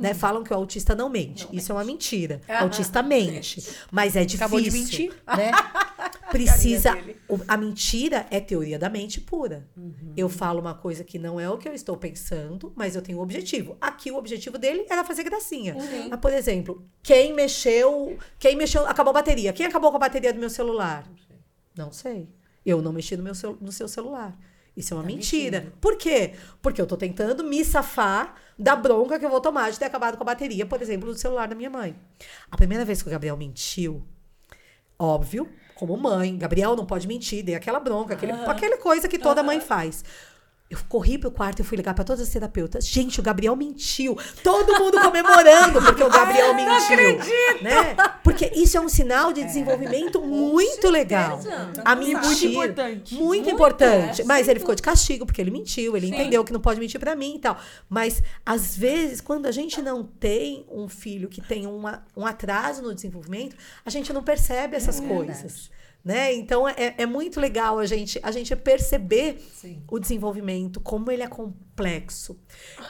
Né? 0.00 0.14
Falam 0.14 0.42
que 0.44 0.52
o 0.52 0.56
autista 0.56 0.94
não 0.94 1.08
mente. 1.08 1.48
Isso 1.52 1.72
é 1.72 1.74
uma 1.74 1.84
mentira. 1.84 2.40
O 2.48 2.52
autista 2.64 3.02
mente. 3.02 3.62
Mas 3.90 4.16
é 4.16 4.24
difícil. 4.24 4.44
Acabou 4.46 4.60
de 4.60 4.70
mentir. 4.70 5.12
Né? 5.26 5.50
Precisa. 6.30 6.96
o- 7.28 7.38
A 7.46 7.56
mentira 7.56 8.26
é 8.30 8.40
teoria 8.40 8.78
da 8.78 8.88
mente 8.88 9.20
pura. 9.20 9.68
Eu 10.16 10.28
falo 10.28 10.60
uma 10.60 10.74
coisa 10.74 11.04
que 11.04 11.18
não 11.18 11.38
é 11.38 11.48
o 11.48 11.58
que 11.58 11.68
eu 11.68 11.74
estou 11.74 11.96
pensando, 11.96 12.72
mas 12.74 12.96
eu 12.96 13.02
tenho 13.02 13.18
um 13.18 13.22
objetivo. 13.22 13.76
Aqui 13.80 14.10
o 14.10 14.16
objetivo 14.16 14.58
dele 14.58 14.86
era 14.88 15.04
fazer 15.04 15.22
gracinha. 15.24 15.76
Mas, 16.10 16.20
por 16.20 16.32
exemplo, 16.32 16.86
quem 17.02 17.32
mexeu. 17.34 18.16
Quem 18.38 18.56
mexeu. 18.56 18.86
Acabou 18.86 19.10
a 19.10 19.14
bateria. 19.14 19.52
Quem 19.52 19.66
acabou 19.66 19.90
com 19.90 19.96
a 19.96 20.00
bateria 20.00 20.32
do 20.32 20.38
meu 20.40 20.50
celular? 20.50 21.04
Não 21.76 21.92
sei. 21.92 22.28
Eu 22.64 22.80
não 22.80 22.92
mexi 22.92 23.16
no, 23.16 23.22
meu 23.22 23.32
no 23.60 23.72
seu 23.72 23.88
celular. 23.88 24.36
Isso 24.76 24.94
é 24.94 24.96
uma 24.96 25.02
Tá 25.02 25.06
mentira. 25.08 25.58
mentindo. 25.60 25.76
Por 25.80 25.96
quê? 25.96 26.32
Porque 26.60 26.80
eu 26.80 26.86
tô 26.86 26.96
tentando 26.96 27.44
me 27.44 27.64
safar 27.64 28.34
da 28.58 28.74
bronca 28.76 29.18
que 29.18 29.24
eu 29.24 29.30
vou 29.30 29.40
tomar 29.40 29.70
de 29.70 29.78
ter 29.78 29.84
acabado 29.86 30.16
com 30.16 30.22
a 30.22 30.26
bateria, 30.26 30.64
por 30.64 30.80
exemplo, 30.80 31.12
do 31.12 31.18
celular 31.18 31.48
da 31.48 31.54
minha 31.54 31.68
mãe. 31.70 31.94
A 32.50 32.56
primeira 32.56 32.84
vez 32.84 33.02
que 33.02 33.08
o 33.08 33.10
Gabriel 33.10 33.36
mentiu, 33.36 34.02
óbvio, 34.98 35.48
como 35.74 35.96
mãe, 35.96 36.36
Gabriel 36.38 36.76
não 36.76 36.86
pode 36.86 37.06
mentir, 37.08 37.44
dei 37.44 37.54
aquela 37.54 37.80
bronca, 37.80 38.14
aquele, 38.14 38.32
aquela 38.32 38.78
coisa 38.78 39.08
que 39.08 39.18
toda 39.18 39.42
mãe 39.42 39.60
faz. 39.60 40.04
Eu 40.72 40.78
corri 40.88 41.18
pro 41.18 41.30
quarto 41.30 41.60
e 41.60 41.62
fui 41.62 41.76
ligar 41.76 41.92
pra 41.92 42.02
todas 42.02 42.22
as 42.22 42.30
terapeutas. 42.30 42.86
Gente, 42.88 43.20
o 43.20 43.22
Gabriel 43.22 43.54
mentiu. 43.54 44.16
Todo 44.42 44.72
mundo 44.82 44.98
comemorando 45.02 45.82
porque 45.82 46.02
o 46.02 46.08
Gabriel 46.08 46.54
mentiu. 46.54 46.72
Não 46.72 46.82
acredito. 46.82 47.62
Né? 47.62 47.94
Porque 48.24 48.50
isso 48.54 48.78
é 48.78 48.80
um 48.80 48.88
sinal 48.88 49.34
de 49.34 49.44
desenvolvimento 49.44 50.22
muito 50.22 50.88
legal. 50.88 51.38
A 51.84 51.94
mentira. 51.94 52.22
muito 52.22 52.46
importante. 52.46 53.14
Muito, 53.14 53.50
importante. 53.50 54.24
Mas 54.24 54.48
ele 54.48 54.60
ficou 54.60 54.74
de 54.74 54.80
castigo 54.80 55.26
porque 55.26 55.42
ele 55.42 55.50
mentiu, 55.50 55.94
ele 55.94 56.06
entendeu 56.06 56.42
que 56.42 56.54
não 56.54 56.60
pode 56.60 56.80
mentir 56.80 56.98
pra 56.98 57.14
mim 57.14 57.34
e 57.34 57.38
tal. 57.38 57.58
Mas 57.86 58.22
às 58.46 58.74
vezes, 58.74 59.20
quando 59.20 59.44
a 59.44 59.52
gente 59.52 59.82
não 59.82 60.02
tem 60.02 60.64
um 60.70 60.88
filho 60.88 61.28
que 61.28 61.42
tem 61.42 61.66
uma, 61.66 62.02
um 62.16 62.24
atraso 62.24 62.80
no 62.80 62.94
desenvolvimento, 62.94 63.54
a 63.84 63.90
gente 63.90 64.10
não 64.10 64.22
percebe 64.22 64.74
essas 64.74 64.98
coisas. 65.00 65.70
Né? 66.04 66.34
Então 66.34 66.68
é, 66.68 66.94
é 66.98 67.06
muito 67.06 67.38
legal 67.40 67.78
a 67.78 67.86
gente, 67.86 68.18
a 68.24 68.32
gente 68.32 68.54
perceber 68.56 69.40
Sim. 69.54 69.82
o 69.88 70.00
desenvolvimento, 70.00 70.80
como 70.80 71.10
ele 71.12 71.22
é 71.22 71.28
complexo. 71.28 72.36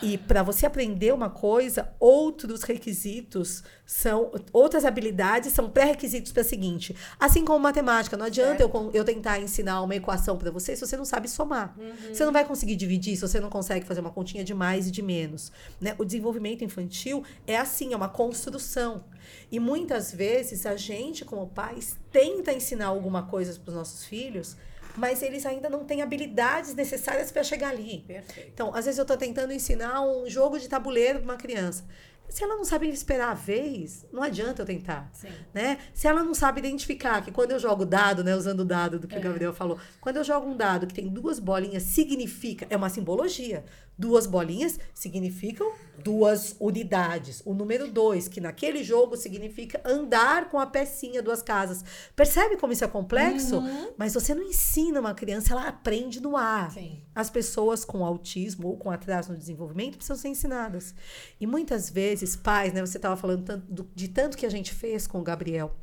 E 0.00 0.16
para 0.16 0.42
você 0.42 0.64
aprender 0.64 1.12
uma 1.12 1.28
coisa, 1.28 1.94
outros 2.00 2.62
requisitos 2.62 3.62
são, 3.84 4.32
outras 4.50 4.86
habilidades 4.86 5.52
são 5.52 5.68
pré-requisitos 5.68 6.32
para 6.32 6.40
a 6.40 6.44
seguinte. 6.44 6.96
Assim 7.20 7.44
como 7.44 7.58
matemática, 7.58 8.16
não 8.16 8.24
adianta 8.24 8.62
eu, 8.62 8.90
eu 8.94 9.04
tentar 9.04 9.38
ensinar 9.38 9.82
uma 9.82 9.94
equação 9.94 10.38
para 10.38 10.50
você 10.50 10.74
se 10.74 10.80
você 10.80 10.96
não 10.96 11.04
sabe 11.04 11.28
somar. 11.28 11.76
Você 12.10 12.24
não 12.24 12.32
vai 12.32 12.46
conseguir 12.46 12.76
dividir 12.76 13.14
se 13.16 13.20
você 13.20 13.40
não 13.40 13.50
consegue 13.50 13.84
fazer 13.84 14.00
uma 14.00 14.10
continha 14.10 14.42
de 14.42 14.54
mais 14.54 14.88
e 14.88 14.90
de 14.90 15.02
menos. 15.02 15.52
Né? 15.78 15.94
O 15.98 16.04
desenvolvimento 16.04 16.64
infantil 16.64 17.22
é 17.46 17.58
assim, 17.58 17.92
é 17.92 17.96
uma 17.96 18.08
construção. 18.08 19.04
E 19.50 19.58
muitas 19.58 20.12
vezes 20.12 20.66
a 20.66 20.76
gente, 20.76 21.24
como 21.24 21.48
pais, 21.48 21.96
tenta 22.10 22.52
ensinar 22.52 22.86
alguma 22.86 23.24
coisa 23.24 23.58
para 23.58 23.70
os 23.70 23.76
nossos 23.76 24.04
filhos, 24.04 24.56
mas 24.96 25.22
eles 25.22 25.46
ainda 25.46 25.68
não 25.70 25.84
têm 25.84 26.02
habilidades 26.02 26.74
necessárias 26.74 27.32
para 27.32 27.42
chegar 27.42 27.70
ali. 27.70 28.04
Perfeito. 28.06 28.50
Então, 28.52 28.74
às 28.74 28.84
vezes 28.84 28.98
eu 28.98 29.04
tô 29.04 29.16
tentando 29.16 29.52
ensinar 29.52 30.02
um 30.02 30.28
jogo 30.28 30.58
de 30.58 30.68
tabuleiro 30.68 31.20
para 31.20 31.24
uma 31.24 31.36
criança. 31.36 31.84
Se 32.28 32.42
ela 32.42 32.56
não 32.56 32.64
sabe 32.64 32.88
esperar 32.88 33.32
a 33.32 33.34
vez, 33.34 34.06
não 34.10 34.22
adianta 34.22 34.62
eu 34.62 34.66
tentar. 34.66 35.10
Sim. 35.12 35.28
Né? 35.52 35.76
Se 35.92 36.06
ela 36.06 36.24
não 36.24 36.32
sabe 36.32 36.60
identificar 36.60 37.22
que 37.22 37.30
quando 37.30 37.50
eu 37.50 37.58
jogo 37.58 37.84
dado, 37.84 38.24
né, 38.24 38.34
usando 38.34 38.60
o 38.60 38.64
dado 38.64 38.98
do 38.98 39.06
que 39.06 39.18
o 39.18 39.20
Gabriel 39.20 39.52
falou, 39.52 39.78
quando 40.00 40.16
eu 40.16 40.24
jogo 40.24 40.48
um 40.48 40.56
dado 40.56 40.86
que 40.86 40.94
tem 40.94 41.08
duas 41.08 41.38
bolinhas, 41.38 41.82
significa, 41.82 42.66
é 42.70 42.76
uma 42.76 42.88
simbologia. 42.88 43.64
Duas 43.98 44.26
bolinhas 44.26 44.80
significam 44.94 45.70
duas 46.02 46.56
unidades. 46.58 47.42
O 47.44 47.54
número 47.54 47.86
dois, 47.90 48.26
que 48.26 48.40
naquele 48.40 48.82
jogo 48.82 49.16
significa 49.16 49.80
andar 49.84 50.50
com 50.50 50.58
a 50.58 50.66
pecinha, 50.66 51.22
duas 51.22 51.42
casas. 51.42 51.84
Percebe 52.16 52.56
como 52.56 52.72
isso 52.72 52.84
é 52.84 52.88
complexo? 52.88 53.62
Mas 53.96 54.14
você 54.14 54.34
não 54.34 54.42
ensina 54.42 54.98
uma 54.98 55.14
criança, 55.14 55.52
ela 55.52 55.68
aprende 55.68 56.20
no 56.20 56.36
ar. 56.36 56.72
Sim. 56.72 57.02
As 57.14 57.30
pessoas 57.30 57.84
com 57.84 58.04
autismo 58.04 58.68
ou 58.68 58.76
com 58.76 58.90
atraso 58.90 59.30
no 59.32 59.38
desenvolvimento 59.38 59.96
precisam 59.96 60.16
ser 60.16 60.28
ensinadas. 60.28 60.94
E 61.40 61.46
muitas 61.46 61.88
vezes, 61.90 62.34
pais, 62.34 62.72
né? 62.72 62.80
Você 62.80 62.98
estava 62.98 63.16
falando 63.16 63.44
tanto 63.44 63.66
do- 63.72 63.90
de 63.94 64.08
tanto 64.08 64.36
que 64.36 64.46
a 64.46 64.50
gente 64.50 64.72
fez 64.74 65.06
com 65.06 65.20
o 65.20 65.22
Gabriel. 65.22 65.76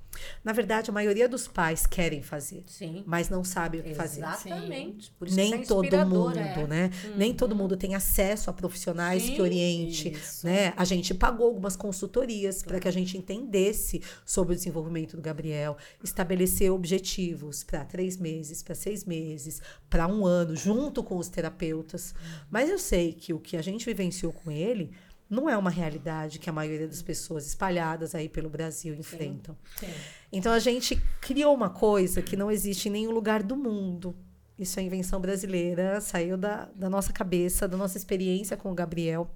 Na 0.43 0.51
verdade, 0.51 0.89
a 0.89 0.93
maioria 0.93 1.28
dos 1.28 1.47
pais 1.47 1.86
querem 1.86 2.22
fazer, 2.22 2.64
Sim. 2.68 3.03
mas 3.05 3.30
não 3.30 3.43
sabem 3.43 3.82
o 3.82 3.84
que 3.84 3.93
fazer. 3.93 4.20
Exatamente. 4.20 5.12
Por 5.12 5.28
isso 5.28 5.36
Nem 5.38 5.62
que 5.62 5.68
todo 5.68 5.93
é 5.93 6.05
mundo, 6.05 6.32
inspirador, 6.32 6.64
é. 6.64 6.68
né? 6.68 6.91
Nem 7.16 7.34
todo 7.34 7.55
mundo 7.55 7.78
tem 7.78 7.95
acesso 7.95 8.49
a 8.49 8.53
profissionais 8.53 9.24
que 9.24 9.36
Sim, 9.36 9.41
oriente, 9.41 10.10
isso. 10.10 10.45
né? 10.45 10.74
A 10.76 10.86
gente 10.86 11.14
pagou 11.14 11.47
algumas 11.47 11.76
consultorias 11.76 12.64
para 12.64 12.80
que 12.80 12.88
a 12.88 12.91
gente 12.91 13.18
entendesse 13.18 14.01
sobre 14.26 14.53
o 14.53 14.55
desenvolvimento 14.55 15.16
do 15.16 15.22
Gabriel, 15.22 15.78
estabelecer 16.03 16.72
objetivos 16.72 17.64
para 17.64 17.86
três 17.86 18.18
meses, 18.18 18.64
para 18.64 18.76
seis 18.76 19.05
meses, 19.05 19.62
para 19.89 20.07
um 20.07 20.26
ano, 20.26 20.55
junto 20.55 21.03
com 21.03 21.18
os 21.18 21.28
terapeutas. 21.28 22.14
Mas 22.49 22.70
eu 22.70 22.80
sei 22.80 23.14
que 23.14 23.34
o 23.34 23.39
que 23.39 23.57
a 23.57 23.62
gente 23.62 23.86
vivenciou 23.86 24.34
com 24.34 24.51
ele 24.51 24.91
não 25.30 25.49
é 25.49 25.55
uma 25.55 25.69
realidade 25.69 26.39
que 26.39 26.49
a 26.49 26.53
maioria 26.53 26.88
das 26.88 27.01
pessoas 27.01 27.45
espalhadas 27.45 28.15
aí 28.15 28.27
pelo 28.27 28.49
Brasil 28.49 28.95
enfrentam. 28.95 29.55
Sim. 29.77 29.88
Então 30.32 30.51
a 30.51 30.59
gente 30.59 30.95
criou 31.21 31.53
uma 31.53 31.69
coisa 31.69 32.21
que 32.21 32.36
não 32.36 32.49
existe 32.49 32.89
em 32.89 32.91
nenhum 32.91 33.11
lugar 33.11 33.43
do 33.43 33.55
mundo. 33.55 34.15
Isso 34.57 34.80
é 34.80 34.84
invenção 34.84 35.21
brasileira, 35.21 36.01
saiu 36.01 36.36
da, 36.38 36.65
da 36.75 36.89
nossa 36.89 37.13
cabeça, 37.13 37.67
da 37.67 37.77
nossa 37.77 37.97
experiência 37.97 38.57
com 38.57 38.71
o 38.71 38.75
Gabriel. 38.75 39.30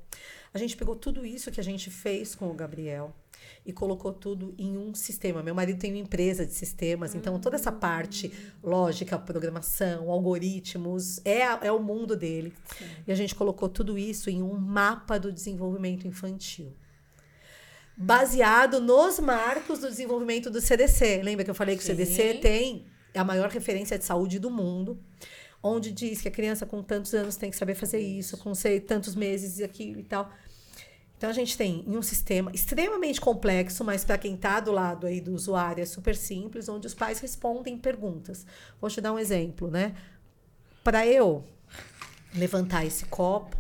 A 0.54 0.58
gente 0.58 0.76
pegou 0.76 0.96
tudo 0.96 1.26
isso 1.26 1.52
que 1.52 1.60
a 1.60 1.64
gente 1.64 1.89
fez 1.89 2.36
com 2.36 2.50
o 2.50 2.54
Gabriel 2.54 3.14
e 3.66 3.72
colocou 3.72 4.11
tudo 4.11 4.53
em 4.57 4.78
um 4.78 4.93
sistema. 4.93 5.41
Meu 5.41 5.55
marido 5.55 5.80
tem 5.80 5.91
uma 5.91 5.99
empresa 5.99 6.45
de 6.45 6.53
sistemas, 6.53 7.16
então 7.16 7.39
toda 7.39 7.55
essa 7.55 7.72
parte 7.72 8.32
lógica, 8.61 9.18
programação, 9.18 10.11
algoritmos, 10.11 11.20
é, 11.26 11.41
é 11.66 11.72
o 11.72 11.82
mundo 11.82 12.16
dele. 12.16 12.53
E 13.07 13.11
a 13.11 13.16
gente 13.16 13.34
colocou 13.34 13.70
tudo 13.70 13.97
isso 13.97 14.30
em 14.30 14.41
um 14.41 14.57
mapa 14.57 15.18
do 15.18 15.32
desenvolvimento 15.32 16.07
infantil 16.07 16.74
baseado 17.95 18.82
nos 18.82 19.20
marcos 19.20 19.80
do 19.80 19.88
desenvolvimento 19.88 20.49
do 20.49 20.59
CDC. 20.59 21.22
Lembra 21.24 21.45
que 21.45 21.51
eu 21.51 21.55
falei 21.55 21.76
que 21.76 21.84
o 21.84 21.86
CDC 21.86 22.34
Sim. 22.34 22.39
tem 22.39 22.86
a 23.16 23.24
maior 23.24 23.49
referência 23.49 23.97
de 23.97 24.03
saúde 24.03 24.39
do 24.39 24.49
mundo, 24.49 24.99
onde 25.61 25.91
diz 25.91 26.22
que 26.22 26.28
a 26.28 26.32
criança 26.32 26.66
com 26.66 26.82
tantos 26.82 27.14
anos 27.14 27.36
tem 27.36 27.49
que 27.49 27.55
saber 27.55 27.76
fazer 27.76 27.99
isso, 27.99 28.38
com 28.38 28.53
sei, 28.55 28.80
tantos 28.80 29.16
meses 29.16 29.59
e 29.59 29.64
aquilo 29.64 29.99
e 29.99 30.03
tal. 30.03 30.30
Então 31.24 31.32
a 31.32 31.34
gente 31.34 31.58
tem 31.58 31.86
em 31.88 31.96
um 31.96 32.02
sistema 32.02 32.52
extremamente 32.54 33.22
complexo, 33.22 33.82
mas 33.82 34.04
para 34.04 34.18
quem 34.18 34.36
está 34.36 34.60
do 34.60 34.74
lado 34.74 35.08
aí 35.08 35.22
do 35.22 35.34
usuário 35.34 35.82
é 35.82 35.86
super 35.86 36.18
simples, 36.18 36.68
onde 36.68 36.86
os 36.86 36.94
pais 36.94 37.22
respondem 37.22 37.78
perguntas. 37.78 38.46
Vou 38.82 38.90
te 38.90 39.00
dar 39.00 39.14
um 39.14 39.18
exemplo, 39.18 39.72
né? 39.72 39.96
Para 40.84 41.08
eu 41.08 41.46
levantar 42.36 42.86
esse 42.86 43.06
copo, 43.06 43.56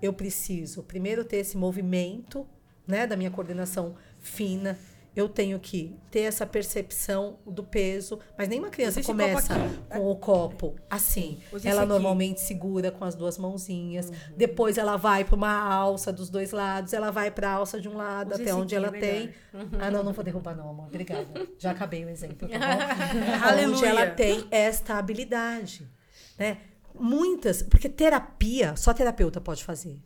eu 0.00 0.12
preciso 0.12 0.84
primeiro 0.84 1.24
ter 1.24 1.38
esse 1.38 1.56
movimento, 1.56 2.46
né, 2.86 3.08
da 3.08 3.16
minha 3.16 3.32
coordenação 3.32 3.96
fina. 4.20 4.78
Eu 5.14 5.28
tenho 5.28 5.58
que 5.58 5.96
ter 6.10 6.20
essa 6.20 6.46
percepção 6.46 7.38
do 7.44 7.64
peso, 7.64 8.18
mas 8.38 8.48
nenhuma 8.48 8.70
criança 8.70 9.00
esse 9.00 9.06
começa 9.06 9.54
com 9.88 10.10
o 10.10 10.16
copo 10.16 10.76
assim. 10.88 11.40
Use 11.52 11.66
Ela 11.66 11.82
aqui. 11.82 11.88
normalmente 11.88 12.40
segura 12.40 12.92
com 12.92 13.04
as 13.04 13.14
duas 13.16 13.36
mãozinhas. 13.36 14.10
Depois 14.36 14.78
ela 14.78 14.96
vai 14.96 15.24
para 15.24 15.34
uma 15.34 15.52
alça 15.52 16.12
dos 16.12 16.30
dois 16.30 16.52
lados, 16.52 16.92
ela 16.92 17.10
vai 17.10 17.30
para 17.30 17.50
a 17.50 17.54
alça 17.54 17.80
de 17.80 17.88
um 17.88 17.96
lado 17.96 18.34
Use 18.34 18.42
até 18.42 18.54
onde 18.54 18.74
ela 18.74 18.88
é 18.88 19.00
tem. 19.00 19.34
Ah, 19.80 19.90
não, 19.90 20.04
não 20.04 20.12
vou 20.12 20.24
derrubar 20.24 20.56
não, 20.56 20.70
amor. 20.70 20.86
Obrigada. 20.86 21.26
Já 21.58 21.72
acabei 21.72 22.04
o 22.04 22.08
exemplo, 22.08 22.48
tá 22.48 22.58
bom? 22.58 23.70
Onde 23.70 23.84
ela 23.84 24.06
tem 24.06 24.46
esta 24.50 24.94
habilidade, 24.94 25.90
né? 26.38 26.58
Muitas, 26.94 27.62
porque 27.62 27.88
terapia, 27.88 28.76
só 28.76 28.92
terapeuta 28.92 29.40
pode 29.40 29.64
fazer. 29.64 30.00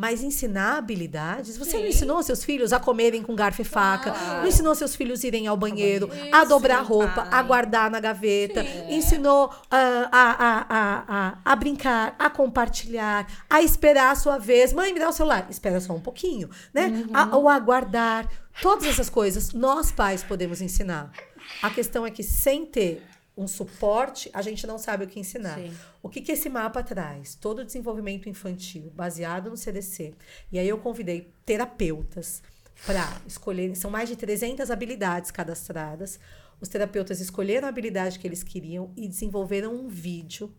Mas 0.00 0.22
ensinar 0.22 0.78
habilidades, 0.78 1.58
você 1.58 1.76
não 1.76 1.86
ensinou 1.86 2.22
seus 2.22 2.44
filhos 2.44 2.72
a 2.72 2.78
comerem 2.78 3.20
com 3.20 3.34
garfo 3.34 3.62
e 3.62 3.64
faca, 3.64 4.14
não 4.38 4.46
ensinou 4.46 4.72
seus 4.76 4.94
filhos 4.94 5.24
a 5.24 5.26
irem 5.26 5.48
ao 5.48 5.56
banheiro, 5.56 6.08
a 6.30 6.44
dobrar 6.44 6.82
roupa, 6.82 7.26
a 7.28 7.42
guardar 7.42 7.90
na 7.90 7.98
gaveta, 7.98 8.64
ensinou 8.88 9.50
ah, 9.68 10.08
a, 10.12 10.30
a, 10.30 10.66
a, 10.68 11.04
a, 11.08 11.38
a 11.44 11.56
brincar, 11.56 12.14
a 12.16 12.30
compartilhar, 12.30 13.26
a 13.50 13.60
esperar 13.60 14.12
a 14.12 14.14
sua 14.14 14.38
vez. 14.38 14.72
Mãe, 14.72 14.94
me 14.94 15.00
dá 15.00 15.08
o 15.08 15.12
celular. 15.12 15.48
Espera 15.50 15.80
só 15.80 15.92
um 15.92 16.00
pouquinho, 16.00 16.48
né? 16.72 17.04
A, 17.12 17.36
ou 17.36 17.48
aguardar. 17.48 18.30
Todas 18.62 18.86
essas 18.86 19.10
coisas 19.10 19.52
nós 19.52 19.90
pais 19.90 20.22
podemos 20.22 20.62
ensinar. 20.62 21.10
A 21.60 21.70
questão 21.70 22.06
é 22.06 22.10
que 22.12 22.22
sem 22.22 22.64
ter 22.64 23.02
um 23.38 23.46
suporte, 23.46 24.28
a 24.34 24.42
gente 24.42 24.66
não 24.66 24.76
sabe 24.78 25.04
o 25.04 25.06
que 25.06 25.20
ensinar. 25.20 25.56
Sim. 25.56 25.72
O 26.02 26.08
que, 26.08 26.20
que 26.20 26.32
esse 26.32 26.48
mapa 26.48 26.82
traz? 26.82 27.36
Todo 27.36 27.60
o 27.60 27.64
desenvolvimento 27.64 28.28
infantil, 28.28 28.92
baseado 28.94 29.48
no 29.48 29.56
CDC. 29.56 30.12
E 30.50 30.58
aí 30.58 30.68
eu 30.68 30.78
convidei 30.78 31.32
terapeutas 31.46 32.42
para 32.84 33.20
escolherem, 33.28 33.76
são 33.76 33.90
mais 33.90 34.08
de 34.08 34.16
300 34.16 34.72
habilidades 34.72 35.30
cadastradas. 35.30 36.18
Os 36.60 36.68
terapeutas 36.68 37.20
escolheram 37.20 37.66
a 37.66 37.68
habilidade 37.68 38.18
que 38.18 38.26
eles 38.26 38.42
queriam 38.42 38.90
e 38.96 39.06
desenvolveram 39.06 39.72
um 39.72 39.88
vídeo 39.88 40.52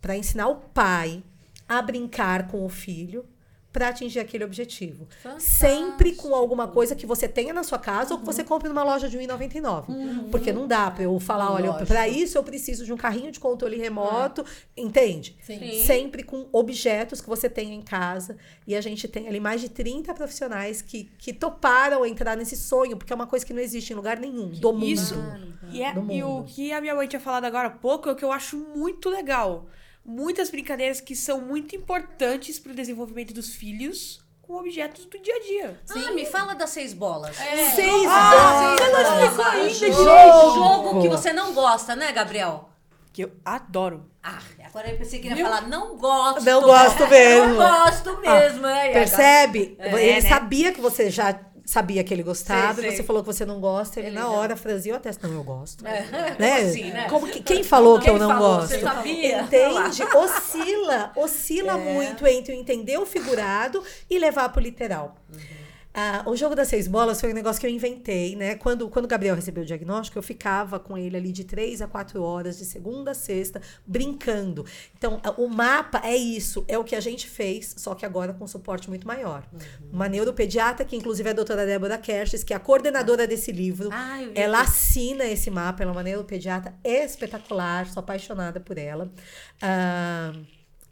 para 0.00 0.16
ensinar 0.16 0.48
o 0.48 0.56
pai 0.56 1.24
a 1.68 1.82
brincar 1.82 2.46
com 2.46 2.64
o 2.64 2.68
filho 2.68 3.24
para 3.72 3.88
atingir 3.88 4.18
aquele 4.18 4.44
objetivo. 4.44 5.06
Sempre 5.38 6.12
com 6.12 6.34
alguma 6.34 6.66
coisa 6.68 6.94
que 6.94 7.06
você 7.06 7.28
tenha 7.28 7.52
na 7.52 7.62
sua 7.62 7.78
casa 7.78 8.14
ou 8.14 8.20
que 8.20 8.26
você 8.26 8.42
compre 8.42 8.68
numa 8.68 8.82
loja 8.82 9.08
de 9.08 9.16
R$ 9.16 9.26
1,99. 9.26 10.30
Porque 10.30 10.52
não 10.52 10.66
dá 10.66 10.90
para 10.90 11.04
eu 11.04 11.18
falar, 11.20 11.52
olha, 11.52 11.72
para 11.84 12.08
isso 12.08 12.36
eu 12.36 12.42
preciso 12.42 12.84
de 12.84 12.92
um 12.92 12.96
carrinho 12.96 13.30
de 13.30 13.38
controle 13.38 13.76
remoto, 13.76 14.44
entende? 14.76 15.36
Sim. 15.42 15.84
Sempre 15.84 16.22
com 16.22 16.48
objetos 16.52 17.20
que 17.20 17.28
você 17.28 17.48
tenha 17.48 17.74
em 17.74 17.82
casa. 17.82 18.36
E 18.66 18.74
a 18.74 18.80
gente 18.80 19.06
tem 19.06 19.28
ali 19.28 19.40
mais 19.40 19.60
de 19.60 19.68
30 19.68 20.12
profissionais 20.14 20.82
que, 20.82 21.10
que 21.18 21.32
toparam 21.32 22.04
entrar 22.04 22.36
nesse 22.36 22.56
sonho, 22.56 22.96
porque 22.96 23.12
é 23.12 23.16
uma 23.16 23.26
coisa 23.26 23.46
que 23.46 23.52
não 23.52 23.60
existe 23.60 23.92
em 23.92 23.96
lugar 23.96 24.18
nenhum 24.18 24.48
do 24.48 24.72
mundo. 24.72 24.84
Isso. 24.84 25.14
E, 25.70 25.82
é, 25.82 25.92
Do 25.92 26.10
e 26.10 26.22
o 26.22 26.28
mundo. 26.28 26.46
que 26.48 26.72
a 26.72 26.80
minha 26.80 26.94
mãe 26.94 27.06
tinha 27.06 27.20
falado 27.20 27.44
agora 27.44 27.68
há 27.68 27.70
pouco 27.70 28.08
é 28.08 28.12
o 28.12 28.16
que 28.16 28.24
eu 28.24 28.32
acho 28.32 28.56
muito 28.56 29.08
legal. 29.08 29.66
Muitas 30.12 30.50
brincadeiras 30.50 31.00
que 31.00 31.14
são 31.14 31.40
muito 31.40 31.76
importantes 31.76 32.58
para 32.58 32.72
o 32.72 32.74
desenvolvimento 32.74 33.32
dos 33.32 33.54
filhos 33.54 34.20
com 34.42 34.54
objetos 34.56 35.04
do 35.04 35.16
dia 35.20 35.34
a 35.36 35.40
dia. 35.40 35.80
Ah, 35.88 36.10
me 36.10 36.26
fala 36.26 36.52
das 36.54 36.70
seis 36.70 36.92
bolas. 36.92 37.36
Seis 37.36 38.06
Ah, 38.08 38.76
bolas. 38.76 38.80
você 38.80 38.90
não 38.90 39.20
explicou 39.22 39.44
ainda, 39.44 39.70
Jogo, 39.70 40.50
gente. 40.50 40.54
jogo 40.54 41.02
que 41.02 41.08
você 41.08 41.32
não 41.32 41.54
gosta, 41.54 41.94
né, 41.94 42.10
Gabriel? 42.10 42.68
Que 43.12 43.22
eu 43.22 43.32
adoro. 43.44 44.10
Ah, 44.20 44.40
agora 44.64 44.90
eu 44.90 44.98
pensei 44.98 45.20
que 45.20 45.28
ia 45.28 45.36
falar, 45.36 45.68
não 45.68 45.96
gosto. 45.96 46.44
Não 46.44 46.60
gosto 46.62 47.06
mesmo. 47.08 47.46
Não 47.54 47.56
gosto 47.56 48.18
mesmo. 48.20 48.66
é, 48.66 48.72
e 48.74 48.80
agora- 48.80 48.92
Percebe? 48.92 49.76
É, 49.78 49.88
ele 50.08 50.20
né? 50.22 50.28
sabia 50.28 50.72
que 50.72 50.80
você 50.80 51.08
já 51.08 51.38
sabia 51.70 52.02
que 52.02 52.12
ele 52.12 52.22
gostava, 52.22 52.74
Sei, 52.80 52.88
sei. 52.88 52.96
você 52.96 53.02
falou 53.04 53.22
que 53.22 53.26
você 53.26 53.46
não 53.46 53.60
gosta, 53.60 54.00
ele, 54.00 54.08
Ele 54.08 54.16
na 54.16 54.22
já- 54.22 54.28
hora 54.28 54.56
franziu 54.56 54.96
a 54.96 54.98
testa. 54.98 55.28
Não, 55.28 55.36
eu 55.36 55.44
gosto. 55.44 55.86
É, 55.86 56.00
Né? 56.38 56.56
como 56.58 56.68
assim, 56.68 56.84
né? 56.90 57.06
Como 57.08 57.26
que- 57.28 57.40
quem 57.42 57.62
falou 57.62 57.98
que 57.98 58.06
Quem 58.06 58.14
eu 58.14 58.18
não 58.18 58.28
falou? 58.28 58.56
gosto? 58.56 58.68
Você 58.70 58.80
sabia? 58.80 59.42
Entende? 59.42 60.02
Oscila, 60.16 61.12
oscila 61.16 61.72
É. 61.72 61.76
muito 61.94 62.26
entre 62.26 62.54
entender 62.56 62.98
o 62.98 63.06
figurado 63.06 63.82
e 64.08 64.18
levar 64.18 64.48
pro 64.48 64.60
literal. 64.60 65.14
Ah, 65.92 66.22
o 66.26 66.36
jogo 66.36 66.54
das 66.54 66.68
seis 66.68 66.86
bolas 66.86 67.20
foi 67.20 67.32
um 67.32 67.34
negócio 67.34 67.60
que 67.60 67.66
eu 67.66 67.70
inventei, 67.70 68.36
né? 68.36 68.54
Quando, 68.54 68.88
quando 68.88 69.06
o 69.06 69.08
Gabriel 69.08 69.34
recebeu 69.34 69.64
o 69.64 69.66
diagnóstico, 69.66 70.18
eu 70.18 70.22
ficava 70.22 70.78
com 70.78 70.96
ele 70.96 71.16
ali 71.16 71.32
de 71.32 71.42
três 71.44 71.82
a 71.82 71.88
quatro 71.88 72.22
horas, 72.22 72.58
de 72.58 72.64
segunda 72.64 73.10
a 73.10 73.14
sexta, 73.14 73.60
brincando. 73.84 74.64
Então, 74.96 75.20
o 75.36 75.48
mapa 75.48 76.00
é 76.04 76.16
isso, 76.16 76.64
é 76.68 76.78
o 76.78 76.84
que 76.84 76.94
a 76.94 77.00
gente 77.00 77.28
fez, 77.28 77.74
só 77.76 77.94
que 77.94 78.06
agora 78.06 78.32
com 78.32 78.46
suporte 78.46 78.88
muito 78.88 79.06
maior. 79.06 79.42
Uma 79.92 80.08
neuropediatra, 80.08 80.84
que 80.84 80.94
inclusive 80.94 81.28
é 81.28 81.32
a 81.32 81.34
doutora 81.34 81.66
Débora 81.66 81.98
Kershis, 81.98 82.44
que 82.44 82.52
é 82.52 82.56
a 82.56 82.60
coordenadora 82.60 83.26
desse 83.26 83.50
livro, 83.50 83.88
Ah, 83.92 84.20
ela 84.34 84.60
assina 84.60 85.24
esse 85.24 85.50
mapa, 85.50 85.82
ela 85.82 85.90
é 85.90 85.94
uma 85.94 86.02
neuropediatra 86.04 86.72
espetacular, 86.84 87.86
sou 87.86 88.00
apaixonada 88.00 88.60
por 88.60 88.78
ela. 88.78 89.10
Ah, 89.60 90.32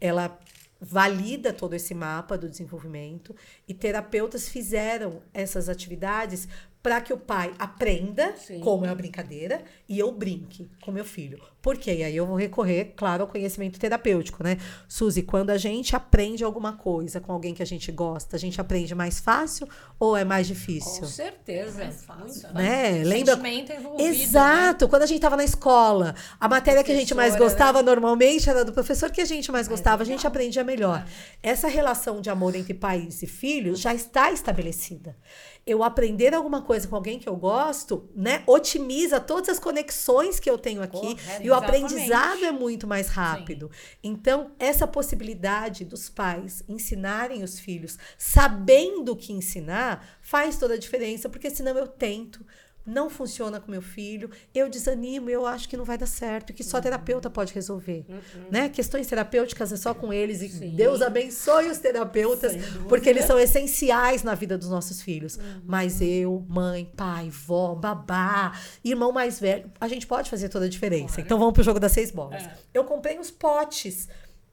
ela 0.01 0.37
valida 0.79 1.51
todo 1.51 1.73
esse 1.73 1.93
mapa 1.93 2.37
do 2.37 2.47
desenvolvimento 2.47 3.35
e 3.67 3.73
terapeutas 3.73 4.47
fizeram 4.47 5.21
essas 5.33 5.67
atividades 5.67 6.47
para 6.81 7.01
que 7.01 7.11
o 7.11 7.17
pai 7.17 7.51
aprenda 7.59 8.33
Sim. 8.37 8.61
como 8.61 8.85
é 8.85 8.89
a 8.89 8.95
brincadeira 8.95 9.61
e 9.87 9.99
eu 9.99 10.11
brinque 10.11 10.69
com 10.81 10.91
meu 10.91 11.03
filho. 11.03 11.41
Por 11.61 11.77
quê? 11.77 11.95
E 11.95 12.03
aí 12.03 12.15
eu 12.15 12.25
vou 12.25 12.37
recorrer, 12.37 12.93
claro, 12.95 13.23
ao 13.23 13.27
conhecimento 13.27 13.77
terapêutico, 13.77 14.41
né? 14.41 14.57
Suzy, 14.87 15.23
quando 15.23 15.49
a 15.49 15.57
gente 15.57 15.93
aprende 15.93 16.41
alguma 16.41 16.77
coisa 16.77 17.19
com 17.19 17.33
alguém 17.33 17.53
que 17.53 17.61
a 17.61 17.65
gente 17.65 17.91
gosta, 17.91 18.37
a 18.37 18.39
gente 18.39 18.61
aprende 18.61 18.95
mais 18.95 19.19
fácil 19.19 19.67
ou 19.99 20.15
é 20.15 20.23
mais 20.23 20.47
difícil? 20.47 21.01
Com 21.01 21.07
certeza. 21.07 21.83
Mais 21.83 22.05
fácil, 22.05 22.53
Né? 22.53 23.03
Lembra? 23.03 23.35
Sentimento 23.35 23.73
envolvido, 23.73 24.01
né? 24.01 24.09
Exato. 24.09 24.87
Quando 24.87 25.01
a 25.03 25.05
gente 25.05 25.17
estava 25.17 25.35
na 25.35 25.43
escola, 25.43 26.15
a 26.39 26.47
matéria 26.47 26.81
que 26.81 26.93
a 26.93 26.95
gente 26.95 27.13
mais 27.13 27.35
Professora, 27.35 27.71
gostava 27.73 27.83
normalmente 27.83 28.49
era 28.49 28.63
do 28.63 28.71
professor 28.71 29.11
que 29.11 29.19
a 29.19 29.25
gente 29.25 29.51
mais 29.51 29.67
gostava, 29.67 30.03
a 30.03 30.05
gente 30.05 30.25
aprendia 30.25 30.63
melhor. 30.63 31.05
Essa 31.43 31.67
relação 31.67 32.21
de 32.21 32.29
amor 32.29 32.55
entre 32.55 32.73
pais 32.73 33.21
e 33.21 33.27
filhos 33.27 33.81
já 33.81 33.93
está 33.93 34.31
estabelecida. 34.31 35.17
Eu 35.65 35.83
aprender 35.83 36.33
alguma 36.33 36.61
coisa 36.61 36.87
com 36.87 36.95
alguém 36.95 37.19
que 37.19 37.29
eu 37.29 37.35
gosto, 37.35 38.09
né, 38.15 38.43
otimiza 38.47 39.19
todas 39.19 39.49
as 39.49 39.59
conexões 39.59 40.39
que 40.39 40.49
eu 40.49 40.57
tenho 40.57 40.81
aqui 40.81 40.99
Correto, 40.99 41.43
e 41.43 41.49
o 41.49 41.53
exatamente. 41.53 41.83
aprendizado 41.83 42.45
é 42.45 42.51
muito 42.51 42.87
mais 42.87 43.07
rápido. 43.09 43.69
Então, 44.03 44.51
essa 44.57 44.87
possibilidade 44.87 45.85
dos 45.85 46.09
pais 46.09 46.63
ensinarem 46.67 47.43
os 47.43 47.59
filhos 47.59 47.97
sabendo 48.17 49.11
o 49.11 49.15
que 49.15 49.31
ensinar 49.31 50.17
faz 50.21 50.57
toda 50.57 50.73
a 50.73 50.77
diferença, 50.77 51.29
porque 51.29 51.49
senão 51.49 51.77
eu 51.77 51.87
tento, 51.87 52.45
não 52.89 53.09
funciona 53.09 53.59
com 53.59 53.71
meu 53.71 53.81
filho, 53.81 54.29
eu 54.53 54.69
desanimo, 54.69 55.29
eu 55.29 55.45
acho 55.45 55.69
que 55.69 55.77
não 55.77 55.85
vai 55.85 55.97
dar 55.97 56.07
certo, 56.07 56.53
que 56.53 56.63
só 56.63 56.81
terapeuta 56.81 57.29
pode 57.29 57.53
resolver, 57.53 58.05
né? 58.49 58.69
Questões 58.69 59.07
terapêuticas 59.07 59.71
é 59.71 59.77
só 59.77 59.93
com 59.93 60.11
eles 60.11 60.41
e 60.41 60.49
Sim. 60.49 60.75
Deus 60.75 61.01
abençoe 61.01 61.69
os 61.69 61.77
terapeutas, 61.77 62.53
porque 62.87 63.09
eles 63.09 63.25
são 63.25 63.39
essenciais 63.39 64.23
na 64.23 64.35
vida 64.35 64.57
dos 64.57 64.69
nossos 64.69 65.01
filhos. 65.01 65.39
Mas 65.63 66.01
eu, 66.01 66.45
mãe, 66.49 66.91
pai, 66.95 67.29
vó, 67.29 67.75
babá, 67.75 68.53
irmão 68.83 69.11
mais 69.11 69.39
velho, 69.39 69.71
a 69.79 69.87
gente 69.87 70.07
pode 70.07 70.29
fazer 70.29 70.49
toda 70.49 70.65
a 70.65 70.69
diferença. 70.69 71.21
Então 71.21 71.37
vamos 71.37 71.53
pro 71.53 71.63
jogo 71.63 71.79
das 71.79 71.91
seis 71.91 72.11
bolas. 72.11 72.43
É. 72.43 72.53
Eu 72.73 72.83
comprei 72.83 73.19
uns 73.19 73.31
potes 73.31 74.07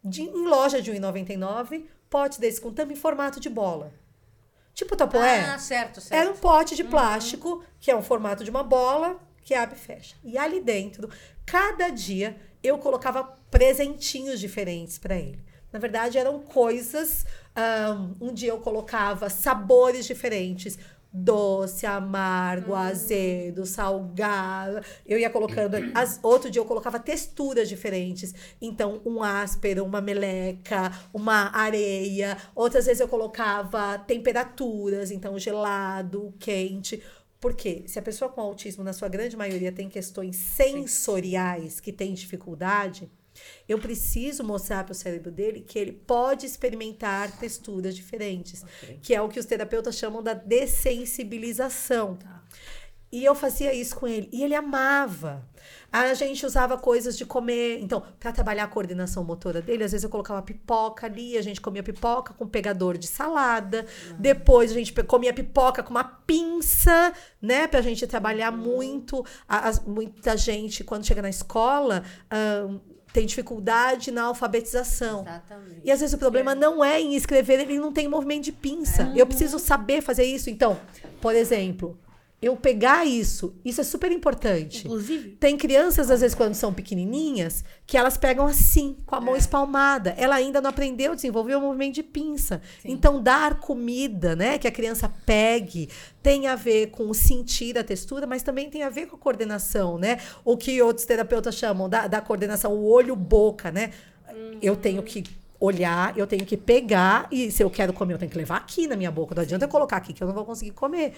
de, 0.05 0.23
em 0.23 0.47
loja 0.47 0.81
de 0.81 0.91
R$ 0.91 1.01
1,99, 1.01 1.85
pote 2.09 2.41
desse 2.41 2.61
com 2.61 2.73
tampa 2.73 2.93
em 2.93 2.97
formato 2.97 3.41
de 3.41 3.49
bola. 3.49 3.93
Tipo 4.77 4.95
tapoé. 4.95 5.41
Ah, 5.41 5.59
certo, 5.59 6.03
certo. 6.03 6.21
Era 6.21 6.31
um 6.31 6.37
pote 6.37 6.77
de 6.77 6.85
plástico, 6.85 7.65
que 7.81 7.91
é 7.91 7.97
um 7.97 8.03
formato 8.03 8.45
de 8.45 8.51
uma 8.51 8.63
bola, 8.63 9.19
que 9.43 9.55
abre 9.55 9.75
e 9.75 9.79
fecha. 9.79 10.15
E 10.23 10.37
ali 10.37 10.61
dentro, 10.61 11.09
cada 11.47 11.89
dia, 11.89 12.37
eu 12.63 12.77
colocava 12.77 13.25
presentinhos 13.51 14.39
diferentes 14.39 14.99
para 14.99 15.17
ele. 15.17 15.43
Na 15.73 15.79
verdade, 15.79 16.19
eram 16.19 16.41
coisas. 16.41 17.25
ahn, 17.55 18.15
um 18.21 18.35
dia 18.35 18.51
eu 18.51 18.61
colocava 18.61 19.31
sabores 19.31 20.05
diferentes. 20.05 20.79
Doce, 21.19 21.87
amargo, 21.87 22.75
azedo, 22.75 23.65
salgado. 23.65 24.85
Eu 25.07 25.19
ia 25.19 25.31
colocando. 25.31 25.77
As, 25.95 26.21
outro 26.23 26.51
dia 26.51 26.61
eu 26.61 26.67
colocava 26.67 26.99
texturas 27.01 27.69
diferentes. 27.69 28.35
Então, 28.61 29.01
um 29.05 29.23
áspero, 29.23 29.83
uma 29.85 30.01
meleca, 30.03 30.93
uma 31.15 31.57
areia. 31.57 32.37
Outras 32.55 32.85
vezes 32.85 33.01
eu 33.01 33.09
colocava 33.09 33.99
temperaturas, 33.99 35.11
então 35.11 35.39
gelado, 35.39 36.35
quente. 36.39 37.03
Porque 37.41 37.85
se 37.87 37.99
a 37.99 38.03
pessoa 38.03 38.31
com 38.31 38.41
autismo, 38.41 38.85
na 38.85 38.93
sua 38.93 39.09
grande 39.09 39.37
maioria, 39.37 39.73
tem 39.73 39.89
questões 39.89 40.37
sensoriais 40.37 41.81
que 41.81 41.93
tem 41.93 42.13
dificuldade, 42.13 43.11
eu 43.69 43.79
preciso 43.79 44.43
mostrar 44.45 44.85
para 44.85 44.93
o 44.93 44.95
cérebro 44.95 45.31
dele 45.31 45.61
que 45.61 45.79
ele 45.79 45.93
pode 45.93 46.47
experimentar 46.47 47.31
texturas 47.39 47.95
diferentes, 47.95 48.65
que 49.03 49.15
é 49.15 49.21
o 49.21 49.29
que 49.29 49.39
os 49.41 49.47
terapeutas 49.47 49.97
chamam 49.97 50.23
da 50.23 50.35
dessensibilização. 50.35 52.19
E 53.13 53.25
eu 53.25 53.37
fazia 53.37 53.73
isso 53.73 53.95
com 53.97 54.07
ele. 54.07 54.29
E 54.33 54.43
ele 54.43 54.55
amava. 54.55 55.49
A 55.93 56.13
gente 56.13 56.45
usava 56.45 56.77
coisas 56.77 57.17
de 57.17 57.25
comer. 57.25 57.79
Então, 57.81 58.03
para 58.19 58.33
trabalhar 58.33 58.65
a 58.65 58.69
coordenação 58.69 59.23
motora 59.23 59.63
dele, 59.63 59.85
às 59.85 59.93
vezes 59.93 60.03
eu 60.05 60.11
colocava 60.11 60.43
pipoca 60.43 61.07
ali, 61.07 61.39
a 61.39 61.43
gente 61.43 61.61
comia 61.61 61.85
pipoca 61.85 62.35
com 62.35 62.47
pegador 62.49 62.99
de 62.99 63.07
salada. 63.07 63.87
Depois 64.19 64.73
a 64.73 64.75
gente 64.75 64.93
comia 65.05 65.33
pipoca 65.33 65.85
com 65.85 65.91
uma 65.93 66.03
pinça, 66.05 67.13
né? 67.41 67.69
Pra 67.69 67.81
gente 67.81 68.07
trabalhar 68.09 68.51
muito. 68.51 69.25
A- 69.49 69.69
as- 69.69 69.81
muita 69.85 70.37
gente, 70.37 70.83
quando 70.83 71.07
chega 71.07 71.23
na 71.23 71.31
escola, 71.31 72.03
ahn, 72.29 72.81
tem 73.17 73.25
dificuldade 73.25 74.11
na 74.11 74.25
alfabetização. 74.25 75.23
Exatamente. 75.23 75.81
E 75.83 75.91
às 75.91 76.01
vezes 76.01 76.15
o 76.15 76.19
problema 76.19 76.55
não 76.55 76.85
é 76.85 77.01
em 77.01 77.15
escrever, 77.15 77.61
ele 77.61 77.79
não 77.79 77.91
tem 77.91 78.07
movimento 78.07 78.45
de 78.45 78.53
pinça. 78.53 79.11
Eu 79.17 79.27
preciso 79.27 79.59
saber 79.59 80.03
fazer 80.03 80.25
isso. 80.25 80.51
Então, 80.51 80.79
por 81.19 81.35
exemplo, 81.35 81.99
eu 82.41 82.55
pegar 82.55 83.07
isso, 83.07 83.55
isso 83.65 83.81
é 83.81 83.85
super 83.85 84.13
importante. 84.13 84.85
Inclusive, 84.87 85.31
Tem 85.41 85.57
crianças, 85.57 86.11
às 86.11 86.21
vezes, 86.21 86.35
quando 86.35 86.55
são 86.55 86.73
pequenininhas, 86.73 87.65
que 87.87 87.97
elas 87.97 88.19
pegam 88.19 88.47
assim, 88.47 88.97
com 89.07 89.17
a 89.17 89.21
mão 89.21 89.35
espalmada. 89.35 90.15
Ela 90.19 90.35
ainda 90.35 90.61
não 90.61 90.69
aprendeu 90.69 91.13
a 91.13 91.15
desenvolver 91.15 91.55
o 91.55 91.61
movimento 91.61 91.95
de 91.95 92.03
pinça. 92.03 92.61
Então, 92.85 93.23
dar 93.23 93.59
comida, 93.59 94.37
né, 94.37 94.59
que 94.59 94.69
a 94.69 94.71
criança 94.71 95.11
pegue, 95.25 95.89
tem 96.23 96.47
a 96.47 96.55
ver 96.55 96.89
com 96.89 97.13
sentir 97.15 97.79
a 97.79 97.85
textura, 97.85 98.27
mas 98.27 98.43
também 98.43 98.69
tem 98.69 98.83
a 98.83 98.91
ver 98.91 99.07
com 99.07 99.17
a 99.17 99.19
coordenação, 99.19 99.97
né? 99.97 100.19
O 100.45 100.59
que 100.59 100.81
outros 100.83 101.07
terapeutas 101.07 101.55
chamam 101.55 101.89
da, 101.89 102.07
da 102.07 102.21
coordenação, 102.21 102.75
o 102.75 102.87
olho-boca, 102.87 103.73
né? 103.73 103.93
Eu 104.61 104.77
tenho 104.77 105.03
que 105.03 105.25
olhar, 105.59 106.17
eu 106.19 106.27
tenho 106.27 106.45
que 106.45 106.57
pegar 106.57 107.27
e 107.31 107.51
se 107.51 107.63
eu 107.63 107.71
quero 107.71 107.93
comer, 107.93 108.15
eu 108.15 108.19
tenho 108.19 108.31
que 108.31 108.37
levar 108.39 108.57
aqui 108.59 108.87
na 108.87 108.97
minha 108.97 109.11
boca. 109.11 109.35
Não 109.35 109.43
adianta 109.43 109.65
eu 109.65 109.69
colocar 109.69 109.97
aqui 109.97 110.13
que 110.13 110.23
eu 110.23 110.27
não 110.27 110.35
vou 110.35 110.45
conseguir 110.45 110.73
comer. 110.73 111.15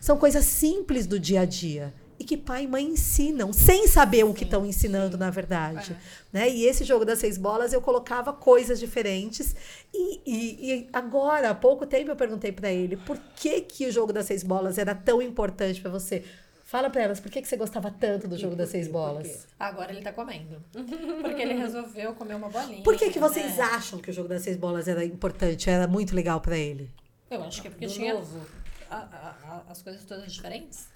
São 0.00 0.16
coisas 0.18 0.44
simples 0.44 1.06
do 1.06 1.18
dia 1.18 1.40
a 1.40 1.44
dia 1.44 1.92
e 2.20 2.24
que 2.24 2.36
pai 2.36 2.64
e 2.64 2.66
mãe 2.66 2.84
ensinam, 2.84 3.52
sem 3.52 3.86
saber 3.86 4.24
o 4.24 4.34
que 4.34 4.42
estão 4.42 4.66
ensinando, 4.66 5.16
na 5.16 5.30
verdade. 5.30 5.96
Né? 6.32 6.50
E 6.50 6.64
esse 6.66 6.82
jogo 6.82 7.04
das 7.04 7.20
seis 7.20 7.38
bolas, 7.38 7.72
eu 7.72 7.80
colocava 7.80 8.32
coisas 8.32 8.80
diferentes. 8.80 9.54
E, 9.94 10.20
e- 10.26 10.72
e 10.80 10.88
agora, 10.92 11.50
há 11.50 11.54
pouco 11.54 11.86
tempo, 11.86 12.10
eu 12.10 12.16
perguntei 12.16 12.50
para 12.50 12.72
ele 12.72 12.96
por 12.96 13.16
que, 13.36 13.60
que 13.60 13.86
o 13.86 13.92
jogo 13.92 14.12
das 14.12 14.26
seis 14.26 14.42
bolas 14.42 14.78
era 14.78 14.96
tão 14.96 15.22
importante 15.22 15.80
para 15.80 15.92
você. 15.92 16.24
Fala 16.68 16.90
para 16.90 17.00
elas, 17.00 17.18
por 17.18 17.30
que, 17.30 17.40
que 17.40 17.48
você 17.48 17.56
gostava 17.56 17.90
tanto 17.90 18.28
do 18.28 18.36
jogo 18.36 18.54
das 18.54 18.68
seis 18.68 18.88
bolas? 18.88 19.48
Agora 19.58 19.90
ele 19.90 20.02
tá 20.02 20.12
comendo. 20.12 20.62
Porque 20.70 21.40
ele 21.40 21.54
resolveu 21.54 22.14
comer 22.14 22.34
uma 22.34 22.50
bolinha. 22.50 22.82
Por 22.82 22.94
que, 22.94 23.08
que 23.08 23.18
vocês 23.18 23.56
né? 23.56 23.62
acham 23.62 23.98
que 23.98 24.10
o 24.10 24.12
jogo 24.12 24.28
das 24.28 24.42
seis 24.42 24.54
bolas 24.54 24.86
era 24.86 25.02
importante, 25.02 25.70
era 25.70 25.86
muito 25.86 26.14
legal 26.14 26.42
para 26.42 26.58
ele? 26.58 26.90
Eu 27.30 27.42
acho 27.42 27.62
que 27.62 27.68
é 27.68 27.70
porque 27.70 27.86
Do 27.86 27.92
tinha 27.94 28.12
novo. 28.12 28.46
a- 28.90 28.96
a- 28.96 29.36
a- 29.66 29.72
as 29.72 29.80
coisas 29.80 30.04
todas 30.04 30.30
diferentes. 30.30 30.88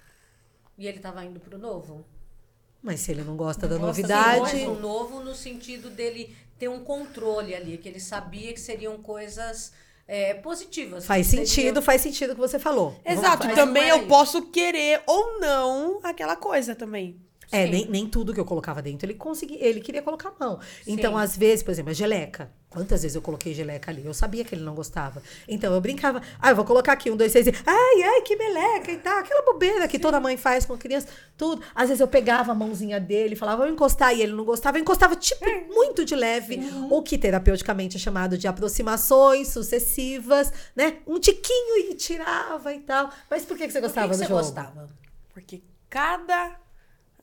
E 0.77 0.85
ele 0.85 0.99
tava 0.99 1.25
indo 1.25 1.39
pro 1.39 1.57
novo? 1.57 2.05
Mas 2.79 2.99
se 2.99 3.09
ele 3.11 3.23
não 3.23 3.35
gosta 3.35 3.67
da 3.67 3.73
Não 3.79 3.81
gosta 3.87 4.03
do 4.03 4.07
novidade. 4.07 4.41
Mas 4.57 4.67
o 4.67 4.75
novo 4.79 5.21
no 5.21 5.33
sentido 5.33 5.89
dele 5.89 6.37
ter 6.59 6.67
um 6.67 6.83
controle 6.83 7.55
ali, 7.55 7.79
que 7.79 7.89
ele 7.89 7.99
sabia 7.99 8.53
que 8.53 8.59
seriam 8.59 9.01
coisas 9.01 9.73
é, 10.07 10.33
positivas. 10.35 11.05
Faz 11.05 11.27
sentido, 11.27 11.81
faz 11.81 12.01
sentido 12.01 12.31
o 12.31 12.35
que 12.35 12.41
você 12.41 12.59
falou. 12.59 12.99
exato, 13.05 13.47
também 13.55 13.87
eu 13.87 14.07
posso 14.07 14.43
querer 14.43 15.01
ou 15.05 15.39
não 15.39 15.99
aquela 16.03 16.35
coisa 16.35 16.75
também. 16.75 17.22
É, 17.53 17.65
Sim. 17.65 17.71
nem, 17.71 17.87
nem 17.87 18.07
tudo 18.09 18.33
que 18.33 18.39
eu 18.39 18.45
colocava 18.45 18.81
dentro 18.81 19.05
ele 19.05 19.13
conseguia, 19.13 19.57
ele 19.63 19.79
queria 19.79 20.01
colocar 20.01 20.29
a 20.29 20.33
mão. 20.43 20.59
Então, 20.87 21.15
às 21.17 21.37
vezes, 21.37 21.63
por 21.63 21.71
exemplo, 21.71 21.91
a 21.91 21.93
geleca. 21.93 22.51
Quantas 22.69 23.03
vezes 23.03 23.13
eu 23.15 23.21
coloquei 23.21 23.53
geleca 23.53 23.91
ali? 23.91 24.03
Eu 24.03 24.15
sabia 24.15 24.43
que 24.43 24.55
ele 24.55 24.63
não 24.63 24.73
gostava. 24.73 25.21
Então, 25.47 25.71
eu 25.71 25.79
brincava. 25.79 26.23
Ah, 26.41 26.49
eu 26.49 26.55
vou 26.55 26.65
colocar 26.65 26.93
aqui 26.93 27.11
um, 27.11 27.15
dois, 27.15 27.31
três. 27.31 27.45
E, 27.45 27.53
ai, 27.67 28.01
ai, 28.03 28.21
que 28.21 28.35
meleca 28.35 28.91
e 28.91 28.97
tal. 28.97 29.19
Aquela 29.19 29.43
bobeira 29.43 29.87
que 29.87 29.99
toda 29.99 30.19
mãe 30.19 30.35
faz 30.37 30.65
com 30.65 30.73
a 30.73 30.77
criança. 30.77 31.07
Tudo. 31.37 31.61
Às 31.75 31.89
vezes 31.89 32.01
eu 32.01 32.07
pegava 32.07 32.51
a 32.51 32.55
mãozinha 32.55 32.99
dele, 32.99 33.35
falava, 33.35 33.63
vou 33.63 33.71
encostar. 33.71 34.15
E 34.17 34.23
ele 34.23 34.33
não 34.33 34.43
gostava. 34.43 34.79
Eu 34.79 34.81
encostava, 34.81 35.15
tipo, 35.15 35.45
muito 35.67 36.03
de 36.03 36.15
leve. 36.15 36.59
O 36.89 37.03
que 37.03 37.15
terapeuticamente 37.15 37.97
é 37.97 37.99
chamado 37.99 38.39
de 38.39 38.47
aproximações 38.47 39.49
sucessivas, 39.49 40.51
né? 40.75 40.97
Um 41.05 41.19
tiquinho 41.19 41.91
e 41.91 41.93
tirava 41.93 42.73
e 42.73 42.79
tal. 42.79 43.11
Mas 43.29 43.45
por 43.45 43.55
que, 43.55 43.67
que 43.67 43.71
você 43.71 43.79
Por 43.81 43.87
que 43.91 43.93
gostava 43.93 44.07
que 44.07 44.13
do 44.15 44.17
você 44.17 44.27
jogo? 44.27 44.39
gostava? 44.39 44.89
Porque 45.31 45.61
cada. 45.91 46.62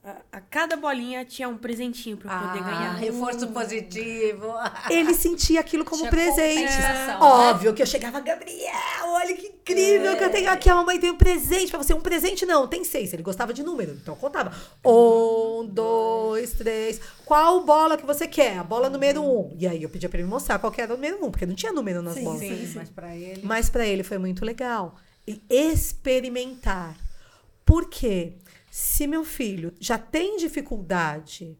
A, 0.03 0.41
cada 0.41 0.75
bolinha 0.75 1.23
tinha 1.23 1.47
um 1.47 1.55
presentinho 1.59 2.17
pra 2.17 2.33
eu 2.33 2.39
poder 2.47 2.59
Ah, 2.59 2.63
ganhar. 2.63 2.93
reforço 2.95 3.47
positivo. 3.49 4.47
Ele 4.89 5.13
sentia 5.13 5.59
aquilo 5.59 5.85
como 5.85 5.99
Tinha 6.01 6.09
presente. 6.09 6.71
né? 6.75 7.17
Óbvio 7.21 7.71
que 7.71 7.83
eu 7.83 7.85
chegava, 7.85 8.19
Gabriel, 8.19 8.71
olha 9.05 9.35
que 9.37 9.45
incrível 9.45 10.17
que 10.17 10.23
eu 10.23 10.31
tenho 10.31 10.49
aqui. 10.49 10.67
A 10.71 10.75
mamãe 10.75 10.99
tem 10.99 11.11
um 11.11 11.17
presente 11.17 11.69
pra 11.69 11.77
você. 11.77 11.93
Um 11.93 12.01
presente 12.01 12.47
não, 12.47 12.67
tem 12.67 12.83
seis. 12.83 13.13
Ele 13.13 13.21
gostava 13.21 13.53
de 13.53 13.61
número, 13.61 13.91
então 13.93 14.15
eu 14.15 14.19
contava. 14.19 14.51
Um, 14.83 15.67
dois, 15.71 16.53
três. 16.53 16.99
Qual 17.23 17.63
bola 17.63 17.95
que 17.95 18.05
você 18.05 18.27
quer? 18.27 18.57
A 18.57 18.63
bola 18.63 18.89
número 18.89 19.21
um. 19.23 19.55
E 19.59 19.67
aí 19.67 19.83
eu 19.83 19.89
pedia 19.89 20.09
pra 20.09 20.17
ele 20.19 20.27
mostrar 20.27 20.57
qual 20.57 20.71
que 20.71 20.81
era 20.81 20.91
o 20.91 20.95
número 20.97 21.23
um, 21.23 21.29
porque 21.29 21.45
não 21.45 21.53
tinha 21.53 21.71
número 21.71 22.01
nas 22.01 22.17
bolas. 22.17 22.39
Sim, 22.39 22.73
mas 22.75 22.89
pra 22.89 23.15
ele. 23.15 23.41
Mas 23.43 23.69
pra 23.69 23.85
ele 23.85 24.01
foi 24.03 24.17
muito 24.17 24.43
legal. 24.43 24.95
E 25.27 25.39
experimentar. 25.47 26.95
Por 27.63 27.87
quê? 27.87 28.33
Se 28.73 29.05
meu 29.05 29.25
filho 29.25 29.73
já 29.81 29.97
tem 29.97 30.37
dificuldade 30.37 31.57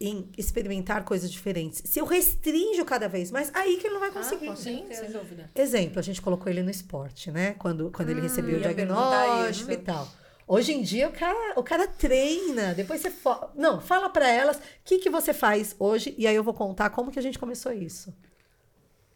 em 0.00 0.26
experimentar 0.38 1.04
coisas 1.04 1.30
diferentes, 1.30 1.82
se 1.84 1.98
eu 1.98 2.06
restringo 2.06 2.82
cada 2.86 3.08
vez 3.08 3.30
mais, 3.30 3.50
aí 3.54 3.76
que 3.76 3.86
ele 3.86 3.94
não 3.94 4.00
vai 4.00 4.10
conseguir. 4.10 4.46
com 4.46 4.56
Sim, 4.56 4.86
sem 4.90 5.10
dúvida. 5.10 5.50
Exemplo, 5.54 5.98
a 5.98 6.02
gente 6.02 6.22
colocou 6.22 6.50
ele 6.50 6.62
no 6.62 6.70
esporte, 6.70 7.30
né? 7.30 7.54
Quando, 7.58 7.90
quando 7.90 8.08
ele 8.08 8.22
recebeu 8.22 8.56
o 8.56 8.60
diagnóstico 8.62 9.70
e 9.70 9.76
tal. 9.76 10.08
Hoje 10.48 10.72
em 10.72 10.80
dia 10.82 11.08
o 11.08 11.12
cara, 11.12 11.52
o 11.60 11.62
cara 11.62 11.86
treina, 11.88 12.72
depois 12.72 13.02
você 13.02 13.10
fo- 13.10 13.48
não, 13.54 13.78
fala 13.80 14.08
pra 14.08 14.26
elas 14.26 14.56
o 14.56 14.60
que 14.84 14.98
que 14.98 15.10
você 15.10 15.34
faz 15.34 15.76
hoje 15.78 16.14
e 16.16 16.26
aí 16.26 16.36
eu 16.36 16.44
vou 16.44 16.54
contar 16.54 16.88
como 16.88 17.10
que 17.10 17.18
a 17.18 17.22
gente 17.22 17.38
começou 17.38 17.70
isso. 17.72 18.14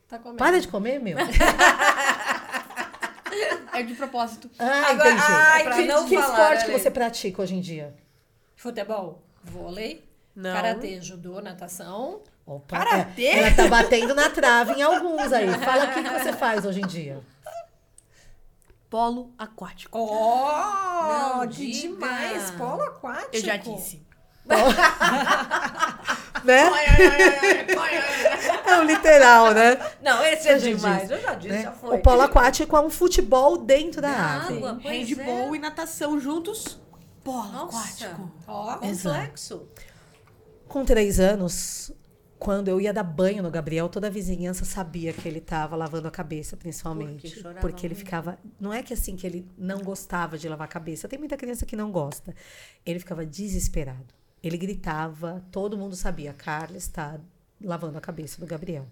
Tá 0.09 0.19
comendo. 0.19 0.39
Para 0.39 0.61
de 0.61 0.67
comer, 0.69 0.99
meu. 1.01 1.17
É 3.73 3.83
de 3.83 3.95
propósito. 3.95 4.51
Ah, 4.59 4.91
Agora- 4.91 5.11
entendi. 5.11 5.25
ai, 5.29 5.61
É 5.61 5.65
pra 5.65 5.75
que, 5.75 5.85
não 5.87 6.09
que 6.09 6.15
falar, 6.17 6.55
esporte 6.55 6.65
que 6.67 6.79
você 6.79 6.91
pratica 6.91 7.43
hoje 7.43 7.55
em 7.55 7.61
dia? 7.61 7.95
Futebol, 8.57 9.23
vôlei, 9.43 10.05
Não. 10.35 10.53
karatê, 10.53 11.01
judô, 11.01 11.41
natação. 11.41 12.21
Opa, 12.47 12.79
Karatê? 12.79 13.27
é, 13.27 13.39
ela 13.47 13.55
tá 13.57 13.69
batendo 13.69 14.15
na 14.15 14.29
trave 14.29 14.73
em 14.75 14.83
alguns 14.83 15.33
aí. 15.33 15.49
Fala 15.59 15.85
o 15.85 15.93
que, 15.95 16.03
que 16.03 16.11
você 16.11 16.33
faz 16.33 16.65
hoje 16.67 16.81
em 16.81 16.87
dia. 16.87 17.21
Polo 18.91 19.33
aquático. 19.39 19.97
Oh, 19.97 21.37
Não 21.39 21.47
que 21.49 21.71
diga. 21.71 21.81
demais! 21.95 22.51
Polo 22.53 22.83
aquático. 22.83 23.37
Eu 23.37 23.41
já 23.41 23.57
disse. 23.57 24.03
Né? 26.43 26.65
É 28.71 28.81
o 28.81 28.85
literal, 28.85 29.53
né? 29.55 29.77
Não, 30.03 30.25
esse 30.25 30.49
é 30.49 30.59
demais. 30.59 31.03
disse, 31.03 31.13
Eu 31.15 31.21
já 31.21 31.35
disse, 31.35 31.55
né? 31.55 31.63
já 31.63 31.73
foi. 31.73 31.97
O 31.99 32.03
polo 32.03 32.23
aquático 32.23 32.77
é 32.77 32.81
um 32.81 32.91
futebol 32.91 33.59
dentro 33.59 34.01
da 34.01 34.11
Da 34.11 34.17
água. 34.19 34.71
água. 34.71 34.81
Handball 34.83 35.55
é. 35.55 35.57
e 35.57 35.61
natação 35.61 36.21
juntos. 36.21 36.81
Polo 37.25 37.53
Nossa. 37.53 37.79
aquático. 37.79 38.33
Ó, 38.47 38.77
Complexo. 38.79 39.69
Com 40.69 40.85
três 40.85 41.19
anos, 41.19 41.93
quando 42.39 42.69
eu 42.69 42.81
ia 42.81 42.93
dar 42.93 43.03
banho 43.03 43.43
no 43.43 43.51
Gabriel, 43.51 43.89
toda 43.89 44.07
a 44.07 44.11
vizinhança 44.11 44.65
sabia 44.65 45.13
que 45.13 45.29
ele 45.29 45.39
estava 45.39 45.77
lavando 45.77 46.09
a 46.09 46.11
cabeça, 46.11 46.57
principalmente. 46.57 47.43
Porque 47.43 47.61
Porque 47.61 47.87
ele 47.87 47.95
ficava. 47.95 48.39
Não 48.59 48.73
é 48.73 48.83
que 48.83 48.95
assim 48.95 49.17
que 49.17 49.27
ele 49.27 49.47
não 49.59 49.81
gostava 49.81 50.39
de 50.39 50.49
lavar 50.49 50.67
a 50.67 50.71
cabeça. 50.71 51.09
Tem 51.09 51.19
muita 51.19 51.37
criança 51.37 51.67
que 51.67 51.77
não 51.77 51.91
gosta. 51.91 52.35
Ele 52.87 52.99
ficava 52.99 53.27
desesperado. 53.27 54.15
Ele 54.43 54.57
gritava, 54.57 55.45
todo 55.51 55.77
mundo 55.77 55.95
sabia. 55.95 56.33
Carla 56.33 56.79
está 56.79 57.21
lavando 57.63 57.99
a 57.99 58.01
cabeça 58.01 58.41
do 58.41 58.47
Gabriel. 58.47 58.87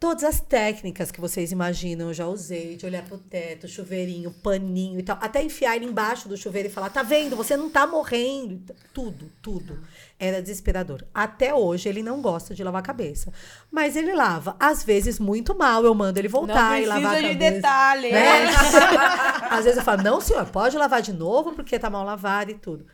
Todas 0.00 0.24
as 0.24 0.40
técnicas 0.40 1.10
que 1.10 1.20
vocês 1.20 1.52
imaginam, 1.52 2.08
eu 2.08 2.14
já 2.14 2.26
usei, 2.26 2.74
de 2.74 2.86
olhar 2.86 3.04
pro 3.04 3.18
teto, 3.18 3.68
chuveirinho, 3.68 4.30
paninho 4.30 4.98
e 4.98 5.02
tal. 5.02 5.18
Até 5.20 5.42
enfiar 5.42 5.76
ele 5.76 5.84
embaixo 5.84 6.26
do 6.26 6.38
chuveiro 6.38 6.68
e 6.68 6.72
falar: 6.72 6.88
tá 6.88 7.02
vendo? 7.02 7.36
Você 7.36 7.54
não 7.54 7.68
tá 7.68 7.86
morrendo. 7.86 8.74
Tudo, 8.94 9.30
tudo. 9.42 9.78
Era 10.18 10.40
desesperador. 10.40 11.04
Até 11.12 11.52
hoje 11.52 11.86
ele 11.86 12.02
não 12.02 12.22
gosta 12.22 12.54
de 12.54 12.64
lavar 12.64 12.80
a 12.80 12.84
cabeça. 12.84 13.30
Mas 13.70 13.94
ele 13.94 14.14
lava. 14.14 14.56
Às 14.58 14.82
vezes 14.82 15.18
muito 15.18 15.54
mal. 15.54 15.84
Eu 15.84 15.94
mando 15.94 16.18
ele 16.18 16.28
voltar 16.28 16.80
e 16.80 16.86
lavar 16.86 17.04
a 17.04 17.18
precisa 17.18 17.34
de 17.34 17.38
cabeça. 17.38 17.56
detalhes. 17.56 18.12
Né? 18.12 18.46
Às 19.50 19.64
vezes 19.64 19.76
eu 19.76 19.84
falo, 19.84 20.02
não, 20.02 20.18
senhor, 20.18 20.46
pode 20.46 20.78
lavar 20.78 21.02
de 21.02 21.12
novo, 21.12 21.52
porque 21.52 21.78
tá 21.78 21.90
mal 21.90 22.06
lavado 22.06 22.50
e 22.50 22.54
tudo. 22.54 22.86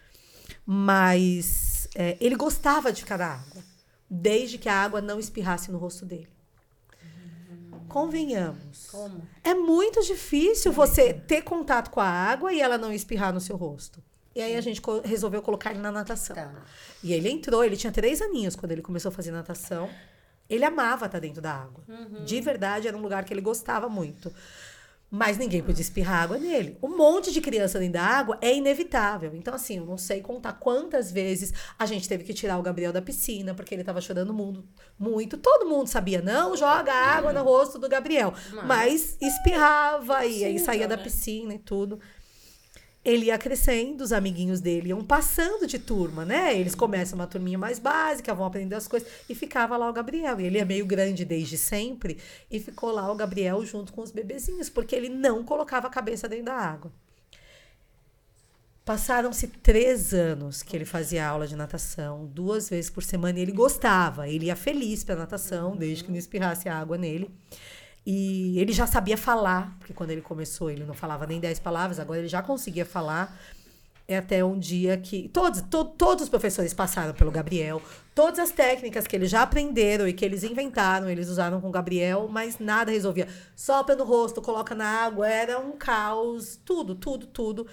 Mas 0.67 1.89
é, 1.95 2.17
ele 2.21 2.35
gostava 2.35 2.93
de 2.93 3.03
ficar 3.03 3.17
na 3.17 3.27
água, 3.27 3.56
desde 4.09 4.59
que 4.59 4.69
a 4.69 4.75
água 4.75 5.01
não 5.01 5.19
espirrasse 5.19 5.71
no 5.71 5.79
rosto 5.79 6.05
dele. 6.05 6.29
Convenhamos. 7.89 8.89
Como? 8.91 9.27
É 9.43 9.55
muito 9.55 10.03
difícil 10.03 10.73
você 10.73 11.15
ter 11.15 11.43
contato 11.43 11.91
com 11.91 12.01
a 12.01 12.09
água 12.09 12.53
e 12.53 12.61
ela 12.61 12.77
não 12.77 12.93
espirrar 12.93 13.33
no 13.33 13.41
seu 13.41 13.57
rosto. 13.57 14.03
E 14.35 14.43
aí 14.43 14.55
a 14.55 14.61
gente 14.61 14.83
resolveu 15.05 15.41
colocar 15.41 15.71
ele 15.71 15.81
na 15.81 15.91
natação. 15.91 16.37
Tá. 16.37 16.53
E 17.03 17.13
ele 17.13 17.31
entrou, 17.31 17.65
ele 17.65 17.77
tinha 17.77 17.93
três 17.93 18.21
aninhos 18.21 18.55
quando 18.55 18.73
ele 18.73 18.83
começou 18.83 19.09
a 19.09 19.13
fazer 19.13 19.31
natação. 19.31 19.89
Ele 20.49 20.65
amava 20.65 21.07
estar 21.07 21.19
dentro 21.19 21.41
da 21.41 21.53
água. 21.53 21.83
De 22.25 22.41
verdade, 22.41 22.87
era 22.87 22.97
um 22.97 23.01
lugar 23.01 23.25
que 23.25 23.33
ele 23.33 23.41
gostava 23.41 23.89
muito. 23.89 24.33
Mas 25.11 25.39
ninguém 25.39 25.63
podia 25.63 25.83
espirrar 25.83 26.25
água 26.25 26.37
nele. 26.37 26.77
Um 26.83 26.97
monte 26.97 27.33
de 27.33 27.41
criança 27.41 27.79
dentro 27.79 27.95
da 27.95 28.03
água 28.03 28.39
é 28.41 28.55
inevitável. 28.55 29.35
Então, 29.35 29.55
assim, 29.55 29.79
eu 29.79 29.87
não 29.87 29.97
sei 29.97 30.21
contar 30.21 30.55
quantas 30.55 31.13
vezes 31.13 31.53
a 31.79 31.87
gente 31.87 32.09
teve 32.09 32.25
que 32.25 32.35
tirar 32.35 32.59
o 32.59 32.63
Gabriel 32.63 32.93
da 32.93 33.01
piscina, 33.01 33.55
porque 33.55 33.75
ele 33.75 33.85
tava 33.85 34.01
chorando 34.01 34.35
mundo, 34.35 34.65
muito. 34.99 35.37
Todo 35.37 35.69
mundo 35.69 35.87
sabia, 35.87 36.21
não 36.21 36.57
joga 36.57 36.93
água 36.93 37.33
no 37.33 37.43
rosto 37.43 37.79
do 37.79 37.89
Gabriel. 37.89 38.35
Mas 38.67 39.17
espirrava 39.21 40.27
e 40.27 40.45
aí 40.45 40.59
saía 40.59 40.89
da 40.89 40.97
né? 40.97 41.03
piscina 41.03 41.55
e 41.55 41.59
tudo 41.59 42.01
ele 43.07 43.27
ia 43.27 43.39
crescendo, 43.39 44.03
os 44.03 44.13
amiguinhos 44.13 44.61
dele 44.61 44.89
iam 44.89 45.05
passando 45.05 45.65
de 45.65 45.79
turma, 45.79 46.25
né? 46.25 46.59
Eles 46.59 46.75
começam 46.75 47.17
uma 47.17 47.29
turminha 47.29 47.57
mais 47.57 47.79
básica, 47.79 48.35
vão 48.35 48.45
aprender 48.45 48.75
as 48.75 48.89
coisas. 48.89 49.09
E 49.29 49.35
ficava 49.35 49.77
lá 49.77 49.89
o 49.89 49.93
Gabriel. 49.93 50.41
E 50.41 50.45
ele 50.45 50.59
é 50.59 50.65
meio 50.65 50.85
grande 50.85 51.25
desde 51.25 51.57
sempre. 51.57 52.19
E 52.51 52.59
ficou 52.59 52.91
lá 52.91 53.09
o 53.11 53.15
Gabriel 53.15 53.65
junto 53.65 53.93
com 53.93 54.03
os 54.03 54.11
bebezinhos, 54.11 54.69
porque 54.69 54.97
ele 54.97 55.09
não 55.09 55.45
colocava 55.45 55.87
a 55.87 55.91
cabeça 55.91 56.29
dentro 56.29 56.47
da 56.47 56.55
água. 56.55 56.91
Passaram-se 58.85 59.47
três 59.47 60.13
anos 60.13 60.65
que 60.65 60.77
ele 60.77 60.85
fazia 60.85 61.29
aula 61.29 61.47
de 61.47 61.55
natação, 61.55 62.27
duas 62.27 62.69
vezes 62.69 62.91
por 62.91 63.05
semana, 63.05 63.39
e 63.39 63.43
ele 63.43 63.53
gostava. 63.53 64.29
Ele 64.29 64.47
ia 64.47 64.57
feliz 64.57 65.05
para 65.05 65.15
natação, 65.15 65.77
desde 65.77 66.03
que 66.03 66.11
não 66.11 66.19
espirrasse 66.19 66.69
a 66.69 66.77
água 66.77 66.99
nele. 66.99 67.31
E 68.07 68.57
ele 68.61 68.73
já 68.73 68.87
sabia 68.87 69.17
falar, 69.19 69.75
porque 69.81 69.93
quando 69.93 70.13
ele 70.13 70.21
começou 70.23 70.71
ele 70.71 70.85
não 70.85 70.95
falava 70.95 71.27
nem 71.27 71.41
10 71.41 71.59
palavras, 71.59 71.99
agora 71.99 72.21
ele 72.21 72.29
já 72.29 72.41
conseguia 72.41 72.87
falar. 72.87 73.37
É 74.09 74.19
até 74.19 74.45
um 74.45 74.57
dia 74.57 74.97
que. 74.97 75.29
Todos, 75.31 75.61
to- 75.63 75.85
todos 75.85 76.23
os 76.23 76.29
professores 76.29 76.73
passaram 76.73 77.13
pelo 77.13 77.33
Gabriel. 77.33 77.83
Todas 78.15 78.39
as 78.39 78.53
técnicas 78.53 79.05
que 79.05 79.17
eles 79.17 79.29
já 79.29 79.43
aprenderam 79.43 80.07
e 80.07 80.13
que 80.13 80.25
eles 80.25 80.45
inventaram, 80.45 81.11
eles 81.11 81.29
usaram 81.29 81.61
com 81.61 81.67
o 81.67 81.73
Gabriel, 81.73 82.29
mas 82.31 82.61
nada 82.61 82.93
resolvia. 82.93 83.27
Sopra 83.57 83.97
no 83.97 84.05
rosto, 84.05 84.41
coloca 84.41 84.77
na 84.77 84.87
água, 84.87 85.29
era 85.29 85.59
um 85.59 85.73
caos. 85.73 86.57
Tudo, 86.65 86.95
tudo, 86.95 87.27
tudo. 87.27 87.67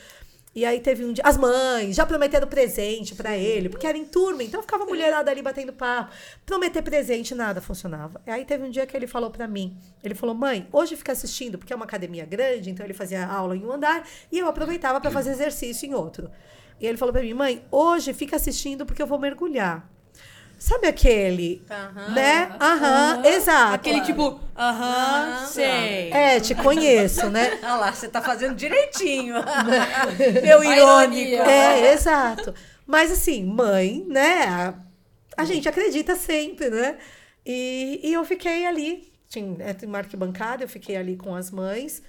E 0.56 0.66
aí 0.66 0.80
teve 0.80 1.04
um 1.04 1.12
dia. 1.12 1.24
As 1.26 1.36
mães 1.36 1.96
já 1.96 2.06
prometeram 2.06 2.48
presente 2.48 3.16
pra 3.16 3.36
ele, 3.36 3.70
porque 3.70 3.88
era 3.88 3.98
em 3.98 4.06
turma, 4.06 4.44
então 4.44 4.62
ficava 4.62 4.84
a 4.84 4.86
mulherada 4.86 5.32
ali 5.32 5.42
batendo 5.42 5.74
papo. 5.74 6.14
Prometer 6.46 6.84
presente, 6.84 7.34
nada 7.34 7.60
funcionava. 7.60 8.22
E 8.28 8.32
aí 8.32 8.46
teve 8.46 8.64
um 8.64 8.70
dia 8.70 8.86
que 8.86 8.96
ele 8.96 9.08
falou 9.08 9.32
pra 9.32 9.48
mim: 9.48 9.76
ele 10.04 10.14
falou, 10.14 10.36
mãe, 10.36 10.68
hoje 10.72 10.96
fica 10.96 11.12
assistindo, 11.12 11.58
porque 11.58 11.74
é 11.74 11.76
uma 11.76 11.86
academia 11.86 12.26
grande, 12.26 12.70
então 12.70 12.86
ele 12.86 12.94
fazia 12.94 13.26
aula 13.26 13.58
em 13.58 13.66
um 13.66 13.72
andar 13.72 14.08
e 14.32 14.38
eu 14.38 14.48
aproveitava 14.48 15.02
pra 15.02 15.10
fazer 15.10 15.32
exercício 15.32 15.90
em 15.90 15.94
outro. 15.96 16.30
E 16.80 16.86
ele 16.86 16.98
falou 16.98 17.14
pra 17.14 17.22
mim, 17.22 17.34
mãe, 17.34 17.64
hoje 17.72 18.14
fica 18.14 18.36
assistindo 18.36 18.86
porque 18.86 19.02
eu 19.02 19.08
vou 19.08 19.18
mergulhar. 19.18 19.90
Sabe 20.64 20.88
aquele, 20.88 21.62
Aham. 21.70 22.14
né? 22.14 22.56
Aham, 22.58 23.26
exato. 23.26 23.76
Aquele 23.76 24.00
tipo, 24.00 24.40
aham, 24.58 25.46
sei. 25.48 26.10
É, 26.10 26.40
te 26.40 26.56
conheço, 26.56 27.30
né? 27.30 27.60
Olha 27.62 27.76
lá, 27.76 27.92
você 27.92 28.08
tá 28.08 28.22
fazendo 28.22 28.56
direitinho. 28.56 29.36
Meu 30.42 30.64
irônico. 30.64 31.42
É, 31.42 31.92
exato. 31.92 32.56
Mas 32.88 33.12
assim, 33.12 33.44
mãe, 33.44 34.06
né? 34.08 34.44
A, 34.44 34.74
a 35.36 35.44
gente 35.44 35.68
acredita 35.68 36.16
sempre, 36.16 36.70
né? 36.70 36.98
E, 37.46 38.00
e 38.02 38.14
eu 38.14 38.24
fiquei 38.24 38.66
ali, 38.66 39.12
tinha, 39.28 39.58
é, 39.60 39.74
tem 39.74 39.90
uma 39.90 39.98
arquibancada, 39.98 40.64
eu 40.64 40.70
fiquei 40.70 40.96
ali 40.96 41.18
com 41.18 41.36
as 41.36 41.52
mães. 41.52 42.02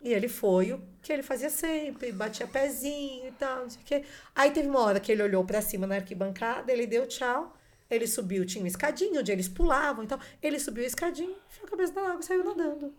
E 0.00 0.12
ele 0.12 0.26
foi 0.26 0.72
o 0.72 0.82
que 1.00 1.12
ele 1.12 1.22
fazia 1.22 1.48
sempre, 1.48 2.10
batia 2.10 2.48
pezinho 2.48 3.28
e 3.28 3.32
tal, 3.38 3.62
não 3.62 3.70
sei 3.70 3.80
o 3.80 3.84
quê. 3.84 4.04
Aí 4.34 4.50
teve 4.50 4.68
uma 4.68 4.80
hora 4.80 4.98
que 4.98 5.12
ele 5.12 5.22
olhou 5.22 5.44
pra 5.44 5.62
cima 5.62 5.86
na 5.86 5.94
arquibancada, 5.94 6.72
ele 6.72 6.88
deu 6.88 7.06
tchau, 7.06 7.54
ele 7.90 8.06
subiu, 8.06 8.46
tinha 8.46 8.62
uma 8.62 8.68
escadinha 8.68 9.20
onde 9.20 9.32
eles 9.32 9.48
pulavam, 9.48 10.04
então 10.04 10.18
ele 10.42 10.58
subiu 10.60 10.84
a 10.84 10.86
escadinha, 10.86 11.34
enfiou 11.48 11.66
a 11.66 11.70
cabeça 11.70 11.92
na 11.94 12.02
água 12.08 12.20
e 12.20 12.24
saiu 12.24 12.44
nadando. 12.44 12.94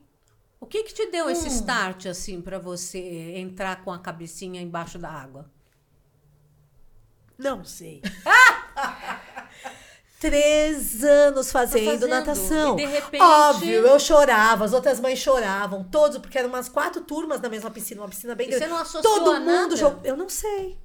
O 0.59 0.65
que 0.65 0.83
que 0.83 0.93
te 0.93 1.07
deu 1.09 1.29
esse 1.29 1.47
start, 1.47 2.05
assim, 2.05 2.39
pra 2.41 2.59
você 2.59 2.99
entrar 3.37 3.83
com 3.83 3.91
a 3.91 3.97
cabecinha 3.97 4.61
embaixo 4.61 4.99
da 4.99 5.09
água? 5.09 5.49
Não 7.37 7.63
sei. 7.65 8.01
Três 10.19 11.03
anos 11.03 11.51
fazendo, 11.51 11.85
fazendo, 11.85 12.07
natação. 12.07 12.73
e 12.77 12.85
de 12.85 12.91
repente- 12.91 13.23
Óbvio, 13.23 13.87
eu 13.87 13.99
chorava, 13.99 14.63
as 14.65 14.71
outras 14.71 14.99
mães 14.99 15.17
choravam, 15.17 15.83
todos, 15.83 16.19
porque 16.19 16.37
eram 16.37 16.49
umas 16.49 16.69
quatro 16.69 17.01
turmas 17.01 17.41
na 17.41 17.49
mesma 17.49 17.71
piscina, 17.71 18.01
uma 18.01 18.07
piscina 18.09 18.35
bem 18.35 18.45
E 18.45 18.49
grande. 18.51 18.65
você 18.65 18.69
não 18.69 18.77
associou 18.77 19.01
Todo 19.15 19.33
mundo 19.39 19.45
nada? 19.45 19.75
jogou. 19.75 19.99
Eu 20.03 20.15
não 20.15 20.29
sei. 20.29 20.77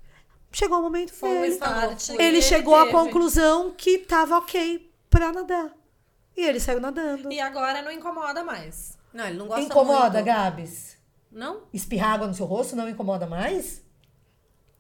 Chegou 0.57 0.78
o 0.78 0.83
momento 0.83 1.12
Foi 1.12 1.28
dele. 1.28 1.53
start. 1.53 2.09
Ele 2.19 2.41
chegou 2.41 2.74
à 2.74 2.91
conclusão 2.91 3.73
que 3.77 3.99
tava 3.99 4.39
ok 4.39 4.91
pra 5.11 5.31
nadar. 5.31 5.70
E 6.35 6.43
ele 6.43 6.59
saiu 6.59 6.81
nadando. 6.81 7.31
E 7.31 7.39
agora 7.39 7.83
não 7.83 7.93
incomoda 7.93 8.43
mais. 8.43 8.97
Não, 9.12 9.27
ele 9.27 9.37
não 9.37 9.49
gosta 9.49 9.61
Incomoda, 9.62 10.11
muito. 10.12 10.24
Gabs? 10.24 10.97
Não? 11.31 11.61
Espirrar 11.74 12.15
água 12.15 12.27
no 12.27 12.33
seu 12.33 12.47
rosto 12.47 12.74
não 12.74 12.89
incomoda 12.89 13.27
mais? 13.27 13.83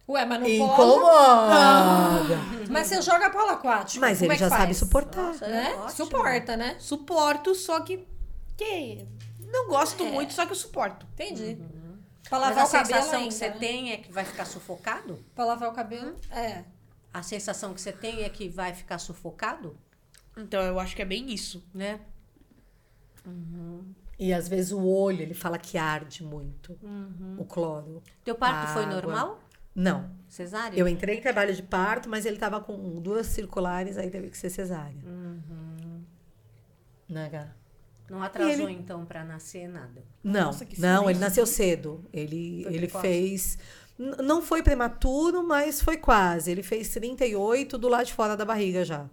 Ué, 0.08 0.24
mas 0.24 0.38
polo... 0.38 0.54
Incomoda. 0.72 2.38
Mas 2.70 2.86
você 2.86 3.02
joga 3.02 3.28
polo 3.28 3.50
aquático. 3.50 4.00
Mas 4.00 4.18
como 4.20 4.32
ele 4.32 4.36
é 4.36 4.38
já 4.38 4.48
faz? 4.48 4.60
sabe 4.62 4.74
suportar. 4.74 5.24
Nossa, 5.24 5.46
Né? 5.46 5.72
é 5.72 5.74
ótimo. 5.74 5.90
Suporta, 5.90 6.56
né? 6.56 6.76
Suporto, 6.78 7.54
só 7.54 7.80
que. 7.80 8.02
que 8.56 9.06
não 9.52 9.68
gosto 9.68 10.06
muito, 10.06 10.32
só 10.32 10.46
que 10.46 10.52
eu 10.52 10.56
suporto. 10.56 11.06
Entendi. 11.12 11.58
Uhum. 11.60 11.85
Pra 12.28 12.38
Mas 12.40 12.48
lavar 12.56 12.64
a 12.64 12.66
o 12.66 12.70
cabelo 12.70 12.86
sensação 12.88 13.18
ainda, 13.20 13.28
que 13.28 13.34
você 13.34 13.48
né? 13.48 13.56
tem 13.58 13.92
é 13.92 13.96
que 13.98 14.12
vai 14.12 14.24
ficar 14.24 14.44
sufocado? 14.44 15.18
Pra 15.34 15.44
lavar 15.44 15.68
o 15.68 15.72
cabelo, 15.72 16.16
é. 16.30 16.64
A 17.12 17.22
sensação 17.22 17.72
que 17.72 17.80
você 17.80 17.92
tem 17.92 18.22
é 18.24 18.28
que 18.28 18.48
vai 18.48 18.74
ficar 18.74 18.98
sufocado, 18.98 19.76
Então 20.36 20.60
eu 20.62 20.78
acho 20.78 20.94
que 20.94 21.02
é 21.02 21.04
bem 21.04 21.32
isso. 21.32 21.64
né? 21.72 22.00
E 24.18 24.32
às 24.32 24.48
vezes 24.48 24.72
o 24.72 24.82
olho, 24.84 25.20
ele 25.22 25.34
fala 25.34 25.58
que 25.58 25.76
arde 25.78 26.22
muito. 26.24 26.78
O 27.38 27.44
cloro. 27.44 28.02
Teu 28.24 28.34
parto 28.34 28.72
foi 28.72 28.86
normal? 28.86 29.40
Não. 29.74 30.10
Cesárea? 30.28 30.78
Eu 30.78 30.88
entrei 30.88 31.18
em 31.18 31.20
trabalho 31.20 31.54
de 31.54 31.62
parto, 31.62 32.08
mas 32.08 32.24
ele 32.24 32.38
tava 32.38 32.60
com 32.60 33.00
duas 33.00 33.26
circulares, 33.26 33.96
aí 33.98 34.10
teve 34.10 34.30
que 34.30 34.38
ser 34.38 34.48
cesárea. 34.50 35.02
Né, 37.08 37.28
Gá? 37.28 37.48
Não 38.08 38.22
atrasou, 38.22 38.68
E 38.68 38.72
então, 38.72 39.04
pra 39.04 39.24
nascer 39.24 39.68
nada. 39.68 40.04
Não, 40.22 40.46
Nossa, 40.46 40.66
não, 40.78 41.10
ele 41.10 41.18
nasceu 41.18 41.46
cedo. 41.46 42.04
Ele, 42.12 42.62
Foi 42.62 42.72
ele 42.74 42.86
precoce. 42.86 43.02
fez. 43.06 43.58
Não 43.98 44.42
foi 44.42 44.62
prematuro, 44.62 45.42
mas 45.42 45.80
foi 45.80 45.96
quase. 45.96 46.50
Ele 46.50 46.62
fez 46.62 46.88
38 46.90 47.78
do 47.78 47.88
lado 47.88 48.06
de 48.06 48.12
fora 48.12 48.36
da 48.36 48.44
barriga 48.44 48.84
já. 48.84 49.08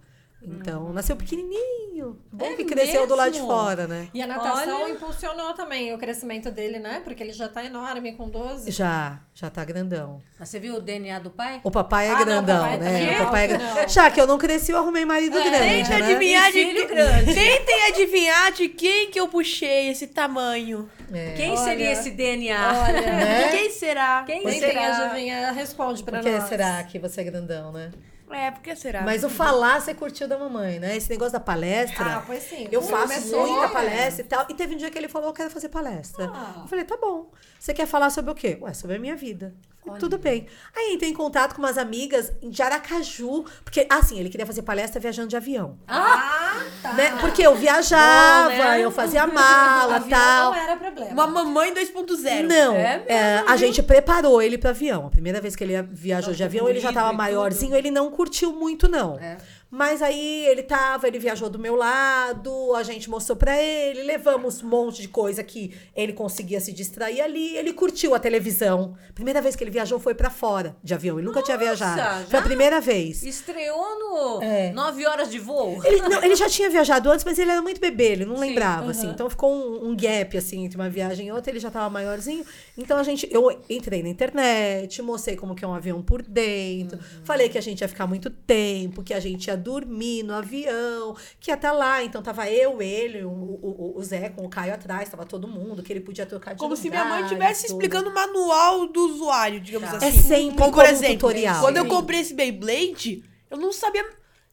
Então, 0.46 0.92
nasceu 0.92 1.16
pequenininho. 1.16 2.18
Bom 2.32 2.46
É 2.46 2.54
que 2.56 2.66
cresceu 2.66 3.08
do 3.08 3.16
lado 3.16 3.32
de 3.32 3.40
mesmo? 3.40 3.48
fora, 3.48 3.88
né? 3.88 4.10
E 4.14 4.22
a 4.22 4.28
natação 4.28 4.82
Olha. 4.84 4.92
impulsionou 4.92 5.54
também 5.54 5.94
o 5.94 5.98
crescimento 5.98 6.52
dele, 6.52 6.80
né? 6.80 7.02
Porque 7.04 7.24
ele 7.24 7.32
já 7.32 7.48
tá 7.48 7.64
enorme 7.64 8.12
com 8.14 8.28
12. 8.28 8.70
Já, 8.72 9.20
já 9.34 9.50
tá 9.50 9.64
grandão. 9.64 10.22
Mas 10.38 10.50
você 10.50 10.60
viu 10.60 10.76
o 10.76 10.82
DNA 10.82 11.20
do 11.20 11.30
pai? 11.30 11.62
O 11.64 11.72
papai 11.72 12.08
é 12.08 12.12
Ah, 12.12 12.18
não, 12.18 12.26
grandão, 12.26 12.62
papai 12.62 12.78
né? 12.78 12.92
O 12.92 13.12
é 13.14 13.18
papai 13.24 13.44
é 13.44 13.48
grandão. 13.48 13.76
não. 13.76 13.88
Já 13.88 14.12
que 14.12 14.20
eu 14.20 14.28
não 14.28 14.38
cresci, 14.38 14.72
eu 14.74 14.80
arrumei 14.80 15.06
marido 15.06 15.32
grande, 15.42 15.50
Tenta 15.88 15.98
né? 16.00 16.06
adivinhar 16.12 16.46
de 16.52 16.52
filho 16.66 16.82
que- 16.88 16.94
grande. 16.94 17.34
Tentem 17.34 17.84
adivinhar 17.88 18.52
de 18.52 18.68
quem 18.70 19.10
que 19.10 19.20
eu 19.20 19.28
puxei 19.30 19.88
esse 19.90 20.08
tamanho. 20.08 20.90
É. 21.14 21.34
Quem 21.38 21.52
Olha. 21.52 21.58
seria 21.64 21.92
esse 21.94 22.12
DNA? 22.12 22.84
Olha, 22.86 23.02
Né? 23.02 23.48
Quem 23.56 23.70
será? 23.70 24.24
Quem 24.26 24.42
quem 24.42 24.60
será? 24.60 24.74
tem 24.74 24.86
adivinha, 24.86 25.52
responde 25.52 26.04
pra 26.04 26.20
Por 26.20 26.26
que 26.30 26.38
nós. 26.38 26.50
será 26.50 26.84
que 26.84 27.00
você 27.00 27.22
é 27.22 27.24
grandão, 27.24 27.72
né? 27.72 27.92
É, 28.36 28.52
por 28.52 28.62
que 28.62 28.76
será? 28.76 29.02
Mas 29.02 29.24
o 29.24 29.30
falar 29.30 29.82
você 29.82 29.94
curtiu 29.94 30.28
da 30.28 30.38
mamãe, 30.38 30.80
né? 30.80 30.96
Esse 30.98 31.10
negócio 31.10 31.34
da 31.34 31.40
palestra. 31.40 32.18
Ah, 32.18 32.24
pois 32.26 32.44
sim. 32.44 32.68
Eu 32.72 32.82
Pô, 32.82 32.88
faço 32.88 33.36
muita 33.36 33.68
né? 33.68 33.74
palestra 33.74 34.22
e 34.26 34.28
tal. 34.28 34.46
E 34.50 34.54
teve 34.54 34.76
um 34.76 34.78
dia 34.78 34.90
que 34.90 34.98
ele 34.98 35.08
falou, 35.08 35.30
eu 35.30 35.34
quero 35.34 35.50
fazer 35.50 35.70
palestra. 35.70 36.32
Ah. 36.34 36.62
Eu 36.64 36.68
falei, 36.68 36.86
tá 36.86 36.98
bom. 36.98 37.32
Você 37.60 37.74
quer 37.74 37.86
falar 37.86 38.10
sobre 38.10 38.32
o 38.32 38.36
quê? 38.36 38.58
Ué, 38.62 38.74
sobre 38.74 38.96
a 38.96 39.00
minha 39.00 39.16
vida. 39.16 39.54
Falei, 39.86 40.00
Tudo 40.00 40.18
bem. 40.18 40.48
Aí 40.76 40.94
entrei 40.94 41.10
em 41.12 41.14
contato 41.14 41.56
com 41.56 41.62
umas 41.62 41.78
amigas 41.78 42.32
de 42.42 42.62
Aracaju. 42.62 43.44
Porque, 43.64 43.86
assim, 43.90 44.20
ele 44.20 44.30
queria 44.30 44.46
fazer 44.46 44.62
palestra 44.62 45.00
viajando 45.00 45.28
de 45.28 45.36
avião. 45.36 45.78
Ah, 45.88 46.62
tá. 46.82 46.94
Né? 46.94 47.18
Porque 47.20 47.46
eu 47.46 47.56
viajava, 47.56 48.50
Bom, 48.50 48.58
né? 48.58 48.82
eu 48.82 48.92
fazia 48.92 49.28
mala 49.28 49.94
e 49.94 49.96
Avião 49.96 50.10
tal. 50.10 50.52
não 50.52 50.60
era 50.60 50.78
problema. 50.78 51.12
Uma 51.12 51.28
mamãe 51.28 51.74
2.0. 51.74 52.44
Não, 52.48 52.76
É 52.76 53.04
é, 53.08 53.44
a 53.48 53.56
gente 53.58 53.82
preparou 53.84 54.42
ele 54.42 54.58
para 54.58 54.70
avião. 54.70 55.08
A 55.08 55.10
primeira 55.10 55.42
vez 55.42 55.56
que 55.56 55.64
ele 55.64 55.82
viajou 55.92 56.32
Tá 56.34 56.38
de 56.38 56.44
avião, 56.44 56.70
ele 56.70 56.80
já 56.80 56.92
tava 56.94 57.12
maiorzinho, 57.14 57.76
ele 57.76 57.92
não 57.92 58.10
curtiu 58.12 58.54
muito, 58.54 58.88
não. 58.88 59.18
É. 59.20 59.38
Mas 59.76 60.04
aí 60.04 60.46
ele 60.46 60.62
tava, 60.62 61.08
ele 61.08 61.18
viajou 61.18 61.50
do 61.50 61.58
meu 61.58 61.76
lado, 61.76 62.76
a 62.76 62.84
gente 62.84 63.10
mostrou 63.10 63.36
pra 63.36 63.60
ele, 63.60 64.04
levamos 64.04 64.62
um 64.62 64.68
monte 64.68 65.02
de 65.02 65.08
coisa 65.08 65.44
que 65.44 65.74
ele 65.96 66.14
conseguia 66.14 66.60
se 66.60 66.72
distrair 66.72 67.20
ali, 67.22 67.58
ele 67.58 67.74
curtiu 67.74 68.14
a 68.14 68.20
televisão. 68.20 68.96
Primeira 69.16 69.42
vez 69.42 69.56
que 69.56 69.64
ele 69.64 69.72
viajou 69.72 69.98
foi 70.00 70.14
pra 70.14 70.30
fora 70.30 70.76
de 70.84 70.94
avião, 70.94 71.18
ele 71.18 71.26
nunca 71.26 71.42
tinha 71.42 71.58
viajado. 71.58 72.22
Foi 72.26 72.32
já? 72.34 72.38
a 72.38 72.42
primeira 72.44 72.80
vez. 72.80 73.24
Estreou 73.24 73.98
no 74.38 74.44
É. 74.44 74.72
nove 74.74 75.08
horas 75.08 75.32
de 75.32 75.40
voo. 75.40 75.82
Ele, 75.84 76.02
não, 76.02 76.24
ele 76.24 76.36
já 76.36 76.48
tinha 76.48 76.70
viajado 76.70 77.10
antes, 77.10 77.26
mas 77.26 77.40
ele 77.40 77.50
era 77.50 77.62
muito 77.64 77.82
bebê, 77.82 78.12
ele 78.12 78.26
não 78.26 78.36
Sim, 78.36 78.42
lembrava, 78.42 78.92
assim. 78.92 79.08
Então 79.10 79.28
ficou 79.28 79.52
um, 79.52 79.90
um 79.90 79.96
gap, 79.98 80.38
assim, 80.38 80.66
entre 80.66 80.78
uma 80.78 80.88
viagem 80.88 81.30
e 81.30 81.32
outra, 81.32 81.52
ele 81.52 81.60
já 81.60 81.72
tava 81.72 81.90
maiorzinho. 81.90 82.46
Então 82.76 82.98
a 82.98 83.04
gente, 83.04 83.28
eu 83.32 83.52
entrei 83.70 84.02
na 84.02 84.10
internet, 84.10 85.00
mostrei 85.04 85.36
como 85.36 85.54
que 85.54 85.64
é 85.64 85.68
um 85.68 85.76
avião 85.76 86.02
por 86.02 86.24
dentro, 86.24 86.98
falei 87.24 87.48
que 87.48 87.58
a 87.58 87.62
gente 87.62 87.82
ia 87.82 87.88
ficar 87.88 88.08
muito 88.08 88.32
tempo, 88.32 89.04
que 89.04 89.14
a 89.14 89.20
gente 89.20 89.46
ia 89.46 89.56
dormir 89.56 90.24
no 90.24 90.34
avião, 90.34 91.16
que 91.40 91.52
ia 91.52 91.56
estar 91.56 91.72
lá. 91.72 92.04
Então 92.04 92.24
tava 92.24 92.50
eu, 92.50 92.82
ele, 92.82 93.24
o, 93.24 93.30
o, 93.30 93.94
o 93.96 94.04
Zé 94.04 94.30
com 94.30 94.44
o 94.44 94.50
Caio 94.50 94.74
atrás, 94.74 95.08
tava 95.08 95.24
todo 95.24 95.48
mundo, 95.48 95.84
que 95.84 95.94
ele 95.94 96.00
podia 96.02 96.26
trocar 96.26 96.54
de 96.54 96.60
Como 96.60 96.76
se 96.76 96.90
minha 96.90 97.04
lugar 97.04 97.16
mãe 97.16 97.24
estivesse 97.26 97.68
explicando 97.68 98.10
o 98.10 98.14
manual 98.14 98.88
do 98.88 99.02
usuário, 99.08 99.60
digamos 99.62 99.90
Tá. 99.92 99.98
assim. 99.98 100.08
É 100.08 100.12
sempre 100.12 100.58
Como, 100.58 100.72
por 100.72 100.84
como 100.84 100.88
exemplo, 100.88 101.14
tutorial. 101.30 101.62
quando 101.62 101.78
eu 101.78 101.86
comprei 101.86 102.22
esse 102.22 102.34
Beyblade, 102.34 103.24
eu 103.52 103.58
não 103.58 103.72
sabia. 103.72 104.04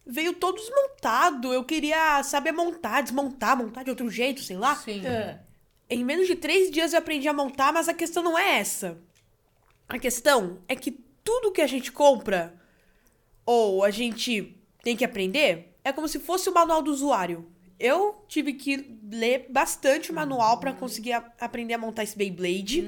Veio 0.06 0.32
todo 0.34 0.56
desmontado. 0.56 1.52
Eu 1.55 1.64
queria 1.64 2.22
saber 2.22 2.52
montar, 2.52 3.01
desmontar, 3.01 3.56
montar 3.56 3.82
de 3.82 3.90
outro 3.90 4.10
jeito, 4.10 4.42
sei 4.42 4.56
lá. 4.56 4.74
Sim. 4.76 5.06
É. 5.06 5.38
Em 5.91 6.05
menos 6.05 6.27
de 6.29 6.37
três 6.37 6.71
dias 6.71 6.93
eu 6.93 6.99
aprendi 7.01 7.27
a 7.29 7.33
montar, 7.33 7.73
mas 7.73 7.89
a 7.89 7.95
questão 7.95 8.23
não 8.23 8.39
é 8.39 8.59
essa. 8.59 8.99
A 9.89 9.99
questão 9.99 10.61
é 10.69 10.77
que 10.77 10.93
tudo 11.25 11.51
que 11.51 11.61
a 11.61 11.67
gente 11.67 11.91
compra 11.91 12.55
ou 13.45 13.83
a 13.83 13.91
gente 13.91 14.57
tem 14.83 14.97
que 14.97 15.05
aprender 15.05 15.75
é 15.83 15.93
como 15.93 16.07
se 16.09 16.21
fosse 16.21 16.49
o 16.49 16.55
manual 16.55 16.81
do 16.81 16.91
usuário. 16.93 17.51
Eu 17.79 18.25
tive 18.29 18.53
que 18.53 18.99
ler 19.11 19.47
bastante 19.51 20.11
o 20.11 20.15
manual 20.15 20.61
pra 20.61 20.73
conseguir 20.73 21.12
a- 21.12 21.33
aprender 21.41 21.75
a 21.75 21.79
montar 21.79 22.05
esse 22.05 22.17
Beyblade. 22.17 22.83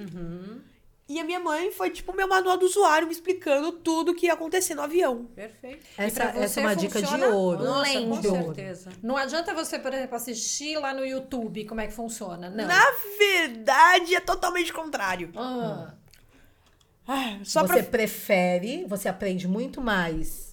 E 1.13 1.21
a 1.21 1.25
minha 1.25 1.39
mãe 1.39 1.71
foi 1.71 1.91
tipo 1.91 2.11
o 2.11 2.17
meu 2.17 2.27
manual 2.27 2.57
do 2.57 2.65
usuário 2.65 3.07
me 3.07 3.13
explicando 3.13 3.71
tudo 3.71 4.15
que 4.15 4.25
ia 4.27 4.33
acontecer 4.33 4.75
no 4.75 4.81
avião. 4.81 5.27
Perfeito. 5.37 5.87
Essa, 5.99 6.23
essa 6.23 6.61
é 6.61 6.65
uma 6.65 6.75
dica 6.75 7.03
de 7.03 7.25
ouro. 7.25 7.63
Nossa, 7.63 8.01
com 8.01 8.19
de 8.19 8.29
ouro. 8.29 8.45
certeza. 8.55 8.91
Não 9.03 9.15
adianta 9.19 9.53
você, 9.53 9.79
por 9.79 9.93
exemplo, 9.93 10.17
assistir 10.17 10.79
lá 10.79 10.95
no 10.95 11.05
YouTube 11.05 11.67
como 11.67 11.83
é 11.83 11.87
que 11.87 11.93
funciona. 11.93 12.49
Não. 12.49 12.67
Na 12.67 12.83
verdade, 13.19 14.15
é 14.15 14.21
totalmente 14.21 14.73
contrário. 14.73 15.31
Ah, 15.37 15.93
Ah, 17.07 17.39
só 17.45 17.61
você 17.67 17.83
pra 17.83 17.91
prefere, 17.91 18.87
você 18.89 19.07
aprende 19.07 19.47
muito 19.47 19.83
mais 19.83 20.52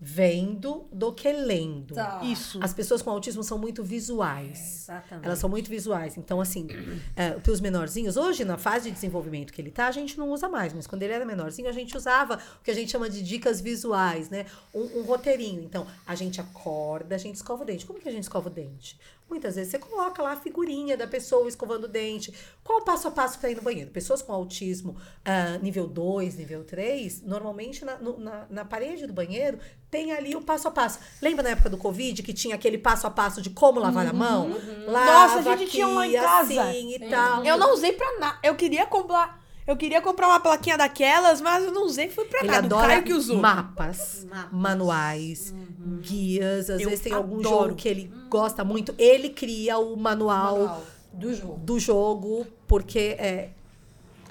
vendo 0.00 0.88
do 0.90 1.12
que 1.12 1.30
lendo. 1.30 1.94
tá. 1.94 2.20
isso. 2.24 2.58
As 2.62 2.72
pessoas 2.72 3.02
com 3.02 3.10
autismo 3.10 3.44
são 3.44 3.58
muito 3.58 3.84
visuais. 3.84 4.84
Exatamente. 4.84 5.26
Elas 5.26 5.38
são 5.38 5.50
muito 5.50 5.68
visuais. 5.68 6.16
Então, 6.16 6.40
assim, 6.40 6.66
é, 7.14 7.32
para 7.32 7.52
os 7.52 7.60
menorzinhos, 7.60 8.16
hoje, 8.16 8.42
na 8.44 8.56
fase 8.56 8.88
de 8.88 8.94
desenvolvimento 8.94 9.52
que 9.52 9.60
ele 9.60 9.70
tá, 9.70 9.88
a 9.88 9.90
gente 9.90 10.16
não 10.16 10.30
usa 10.30 10.48
mais. 10.48 10.72
Mas 10.72 10.86
quando 10.86 11.02
ele 11.02 11.12
era 11.12 11.26
menorzinho, 11.26 11.68
a 11.68 11.72
gente 11.72 11.94
usava 11.96 12.40
o 12.60 12.64
que 12.64 12.70
a 12.70 12.74
gente 12.74 12.90
chama 12.90 13.10
de 13.10 13.22
dicas 13.22 13.60
visuais, 13.60 14.30
né? 14.30 14.46
Um, 14.74 15.00
um 15.00 15.02
roteirinho. 15.02 15.62
Então, 15.62 15.86
a 16.06 16.14
gente 16.14 16.40
acorda, 16.40 17.14
a 17.14 17.18
gente 17.18 17.34
escova 17.34 17.62
o 17.62 17.66
dente. 17.66 17.84
Como 17.84 18.00
que 18.00 18.08
a 18.08 18.12
gente 18.12 18.22
escova 18.22 18.48
o 18.48 18.52
dente? 18.52 18.98
Muitas 19.30 19.54
vezes 19.54 19.70
você 19.70 19.78
coloca 19.78 20.20
lá 20.22 20.32
a 20.32 20.36
figurinha 20.36 20.96
da 20.96 21.06
pessoa 21.06 21.48
escovando 21.48 21.84
o 21.84 21.88
dente. 21.88 22.34
Qual 22.64 22.80
o 22.80 22.84
passo 22.84 23.06
a 23.08 23.10
passo 23.10 23.38
para 23.38 23.48
ir 23.50 23.54
no 23.54 23.62
banheiro? 23.62 23.90
Pessoas 23.90 24.20
com 24.20 24.32
autismo 24.32 24.96
ah, 25.24 25.56
nível 25.62 25.86
2, 25.86 26.34
nível 26.36 26.64
3, 26.64 27.22
normalmente 27.22 27.84
na, 27.84 27.96
no- 27.98 28.18
na, 28.18 28.46
na 28.50 28.64
parede 28.64 29.06
do 29.06 29.12
banheiro 29.12 29.58
tem 29.90 30.12
ali 30.12 30.34
o 30.36 30.42
passo 30.42 30.68
a 30.68 30.70
passo. 30.70 30.98
Lembra 31.22 31.42
na 31.44 31.50
época 31.50 31.70
do 31.70 31.78
Covid 31.78 32.22
que 32.22 32.32
tinha 32.34 32.54
aquele 32.56 32.76
passo 32.78 33.06
a 33.06 33.10
passo 33.10 33.40
de 33.40 33.50
como 33.50 33.80
lavar 33.80 34.06
a 34.06 34.12
mão? 34.12 34.50
Lava 34.86 35.12
Nossa, 35.36 35.38
a 35.38 35.42
gente 35.56 35.62
aqui, 35.64 35.72
tinha 35.72 35.86
um 35.88 35.94
lá 35.94 36.06
em 36.06 36.12
casa. 36.12 36.62
Assim, 36.64 36.94
e 36.94 37.08
tal. 37.08 37.44
Eu 37.44 37.56
não 37.56 37.72
usei 37.72 37.92
pra 37.92 38.18
nada. 38.18 38.38
Eu 38.42 38.54
queria 38.56 38.84
comprar. 38.86 39.40
Eu 39.66 39.76
queria 39.76 40.00
comprar 40.00 40.26
uma 40.26 40.40
plaquinha 40.40 40.76
daquelas, 40.76 41.40
mas 41.40 41.64
eu 41.64 41.70
não 41.72 41.84
usei, 41.84 42.08
foi 42.08 42.24
pra 42.24 42.40
Ele 42.40 42.48
nada. 42.48 42.66
Adora 42.66 42.88
Caio 42.88 43.02
que 43.04 43.12
usou. 43.12 43.36
mapas, 43.38 44.26
Mapas. 44.28 44.52
manuais, 44.52 45.54
guias. 46.00 46.68
Às 46.70 46.80
Eu 46.80 46.88
vezes 46.88 47.04
tem 47.04 47.12
algum 47.12 47.38
adoro. 47.38 47.68
jogo 47.68 47.74
que 47.76 47.88
ele 47.88 48.10
gosta 48.28 48.64
muito. 48.64 48.94
Ele 48.98 49.30
cria 49.30 49.78
o 49.78 49.96
manual, 49.96 50.58
Manual 50.58 50.82
do 51.12 51.34
jogo. 51.34 51.56
do 51.58 51.78
jogo, 51.78 52.46
porque 52.66 53.14
é, 53.18 53.50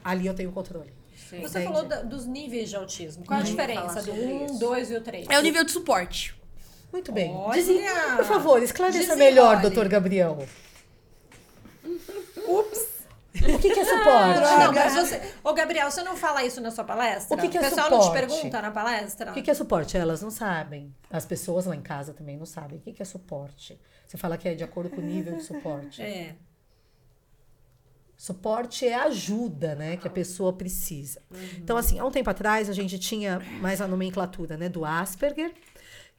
ali 0.04 0.28
eu 0.28 0.34
tenho 0.34 0.52
controle. 0.52 0.92
Sim. 1.30 1.42
Você 1.42 1.60
Entendi. 1.60 1.66
falou 1.74 1.88
da- 1.88 2.02
dos 2.02 2.26
níveis 2.26 2.70
de 2.70 2.76
autismo. 2.76 3.24
Qual 3.24 3.38
a 3.40 3.44
Uhum. 3.44 3.48
diferença 3.50 4.02
do 4.02 4.06
sobre 4.08 4.22
1, 4.22 4.46
isso. 4.48 4.60
2 4.60 4.92
e 4.92 4.96
o 4.96 5.02
3? 5.02 5.28
É 5.30 5.38
o 5.40 5.42
nível 5.44 5.64
de 5.64 5.72
suporte. 5.72 6.36
Muito 6.92 7.12
bem. 7.12 7.32
Desen- 7.54 7.82
Por 8.18 8.26
favor, 8.26 8.62
esclareça 8.64 8.98
Desenrole. 9.00 9.24
melhor, 9.24 9.62
doutor 9.62 9.88
Gabriel. 9.88 10.40
Ups. 12.48 12.89
O 13.36 13.60
que, 13.60 13.70
que 13.74 13.80
é 13.80 13.86
suporte? 13.86 14.40
Não, 14.40 14.74
mas 14.74 14.94
você... 14.94 15.34
Ô, 15.44 15.54
Gabriel, 15.54 15.90
você 15.92 16.02
não 16.02 16.18
fala 16.18 16.44
isso 16.44 16.60
na 16.60 16.72
sua 16.72 16.84
palestra? 16.84 17.38
O 17.38 17.40
que 17.40 17.48
que 17.48 17.58
é 17.58 17.62
O 17.62 17.64
pessoal 17.64 17.92
não 17.92 18.00
te 18.00 18.06
suporte? 18.06 18.28
pergunta 18.28 18.62
na 18.62 18.72
palestra? 18.72 19.32
O 19.32 19.34
que, 19.34 19.42
que 19.44 19.52
é 19.52 19.54
suporte? 19.54 19.96
Elas 19.98 20.22
não 20.22 20.32
sabem. 20.32 20.94
As 21.12 21.26
pessoas 21.26 21.66
lá 21.66 21.76
em 21.76 21.82
casa 21.82 22.14
também 22.14 22.38
não 22.38 22.46
sabem. 22.46 22.80
O 22.80 22.82
que, 22.82 22.92
que 22.92 23.02
é 23.02 23.06
suporte? 23.06 23.80
Você 24.08 24.18
fala 24.18 24.38
que 24.38 24.50
é 24.50 24.56
de 24.56 24.64
acordo 24.64 24.90
com 24.90 25.00
o 25.00 25.04
nível 25.04 25.36
de 25.36 25.44
suporte. 25.44 26.02
É. 26.10 26.34
Suporte 28.18 28.86
é 28.86 28.96
ajuda, 28.96 29.76
né? 29.76 29.96
Que 29.96 30.06
a 30.06 30.12
pessoa 30.12 30.52
precisa. 30.52 31.22
Então, 31.56 31.78
assim, 31.78 32.00
há 32.00 32.06
um 32.06 32.12
tempo 32.12 32.30
atrás 32.30 32.70
a 32.70 32.74
gente 32.74 33.00
tinha 33.00 33.40
mais 33.62 33.80
a 33.80 33.88
nomenclatura, 33.88 34.58
né? 34.58 34.68
Do 34.68 34.84
Asperger, 34.84 35.54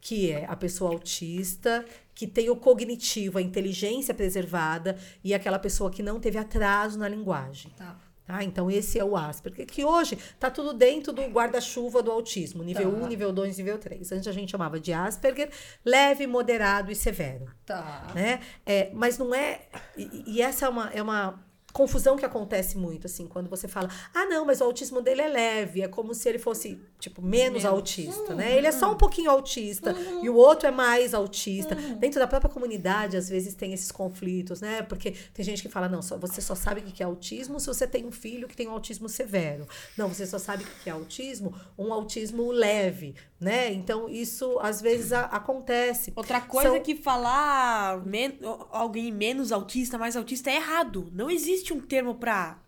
que 0.01 0.31
é 0.31 0.45
a 0.47 0.57
pessoa 0.57 0.91
autista, 0.91 1.85
que 2.15 2.27
tem 2.27 2.49
o 2.51 2.57
cognitivo, 2.57 3.39
a 3.39 3.43
inteligência 3.43 4.15
preservada 4.15 4.97
e 5.23 5.35
aquela 5.35 5.59
pessoa 5.59 5.91
que 5.91 6.03
não 6.03 6.19
teve 6.21 6.39
atraso 6.39 6.99
na 6.99 7.09
linguagem. 7.09 7.71
Tá. 7.77 7.97
Tá? 8.27 8.45
Então, 8.45 8.71
esse 8.71 8.97
é 8.97 9.05
o 9.05 9.17
Asperger, 9.17 9.67
que 9.67 9.85
hoje 9.85 10.17
tá 10.39 10.49
tudo 10.49 10.73
dentro 10.73 11.13
do 11.13 11.23
guarda-chuva 11.23 12.01
do 12.01 12.13
autismo, 12.13 12.63
nível 12.63 12.93
Tá. 12.93 13.05
1, 13.05 13.09
nível 13.09 13.33
2, 13.33 13.59
nível 13.59 13.77
3. 13.77 14.13
Antes 14.13 14.29
a 14.29 14.33
gente 14.33 14.53
chamava 14.53 14.79
de 14.79 14.93
Asperger, 14.93 15.51
leve, 15.85 16.29
moderado 16.29 16.93
e 16.93 16.95
severo 16.95 17.47
Tá. 17.67 18.07
né? 18.15 18.39
É, 18.65 18.89
mas 18.95 19.19
não 19.19 19.35
é. 19.35 19.63
E, 19.97 20.23
e 20.37 20.43
essa 20.43 20.67
é 20.67 20.69
uma, 20.69 20.91
é 20.91 21.03
uma 21.03 21.43
confusão 21.73 22.17
que 22.17 22.25
acontece 22.25 22.77
muito, 22.77 23.07
assim, 23.07 23.27
quando 23.27 23.49
você 23.49 23.69
fala, 23.69 23.89
ah, 24.15 24.25
não, 24.27 24.45
mas 24.45 24.61
o 24.61 24.65
autismo 24.65 25.01
dele 25.01 25.21
é 25.23 25.29
leve, 25.29 25.83
é 25.83 25.89
como 25.89 26.15
se 26.15 26.29
ele 26.29 26.39
fosse, 26.39 26.81
tipo, 26.99 27.23
menos, 27.23 27.65
autista, 27.65 28.35
né? 28.35 28.57
Ele 28.57 28.67
é 28.67 28.73
só 28.73 28.91
um 28.93 28.97
pouquinho 28.97 29.31
autista 29.31 29.95
e 30.23 30.29
o 30.29 30.35
outro 30.35 30.67
é 30.69 30.71
mais 30.71 31.15
autista. 31.15 31.75
Dentro 31.75 32.19
da 32.19 32.27
própria 32.27 32.51
comunidade, 32.53 33.17
às 33.17 33.29
vezes, 33.29 33.55
tem 33.55 33.73
esses 33.73 33.91
conflitos, 33.93 34.61
né? 34.61 34.83
Porque 34.83 35.13
tem 35.35 35.45
gente 35.45 35.63
que 35.63 35.69
fala, 35.69 35.89
não, 35.89 36.03
só, 36.03 36.17
você 36.19 36.41
só 36.41 36.55
sabe 36.55 36.81
o 36.81 36.85
que 36.85 37.03
é 37.03 37.07
autismo 37.07 37.59
se 37.61 37.67
você 37.67 37.87
tem 37.87 38.05
um 38.07 38.13
filho 38.13 38.49
que 38.49 38.57
tem 38.57 38.67
um 38.69 38.73
autismo 38.73 39.09
severo. 39.09 39.67
Não, 39.97 40.09
você 40.09 40.27
só 40.27 40.39
sabe 40.39 40.65
o 40.65 40.67
que 40.83 40.89
é 40.91 40.93
autismo, 40.93 41.55
um 41.79 41.93
autismo 41.93 42.51
leve, 42.51 43.15
né? 43.39 43.73
Então, 43.73 44.09
isso, 44.09 44.59
às 44.61 44.81
vezes, 44.81 45.13
a- 45.13 45.27
acontece. 45.27 46.13
Outra 46.17 46.41
coisa 46.41 46.69
São- 46.69 46.77
é 46.77 46.81
que 46.81 46.95
falar 46.97 48.05
men- 48.05 48.39
alguém 48.71 49.13
menos 49.13 49.53
autista, 49.53 49.97
mais 49.99 50.17
autista 50.17 50.51
é 50.51 50.57
errado. 50.57 51.09
Não 51.13 51.31
existe 51.31 51.60
um 51.73 51.81
termo 51.81 52.15
pra 52.15 52.59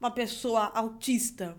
uma 0.00 0.10
pessoa 0.10 0.70
autista. 0.74 1.56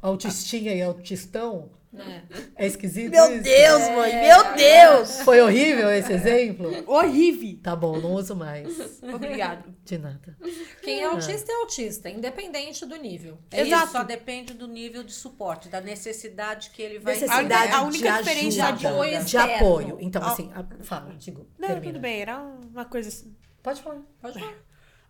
Autistinha 0.00 0.74
e 0.74 0.82
autistão? 0.82 1.70
É. 1.94 2.22
É 2.56 2.66
esquisito 2.66 3.10
Meu 3.10 3.34
isso? 3.34 3.42
Deus, 3.42 3.82
mãe, 3.90 4.12
meu 4.22 4.54
Deus! 4.56 5.20
Foi 5.20 5.42
horrível 5.42 5.90
esse 5.92 6.10
exemplo? 6.10 6.72
Horrível. 6.90 7.58
Tá 7.62 7.76
bom, 7.76 8.00
não 8.00 8.14
uso 8.14 8.34
mais. 8.34 8.98
Obrigado. 9.02 9.74
De 9.84 9.98
nada. 9.98 10.34
Quem 10.82 11.00
é 11.02 11.04
autista 11.04 11.52
é 11.52 11.54
autista, 11.56 12.08
independente 12.08 12.86
do 12.86 12.96
nível. 12.96 13.36
É 13.50 13.60
Exato. 13.60 13.82
Isso, 13.84 13.92
só 13.92 14.02
depende 14.04 14.54
do 14.54 14.66
nível 14.66 15.02
de 15.04 15.12
suporte, 15.12 15.68
da 15.68 15.82
necessidade 15.82 16.70
que 16.70 16.80
ele 16.80 16.98
vai 16.98 17.12
Necessidade 17.12 17.72
A 17.74 17.82
única 17.82 18.10
de 18.10 18.18
diferença 18.20 18.64
ajuda, 18.68 18.78
de 18.78 18.86
apoio 18.86 19.24
de 19.24 19.36
apoio. 19.36 19.96
Então, 20.00 20.22
Ah. 20.22 20.32
assim, 20.32 20.50
a- 20.54 20.82
fala, 20.82 21.14
digo, 21.18 21.46
Não, 21.58 21.68
termina. 21.68 21.92
tudo 21.92 22.00
bem, 22.00 22.22
era 22.22 22.38
uma 22.38 22.86
coisa 22.86 23.10
assim. 23.10 23.36
Pode 23.62 23.82
falar. 23.82 24.00
Pode 24.18 24.40
falar. 24.40 24.54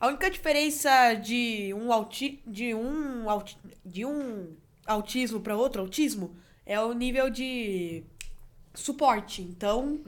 A 0.02 0.08
única 0.08 0.28
diferença 0.28 1.14
de 1.14 1.72
um 1.74 1.92
auti 1.92 2.42
de 2.44 2.74
um 2.74 3.30
auti 3.30 3.56
de 3.86 4.04
um 4.04 4.56
autismo 4.84 5.38
para 5.38 5.56
outro 5.56 5.80
autismo 5.80 6.34
é 6.66 6.80
o 6.80 6.92
nível 6.92 7.30
de 7.30 8.02
suporte. 8.74 9.42
Então, 9.42 10.00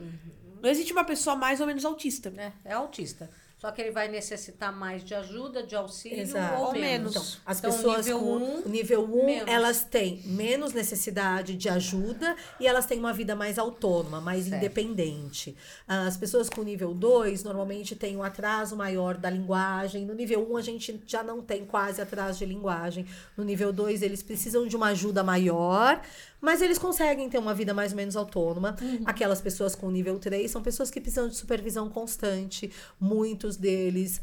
não 0.61 0.69
existe 0.69 0.91
uma 0.91 1.05
pessoa 1.05 1.37
mais 1.37 1.61
ou 1.61 1.67
menos 1.67 1.85
autista. 1.85 2.33
É, 2.35 2.51
é 2.65 2.73
autista. 2.73 3.31
Só 3.65 3.71
que 3.71 3.81
ele 3.81 3.89
vai 3.89 4.07
necessitar 4.07 4.71
mais 4.71 5.03
de 5.03 5.15
ajuda, 5.15 5.63
de 5.63 5.75
auxílio 5.75 6.19
Exato. 6.21 6.61
ou 6.61 6.71
menos. 6.73 7.09
Então, 7.15 7.25
as 7.47 7.57
Então, 7.57 7.71
pessoas 7.71 8.05
nível 8.05 8.19
com 8.19 8.25
um, 8.37 8.61
o 8.63 8.69
nível 8.69 9.03
1, 9.03 9.25
menos. 9.25 9.47
elas 9.51 9.83
têm 9.83 10.21
menos 10.23 10.71
necessidade 10.71 11.55
de 11.55 11.67
ajuda 11.67 12.35
e 12.59 12.67
elas 12.67 12.85
têm 12.85 12.99
uma 12.99 13.11
vida 13.11 13.35
mais 13.35 13.57
autônoma, 13.57 14.21
mais 14.21 14.45
Certo. 14.45 14.57
independente. 14.63 15.57
Ah, 15.87 16.05
As 16.05 16.15
pessoas 16.15 16.47
com 16.47 16.61
nível 16.61 16.93
2 16.93 17.43
normalmente 17.43 17.95
têm 17.95 18.15
um 18.15 18.21
atraso 18.21 18.75
maior 18.75 19.17
da 19.17 19.31
linguagem. 19.31 20.05
No 20.05 20.13
nível 20.13 20.47
1 20.47 20.57
a 20.57 20.61
gente 20.61 21.01
já 21.07 21.23
não 21.23 21.41
tem 21.41 21.65
quase 21.65 21.99
atraso 21.99 22.37
de 22.37 22.45
linguagem. 22.45 23.07
No 23.35 23.43
nível 23.43 23.73
2 23.73 24.03
eles 24.03 24.21
precisam 24.21 24.67
de 24.67 24.75
uma 24.75 24.89
ajuda 24.89 25.23
maior, 25.23 25.99
mas 26.45 26.61
eles 26.61 26.77
conseguem 26.77 27.27
ter 27.27 27.39
uma 27.39 27.55
vida 27.55 27.73
mais 27.73 27.91
ou 27.91 27.97
menos 27.97 28.15
autônoma. 28.15 28.75
Aquelas 29.03 29.41
pessoas 29.41 29.73
com 29.75 29.89
nível 29.89 30.19
3 30.19 30.49
são 30.49 30.61
pessoas 30.61 30.91
que 30.91 31.01
precisam 31.01 31.27
de 31.27 31.35
supervisão 31.35 31.89
constante. 31.89 32.71
Muitos 32.99 33.57
deles 33.57 34.21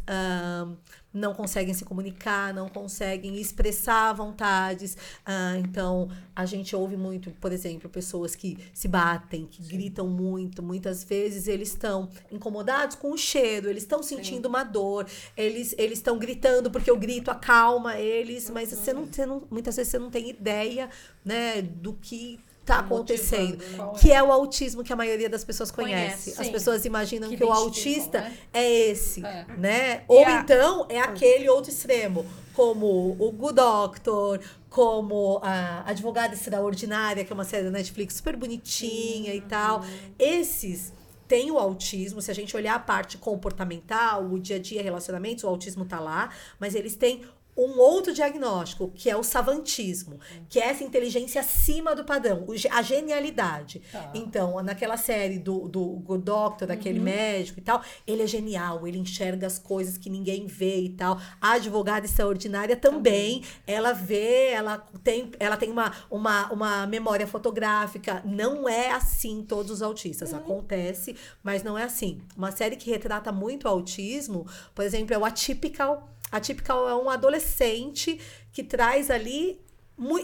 não 1.12 1.34
conseguem 1.34 1.74
se 1.74 1.84
comunicar, 1.84 2.55
não 2.55 2.68
conseguem 2.68 3.36
expressar 3.36 4.12
vontades. 4.12 4.97
Ah, 5.24 5.56
então, 5.59 6.09
a 6.34 6.47
gente 6.47 6.74
ouve 6.74 6.97
muito, 6.97 7.30
por 7.32 7.52
exemplo, 7.52 7.89
pessoas 7.90 8.34
que 8.34 8.59
se 8.72 8.89
batem, 8.89 9.47
que 9.47 9.62
gritam 9.62 10.09
muito. 10.09 10.62
Muitas 10.62 11.05
vezes 11.05 11.47
eles 11.48 11.68
estão 11.68 12.09
incomodados 12.30 12.97
com 12.97 13.12
o 13.12 13.18
cheiro, 13.18 13.68
eles 13.68 13.82
estão 13.82 14.02
sentindo 14.02 14.47
uma 14.47 14.64
dor, 14.64 15.06
eles 15.36 15.74
eles 15.78 15.98
estão 15.98 16.18
gritando 16.18 16.70
porque 16.70 16.90
o 16.90 16.97
grito 16.97 17.30
acalma 17.30 17.98
eles, 17.98 18.48
mas 18.51 18.70
você 18.70 18.93
não, 18.93 19.06
você 19.06 19.26
não, 19.26 19.43
muitas 19.51 19.76
vezes 19.76 19.90
você 19.90 19.98
não 19.98 20.10
tem 20.10 20.30
ideia, 20.30 20.89
né, 21.24 21.62
do 21.62 21.93
que 21.94 22.40
tá 22.64 22.78
acontecendo, 22.78 23.59
Qual 23.76 23.94
é? 23.97 23.98
que 23.98 24.12
é 24.12 24.22
o 24.22 24.30
autismo 24.30 24.84
que 24.84 24.93
a 24.93 24.97
maioria 24.97 25.28
das 25.28 25.43
pessoas 25.44 25.70
conhece. 25.70 26.30
Conhece, 26.30 26.40
As 26.40 26.48
pessoas 26.48 26.84
imaginam 26.84 27.28
Que 27.28 27.36
que, 27.39 27.44
o 27.44 27.51
autista 27.52 28.20
né? 28.20 28.36
é 28.52 28.70
esse, 28.90 29.24
É. 29.24 29.44
né? 29.59 30.05
Ou 30.06 30.24
a- 30.24 30.32
então 30.40 30.86
é 30.89 31.01
aquele 31.01 31.48
outro 31.48 31.70
extremo, 31.72 32.24
como 32.55 33.16
o 33.18 33.32
Good 33.32 33.55
Doctor, 33.56 34.40
como 34.70 35.40
a 35.43 35.82
Advogada 35.90 36.34
Extraordinária, 36.34 37.24
que 37.24 37.32
é 37.32 37.34
uma 37.34 37.44
série 37.44 37.64
da 37.64 37.70
Netflix 37.70 38.14
super 38.14 38.36
bonitinha 38.36 39.34
e 39.34 39.40
tal. 39.40 39.84
Esses 40.18 40.93
têm 41.26 41.51
o 41.51 41.59
autismo, 41.59 42.20
se 42.22 42.30
a 42.30 42.34
gente 42.34 42.55
olhar 42.56 42.74
a 42.74 42.78
parte 42.78 43.16
comportamental, 43.18 44.24
o 44.24 44.39
dia 44.39 44.56
a 44.56 44.59
dia, 44.59 44.82
relacionamentos, 44.82 45.44
o 45.44 45.48
autismo 45.48 45.84
tá 45.84 45.98
lá, 45.98 46.30
mas 46.60 46.74
eles 46.74 46.94
têm 46.94 47.22
um 47.57 47.79
outro 47.79 48.15
diagnóstico, 48.15 48.91
que 48.95 49.11
é 49.11 49.16
o 49.16 49.23
savantismo, 49.23 50.19
que 50.49 50.59
é 50.59 50.69
essa 50.69 50.83
inteligência 50.83 51.41
acima 51.41 51.95
do 51.95 52.05
padrão, 52.05 52.47
a 52.70 52.83
genialidade. 52.83 53.83
Tá. 53.93 54.11
Então, 54.15 54.62
naquela 54.62 54.97
série 54.97 55.39
do, 55.39 55.69
do 55.69 55.85
Good 55.85 56.24
Doctor, 56.24 56.69
daquele 56.69 56.99
médico 56.99 57.59
e 57.59 57.62
tal, 57.62 57.83
ele 58.07 58.23
é 58.23 58.27
genial, 58.27 58.87
ele 58.87 58.99
enxerga 58.99 59.47
as 59.47 59.59
coisas 59.59 59.99
que 59.99 60.09
ninguém 60.09 60.47
vê 60.47 60.81
e 60.81 60.89
tal. 60.91 61.20
A 61.41 61.53
advogada 61.53 62.07
extraordinária 62.07 62.77
também, 62.77 63.43
ela 63.66 63.93
vê, 63.93 64.49
ela 64.49 64.79
tem, 65.05 65.31
ela 65.39 65.57
tem 65.57 65.70
uma, 65.70 65.93
uma, 66.11 66.51
uma 66.51 66.87
memória 66.87 67.27
fotográfica. 67.27 68.23
Não 68.24 68.69
é 68.69 68.91
assim 68.93 69.45
todos 69.47 69.70
os 69.70 69.83
autistas. 69.83 70.33
Acontece, 70.33 71.15
mas 71.43 71.62
não 71.62 71.77
é 71.77 71.85
assim. 71.85 72.20
Uma 72.37 72.51
série 72.51 72.77
que 72.77 72.91
retrata 72.91 73.31
muito 73.31 73.65
o 73.65 73.69
autismo, 73.69 74.47
por 74.74 74.85
exemplo, 74.85 75.15
é 75.15 75.19
o 75.19 75.24
Atypical. 75.24 76.09
Atypical 76.33 76.89
é 76.89 76.95
um 76.97 77.11
adolescente 77.11 78.19
que 78.53 78.65
traz 78.65 79.11
ali. 79.11 79.61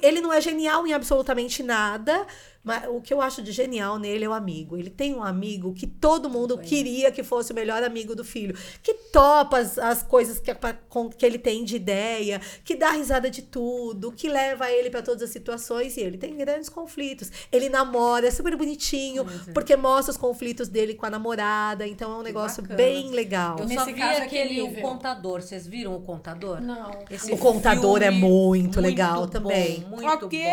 Ele 0.02 0.20
não 0.20 0.32
é 0.32 0.40
genial 0.40 0.86
em 0.86 0.94
absolutamente 0.94 1.62
nada, 1.62 2.26
mas 2.68 2.84
o 2.88 3.00
que 3.00 3.12
eu 3.12 3.20
acho 3.20 3.42
de 3.42 3.50
genial 3.52 3.98
nele 3.98 4.24
é 4.24 4.28
o 4.28 4.32
amigo. 4.32 4.76
Ele 4.76 4.90
tem 4.90 5.14
um 5.14 5.22
amigo 5.24 5.72
que 5.74 5.86
todo 5.86 6.28
mundo 6.30 6.56
queria 6.58 7.10
que 7.10 7.22
fosse 7.22 7.52
o 7.52 7.54
melhor 7.54 7.82
amigo 7.82 8.14
do 8.14 8.24
filho, 8.24 8.54
que 8.82 8.94
topa 8.94 9.58
as, 9.58 9.78
as 9.78 10.02
coisas 10.02 10.38
que, 10.38 10.54
com- 10.88 11.08
que 11.10 11.24
ele 11.26 11.38
tem 11.38 11.64
de 11.64 11.76
ideia, 11.76 12.40
que 12.64 12.76
dá 12.76 12.90
risada 12.92 13.30
de 13.30 13.42
tudo, 13.42 14.12
que 14.12 14.28
leva 14.28 14.70
ele 14.70 14.90
para 14.90 15.02
todas 15.02 15.22
as 15.22 15.30
situações 15.30 15.96
e 15.96 16.00
ele 16.00 16.18
tem 16.18 16.36
grandes 16.36 16.68
conflitos. 16.68 17.30
Ele 17.50 17.68
namora, 17.68 18.26
é 18.28 18.30
super 18.30 18.54
bonitinho, 18.56 19.24
porque 19.54 19.74
mostra 19.76 20.12
os 20.12 20.16
conflitos 20.18 20.68
dele 20.68 20.94
com 20.94 21.06
a 21.06 21.10
namorada, 21.10 21.86
então 21.86 22.12
é 22.12 22.16
um 22.16 22.22
negócio 22.22 22.62
bacana. 22.62 22.76
bem 22.76 23.10
legal. 23.10 23.56
Eu 23.58 23.64
Nesse 23.66 23.80
só 23.80 23.86
vi 23.86 23.94
caso, 23.94 24.22
aquele 24.22 24.54
que 24.54 24.62
o 24.62 24.80
contador. 24.82 25.40
Vocês 25.42 25.66
viram 25.66 25.96
o 25.96 26.00
contador? 26.02 26.60
Não. 26.60 26.90
Esse 27.10 27.32
O 27.32 27.38
Contador 27.38 28.02
é 28.02 28.10
filme 28.10 28.20
muito 28.28 28.80
legal 28.80 29.20
bom, 29.22 29.26
também. 29.28 29.84
muito 29.88 30.06
ok, 30.26 30.38
bom. 30.42 30.48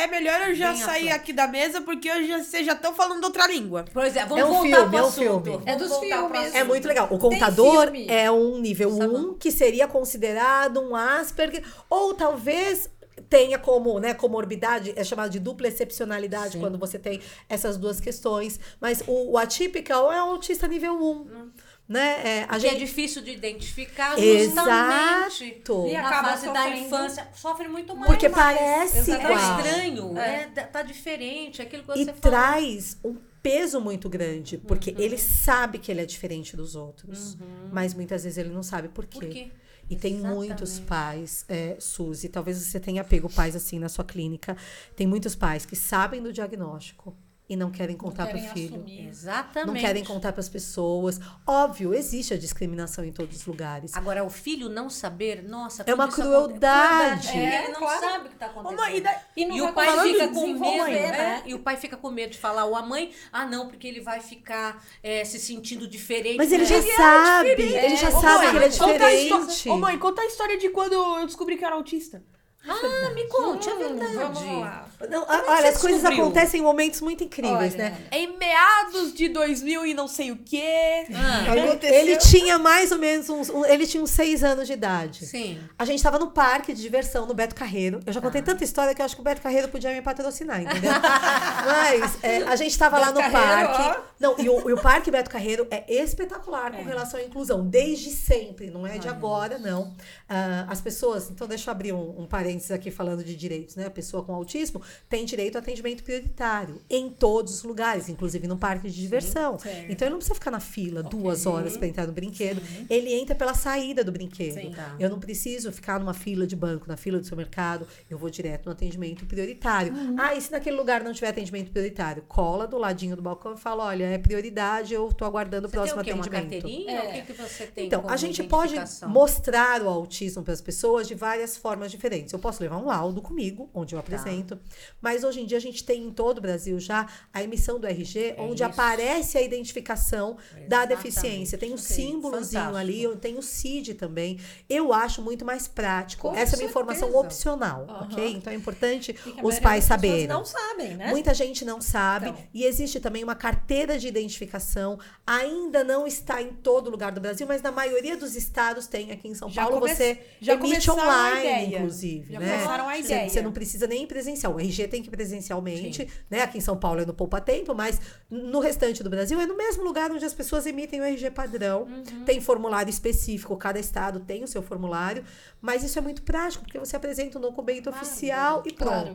é 0.00 0.06
melhor 0.06 0.48
eu 0.48 0.54
já 0.54 0.72
Bem 0.72 0.82
sair 0.82 1.10
aqui 1.10 1.32
da 1.32 1.46
mesa 1.54 1.80
porque 1.80 2.08
já, 2.26 2.42
vocês 2.42 2.66
já 2.66 2.72
estão 2.72 2.92
falando 2.94 3.22
outra 3.24 3.46
língua. 3.46 3.84
Pois 3.92 4.16
é, 4.16 4.24
vamos 4.26 4.38
É 4.38 4.44
um 4.44 4.48
voltar 4.48 4.62
filme, 4.76 4.88
pro 4.88 4.98
é 4.98 5.02
um 5.02 5.06
assunto. 5.06 5.44
filme. 5.50 5.62
É 5.66 5.76
dos 5.76 5.96
filmes. 5.98 6.54
É 6.54 6.64
muito 6.64 6.88
legal. 6.88 7.08
O 7.10 7.18
contador 7.18 7.92
é 8.08 8.28
um 8.30 8.58
nível 8.58 8.90
Sabe- 8.90 9.14
1 9.14 9.34
que 9.34 9.50
seria 9.52 9.86
considerado 9.86 10.80
um 10.80 10.96
Asperger, 10.96 11.62
ou 11.88 12.12
talvez 12.14 12.90
tenha 13.30 13.58
como, 13.58 13.98
né, 14.00 14.12
comorbidade, 14.12 14.92
é 14.96 15.04
chamado 15.04 15.30
de 15.30 15.38
dupla 15.38 15.68
excepcionalidade 15.68 16.54
Sim. 16.54 16.60
quando 16.60 16.76
você 16.76 16.98
tem 16.98 17.20
essas 17.48 17.76
duas 17.76 18.00
questões, 18.00 18.58
mas 18.80 19.02
o, 19.06 19.32
o 19.32 19.38
atípico 19.38 19.92
é 19.92 19.96
um 19.96 20.30
autista 20.32 20.66
nível 20.66 20.94
1. 20.94 21.50
Né? 21.88 22.38
É, 22.40 22.42
a 22.44 22.58
Que 22.58 22.66
é 22.66 22.70
gente 22.70 22.78
difícil 22.78 23.22
de 23.22 23.30
identificar 23.32 24.16
justamente 24.18 25.44
Exato. 25.44 25.86
E 25.88 25.92
na 25.92 26.08
acaba 26.08 26.28
fase 26.30 26.52
da 26.52 26.70
infância. 26.70 27.28
Sofre 27.34 27.68
muito 27.68 27.94
mais. 27.94 28.06
Porque 28.06 28.28
parece 28.30 29.10
Tá 29.10 29.18
igual. 29.32 29.58
estranho, 29.58 30.18
É. 30.18 30.42
é, 30.56 30.62
tá 30.64 30.82
diferente, 30.82 31.60
aquilo 31.60 31.82
que 31.84 31.92
E 31.92 32.04
você 32.04 32.12
falou. 32.12 32.20
traz 32.20 32.96
um 33.04 33.16
peso 33.42 33.78
muito 33.80 34.08
grande, 34.08 34.56
porque 34.56 34.90
Uhum. 34.92 34.96
ele 34.98 35.18
sabe 35.18 35.78
que 35.78 35.92
ele 35.92 36.00
é 36.00 36.06
diferente 36.06 36.56
dos 36.56 36.74
outros, 36.74 37.36
mas 37.70 37.92
muitas 37.92 38.24
vezes 38.24 38.38
ele 38.38 38.48
não 38.48 38.62
sabe 38.62 38.88
por 38.88 39.04
quê. 39.06 39.18
Por 39.20 39.28
quê? 39.28 39.50
E 39.90 39.96
tem 39.96 40.14
muitos 40.14 40.78
pais, 40.80 41.44
é, 41.46 41.76
Suzy, 41.78 42.30
talvez 42.30 42.56
você 42.56 42.80
tenha 42.80 43.04
pego 43.04 43.28
pais 43.28 43.54
assim 43.54 43.78
na 43.78 43.90
sua 43.90 44.02
clínica. 44.02 44.56
Tem 44.96 45.06
muitos 45.06 45.34
pais 45.34 45.66
que 45.66 45.76
sabem 45.76 46.22
do 46.22 46.32
diagnóstico 46.32 47.14
e 47.46 47.56
não 47.56 47.70
querem 47.70 47.94
contar 47.94 48.26
para 48.26 48.36
o 48.38 48.40
querem 48.40 48.52
filho. 48.54 48.76
assumir. 48.76 49.06
Exatamente. 49.08 49.66
Não 49.66 49.74
querem 49.74 50.02
contar 50.02 50.32
para 50.32 50.40
as 50.40 50.48
pessoas. 50.48 51.20
Óbvio, 51.46 51.92
existe 51.92 52.32
a 52.32 52.38
discriminação 52.38 53.04
em 53.04 53.12
todos 53.12 53.36
os 53.36 53.46
lugares. 53.46 53.94
Agora, 53.94 54.24
o 54.24 54.30
filho 54.30 54.70
não 54.70 54.88
saber, 54.88 55.42
nossa, 55.42 55.82
É 55.86 55.92
uma 55.94 56.08
crueldade. 56.08 57.28
acontece. 57.28 57.36
É, 57.38 57.64
ele 57.64 57.72
não 57.72 57.80
claro. 57.80 58.00
sabe 58.00 58.24
o 58.26 58.28
que 58.28 58.34
está 58.34 58.46
acontecendo. 58.46 58.78
mãe, 58.80 59.02
e 59.36 59.42
E, 59.42 59.46
não 59.46 59.56
E 59.56 59.62
o 59.62 59.72
pai 59.74 60.02
fica 60.08 60.28
com 60.28 60.46
medo, 60.46 60.84
né? 60.86 61.42
é, 61.44 61.48
e 61.50 61.54
o 61.54 61.58
pai 61.58 61.76
fica 61.76 61.96
com 61.98 62.10
medo 62.10 62.30
de 62.32 62.38
falar, 62.38 62.64
ou 62.64 62.74
a 62.76 62.82
mãe, 62.82 63.12
ah, 63.30 63.44
não, 63.44 63.68
porque 63.68 63.86
ele 63.86 64.00
vai 64.00 64.20
ficar 64.20 64.82
é, 65.02 65.24
se 65.24 65.38
sentindo 65.38 65.86
diferente. 65.86 66.36
Mas 66.38 66.50
ele 66.50 66.62
É. 66.62 66.66
já 66.66 66.82
sabe, 66.96 67.50
ele 67.50 67.96
já 67.96 68.08
É. 68.08 68.10
sabe 68.10 68.24
Ô, 68.24 68.38
mãe, 68.38 68.50
que 68.50 68.56
ele 68.56 68.64
é 68.64 68.78
Conta 68.78 69.04
a 69.04 69.14
histó- 69.14 69.38
diferente. 69.40 69.68
Ô, 69.68 69.76
mãe, 69.78 69.98
conta 69.98 70.22
a 70.22 70.26
história 70.26 70.56
de 70.58 70.70
quando 70.70 70.94
eu 70.94 71.26
descobri 71.26 71.56
que 71.58 71.64
eu 71.64 71.66
era 71.66 71.76
autista. 71.76 72.22
Ah, 72.66 73.10
me 73.14 73.28
conte, 73.28 73.68
é 73.68 73.74
verdade. 73.76 74.14
Vamos 74.14 74.60
lá. 74.60 74.88
Não, 75.10 75.26
Como 75.26 75.32
é 75.34 75.50
olha, 75.50 75.68
as 75.68 75.76
coisas 75.78 76.00
descobriu? 76.00 76.24
acontecem 76.24 76.60
em 76.60 76.62
momentos 76.62 77.00
muito 77.02 77.22
incríveis, 77.22 77.74
Olha, 77.74 77.90
né? 77.90 77.98
Em 78.10 78.38
meados 78.38 79.12
de 79.12 79.28
2000 79.28 79.84
e 79.86 79.92
não 79.92 80.08
sei 80.08 80.30
o 80.30 80.36
quê. 80.36 81.04
Ah, 81.14 81.50
Ele, 81.52 81.60
aconteceu. 81.60 81.94
ele 81.98 82.16
tinha 82.16 82.58
mais 82.58 82.90
ou 82.90 82.98
menos 82.98 83.28
uns. 83.28 83.50
um- 83.50 83.66
ele 83.66 83.86
tinha 83.86 84.02
uns 84.02 84.10
seis 84.10 84.42
anos 84.42 84.66
de 84.66 84.72
idade. 84.72 85.26
Sim. 85.26 85.60
A 85.78 85.84
gente 85.84 86.02
tava 86.02 86.18
no 86.18 86.30
parque 86.30 86.72
de 86.72 86.80
diversão 86.80 87.26
no 87.26 87.34
Beto 87.34 87.54
Carreiro. 87.54 88.00
Eu 88.06 88.12
já 88.14 88.20
contei 88.20 88.40
Ah. 88.40 88.44
tanta 88.44 88.64
história 88.64 88.94
que 88.94 89.02
eu 89.02 89.04
acho 89.04 89.14
que 89.14 89.20
o 89.20 89.24
Beto 89.24 89.42
Carreiro 89.42 89.68
podia 89.68 89.90
me 89.92 90.00
patrocinar, 90.00 90.62
entendeu? 90.62 90.90
Mas 91.66 92.18
é, 92.22 92.36
a 92.44 92.56
gente 92.56 92.78
tava 92.78 92.98
lá 92.98 93.08
no 93.08 93.20
Beto 93.20 93.30
Carreiro, 93.32 93.72
parque. 93.72 94.00
Não, 94.18 94.36
e 94.38 94.48
o, 94.48 94.70
e 94.70 94.72
o 94.72 94.80
Parque 94.80 95.10
Beto 95.10 95.28
Carreiro 95.28 95.66
é 95.70 95.84
espetacular 96.02 96.72
com 96.72 96.82
relação 96.82 97.20
à 97.20 97.22
inclusão, 97.22 97.66
desde 97.66 98.10
sempre, 98.10 98.70
não 98.70 98.86
é 98.86 98.96
de 98.96 99.08
agora, 99.08 99.58
não. 99.58 99.94
Ah, 100.28 100.64
as 100.68 100.80
pessoas, 100.80 101.28
então 101.30 101.46
deixa 101.46 101.68
eu 101.68 101.72
abrir 101.72 101.92
um, 101.92 102.20
um 102.22 102.26
parênteses 102.26 102.53
aqui 102.72 102.90
falando 102.90 103.24
de 103.24 103.34
direitos, 103.36 103.76
né? 103.76 103.86
A 103.86 103.90
pessoa 103.90 104.22
com 104.22 104.34
autismo 104.34 104.80
tem 105.08 105.24
direito 105.24 105.56
a 105.56 105.58
atendimento 105.60 106.02
prioritário 106.02 106.80
em 106.88 107.10
todos 107.10 107.54
os 107.54 107.62
lugares, 107.62 108.08
inclusive 108.08 108.46
no 108.46 108.56
parque 108.56 108.88
de 108.88 109.00
diversão. 109.00 109.58
certo. 109.58 109.90
Então 109.90 110.06
ele 110.06 110.12
não 110.12 110.18
precisa 110.18 110.34
ficar 110.34 110.50
na 110.50 110.60
fila 110.60 111.02
duas 111.02 111.46
horas 111.46 111.76
para 111.76 111.86
entrar 111.86 112.06
no 112.06 112.12
brinquedo. 112.12 112.60
Ele 112.88 113.12
entra 113.14 113.34
pela 113.34 113.54
saída 113.54 114.04
do 114.04 114.12
brinquedo. 114.12 114.54
Sim. 114.54 114.72
Tá. 114.72 114.96
Eu 114.98 115.08
não 115.10 115.18
preciso 115.18 115.72
ficar 115.72 115.98
numa 115.98 116.14
fila 116.14 116.46
de 116.46 116.56
banco, 116.56 116.86
na 116.88 116.96
fila 116.96 117.18
do 117.18 117.24
supermercado. 117.24 117.86
Eu 118.08 118.18
vou 118.18 118.30
direto 118.30 118.66
no 118.66 118.72
atendimento 118.72 119.24
prioritário. 119.26 119.92
Ah, 120.18 120.34
e 120.34 120.40
se 120.40 120.50
naquele 120.52 120.76
lugar 120.76 121.02
não 121.02 121.12
tiver 121.12 121.28
atendimento 121.28 121.70
prioritário? 121.70 122.22
Cola 122.28 122.66
do 122.66 122.78
ladinho 122.78 123.16
do 123.16 123.22
balcão 123.22 123.54
e 123.54 123.56
fala: 123.56 123.84
olha, 123.84 124.04
é 124.04 124.18
prioridade, 124.18 124.94
eu 124.94 125.12
tô 125.12 125.24
aguardando 125.24 125.66
o 125.66 125.70
Você 125.70 125.76
tem 125.76 125.82
próximo 125.82 126.00
o 126.00 126.04
quê? 126.04 126.12
Uma 126.12 126.20
atendimento. 126.24 126.50
carteirinha? 126.50 126.92
É. 126.92 127.08
O 127.08 127.12
que, 127.12 127.32
que 127.32 127.42
você 127.42 127.66
tem 127.66 127.86
Então, 127.86 128.02
como 128.02 128.12
a 128.12 128.16
gente 128.16 128.42
pode 128.42 128.74
mostrar 129.06 129.82
o 129.82 129.88
autismo 129.88 130.42
para 130.42 130.52
as 130.52 130.60
pessoas 130.60 131.06
de 131.08 131.14
várias 131.14 131.56
formas 131.56 131.90
diferentes. 131.90 132.32
Eu 132.32 132.38
posso 132.44 132.62
levar 132.62 132.76
um 132.76 132.84
laudo 132.86 133.22
comigo, 133.22 133.70
onde 133.74 133.94
eu 133.94 133.98
Tá. 133.98 134.04
apresento, 134.04 134.58
mas 135.00 135.24
hoje 135.24 135.40
em 135.40 135.46
dia 135.46 135.56
a 135.56 135.60
gente 135.60 135.82
tem 135.82 136.02
em 136.04 136.10
todo 136.12 136.38
o 136.38 136.40
Brasil 136.42 136.78
já 136.78 137.06
a 137.32 137.42
emissão 137.42 137.80
do 137.80 137.86
RG, 137.86 138.34
onde 138.38 138.62
É 138.62 138.68
isso. 138.68 138.80
aparece 138.80 139.38
a 139.38 139.42
identificação 139.42 140.36
da 140.68 140.84
deficiência. 140.84 141.56
Tem 141.56 141.70
um 141.70 141.74
Ok, 141.74 141.84
símbolozinho 141.84 142.64
fantástico. 142.64 142.76
ali, 143.08 143.16
tem 143.16 143.38
o 143.38 143.42
CID 143.42 143.94
também. 143.94 144.38
Eu 144.68 144.92
acho 144.92 145.22
muito 145.22 145.44
mais 145.44 145.66
prático. 145.66 146.28
Com 146.28 146.36
Essa 146.36 146.56
é 146.56 146.58
uma 146.60 146.68
informação 146.68 147.14
opcional, 147.16 147.86
Aham. 147.88 148.08
ok? 148.12 148.32
Então 148.32 148.52
é 148.52 148.56
importante 148.56 149.16
os 149.42 149.58
pais 149.58 149.84
saberem. 149.84 150.26
Não 150.26 150.44
sabem, 150.44 150.96
né? 150.96 151.08
Muita 151.10 151.32
gente 151.32 151.64
não 151.64 151.80
sabe. 151.80 152.28
Então. 152.28 152.42
E 152.52 152.64
existe 152.64 153.00
também 153.00 153.24
uma 153.24 153.34
carteira 153.34 153.98
de 153.98 154.06
identificação. 154.06 154.98
Ainda 155.26 155.82
não 155.82 156.06
está 156.06 156.42
em 156.42 156.52
todo 156.52 156.90
lugar 156.90 157.10
do 157.12 157.20
Brasil, 157.20 157.46
mas 157.46 157.62
na 157.62 157.72
maioria 157.72 158.16
dos 158.16 158.36
estados 158.36 158.86
tem. 158.86 159.10
Aqui 159.12 159.28
em 159.28 159.34
São 159.34 159.48
Já 159.48 159.62
Paulo 159.62 159.80
come- 159.80 159.94
você 159.94 160.20
já 160.40 160.54
emite 160.54 160.90
online, 160.90 161.40
ideia. 161.40 161.78
inclusive. 161.78 162.33
Já 162.34 162.40
né? 162.40 162.52
começaram 162.52 162.88
a 162.88 162.98
ideia. 162.98 163.28
Você 163.28 163.42
não 163.42 163.52
precisa 163.52 163.86
nem 163.86 164.04
ir 164.04 164.06
presencial. 164.06 164.54
O 164.54 164.60
RG 164.60 164.88
tem 164.88 165.02
que 165.02 165.08
ir 165.08 165.10
presencialmente, 165.10 166.08
né? 166.28 166.42
Aqui 166.42 166.58
em 166.58 166.60
São 166.60 166.76
Paulo 166.76 167.00
é 167.00 167.06
no 167.06 167.14
Poupa 167.14 167.40
Tempo, 167.40 167.74
mas 167.74 168.00
no 168.30 168.60
restante 168.60 169.02
do 169.02 169.10
Brasil 169.10 169.40
é 169.40 169.46
no 169.46 169.56
mesmo 169.56 169.84
lugar 169.84 170.10
onde 170.10 170.24
as 170.24 170.34
pessoas 170.34 170.66
emitem 170.66 171.00
o 171.00 171.04
RG 171.04 171.30
padrão. 171.30 171.82
Uhum. 171.82 172.24
Tem 172.24 172.40
formulário 172.40 172.90
específico, 172.90 173.56
cada 173.56 173.78
estado 173.78 174.20
tem 174.20 174.42
o 174.42 174.48
seu 174.48 174.62
formulário, 174.62 175.24
mas 175.60 175.82
isso 175.82 175.98
é 175.98 176.02
muito 176.02 176.22
prático, 176.22 176.64
porque 176.64 176.78
você 176.78 176.96
apresenta 176.96 177.38
um 177.38 177.40
documento 177.40 177.90
oficial 177.90 178.62
e 178.66 178.72
pronto. 178.72 179.14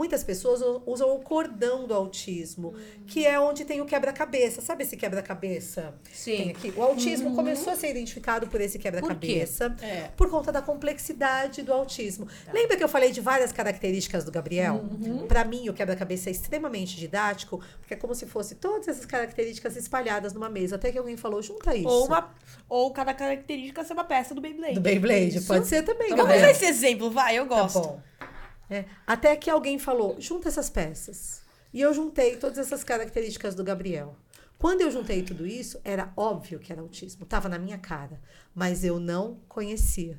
Muitas 0.00 0.24
pessoas 0.24 0.62
usam 0.86 1.14
o 1.14 1.18
cordão 1.18 1.86
do 1.86 1.92
autismo, 1.92 2.74
que 3.06 3.26
é 3.26 3.38
onde 3.38 3.66
tem 3.66 3.82
o 3.82 3.84
quebra-cabeça. 3.84 4.62
Sabe 4.62 4.82
esse 4.82 4.96
quebra-cabeça? 4.96 5.92
Sim. 6.10 6.54
O 6.74 6.82
autismo 6.82 7.34
começou 7.36 7.70
a 7.74 7.76
ser 7.76 7.90
identificado 7.90 8.46
por 8.46 8.62
esse 8.62 8.78
quebra-cabeça 8.78 9.76
É. 9.82 10.08
por 10.16 10.30
conta 10.30 10.50
da 10.50 10.62
complexidade 10.62 11.62
do 11.62 11.70
autismo. 11.70 12.26
Lembra 12.50 12.78
que 12.78 12.82
eu 12.82 12.88
falei 12.88 13.12
de 13.12 13.20
várias 13.20 13.52
características 13.52 14.24
do 14.24 14.32
Gabriel? 14.32 14.82
Para 15.28 15.44
mim, 15.44 15.68
o 15.68 15.74
quebra-cabeça 15.74 16.30
é 16.30 16.32
extremamente 16.32 16.96
didático, 16.96 17.60
porque 17.78 17.92
é 17.92 17.96
como 17.98 18.14
se 18.14 18.24
fosse 18.24 18.54
todas 18.54 18.88
essas 18.88 19.04
características 19.04 19.76
espalhadas 19.76 20.32
numa 20.32 20.48
mesa. 20.48 20.76
Até 20.76 20.90
que 20.90 20.96
alguém 20.96 21.18
falou, 21.18 21.42
junta 21.42 21.76
isso. 21.76 21.86
Ou, 21.86 22.06
uma, 22.06 22.34
ou 22.70 22.90
cada 22.90 23.12
característica 23.12 23.84
ser 23.84 23.92
uma 23.92 24.04
peça 24.04 24.34
do 24.34 24.40
Beyblade. 24.40 24.74
Do 24.76 24.80
Beyblade, 24.80 25.42
pode 25.42 25.66
ser 25.66 25.82
também, 25.82 26.08
Vamos 26.08 26.24
Gabriel. 26.24 26.40
usar 26.40 26.50
esse 26.52 26.64
exemplo, 26.64 27.10
vai, 27.10 27.38
eu 27.38 27.46
Tá 27.46 27.60
gosto. 27.60 27.80
bom. 27.80 28.00
É, 28.70 28.84
até 29.06 29.34
que 29.36 29.50
alguém 29.50 29.78
falou, 29.78 30.16
junta 30.20 30.48
essas 30.48 30.70
peças. 30.70 31.42
E 31.74 31.80
eu 31.80 31.92
juntei 31.92 32.36
todas 32.36 32.58
essas 32.58 32.84
características 32.84 33.54
do 33.54 33.64
Gabriel. 33.64 34.16
Quando 34.58 34.82
eu 34.82 34.90
juntei 34.90 35.22
tudo 35.22 35.46
isso, 35.46 35.80
era 35.84 36.12
óbvio 36.16 36.58
que 36.58 36.70
era 36.72 36.80
autismo, 36.82 37.24
estava 37.24 37.48
na 37.48 37.58
minha 37.58 37.78
cara, 37.78 38.20
mas 38.54 38.84
eu 38.84 39.00
não 39.00 39.38
conhecia. 39.48 40.18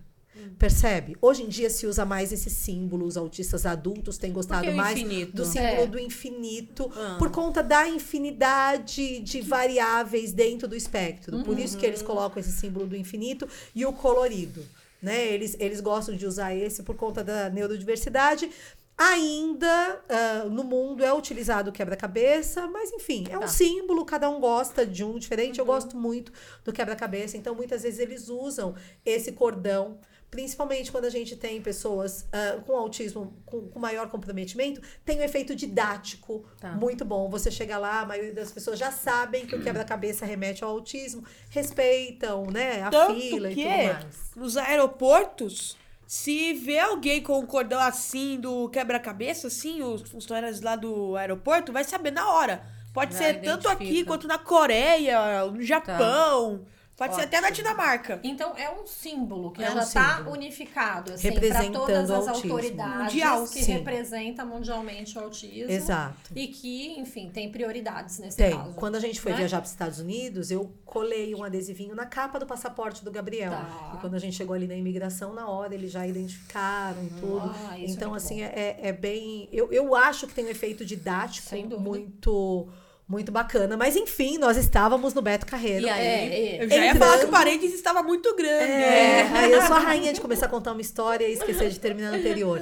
Percebe? 0.57 1.15
Hoje 1.21 1.43
em 1.43 1.47
dia 1.49 1.69
se 1.69 1.85
usa 1.85 2.05
mais 2.05 2.31
esse 2.31 2.49
símbolo, 2.49 3.05
os 3.05 3.17
autistas 3.17 3.65
adultos 3.65 4.17
têm 4.17 4.31
gostado 4.31 4.61
Por 4.61 4.69
que 4.69 4.73
o 4.73 4.77
mais 4.77 4.97
do 5.33 5.45
símbolo 5.45 5.81
É. 5.83 5.87
do 5.87 5.99
infinito, 5.99 6.89
Ah. 6.95 7.17
por 7.19 7.29
conta 7.29 7.61
da 7.61 7.87
infinidade 7.87 9.19
de 9.19 9.41
variáveis 9.41 10.31
dentro 10.33 10.67
do 10.67 10.75
espectro. 10.75 11.43
Por 11.43 11.59
isso 11.59 11.77
que 11.77 11.85
eles 11.85 12.01
colocam 12.01 12.39
esse 12.39 12.51
símbolo 12.51 12.87
do 12.87 12.95
infinito 12.95 13.47
e 13.75 13.85
o 13.85 13.91
colorido. 13.93 14.65
Né? 15.01 15.27
Eles, 15.27 15.55
eles 15.59 15.81
gostam 15.81 16.15
de 16.15 16.25
usar 16.25 16.53
esse 16.55 16.83
por 16.83 16.95
conta 16.95 17.23
da 17.23 17.49
neurodiversidade. 17.49 18.49
Ainda 18.97 19.99
ah, 20.07 20.45
no 20.49 20.63
mundo 20.63 21.03
é 21.03 21.11
utilizado 21.11 21.71
o 21.71 21.73
quebra-cabeça, 21.73 22.67
mas 22.67 22.91
enfim, 22.91 23.25
é 23.31 23.37
um 23.37 23.41
Tá. 23.41 23.47
símbolo, 23.47 24.05
cada 24.05 24.29
um 24.29 24.39
gosta 24.39 24.85
de 24.85 25.03
um 25.03 25.17
diferente. 25.17 25.57
Eu 25.59 25.65
gosto 25.65 25.97
muito 25.97 26.31
do 26.63 26.71
quebra-cabeça, 26.71 27.35
então 27.35 27.55
muitas 27.55 27.81
vezes 27.81 27.99
eles 27.99 28.29
usam 28.29 28.75
esse 29.03 29.31
cordão, 29.31 29.97
principalmente 30.31 30.91
quando 30.91 31.05
a 31.05 31.09
gente 31.09 31.35
tem 31.35 31.61
pessoas 31.61 32.25
ah, 32.31 32.57
com 32.65 32.73
autismo 32.75 33.33
com, 33.45 33.67
com 33.67 33.79
maior 33.79 34.09
comprometimento, 34.09 34.81
tem 35.05 35.19
um 35.19 35.23
efeito 35.23 35.53
didático 35.53 36.45
Tá. 36.59 36.71
muito 36.71 37.03
bom. 37.05 37.29
Você 37.29 37.51
chega 37.51 37.77
lá, 37.77 37.99
a 37.99 38.05
maioria 38.05 38.33
das 38.33 38.49
pessoas 38.51 38.79
já 38.79 38.91
sabem 38.91 39.45
que 39.45 39.55
o 39.55 39.61
quebra-cabeça 39.61 40.25
remete 40.25 40.63
ao 40.63 40.69
autismo, 40.71 41.23
respeitam 41.49 42.45
né, 42.47 42.81
a 42.81 42.89
Tanto 42.89 43.19
fila 43.19 43.49
que 43.49 43.61
e 43.61 43.63
tudo 43.65 43.93
mais. 43.93 44.05
nos 44.35 44.57
aeroportos, 44.57 45.77
se 46.07 46.53
vê 46.53 46.79
alguém 46.79 47.21
com 47.21 47.39
um 47.39 47.45
cordão 47.45 47.79
assim 47.79 48.39
do 48.39 48.69
quebra-cabeça, 48.69 49.47
assim, 49.47 49.81
os 49.81 50.01
funcionários 50.09 50.61
lá 50.61 50.75
do 50.75 51.15
aeroporto, 51.15 51.71
vai 51.71 51.83
saber 51.83 52.11
na 52.11 52.29
hora. 52.31 52.63
Pode 52.93 53.13
Já 53.13 53.19
ser 53.19 53.41
tanto 53.41 53.69
aqui 53.69 53.83
identifica. 53.85 54.07
quanto 54.07 54.27
na 54.27 54.37
Coreia, 54.37 55.45
no 55.45 55.61
Japão, 55.61 56.65
pode 57.01 57.15
ser 57.15 57.21
até 57.21 57.41
na 57.41 57.47
Ótimo. 57.47 57.67
Dinamarca. 57.67 58.19
Então 58.23 58.55
é 58.55 58.69
um 58.69 58.85
símbolo 58.85 59.51
que 59.51 59.63
É 59.63 59.71
um 59.71 59.73
já 59.73 59.81
está 59.81 60.17
símbolo. 60.17 60.35
unificado 60.35 61.13
assim, 61.13 61.31
para 61.31 61.41
Representando 61.41 61.73
todas 61.73 62.11
as 62.11 62.27
autismo. 62.27 62.53
autoridades 62.53 63.03
Mundial, 63.05 63.47
que 63.47 63.63
sim. 63.63 63.71
representa 63.73 64.45
mundialmente 64.45 65.17
o 65.17 65.21
autismo. 65.21 65.71
Exato. 65.71 66.31
E 66.35 66.47
que, 66.47 66.99
enfim, 66.99 67.29
tem 67.29 67.51
prioridades 67.51 68.19
nesse 68.19 68.37
Tem. 68.37 68.55
caso. 68.55 68.73
Quando 68.75 68.95
a 68.95 68.99
gente 68.99 69.19
foi 69.19 69.31
né? 69.31 69.39
viajar 69.39 69.57
para 69.57 69.65
os 69.65 69.71
Estados 69.71 69.99
Unidos, 69.99 70.51
eu 70.51 70.71
colei 70.85 71.33
um 71.33 71.43
adesivinho 71.43 71.95
na 71.95 72.05
capa 72.05 72.39
do 72.39 72.45
passaporte 72.45 73.03
do 73.03 73.11
Gabriel. 73.11 73.51
Tá. 73.51 73.93
E 73.95 73.97
quando 74.01 74.15
a 74.15 74.19
gente 74.19 74.35
chegou 74.35 74.55
ali 74.55 74.67
na 74.67 74.75
imigração, 74.75 75.33
na 75.33 75.47
hora 75.49 75.73
eles 75.73 75.91
já 75.91 76.05
identificaram 76.05 77.03
e 77.03 77.09
tudo. 77.19 77.53
Ah, 77.69 77.77
isso 77.79 77.93
é 77.93 77.95
então, 77.95 78.13
assim, 78.13 78.37
bom. 78.39 78.51
é, 78.53 78.77
é 78.79 78.93
bem. 78.93 79.49
Eu, 79.51 79.71
eu 79.71 79.95
acho 79.95 80.27
que 80.27 80.33
tem 80.33 80.45
um 80.45 80.49
efeito 80.49 80.85
didático 80.85 81.55
muito, 81.79 82.67
muito 83.11 83.31
bacana. 83.31 83.75
Mas, 83.75 83.95
enfim, 83.95 84.37
nós 84.37 84.55
estávamos 84.57 85.13
no 85.13 85.21
Beto 85.21 85.45
Carreiro. 85.45 85.85
E 85.85 85.89
aí? 85.89 85.99
É, 86.07 86.55
é. 86.57 86.63
Eu 86.63 86.69
já 86.69 86.75
ia 86.77 86.85
Entrando- 86.91 86.97
falar 86.99 87.17
que 87.19 87.25
o 87.25 87.29
parênteses 87.29 87.75
estava 87.75 88.01
muito 88.01 88.33
grande. 88.35 88.71
É, 88.71 89.21
aí 89.23 89.51
eu 89.51 89.61
sou 89.63 89.75
a 89.75 89.79
rainha 89.79 90.13
de 90.13 90.21
começar 90.21 90.45
a 90.45 90.49
contar 90.49 90.71
uma 90.71 90.81
história 90.81 91.27
e 91.27 91.33
esquecer 91.33 91.69
de 91.69 91.79
terminar 91.79 92.13
a 92.13 92.17
anterior. 92.17 92.61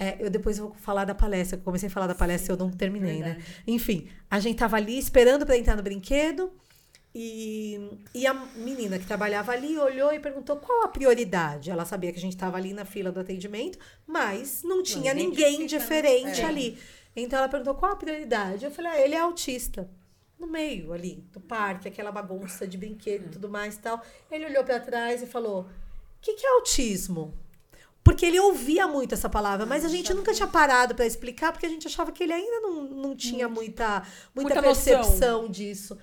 É, 0.00 0.16
eu 0.20 0.30
depois 0.30 0.58
vou 0.58 0.74
falar 0.80 1.04
da 1.04 1.14
palestra. 1.14 1.58
Eu 1.58 1.62
comecei 1.62 1.88
a 1.88 1.90
falar 1.90 2.06
da 2.06 2.14
palestra 2.14 2.52
e 2.52 2.54
eu 2.54 2.58
não 2.58 2.70
terminei, 2.70 3.20
né? 3.20 3.38
Enfim, 3.66 4.08
a 4.30 4.38
gente 4.38 4.58
tava 4.58 4.76
ali 4.76 4.96
esperando 4.98 5.44
para 5.46 5.56
entrar 5.56 5.74
no 5.74 5.82
brinquedo 5.82 6.52
E, 7.14 7.80
e 8.14 8.26
a 8.26 8.34
menina 8.54 8.98
que 8.98 9.06
trabalhava 9.06 9.50
ali 9.50 9.76
olhou 9.78 10.12
e 10.12 10.20
perguntou 10.20 10.56
qual 10.56 10.84
a 10.84 10.88
prioridade. 10.88 11.70
Ela 11.70 11.84
sabia 11.84 12.12
que 12.12 12.18
a 12.18 12.20
gente 12.20 12.34
estava 12.34 12.56
ali 12.58 12.72
na 12.72 12.84
fila 12.84 13.10
do 13.10 13.18
atendimento, 13.18 13.78
mas 14.06 14.62
não 14.62 14.82
tinha 14.82 15.12
ninguém 15.14 15.62
identifica, 15.62 15.62
né? 15.62 15.66
diferente 16.04 16.40
É. 16.42 16.44
ali. 16.44 16.78
Então 17.14 17.38
ela 17.38 17.48
perguntou 17.48 17.74
qual 17.74 17.92
a 17.92 17.96
prioridade. 17.96 18.64
Eu 18.64 18.70
falei, 18.70 18.92
ah, 18.92 19.00
ele 19.00 19.14
é 19.14 19.20
autista. 19.20 19.88
No 20.38 20.46
meio 20.46 20.92
ali, 20.92 21.24
do 21.32 21.40
parque, 21.40 21.88
aquela 21.88 22.12
bagunça 22.12 22.66
de 22.66 22.78
brinquedo 22.78 23.26
e 23.26 23.28
tudo 23.28 23.48
mais 23.48 23.74
e 23.74 23.80
tal. 23.80 24.00
Ele 24.30 24.46
olhou 24.46 24.62
para 24.62 24.78
trás 24.78 25.20
e 25.20 25.26
falou: 25.26 25.62
O 25.62 25.66
que, 26.20 26.34
que 26.34 26.46
é 26.46 26.50
autismo? 26.50 27.34
Porque 28.04 28.24
ele 28.24 28.38
ouvia 28.38 28.86
muito 28.86 29.14
essa 29.14 29.28
palavra, 29.28 29.66
mas 29.66 29.84
a 29.84 29.88
gente 29.88 30.14
nunca 30.14 30.32
tinha 30.32 30.46
parado 30.46 30.94
para 30.94 31.04
explicar, 31.04 31.52
porque 31.52 31.66
a 31.66 31.68
gente 31.68 31.88
achava 31.88 32.12
que 32.12 32.22
ele 32.22 32.32
ainda 32.32 32.60
não, 32.60 32.84
não 32.84 33.16
tinha 33.16 33.48
muita, 33.48 34.02
muita, 34.34 34.54
Muita 34.54 34.62
noção. 34.62 34.94
percepção 34.94 35.48
disso. 35.48 35.98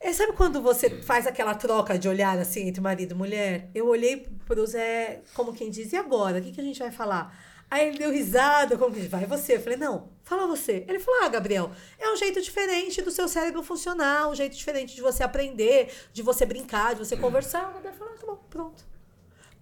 É, 0.00 0.12
sabe 0.12 0.32
quando 0.34 0.62
você 0.62 1.02
faz 1.02 1.26
aquela 1.26 1.54
troca 1.54 1.98
de 1.98 2.08
olhar 2.08 2.38
assim 2.38 2.68
entre 2.68 2.80
marido 2.80 3.12
e 3.12 3.14
mulher? 3.14 3.70
Eu 3.74 3.88
olhei 3.88 4.28
pro 4.46 4.64
Zé, 4.66 5.22
como 5.34 5.52
quem 5.52 5.70
diz, 5.70 5.92
e 5.92 5.96
agora? 5.96 6.38
O 6.38 6.42
que, 6.42 6.52
que 6.52 6.60
a 6.60 6.64
gente 6.64 6.78
vai 6.78 6.90
falar? 6.92 7.36
Aí 7.74 7.88
ele 7.88 7.98
deu 7.98 8.12
risada, 8.12 8.78
como 8.78 8.94
vai 9.08 9.26
você. 9.26 9.56
Eu 9.56 9.60
falei, 9.60 9.76
não, 9.76 10.08
fala 10.22 10.46
você. 10.46 10.84
Ele 10.86 11.00
falou, 11.00 11.24
ah, 11.24 11.28
Gabriel, 11.28 11.72
é 11.98 12.08
um 12.08 12.16
jeito 12.16 12.40
diferente 12.40 13.02
do 13.02 13.10
seu 13.10 13.26
cérebro 13.26 13.64
funcionar, 13.64 14.28
um 14.28 14.34
jeito 14.36 14.56
diferente 14.56 14.94
de 14.94 15.02
você 15.02 15.24
aprender, 15.24 15.92
de 16.12 16.22
você 16.22 16.46
brincar, 16.46 16.94
de 16.94 17.00
você 17.00 17.16
conversar. 17.16 17.72
Gabriel 17.72 17.94
falou, 17.94 18.14
ah, 18.14 18.16
tá 18.16 18.26
bom, 18.28 18.38
pronto. 18.48 18.93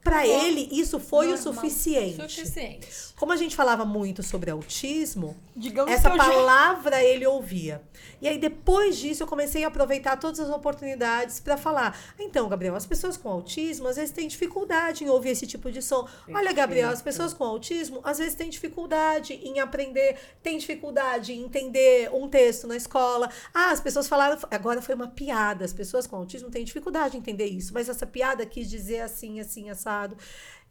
Pra 0.03 0.27
ele, 0.27 0.69
isso 0.73 0.99
foi 0.99 1.33
o 1.33 1.37
suficiente. 1.39 2.21
Suficiente. 2.29 2.89
Como 3.17 3.31
a 3.33 3.37
gente 3.37 3.55
falava 3.55 3.85
muito 3.85 4.21
sobre 4.23 4.51
autismo, 4.51 5.37
Digamos 5.55 5.93
essa 5.93 6.09
eu 6.09 6.17
já- 6.17 6.25
palavra 6.25 7.03
ele 7.05 7.25
ouvia. 7.25 7.81
E 8.21 8.27
aí, 8.27 8.37
depois 8.37 8.97
disso, 8.97 9.23
eu 9.23 9.27
comecei 9.29 9.63
a 9.65 9.69
aproveitar 9.69 10.17
todas 10.17 10.41
as 10.41 10.51
oportunidades 10.51 11.39
para 11.39 11.57
falar. 11.57 11.97
Então, 12.19 12.49
Gabriel, 12.49 12.75
as 12.75 12.85
pessoas 12.85 13.17
com 13.17 13.29
autismo 13.29 13.87
às 13.87 13.95
vezes 13.97 14.11
têm 14.11 14.27
dificuldade 14.27 15.05
em 15.05 15.09
ouvir 15.09 15.31
esse 15.31 15.47
tipo 15.47 15.71
de 15.71 15.81
som. 15.81 16.09
Olha, 16.35 16.53
Gabriel, 16.53 16.91
as 16.91 17.01
pessoas 17.01 17.33
com 17.33 17.45
autismo 17.45 18.01
às 18.03 18.19
vezes 18.19 18.35
têm 18.35 18.51
dificuldade 18.51 19.35
em 19.35 19.61
aprender, 19.61 20.17
têm 20.43 20.59
dificuldade 20.59 21.33
em 21.33 21.43
entender 21.45 22.11
um 22.13 22.29
texto 22.29 22.67
na 22.67 22.75
escola. 22.77 23.31
Ah, 23.55 23.71
as 23.71 23.81
pessoas 23.81 24.09
falaram. 24.09 24.37
Agora 24.51 24.83
foi 24.83 24.97
uma 24.97 25.07
piada. 25.09 25.65
As 25.65 25.73
pessoas 25.73 26.07
com 26.09 26.17
autismo 26.17 26.51
têm 26.51 26.65
dificuldade 26.65 27.17
em 27.17 27.21
entender 27.21 27.47
isso. 27.47 27.73
Mas 27.73 27.89
essa 27.89 28.07
piada 28.07 28.45
quis 28.45 28.69
dizer 28.69 29.01
assim, 29.03 29.39
assim, 29.39 29.71
assado. 29.93 30.17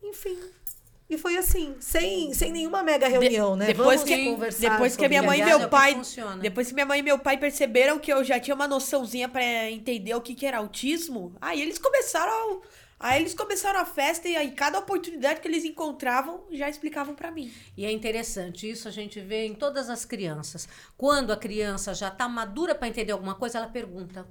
Enfim. 0.04 0.38
E 1.10 1.18
foi 1.18 1.38
assim, 1.38 1.76
sem, 1.82 2.34
sem 2.34 2.54
nenhuma 2.54 2.82
mega 2.82 3.06
reunião, 3.06 3.54
né? 3.58 3.66
depois 3.68 4.00
Vamos 4.02 4.16
que- 4.16 4.26
conversar 4.32 4.70
depois 4.72 4.96
que 4.96 5.04
a 5.04 5.08
sobre 5.08 5.10
minha 5.10 5.24
mãe 5.24 5.42
e 5.42 5.44
meu 5.44 5.58
é 5.58 5.64
que 5.64 5.68
pai- 5.68 5.94
funciona. 5.96 6.38
Depois 6.38 6.68
que 6.70 6.74
minha 6.74 6.86
mãe 6.86 7.00
e 7.00 7.04
meu 7.04 7.20
pai 7.20 7.38
perceberam 7.38 8.00
que 8.00 8.12
eu 8.14 8.24
já 8.24 8.40
tinha 8.40 8.56
uma 8.56 8.68
noçãozinha 8.68 9.28
pra 9.28 9.70
entender 9.70 10.14
o 10.16 10.22
que, 10.22 10.34
que 10.34 10.46
era 10.46 10.60
autismo, 10.60 11.36
aí 11.42 11.62
eles 11.62 11.78
começaram. 11.78 12.62
Aí 12.98 13.20
eles 13.20 13.34
começaram 13.34 13.80
a 13.80 13.86
festa 13.86 14.30
e 14.30 14.36
aí 14.38 14.52
cada 14.52 14.78
oportunidade 14.78 15.42
que 15.42 15.48
eles 15.48 15.66
encontravam 15.66 16.46
já 16.52 16.70
explicavam 16.70 17.14
pra 17.16 17.32
mim. 17.32 17.52
E 17.76 17.84
é 17.84 17.92
interessante, 17.92 18.70
isso 18.70 18.88
a 18.88 18.92
gente 18.92 19.20
vê 19.20 19.48
em 19.48 19.56
todas 19.56 19.90
as 19.90 20.06
crianças. 20.06 20.70
Quando 20.96 21.34
a 21.34 21.36
criança 21.38 21.94
já 21.96 22.10
está 22.10 22.30
madura 22.30 22.74
para 22.76 22.88
entender 22.88 23.12
alguma 23.12 23.34
coisa, 23.36 23.58
ela 23.58 23.68
pergunta. 23.68 24.26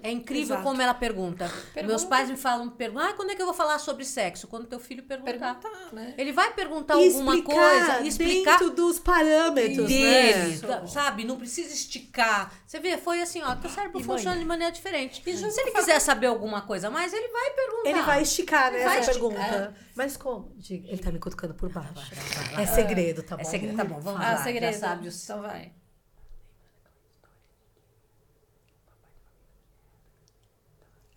É 0.00 0.12
incrível 0.12 0.54
Exato. 0.54 0.62
como 0.62 0.80
ela 0.80 0.94
pergunta. 0.94 1.48
Pergunta. 1.74 1.82
Meus 1.86 2.04
pais 2.04 2.30
me 2.30 2.36
falam, 2.36 2.70
perguntam, 2.70 3.08
ah, 3.08 3.12
quando 3.14 3.30
é 3.30 3.34
que 3.34 3.42
eu 3.42 3.46
vou 3.46 3.54
falar 3.54 3.80
sobre 3.80 4.04
sexo? 4.04 4.46
Quando 4.46 4.66
teu 4.66 4.78
filho 4.78 5.02
perguntar. 5.02 5.56
Perguntar, 5.56 5.92
né? 5.92 6.14
Ele 6.16 6.30
vai 6.32 6.52
perguntar 6.54 6.96
E 7.00 7.06
alguma 7.08 7.42
coisa, 7.42 8.00
e 8.02 8.08
explicar 8.08 8.58
dentro 8.60 8.70
dos 8.70 9.00
parâmetros, 9.00 9.88
deles, 9.88 10.62
né? 10.62 10.86
sabe? 10.86 11.24
Não 11.24 11.36
precisa 11.36 11.74
esticar. 11.74 12.52
Você 12.64 12.78
vê, 12.78 12.96
foi 12.96 13.20
assim, 13.20 13.42
ó, 13.42 13.56
teu 13.56 13.68
cérebro 13.68 13.98
E 14.00 14.04
mãe? 14.04 14.16
funciona 14.16 14.38
de 14.38 14.44
maneira 14.44 14.72
diferente. 14.72 15.20
Se 15.24 15.60
ele 15.60 15.72
quiser 15.72 16.00
saber 16.00 16.28
alguma 16.28 16.60
coisa 16.62 16.86
a 16.86 16.90
mais, 16.90 17.12
ele 17.12 17.26
vai 17.28 17.50
perguntar. 17.50 17.90
Ele 17.90 18.02
vai 18.02 18.22
esticar, 18.22 18.70
né, 18.70 18.78
Ele 18.78 18.84
vai 18.88 18.98
essa 18.98 19.10
esticar. 19.10 19.30
pergunta. 19.36 19.74
Mas 19.96 20.16
como? 20.16 20.52
Diga, 20.56 20.86
Ele 20.88 20.98
tá 20.98 21.10
me 21.10 21.18
cutucando 21.18 21.54
por 21.54 21.72
baixo. 21.72 22.12
É 22.56 22.66
segredo, 22.66 23.24
tá 23.24 23.34
bom? 23.36 23.42
É 23.42 23.44
segredo, 23.44 23.76
tá 23.76 23.84
bom, 23.84 23.98
vamos 24.00 24.20
Ah, 24.20 24.34
lá. 24.34 24.42
segredo. 24.44 24.72
Já 24.74 24.78
sabe. 24.78 25.08
Então 25.08 25.42
vai. 25.42 25.72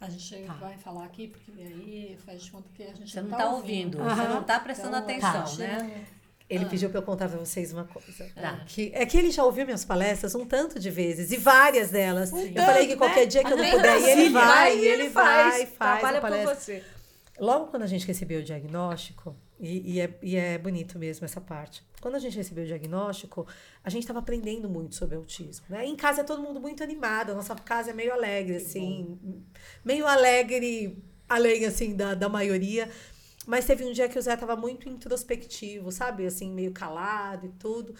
A 0.02 0.10
gente 0.10 0.44
vai 0.60 0.76
falar 0.80 1.06
aqui, 1.06 1.28
porque 1.28 1.52
aí 1.62 2.18
faz 2.26 2.42
de 2.42 2.52
conta 2.52 2.68
que 2.74 2.82
a 2.82 2.94
gente 2.94 3.12
Você 3.12 3.22
não 3.22 3.30
tá 3.30 3.52
ouvindo, 3.52 4.00
você 4.00 4.28
não 4.28 4.44
tá 4.44 4.60
prestando 4.60 4.98
Então, 4.98 5.04
atenção, 5.04 5.58
tá. 5.58 5.64
né? 5.64 6.06
Ele 6.50 6.66
pediu 6.66 6.90
pra 6.90 7.00
eu 7.00 7.04
contar 7.04 7.30
pra 7.30 7.38
vocês 7.38 7.72
uma 7.72 7.86
coisa. 7.86 8.28
Tá. 8.36 8.64
Que, 8.66 8.92
é 8.94 9.06
que 9.06 9.16
ele 9.16 9.32
já 9.32 9.44
ouviu 9.46 9.64
minhas 9.64 9.86
palestras 9.86 10.36
um 10.36 10.46
tanto 10.46 10.80
de 10.80 10.90
vezes, 10.90 11.32
e 11.32 11.38
várias 11.38 11.92
delas. 11.92 12.32
eu 12.34 12.64
falei 12.66 12.88
que 12.88 12.94
né? 12.94 12.98
qualquer 12.98 13.26
dia 13.28 13.44
que 13.44 13.54
eu 13.54 13.58
não 13.58 13.70
puder, 13.70 14.02
e 14.02 14.10
ele 14.10 14.30
vai, 14.30 14.46
Vai, 14.46 14.78
e 14.78 14.88
ele 14.88 15.10
vai, 15.10 15.66
faz 15.68 16.00
trabalha 16.02 16.46
por 16.46 16.56
você. 16.56 16.84
Logo 17.40 17.68
quando 17.68 17.84
a 17.84 17.88
gente 17.88 18.06
recebeu 18.06 18.42
o 18.42 18.44
diagnóstico, 18.44 19.36
e, 19.60 19.94
e 19.94 20.02
é, 20.02 20.14
e 20.22 20.36
é 20.36 20.58
bonito 20.58 20.98
mesmo 20.98 21.24
essa 21.24 21.40
parte. 21.40 21.84
Quando 22.02 22.16
a 22.16 22.20
gente 22.20 22.36
recebeu 22.36 22.64
o 22.64 22.68
diagnóstico, 22.68 23.48
a 23.84 23.90
gente 23.90 24.04
estava 24.04 24.20
aprendendo 24.20 24.68
muito 24.68 24.96
sobre 24.96 25.16
autismo. 25.16 25.68
Né? 25.70 25.86
Em 25.86 25.96
casa 25.96 26.22
é 26.22 26.24
todo 26.24 26.42
mundo 26.42 26.60
muito 26.60 26.84
animado, 26.84 27.32
a 27.32 27.36
nossa 27.36 27.56
casa 27.56 27.92
é 27.92 27.94
meio 27.94 28.12
alegre, 28.12 28.58
assim, 28.58 29.18
meio 29.86 30.08
alegre, 30.08 30.98
além 31.30 31.66
assim 31.66 31.96
da, 31.96 32.16
da 32.16 32.28
maioria. 32.28 32.90
Mas 33.46 33.66
teve 33.66 33.84
um 33.86 33.92
dia 33.92 34.08
que 34.10 34.20
o 34.20 34.22
Zé 34.22 34.34
estava 34.34 34.56
muito 34.56 34.88
introspectivo, 34.90 35.92
sabe? 35.92 36.26
Assim, 36.26 36.52
meio 36.52 36.72
calado 36.72 37.48
e 37.48 37.50
tudo. 37.50 37.96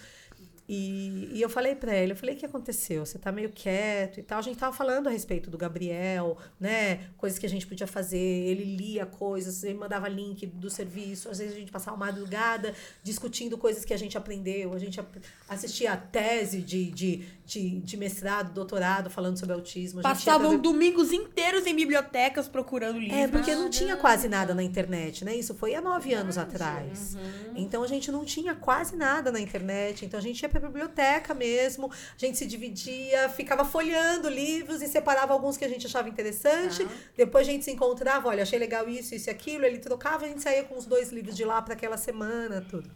E, 0.68 1.28
e 1.32 1.42
eu 1.42 1.48
falei 1.50 1.74
pra 1.74 1.94
ele, 1.94 2.12
eu 2.12 2.16
falei, 2.16 2.34
o 2.34 2.38
que 2.38 2.46
aconteceu? 2.46 3.04
Você 3.04 3.18
tá 3.18 3.30
meio 3.32 3.50
quieto 3.50 4.20
e 4.20 4.22
tal. 4.22 4.38
A 4.38 4.42
gente 4.42 4.56
tava 4.58 4.74
falando 4.74 5.08
a 5.08 5.10
respeito 5.10 5.50
do 5.50 5.58
Gabriel, 5.58 6.38
né? 6.58 7.00
Coisas 7.16 7.38
que 7.38 7.44
a 7.44 7.48
gente 7.48 7.66
podia 7.66 7.86
fazer. 7.86 8.16
Ele 8.18 8.64
lia 8.76 9.04
coisas, 9.04 9.64
ele 9.64 9.74
mandava 9.78 10.08
link 10.08 10.46
do 10.46 10.70
serviço. 10.70 11.28
Às 11.28 11.38
vezes 11.38 11.54
a 11.54 11.58
gente 11.58 11.72
passava 11.72 11.96
madrugada 11.96 12.74
discutindo 13.02 13.58
coisas 13.58 13.84
que 13.84 13.92
a 13.92 13.96
gente 13.98 14.16
aprendeu. 14.16 14.72
A 14.72 14.78
gente 14.78 15.00
assistia 15.48 15.92
a 15.92 15.96
tese 15.96 16.62
de, 16.62 16.90
de, 16.92 17.24
de, 17.44 17.80
de 17.80 17.96
mestrado, 17.96 18.52
doutorado, 18.54 19.10
falando 19.10 19.36
sobre 19.38 19.54
autismo. 19.54 20.00
Passavam 20.00 20.50
pra- 20.52 20.58
domingos 20.58 21.12
inteiros 21.12 21.66
em 21.66 21.74
bibliotecas 21.74 22.48
procurando 22.48 22.98
livros. 22.98 23.18
é, 23.18 23.28
porque 23.28 23.54
não 23.54 23.68
tinha 23.68 23.96
quase 23.96 24.28
nada 24.28 24.54
na 24.54 24.62
internet, 24.62 25.24
né? 25.24 25.34
Isso 25.34 25.54
foi 25.54 25.74
há 25.74 25.80
nove 25.80 26.14
anos 26.14 26.38
atrás. 26.38 27.16
Então 27.56 27.82
a 27.82 27.86
gente 27.88 28.10
não 28.12 28.24
tinha 28.24 28.54
quase 28.54 28.96
nada 28.96 29.30
na 29.32 29.40
internet. 29.40 30.06
Então 30.06 30.18
a 30.18 30.22
gente 30.22 30.40
ia 30.40 30.51
pra 30.52 30.60
biblioteca 30.60 31.34
mesmo, 31.34 31.90
a 31.90 32.18
gente 32.18 32.38
se 32.38 32.46
dividia, 32.46 33.28
ficava 33.30 33.64
folheando 33.64 34.28
livros 34.28 34.82
e 34.82 34.88
separava 34.88 35.32
alguns 35.32 35.56
que 35.56 35.64
a 35.64 35.68
gente 35.68 35.86
achava 35.86 36.08
interessante. 36.08 36.86
Depois 37.16 37.48
a 37.48 37.50
gente 37.50 37.64
se 37.64 37.70
encontrava, 37.70 38.28
olha, 38.28 38.42
achei 38.42 38.58
legal 38.58 38.88
isso, 38.88 39.14
isso 39.14 39.28
e 39.28 39.30
aquilo. 39.30 39.64
Ele 39.64 39.78
trocava, 39.78 40.24
a 40.24 40.28
gente 40.28 40.42
saía 40.42 40.64
com 40.64 40.76
os 40.76 40.86
dois 40.86 41.10
livros 41.10 41.36
de 41.36 41.44
lá 41.44 41.60
para 41.60 41.74
aquela 41.74 41.96
semana, 41.96 42.64
tudo. 42.68 42.90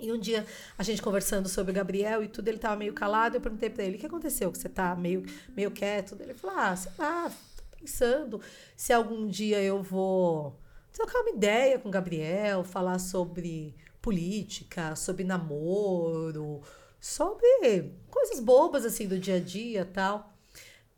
E 0.00 0.12
um 0.12 0.18
dia, 0.18 0.46
a 0.76 0.82
gente 0.82 1.02
conversando 1.02 1.48
sobre 1.48 1.72
o 1.72 1.74
Gabriel 1.74 2.22
e 2.22 2.28
tudo, 2.28 2.46
ele 2.48 2.58
tava 2.58 2.76
meio 2.76 2.92
calado. 2.92 3.36
Eu 3.36 3.40
perguntei 3.40 3.68
pra 3.68 3.82
ele: 3.82 3.96
o 3.96 3.98
que 3.98 4.06
aconteceu? 4.06 4.52
Que 4.52 4.58
você 4.58 4.68
tá 4.68 4.94
meio, 4.94 5.24
meio 5.56 5.70
quieto? 5.70 6.16
Ele 6.20 6.34
falou: 6.34 6.56
ah, 6.56 6.76
sei 6.76 6.92
lá, 6.96 7.30
tô 7.56 7.76
pensando 7.80 8.40
se 8.76 8.92
algum 8.92 9.26
dia 9.26 9.60
eu 9.60 9.82
vou 9.82 10.56
trocar 10.92 11.20
uma 11.20 11.30
ideia 11.30 11.78
com 11.78 11.88
o 11.88 11.92
Gabriel, 11.92 12.62
falar 12.62 13.00
sobre 13.00 13.74
política, 14.00 14.94
sobre 14.94 15.24
namoro, 15.24 16.62
sobre 17.00 17.92
coisas 18.10 18.40
bobas 18.40 18.84
assim 18.84 19.06
do 19.06 19.18
dia 19.18 19.36
a 19.36 19.40
dia 19.40 19.84
tal. 19.84 20.32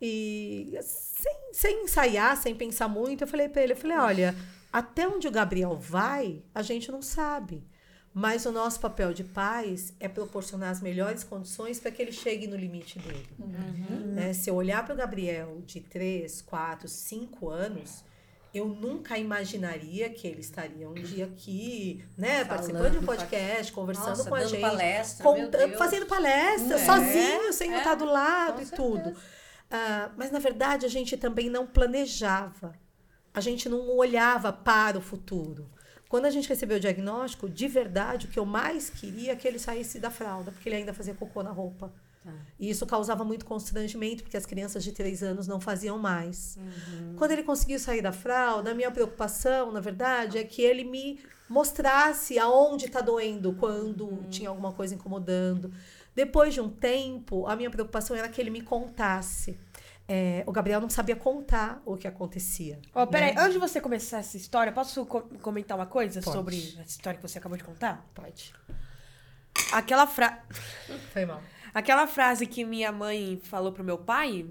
E 0.01 0.79
sem, 0.83 1.53
sem 1.53 1.85
ensaiar, 1.85 2.37
sem 2.37 2.55
pensar 2.55 2.89
muito, 2.89 3.25
eu 3.25 3.29
falei 3.29 3.49
pra 3.49 3.63
ele, 3.63 3.73
eu 3.73 3.77
falei, 3.77 3.99
olha, 3.99 4.35
até 4.73 5.07
onde 5.07 5.29
o 5.29 5.31
Gabriel 5.31 5.77
vai, 5.77 6.43
a 6.55 6.63
gente 6.63 6.91
não 6.91 7.03
sabe. 7.03 7.63
Mas 8.13 8.45
o 8.45 8.51
nosso 8.51 8.81
papel 8.81 9.13
de 9.13 9.23
pais 9.23 9.95
é 10.01 10.09
proporcionar 10.09 10.71
as 10.71 10.81
melhores 10.81 11.23
condições 11.23 11.79
para 11.79 11.93
que 11.93 12.03
ele 12.03 12.11
chegue 12.11 12.47
no 12.49 12.57
limite 12.57 12.99
dele. 12.99 13.29
Né? 14.15 14.33
Se 14.33 14.51
eu 14.51 14.57
olhar 14.57 14.85
para 14.85 14.95
o 14.95 14.97
Gabriel 14.97 15.63
de 15.65 15.81
3, 15.81 16.43
4, 16.43 16.89
5 16.89 17.49
anos, 17.49 18.03
eu 18.53 18.67
nunca 18.69 19.17
imaginaria 19.17 20.11
que 20.11 20.27
ele 20.27 20.41
estaria 20.41 20.89
um 20.89 20.95
dia 20.95 21.27
aqui, 21.27 22.05
né, 22.19 22.45
participando 22.45 22.93
de 22.93 22.99
um 22.99 23.03
podcast, 23.05 23.73
conversando 23.73 24.09
Nossa, 24.09 24.29
com 24.29 24.35
a 24.35 24.45
gente, 24.45 24.61
palestra, 24.61 25.23
contando, 25.25 25.77
fazendo 25.77 26.07
palestra, 26.07 26.77
É, 26.77 26.85
sozinho, 26.85 27.53
sem 27.53 27.71
eu 27.71 27.77
é, 27.77 27.79
estar 27.79 27.95
do 27.95 28.05
lado 28.05 28.61
e 28.61 28.67
certeza. 28.67 28.77
tudo. 28.77 29.17
Ah, 29.71 30.11
mas 30.17 30.31
na 30.33 30.41
verdade 30.41 30.85
a 30.85 30.89
gente 30.89 31.17
também 31.17 31.49
não 31.49 31.67
planejava. 31.67 32.75
A 33.33 33.41
gente 33.41 33.69
não 33.69 33.97
olhava 33.97 34.53
para 34.53 34.99
o 34.99 35.01
futuro. 35.01 35.71
Quando 36.09 36.25
a 36.25 36.31
gente 36.31 36.49
recebeu 36.49 36.79
o 36.79 36.81
diagnóstico, 36.81 37.49
de 37.49 37.69
verdade, 37.69 38.27
o 38.27 38.29
que 38.29 38.39
eu 38.41 38.45
mais 38.45 38.91
queria 38.91 39.31
é 39.33 39.37
que 39.37 39.47
ele 39.47 39.61
saísse 39.61 40.01
da 40.01 40.11
fralda, 40.11 40.51
porque 40.51 40.69
ele 40.69 40.77
ainda 40.77 40.93
fazia 40.93 41.15
cocô 41.15 41.41
na 41.41 41.53
roupa. 41.53 41.93
Tá. 42.23 42.33
E 42.59 42.69
isso 42.69 42.85
causava 42.87 43.25
muito 43.25 43.47
constrangimento, 43.47 44.23
porque 44.23 44.37
as 44.37 44.45
crianças 44.45 44.85
de 44.85 44.93
três 44.93 45.23
anos 45.23 45.47
não 45.47 45.59
faziam 45.61 45.99
mais. 45.99 46.59
Quando 47.17 47.31
ele 47.31 47.43
conseguiu 47.43 47.79
sair 47.79 48.03
da 48.03 48.13
fralda, 48.13 48.73
a 48.73 48.75
minha 48.75 48.91
preocupação, 48.91 49.73
na 49.73 49.81
verdade, 49.81 50.37
é 50.37 50.45
que 50.45 50.61
ele 50.61 50.85
me 50.85 51.19
mostrasse 51.49 52.39
aonde 52.39 52.87
está 52.87 53.01
doendo, 53.01 53.55
quando 53.55 54.25
tinha 54.29 54.49
alguma 54.51 54.73
coisa 54.73 54.95
incomodando. 54.95 55.73
Depois 56.15 56.53
de 56.53 56.61
um 56.61 56.69
tempo, 56.69 57.47
a 57.47 57.57
minha 57.57 57.71
preocupação 57.71 58.15
era 58.15 58.29
que 58.29 58.41
ele 58.41 58.51
me 58.51 58.61
contasse. 58.61 59.59
é, 60.07 60.43
o 60.47 60.51
Gabriel 60.53 60.81
não 60.81 60.91
sabia 60.91 61.15
contar 61.17 61.81
o 61.87 61.97
que 61.97 62.07
acontecia. 62.07 62.81
Ó, 62.95 63.07
peraí, 63.07 63.33
né? 63.35 63.41
antes 63.41 63.53
de 63.55 63.59
você 63.61 63.81
começar 63.81 64.19
essa 64.19 64.37
história, 64.37 64.73
posso 64.73 65.07
co- 65.07 65.23
comentar 65.41 65.79
uma 65.79 65.87
coisa 65.87 66.21
Pode. 66.21 66.37
sobre 66.37 66.57
essa 66.81 66.83
história 66.91 67.17
que 67.19 67.27
você 67.27 67.39
acabou 67.39 67.57
de 67.57 67.63
contar? 67.65 68.05
Pode. 68.13 68.53
Aquela, 69.73 70.07
fra... 70.07 70.43
Foi 71.13 71.25
mal. 71.25 71.41
Aquela 71.73 72.07
frase 72.07 72.47
que 72.47 72.65
minha 72.65 72.91
mãe 72.93 73.41
falou 73.45 73.73
pro 73.73 73.85
meu 73.85 73.99
pai 73.99 74.47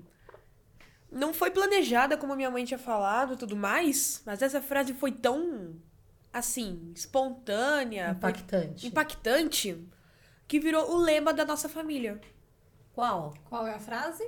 não 1.12 1.34
foi 1.34 1.52
planejada 1.52 2.16
como 2.18 2.36
minha 2.36 2.52
mãe 2.52 2.64
tinha 2.66 2.78
falado 2.78 3.34
e 3.34 3.38
tudo 3.38 3.56
mais, 3.56 4.22
mas 4.26 4.41
essa 4.41 4.62
frase 4.62 4.94
foi 4.94 5.12
tão, 5.12 5.76
assim, 6.32 6.91
espontânea, 6.96 8.12
Impactante. 8.12 8.88
impactante, 8.88 9.88
que 10.48 10.60
virou 10.60 10.91
o 10.91 10.98
lema 10.98 11.34
da 11.34 11.44
nossa 11.46 11.68
família. 11.68 12.22
Qual? 12.94 13.34
Qual 13.50 13.66
é 13.68 13.74
a 13.74 13.80
frase? 13.80 14.28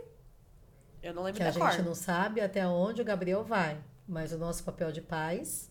Eu 1.03 1.13
não 1.13 1.23
lembro 1.23 1.37
Que 1.41 1.47
a 1.47 1.51
da 1.51 1.59
cor. 1.59 1.71
gente 1.71 1.83
não 1.85 1.95
sabe 1.95 2.41
até 2.41 2.65
onde 2.67 3.01
o 3.01 3.05
Gabriel 3.05 3.43
vai. 3.43 3.79
Mas 4.07 4.31
o 4.31 4.37
nosso 4.37 4.63
papel 4.63 4.91
de 4.91 5.01
pais 5.01 5.69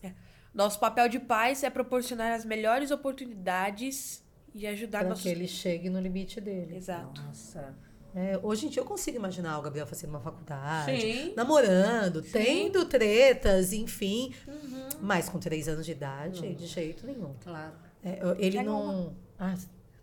Nosso 0.53 0.79
papel 0.79 1.07
de 1.07 1.19
pais 1.19 1.63
é 1.63 1.69
proporcionar 1.69 2.33
as 2.33 2.43
melhores 2.43 2.89
oportunidades 2.91 4.23
e 4.53 4.67
ajudar 4.67 5.05
para 5.05 5.15
que 5.15 5.29
ele 5.29 5.47
chegue 5.47 5.89
no 5.89 5.99
limite 5.99 6.39
dele. 6.41 6.75
Exato. 6.75 7.21
Nossa. 7.21 7.75
É, 8.13 8.37
hoje 8.43 8.65
em 8.65 8.69
dia 8.69 8.81
eu 8.81 8.85
consigo 8.85 9.17
imaginar 9.17 9.57
o 9.57 9.61
Gabriel 9.61 9.87
fazendo 9.87 10.09
uma 10.09 10.19
faculdade, 10.19 10.99
Sim. 10.99 11.33
namorando, 11.35 12.21
tendo 12.21 12.83
tretas, 12.85 13.71
enfim. 13.71 14.33
Uhum. 14.45 14.89
Mas 15.01 15.29
com 15.29 15.39
três 15.39 15.67
anos 15.69 15.85
de 15.85 15.93
idade, 15.93 16.53
de 16.53 16.67
jeito 16.67 17.05
nenhum. 17.05 17.33
Claro. 17.41 17.73
É, 18.03 18.19
ele 18.37 18.57
Pega 18.57 18.63
não. 18.63 19.15
Ah, 19.39 19.55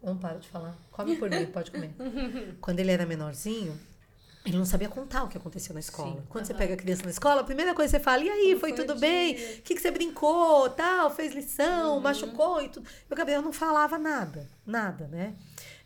eu 0.02 0.10
não 0.14 0.16
paro 0.16 0.38
de 0.38 0.48
falar. 0.48 0.76
Come 0.90 1.16
por 1.16 1.28
mim, 1.28 1.46
pode 1.46 1.70
comer. 1.70 1.90
Quando 2.62 2.80
ele 2.80 2.90
era 2.90 3.04
menorzinho, 3.04 3.78
ele 4.44 4.56
não 4.56 4.64
sabia 4.64 4.88
contar 4.88 5.24
o 5.24 5.28
que 5.28 5.36
aconteceu 5.36 5.74
na 5.74 5.80
escola. 5.80 6.12
Sim, 6.12 6.22
Quando 6.28 6.46
você 6.46 6.54
pega 6.54 6.74
a 6.74 6.76
criança 6.76 7.02
na 7.04 7.10
escola, 7.10 7.40
a 7.42 7.44
primeira 7.44 7.74
coisa 7.74 7.90
que 7.90 7.98
você 7.98 8.02
fala, 8.04 8.22
e 8.24 8.30
aí, 8.30 8.50
foi, 8.58 8.70
foi 8.70 8.72
tudo 8.72 8.98
bem? 8.98 9.34
dia?" 9.34 9.56
O 9.58 9.62
que, 9.62 9.74
que 9.74 9.80
você 9.82 9.90
brincou, 9.90 10.70
tal, 10.70 11.10
fez 11.10 11.34
lição, 11.34 11.96
Uhum. 11.96 12.00
machucou 12.00 12.62
e 12.62 12.68
tudo. 12.68 12.88
E 13.08 13.12
o 13.12 13.16
Gabriel 13.16 13.42
não 13.42 13.52
falava 13.52 13.98
nada, 13.98 14.48
nada, 14.64 15.06
né? 15.08 15.34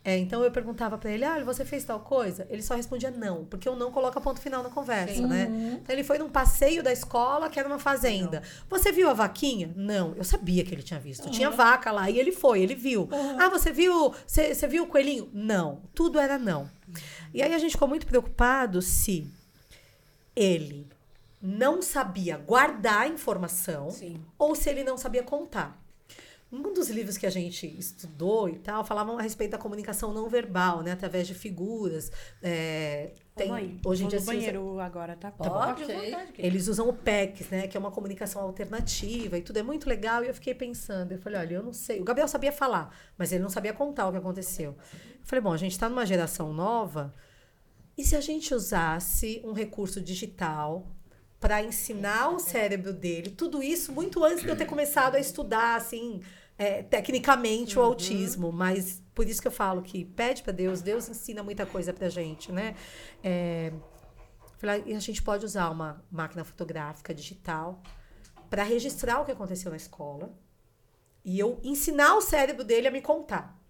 É, 0.05 0.19
então 0.19 0.43
eu 0.43 0.51
perguntava 0.51 0.99
pra 0.99 1.09
ele, 1.13 1.25
ah, 1.25 1.39
você 1.45 1.65
fez 1.65 1.85
tal 1.85 2.01
coisa? 2.01 2.45
Ele 2.51 2.61
só 2.61 2.75
respondia 2.75 3.09
não, 3.13 3.45
porque 3.45 3.69
o 3.69 3.77
não 3.77 3.93
coloca 3.93 4.21
ponto 4.21 4.41
final 4.41 4.61
na 4.61 4.69
conversa, 4.69 5.15
Sim. 5.15 5.27
né? 5.27 5.79
Então 5.81 5.95
ele 5.95 6.03
foi 6.03 6.19
num 6.19 6.29
passeio 6.29 6.83
da 6.83 6.93
escola 6.93 7.49
que 7.49 7.57
era 7.57 7.69
uma 7.69 7.79
fazenda. 7.79 8.43
Você 8.69 8.91
viu 8.91 9.09
a 9.09 9.13
vaquinha? 9.13 9.73
Não, 9.77 10.13
eu 10.17 10.25
sabia 10.25 10.65
que 10.65 10.75
ele 10.75 10.83
tinha 10.83 10.99
visto. 10.99 11.31
Tinha 11.31 11.51
vaca 11.51 11.93
lá 11.93 12.11
e 12.11 12.19
ele 12.19 12.33
foi, 12.33 12.63
ele 12.63 12.75
viu. 12.75 13.09
Ah, 13.39 13.49
você 13.49 13.71
viu? 13.71 14.13
Você 14.27 14.67
viu 14.67 14.83
o 14.83 14.87
coelhinho? 14.89 15.31
Não, 15.33 15.83
tudo 15.95 16.19
era 16.19 16.37
não. 16.37 16.69
E 17.33 17.43
aí 17.43 17.55
a 17.55 17.59
gente 17.59 17.73
ficou 17.73 17.89
muito 17.89 18.07
preocupado 18.07 18.81
se 18.83 19.31
ele 20.35 20.87
não 21.41 21.83
sabia 21.83 22.37
guardar 22.39 23.01
a 23.03 23.09
informação 23.09 23.91
Sim. 23.91 24.25
ou 24.39 24.55
se 24.55 24.71
ele 24.71 24.85
não 24.85 24.97
sabia 24.97 25.23
contar. 25.23 25.82
Um 26.53 26.75
dos 26.75 26.91
livros 26.91 27.17
que 27.17 27.25
a 27.27 27.31
gente 27.31 27.67
estudou 27.79 28.47
e 28.47 28.59
tal 28.59 28.85
falavam 28.85 29.17
a 29.19 29.23
respeito 29.23 29.53
da 29.53 29.59
comunicação 29.59 30.13
não 30.13 30.29
verbal, 30.29 30.83
né? 30.83 30.93
Através 30.93 31.27
de 31.27 31.33
figuras. 31.35 32.13
É, 32.43 33.13
tem, 33.35 33.49
mãe, 33.49 33.81
hoje 33.83 34.05
em 34.05 34.09
dia 34.09 34.19
se 34.21 34.25
usa- 34.25 34.33
banheiro 34.35 34.79
agora, 34.79 35.17
tá? 35.17 35.31
bom. 35.31 35.45
Pode, 35.49 35.85
Ok. 35.85 35.95
à 35.97 35.99
vontade. 35.99 36.33
querida. 36.33 36.47
eles 36.47 36.69
usam 36.69 36.89
o 36.89 36.93
PECs, 36.93 37.49
né? 37.49 37.67
Que 37.67 37.77
é 37.77 37.81
uma 37.81 37.91
comunicação 37.91 38.43
alternativa 38.43 39.39
e 39.39 39.43
tudo 39.43 39.59
é 39.59 39.63
muito 39.63 39.89
legal. 39.89 40.23
E 40.23 40.29
eu 40.29 40.35
fiquei 40.35 40.55
pensando, 40.55 41.13
eu 41.13 41.19
falei, 41.19 41.41
olha, 41.41 41.55
eu 41.55 41.63
não 41.63 41.73
sei. 41.73 42.01
O 42.01 42.05
Gabriel 42.05 42.29
sabia 42.29 42.53
falar, 42.53 42.95
mas 43.17 43.33
ele 43.33 43.43
não 43.43 43.49
sabia 43.51 43.73
contar 43.73 44.07
o 44.09 44.13
que 44.13 44.19
aconteceu. 44.19 44.73
Eu 44.73 45.25
falei, 45.25 45.43
bom, 45.43 45.53
a 45.53 45.57
gente 45.57 45.73
está 45.73 45.89
numa 45.89 46.05
geração 46.05 46.53
nova. 46.53 47.15
E 47.97 48.05
se 48.05 48.15
a 48.15 48.21
gente 48.21 48.55
usasse 48.55 49.41
um 49.45 49.53
recurso 49.55 50.01
digital 50.03 50.87
para 51.41 51.63
ensinar 51.63 52.29
o 52.29 52.39
cérebro 52.39 52.93
dele, 52.93 53.31
tudo 53.31 53.63
isso 53.63 53.91
muito 53.93 54.23
antes 54.23 54.43
de 54.43 54.49
eu 54.49 54.57
ter 54.57 54.67
começado 54.67 55.17
a 55.17 55.19
estudar, 55.21 55.77
assim, 55.77 56.21
é, 56.59 56.83
tecnicamente 56.83 57.79
o 57.79 57.83
autismo. 57.83 58.53
Mas 58.53 59.03
por 59.15 59.29
isso 59.29 59.41
que 59.41 59.49
eu 59.49 59.53
falo 59.53 59.83
que 59.83 60.05
pede 60.05 60.43
para 60.43 60.53
Deus, 60.53 60.81
Deus 60.81 61.09
ensina 61.09 61.43
muita 61.43 61.67
coisa 61.67 61.93
pra 61.93 62.09
gente, 62.09 62.51
né? 62.51 62.75
É, 63.23 63.73
e 64.87 64.95
a 64.95 65.01
gente 65.01 65.23
pode 65.23 65.45
usar 65.45 65.71
uma 65.71 66.05
máquina 66.11 66.45
fotográfica 66.45 67.13
digital 67.13 67.83
para 68.49 68.63
registrar 68.63 69.21
o 69.21 69.25
que 69.25 69.33
aconteceu 69.33 69.71
na 69.71 69.77
escola 69.77 70.33
e 71.25 71.39
eu 71.39 71.59
ensinar 71.63 72.17
o 72.17 72.21
cérebro 72.21 72.65
dele 72.65 72.89
a 72.89 72.91
me 72.91 73.01
contar. 73.01 73.61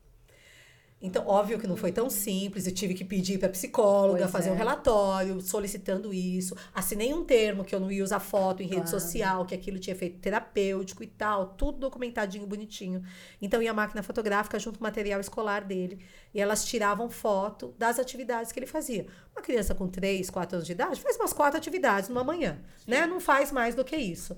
Então, 1.02 1.26
óbvio 1.26 1.58
que 1.58 1.66
não 1.66 1.76
foi 1.76 1.90
tão 1.90 2.08
simples, 2.08 2.64
eu 2.66 2.72
tive 2.72 2.94
que 2.94 3.04
pedir 3.04 3.36
para 3.38 3.48
psicóloga 3.48 4.20
Pois 4.20 4.30
fazer 4.30 4.50
é. 4.50 4.52
um 4.52 4.56
relatório 4.56 5.40
solicitando 5.40 6.14
isso. 6.14 6.56
Assinei 6.72 7.12
um 7.12 7.24
termo 7.24 7.64
que 7.64 7.74
eu 7.74 7.80
não 7.80 7.90
ia 7.90 8.04
usar 8.04 8.20
foto 8.20 8.62
em 8.62 8.66
rede 8.66 8.82
Claro. 8.82 9.00
social, 9.00 9.44
que 9.44 9.54
aquilo 9.54 9.80
tinha 9.80 9.94
efeito 9.94 10.20
terapêutico 10.20 11.02
e 11.02 11.06
tal, 11.08 11.54
tudo 11.56 11.78
documentadinho, 11.78 12.46
bonitinho. 12.46 13.02
Então, 13.40 13.60
ia 13.60 13.72
a 13.72 13.74
máquina 13.74 14.02
fotográfica 14.02 14.58
junto 14.60 14.78
com 14.78 14.84
o 14.84 14.88
material 14.88 15.20
escolar 15.20 15.64
dele. 15.64 15.98
E 16.32 16.40
elas 16.40 16.64
tiravam 16.64 17.10
foto 17.10 17.74
das 17.76 17.98
atividades 17.98 18.52
que 18.52 18.58
ele 18.60 18.66
fazia. 18.66 19.06
Uma 19.34 19.42
criança 19.42 19.74
com 19.74 19.88
3, 19.88 20.30
4 20.30 20.56
anos 20.56 20.66
de 20.66 20.72
idade 20.72 21.00
faz 21.00 21.16
umas 21.16 21.32
quatro 21.32 21.58
atividades 21.58 22.08
numa 22.08 22.22
manhã, 22.22 22.60
né? 22.86 23.06
Não 23.06 23.18
faz 23.18 23.50
mais 23.50 23.74
do 23.74 23.84
que 23.84 23.96
isso. 23.96 24.36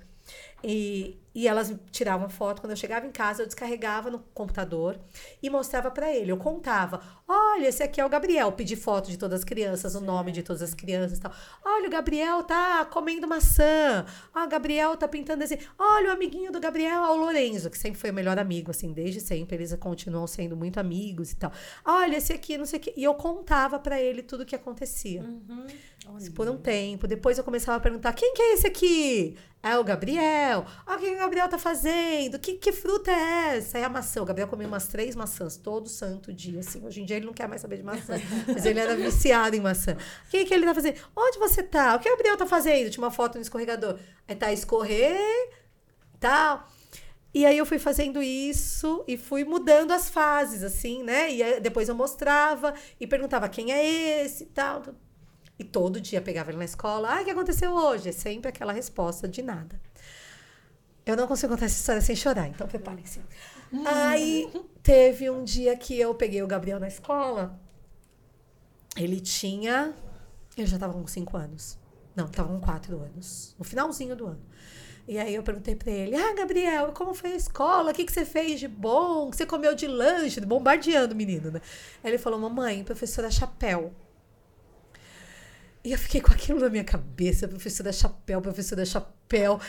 E, 0.66 1.20
e 1.34 1.46
elas 1.46 1.74
tiravam 1.90 2.28
foto. 2.28 2.62
Quando 2.62 2.70
eu 2.70 2.76
chegava 2.76 3.06
em 3.06 3.10
casa, 3.10 3.42
eu 3.42 3.46
descarregava 3.46 4.10
no 4.10 4.20
computador 4.32 4.98
e 5.42 5.50
mostrava 5.50 5.90
para 5.90 6.10
ele. 6.10 6.32
Eu 6.32 6.38
contava: 6.38 7.02
olha, 7.28 7.68
esse 7.68 7.82
aqui 7.82 8.00
é 8.00 8.06
o 8.06 8.08
Gabriel. 8.08 8.50
Pedi 8.52 8.74
foto 8.74 9.10
de 9.10 9.18
todas 9.18 9.40
as 9.40 9.44
crianças, 9.44 9.94
o 9.94 10.00
nome 10.00 10.32
de 10.32 10.42
todas 10.42 10.62
as 10.62 10.72
crianças 10.72 11.18
e 11.18 11.20
tal. 11.20 11.32
Olha, 11.62 11.88
o 11.88 11.90
Gabriel 11.90 12.42
tá 12.44 12.84
comendo 12.86 13.28
maçã. 13.28 14.06
Ah, 14.32 14.44
o 14.44 14.48
Gabriel 14.48 14.96
tá 14.96 15.06
pintando 15.06 15.44
assim. 15.44 15.58
Olha, 15.78 16.08
o 16.08 16.12
amiguinho 16.12 16.50
do 16.50 16.60
Gabriel 16.60 17.04
é 17.04 17.10
o 17.10 17.16
Lorenzo, 17.16 17.68
que 17.68 17.76
sempre 17.76 18.00
foi 18.00 18.10
o 18.10 18.14
melhor 18.14 18.38
amigo, 18.38 18.70
assim, 18.70 18.92
desde 18.92 19.20
sempre. 19.20 19.56
Eles 19.56 19.74
continuam 19.74 20.26
sendo 20.26 20.56
muito 20.56 20.80
amigos 20.80 21.32
e 21.32 21.36
tal. 21.36 21.52
Olha, 21.84 22.16
esse 22.16 22.32
aqui, 22.32 22.56
não 22.56 22.64
sei 22.64 22.78
o 22.78 22.82
quê. 22.82 22.94
E 22.96 23.04
eu 23.04 23.14
contava 23.14 23.78
para 23.78 24.00
ele 24.00 24.22
tudo 24.22 24.44
o 24.44 24.46
que 24.46 24.56
acontecia. 24.56 25.20
Isso 26.18 26.32
por 26.32 26.48
um 26.48 26.56
tempo. 26.56 27.06
Depois 27.06 27.38
eu 27.38 27.44
começava 27.44 27.76
a 27.76 27.80
perguntar: 27.80 28.12
quem 28.12 28.32
que 28.34 28.42
é 28.42 28.54
esse 28.54 28.66
aqui? 28.66 29.36
É 29.62 29.78
o 29.78 29.82
Gabriel. 29.82 30.53
Ah, 30.86 30.94
o 30.94 30.98
que 30.98 31.10
o 31.10 31.18
Gabriel 31.18 31.48
tá 31.48 31.58
fazendo? 31.58 32.38
Que, 32.38 32.54
que 32.54 32.72
fruta 32.72 33.10
é 33.10 33.56
essa? 33.56 33.78
É 33.78 33.84
a 33.84 33.88
maçã. 33.88 34.22
O 34.22 34.24
Gabriel 34.24 34.46
comia 34.48 34.68
umas 34.68 34.86
três 34.86 35.16
maçãs 35.16 35.56
todo 35.56 35.88
santo 35.88 36.32
dia, 36.32 36.60
assim. 36.60 36.84
Hoje 36.84 37.00
em 37.00 37.04
dia 37.04 37.16
ele 37.16 37.26
não 37.26 37.32
quer 37.32 37.48
mais 37.48 37.60
saber 37.62 37.78
de 37.78 37.82
maçã. 37.82 38.14
mas 38.46 38.64
ele 38.64 38.78
era 38.78 38.94
viciado 38.94 39.56
em 39.56 39.60
maçã. 39.60 39.96
O 40.26 40.30
que, 40.30 40.44
que 40.44 40.54
ele 40.54 40.66
tá 40.66 40.74
fazendo? 40.74 41.00
Onde 41.16 41.38
você 41.38 41.62
tá? 41.62 41.96
O 41.96 41.98
que 41.98 42.08
o 42.08 42.12
Gabriel 42.12 42.36
tá 42.36 42.46
fazendo? 42.46 42.90
Tinha 42.90 43.02
uma 43.02 43.10
foto 43.10 43.36
no 43.36 43.42
escorregador. 43.42 43.98
Aí 44.28 44.36
tá 44.36 44.46
a 44.46 44.52
escorrer, 44.52 45.18
tal. 46.20 46.68
E 47.34 47.44
aí 47.44 47.58
eu 47.58 47.66
fui 47.66 47.80
fazendo 47.80 48.22
isso 48.22 49.04
e 49.08 49.16
fui 49.16 49.44
mudando 49.44 49.90
as 49.90 50.08
fases, 50.08 50.62
assim, 50.62 51.02
né? 51.02 51.32
E 51.32 51.60
depois 51.60 51.88
eu 51.88 51.94
mostrava 51.94 52.72
e 53.00 53.08
perguntava 53.08 53.48
quem 53.48 53.72
é 53.72 54.22
esse 54.22 54.44
e 54.44 54.46
tal. 54.46 54.84
E 55.58 55.64
todo 55.64 56.00
dia 56.00 56.20
pegava 56.20 56.50
ele 56.50 56.58
na 56.58 56.64
escola. 56.64 57.16
Ah, 57.16 57.22
o 57.22 57.24
que 57.24 57.30
aconteceu 57.30 57.72
hoje? 57.72 58.08
É 58.08 58.12
sempre 58.12 58.48
aquela 58.48 58.72
resposta 58.72 59.26
de 59.26 59.42
nada. 59.42 59.80
Eu 61.06 61.16
não 61.16 61.26
consigo 61.26 61.52
contar 61.52 61.66
essa 61.66 61.78
história 61.78 62.00
sem 62.00 62.16
chorar, 62.16 62.48
então 62.48 62.66
preparem-se. 62.66 63.20
Aí 63.84 64.50
teve 64.82 65.28
um 65.28 65.44
dia 65.44 65.76
que 65.76 65.98
eu 65.98 66.14
peguei 66.14 66.42
o 66.42 66.46
Gabriel 66.46 66.80
na 66.80 66.88
escola. 66.88 67.58
Ele 68.96 69.20
tinha. 69.20 69.94
Ele 70.56 70.66
já 70.66 70.76
estava 70.76 70.92
com 70.92 71.06
5 71.06 71.36
anos. 71.36 71.78
Não, 72.14 72.26
estava 72.26 72.48
com 72.48 72.60
4 72.60 72.96
anos. 72.96 73.54
No 73.58 73.64
finalzinho 73.64 74.16
do 74.16 74.26
ano. 74.26 74.40
E 75.06 75.18
aí 75.18 75.34
eu 75.34 75.42
perguntei 75.42 75.76
pra 75.76 75.90
ele: 75.90 76.16
Ah, 76.16 76.32
Gabriel, 76.34 76.92
como 76.92 77.12
foi 77.12 77.32
a 77.32 77.36
escola? 77.36 77.90
O 77.90 77.94
que, 77.94 78.04
que 78.04 78.12
você 78.12 78.24
fez 78.24 78.58
de 78.58 78.68
bom? 78.68 79.26
O 79.26 79.30
que 79.30 79.36
você 79.36 79.44
comeu 79.44 79.74
de 79.74 79.86
lanche? 79.86 80.40
Bombardeando 80.40 81.12
o 81.12 81.16
menino, 81.16 81.50
né? 81.50 81.60
Aí 82.02 82.10
ele 82.10 82.18
falou: 82.18 82.38
Mamãe, 82.38 82.82
professora 82.82 83.30
Chapéu. 83.30 83.92
E 85.84 85.92
eu 85.92 85.98
fiquei 85.98 86.18
com 86.18 86.32
aquilo 86.32 86.58
na 86.60 86.70
minha 86.70 86.82
cabeça, 86.82 87.46
professora 87.46 87.92
Chapéu, 87.92 88.40
professora 88.40 88.86
Chapéu. 88.86 89.60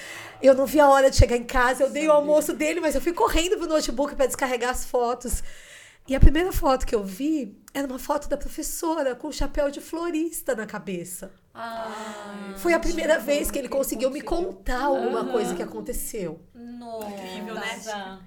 Eu 0.42 0.54
não 0.54 0.66
vi 0.66 0.80
a 0.80 0.88
hora 0.88 1.12
de 1.12 1.18
chegar 1.18 1.36
em 1.36 1.44
casa, 1.44 1.84
eu 1.84 1.90
dei 1.90 2.08
o 2.08 2.12
almoço 2.12 2.54
dele, 2.54 2.80
mas 2.80 2.96
eu 2.96 3.02
fui 3.02 3.12
correndo 3.12 3.58
pro 3.58 3.68
notebook 3.68 4.16
para 4.16 4.26
descarregar 4.26 4.70
as 4.70 4.86
fotos. 4.86 5.44
E 6.08 6.16
a 6.16 6.20
primeira 6.20 6.54
foto 6.54 6.86
que 6.86 6.96
eu 6.96 7.04
vi 7.04 7.62
era 7.74 7.86
uma 7.86 8.00
foto 8.00 8.30
da 8.30 8.38
professora 8.38 9.14
com 9.14 9.28
o 9.28 9.34
chapéu 9.34 9.70
de 9.70 9.82
florista 9.82 10.56
na 10.56 10.66
cabeça. 10.66 11.34
Ai, 11.58 12.54
Foi 12.58 12.74
a 12.74 12.80
primeira 12.80 13.18
vez 13.18 13.50
que 13.50 13.58
ele 13.58 13.70
conseguiu 13.70 14.10
me 14.12 14.20
contar 14.22 14.84
alguma 14.84 15.24
coisa 15.26 15.56
que 15.56 15.64
aconteceu. 15.64 16.40
nossa. 16.54 17.08
Incrível, 17.08 17.56
né? 17.56 17.80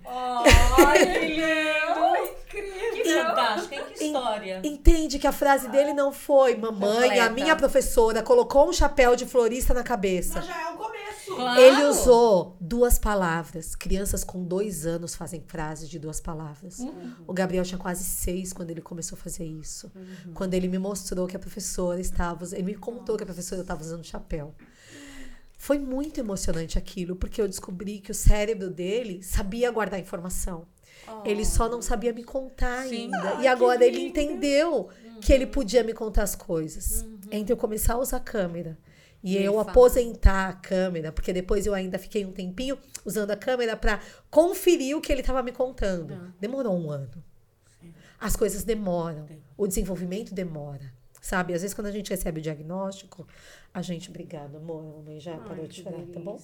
Ai, 0.07 0.99
que 1.21 1.27
lindo. 1.27 2.39
Que 2.95 3.15
fantástico, 3.15 3.75
hein? 3.75 3.83
Que 3.95 4.05
história. 4.05 4.61
Entende 4.65 5.19
que 5.19 5.27
a 5.27 5.33
frase 5.33 5.69
dele 5.69 5.93
não 5.93 6.11
foi: 6.13 6.57
Mamãe, 6.57 7.11
a 7.21 7.29
Completa. 7.29 7.31
minha 7.31 7.55
professora 7.57 8.23
colocou 8.23 8.69
um 8.69 8.73
chapéu 8.73 9.15
de 9.15 9.27
florista 9.27 9.75
na 9.75 9.83
cabeça. 9.85 10.39
Mas 10.39 10.47
já 10.47 10.63
é 10.63 10.67
um 10.71 10.77
começo. 10.77 10.98
Claro. 11.29 11.61
Ele 11.61 11.85
usou 11.85 12.57
duas 12.61 12.99
palavras. 12.99 13.77
Crianças 13.77 14.25
com 14.25 14.43
dois 14.45 14.87
anos 14.87 15.15
fazem 15.15 15.43
frases 15.47 15.89
de 15.89 15.99
duas 15.99 16.21
palavras. 16.21 16.79
O 17.27 17.33
Gabriel 17.33 17.65
tinha 17.65 17.79
quase 17.79 18.05
seis 18.05 18.53
quando 18.53 18.71
ele 18.71 18.81
começou 18.81 19.17
a 19.17 19.21
fazer 19.21 19.45
isso. 19.45 19.91
Quando 20.35 20.55
ele 20.55 20.69
me 20.69 20.79
mostrou 20.79 21.27
que 21.27 21.37
a 21.37 21.39
professora 21.39 22.01
estava. 22.01 22.45
Ele 22.53 22.63
me 22.63 22.75
contou 22.75 23.17
que 23.17 23.23
a 23.23 23.27
professora 23.27 23.61
estava 23.61 23.81
usando 23.81 24.05
chapéu. 24.05 24.55
Foi 25.57 25.79
muito 25.79 26.21
emocionante 26.21 26.79
aquilo, 26.79 27.17
porque 27.17 27.43
eu 27.43 27.49
descobri 27.49 27.99
que 27.99 28.13
o 28.13 28.15
cérebro 28.15 28.71
dele 28.71 29.23
sabia 29.23 29.71
guardar 29.73 29.99
informação. 29.99 30.67
Ele 31.25 31.45
só 31.45 31.69
não 31.69 31.83
sabia 31.83 32.13
me 32.13 32.23
contar 32.23 32.87
Sim. 32.87 33.13
ainda. 33.13 33.43
e 33.43 33.47
agora 33.47 33.85
ele 33.85 34.01
entendeu 34.01 34.89
que 35.21 35.33
ele 35.33 35.47
podia 35.47 35.83
me 35.83 35.93
contar 35.93 36.23
as 36.23 36.35
coisas. 36.35 37.05
Entre 37.31 37.53
eu 37.53 37.57
começar 37.57 37.95
a 37.95 37.99
usar 37.99 38.19
a 38.19 38.21
câmera 38.21 38.79
e 39.23 39.37
Ele 39.37 39.47
eu 39.47 39.55
fala. 39.55 39.71
aposentar 39.71 40.49
a 40.49 40.53
câmera, 40.53 41.11
porque 41.11 41.33
depois 41.33 41.67
eu 41.67 41.75
ainda 41.75 41.99
fiquei 41.99 42.25
um 42.25 42.33
tempinho 42.33 42.79
usando 43.05 43.31
a 43.31 43.37
câmera 43.37 43.77
para 43.77 44.01
conferir 44.31 44.97
o 44.97 45.01
que 45.01 45.11
ele 45.13 45.21
estava 45.23 45.43
me 45.43 45.53
contando. 45.53 46.33
Demorou 46.41 46.77
um 46.79 46.91
ano. 46.91 47.23
As 48.21 48.37
coisas 48.37 48.65
demoram. 48.65 49.27
O 49.57 49.67
desenvolvimento 49.67 50.35
demora. 50.35 50.93
Sabe? 51.21 51.53
Às 51.53 51.63
vezes, 51.63 51.75
quando 51.75 51.89
a 51.89 51.93
gente 51.93 52.11
recebe 52.11 52.39
o 52.41 52.43
diagnóstico, 52.43 53.27
a 53.75 53.83
gente. 53.83 54.09
Obrigada, 54.09 54.57
amor. 54.59 54.81
A 54.81 54.99
mamãe 54.99 55.21
já 55.21 55.37
parou 55.37 55.67
de 55.67 55.83
chorar, 55.83 56.03
tá 56.13 56.21
bom? 56.21 56.39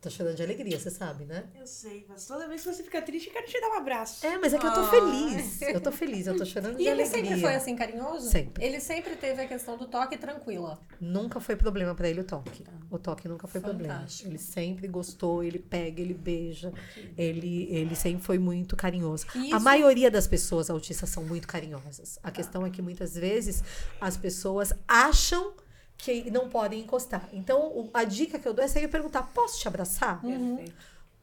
Tô 0.00 0.08
chorando 0.08 0.36
de 0.36 0.42
alegria, 0.44 0.78
você 0.78 0.90
sabe, 0.92 1.24
né? 1.24 1.44
Eu 1.58 1.66
sei, 1.66 2.06
mas 2.08 2.24
toda 2.24 2.46
vez 2.46 2.62
que 2.62 2.72
você 2.72 2.84
fica 2.84 3.02
triste, 3.02 3.26
eu 3.26 3.32
quero 3.32 3.46
te 3.48 3.60
dar 3.60 3.68
um 3.70 3.78
abraço. 3.78 4.24
É, 4.24 4.38
mas 4.38 4.54
é 4.54 4.58
que 4.58 4.64
eu 4.64 4.72
tô 4.72 4.84
feliz. 4.84 5.60
Eu 5.62 5.80
tô 5.80 5.90
feliz, 5.90 6.26
eu 6.28 6.36
tô 6.36 6.44
chorando 6.46 6.74
E 6.74 6.76
de 6.76 6.82
ele 6.88 7.02
alegria. 7.02 7.24
sempre 7.24 7.40
foi 7.40 7.54
assim 7.56 7.74
carinhoso? 7.74 8.30
Sempre. 8.30 8.64
Ele 8.64 8.78
sempre 8.78 9.16
teve 9.16 9.42
a 9.42 9.48
questão 9.48 9.76
do 9.76 9.88
toque 9.88 10.16
tranquila. 10.16 10.78
Nunca 11.00 11.40
foi 11.40 11.56
problema 11.56 11.96
pra 11.96 12.08
ele 12.08 12.20
o 12.20 12.24
toque. 12.24 12.62
O 12.88 12.96
toque 12.96 13.26
nunca 13.26 13.48
foi 13.48 13.60
problema. 13.60 13.94
Fantástico. 13.94 14.28
Ele 14.30 14.38
sempre 14.38 14.86
gostou, 14.86 15.42
ele 15.42 15.58
pega, 15.58 16.00
ele 16.00 16.14
beija. 16.14 16.72
Ele, 17.16 17.64
ele 17.68 17.96
sempre 17.96 18.22
foi 18.22 18.38
muito 18.38 18.76
carinhoso. 18.76 19.26
A 19.34 19.38
Isso- 19.38 19.60
maioria 19.60 20.10
das 20.12 20.28
pessoas 20.28 20.70
autistas 20.70 21.10
são 21.10 21.24
muito 21.24 21.48
carinhosas. 21.48 22.20
A 22.22 22.30
questão 22.30 22.64
é 22.64 22.70
que 22.70 22.80
muitas 22.80 23.14
vezes 23.16 23.64
as 24.00 24.16
pessoas 24.16 24.72
acham 24.86 25.54
que 25.98 26.30
não 26.30 26.48
podem 26.48 26.80
encostar. 26.80 27.28
Então, 27.32 27.60
o- 27.60 27.90
a 27.92 28.04
dica 28.04 28.38
que 28.38 28.46
eu 28.48 28.54
dou 28.54 28.64
é 28.64 28.68
sempre 28.68 28.88
perguntar: 28.88 29.22
posso 29.34 29.58
te 29.60 29.68
abraçar? 29.68 30.20
Perfeito. 30.22 30.72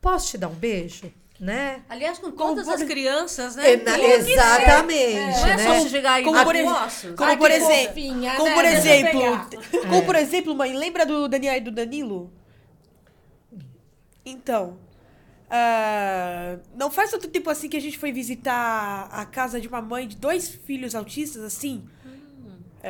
Posso 0.01 0.31
te 0.31 0.37
dar 0.37 0.49
um 0.49 0.53
beijo? 0.53 1.11
Né? 1.37 1.81
Aliás, 1.89 2.17
com 2.17 2.31
Como 2.31 2.37
todas 2.55 2.65
por- 2.65 2.75
as 2.75 2.83
crianças, 2.83 3.57
né? 3.57 3.73
É, 3.73 3.75
na- 3.77 3.99
exatamente, 3.99 5.41
Não 5.41 5.47
é 5.47 5.57
né? 5.57 5.81
só 5.81 5.89
chegar 5.89 6.13
aí 6.13 6.23
Como 6.23 6.41
por 6.43 6.55
ex-. 6.55 7.07
Como 7.17 7.37
por 7.37 7.51
exemplo, 7.51 7.87
fofinha, 7.87 8.35
como 8.37 8.49
né? 8.49 8.55
por 8.55 8.65
exemplo, 8.65 9.21
como 9.89 10.05
por 10.05 10.15
exemplo, 10.15 10.55
mãe, 10.55 10.73
lembra 10.73 11.05
do 11.05 11.27
Daniel 11.27 11.57
e 11.57 11.59
do 11.59 11.71
Danilo? 11.71 12.31
Então, 14.25 14.77
ah, 15.49 16.57
não 16.73 16.89
faz 16.89 17.11
tanto 17.11 17.27
tempo 17.27 17.49
assim 17.49 17.67
que 17.69 17.77
a 17.77 17.81
gente 17.81 17.97
foi 17.97 18.11
visitar 18.11 19.07
a 19.11 19.25
casa 19.25 19.59
de 19.59 19.67
uma 19.67 19.81
mãe 19.81 20.07
de 20.07 20.15
dois 20.15 20.47
filhos 20.47 20.95
autistas, 20.95 21.43
assim. 21.43 21.85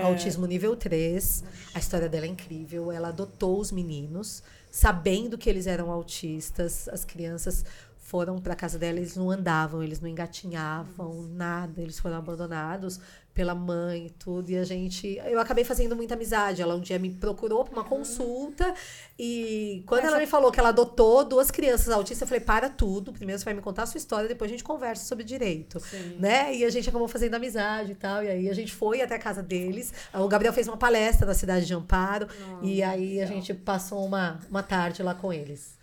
Autismo 0.04 0.46
nível 0.46 0.76
3. 0.76 1.44
A 1.74 1.80
história 1.80 2.10
dela 2.10 2.26
é 2.26 2.30
incrível. 2.30 2.92
Ela 2.92 3.10
adotou 3.10 3.60
os 3.60 3.72
meninos, 3.72 4.44
sabendo 4.70 5.38
que 5.38 5.50
eles 5.50 5.68
eram 5.68 5.92
autistas. 5.92 6.88
As 6.90 7.06
crianças 7.06 7.64
foram 7.98 8.40
para 8.40 8.56
casa 8.56 8.78
dela, 8.78 9.00
eles 9.00 9.16
não 9.16 9.32
andavam, 9.32 9.82
eles 9.82 10.00
não 10.00 10.08
engatinhavam, 10.08 11.24
nada. 11.24 11.82
Eles 11.82 12.00
foram 12.00 12.18
abandonados 12.18 13.00
pela 13.36 13.54
mãe 13.54 14.08
e 14.08 14.10
tudo. 14.12 14.50
E 14.50 14.58
a 14.58 14.64
gente. 14.64 15.22
Eu 15.26 15.40
acabei 15.40 15.66
fazendo 15.66 15.96
muita 15.96 16.16
amizade. 16.16 16.62
Ela 16.62 16.74
um 16.74 16.80
dia 16.80 16.98
me 16.98 17.12
procurou 17.12 17.66
para 17.66 17.74
uma 17.74 17.84
consulta. 17.84 18.74
E 19.20 19.84
quando 19.86 20.06
ela 20.06 20.18
me 20.18 20.26
falou 20.26 20.52
que 20.52 20.60
ela 20.60 20.70
adotou 20.70 21.26
duas 21.26 21.52
crianças 21.52 21.90
autistas, 21.90 22.22
eu 22.22 22.28
falei: 22.28 22.44
para 22.44 22.70
tudo. 22.70 23.12
Primeiro 23.12 23.38
você 23.38 23.46
vai 23.46 23.54
me 23.54 23.62
contar 23.62 23.84
a 23.84 23.86
sua 23.86 23.98
história, 23.98 24.28
depois 24.28 24.50
a 24.50 24.54
gente 24.54 24.64
conversa 24.64 25.06
sobre 25.06 25.26
direito. 25.26 25.80
Né? 26.18 26.56
E 26.56 26.64
a 26.64 26.70
gente 26.70 26.90
acabou 26.90 27.08
fazendo 27.08 27.36
amizade 27.36 27.92
e 27.92 27.96
tal. 27.96 28.24
E 28.24 28.30
aí 28.30 28.50
a 28.50 28.54
gente 28.54 28.74
foi 28.74 29.02
até 29.02 29.16
a 29.16 29.20
casa 29.20 29.44
deles. 29.44 29.94
O 30.14 30.28
Gabriel 30.28 30.54
fez 30.54 30.68
uma 30.68 30.78
palestra 30.78 31.28
na 31.28 31.34
cidade 31.34 31.66
de 31.66 31.74
Amparo. 31.74 32.28
e 32.64 32.82
aí 32.82 33.22
a 33.22 33.26
gente 33.26 33.54
passou 33.54 34.06
uma, 34.06 34.40
uma 34.50 34.64
tarde 34.64 35.04
lá 35.04 35.14
com 35.14 35.34
eles. 35.34 35.75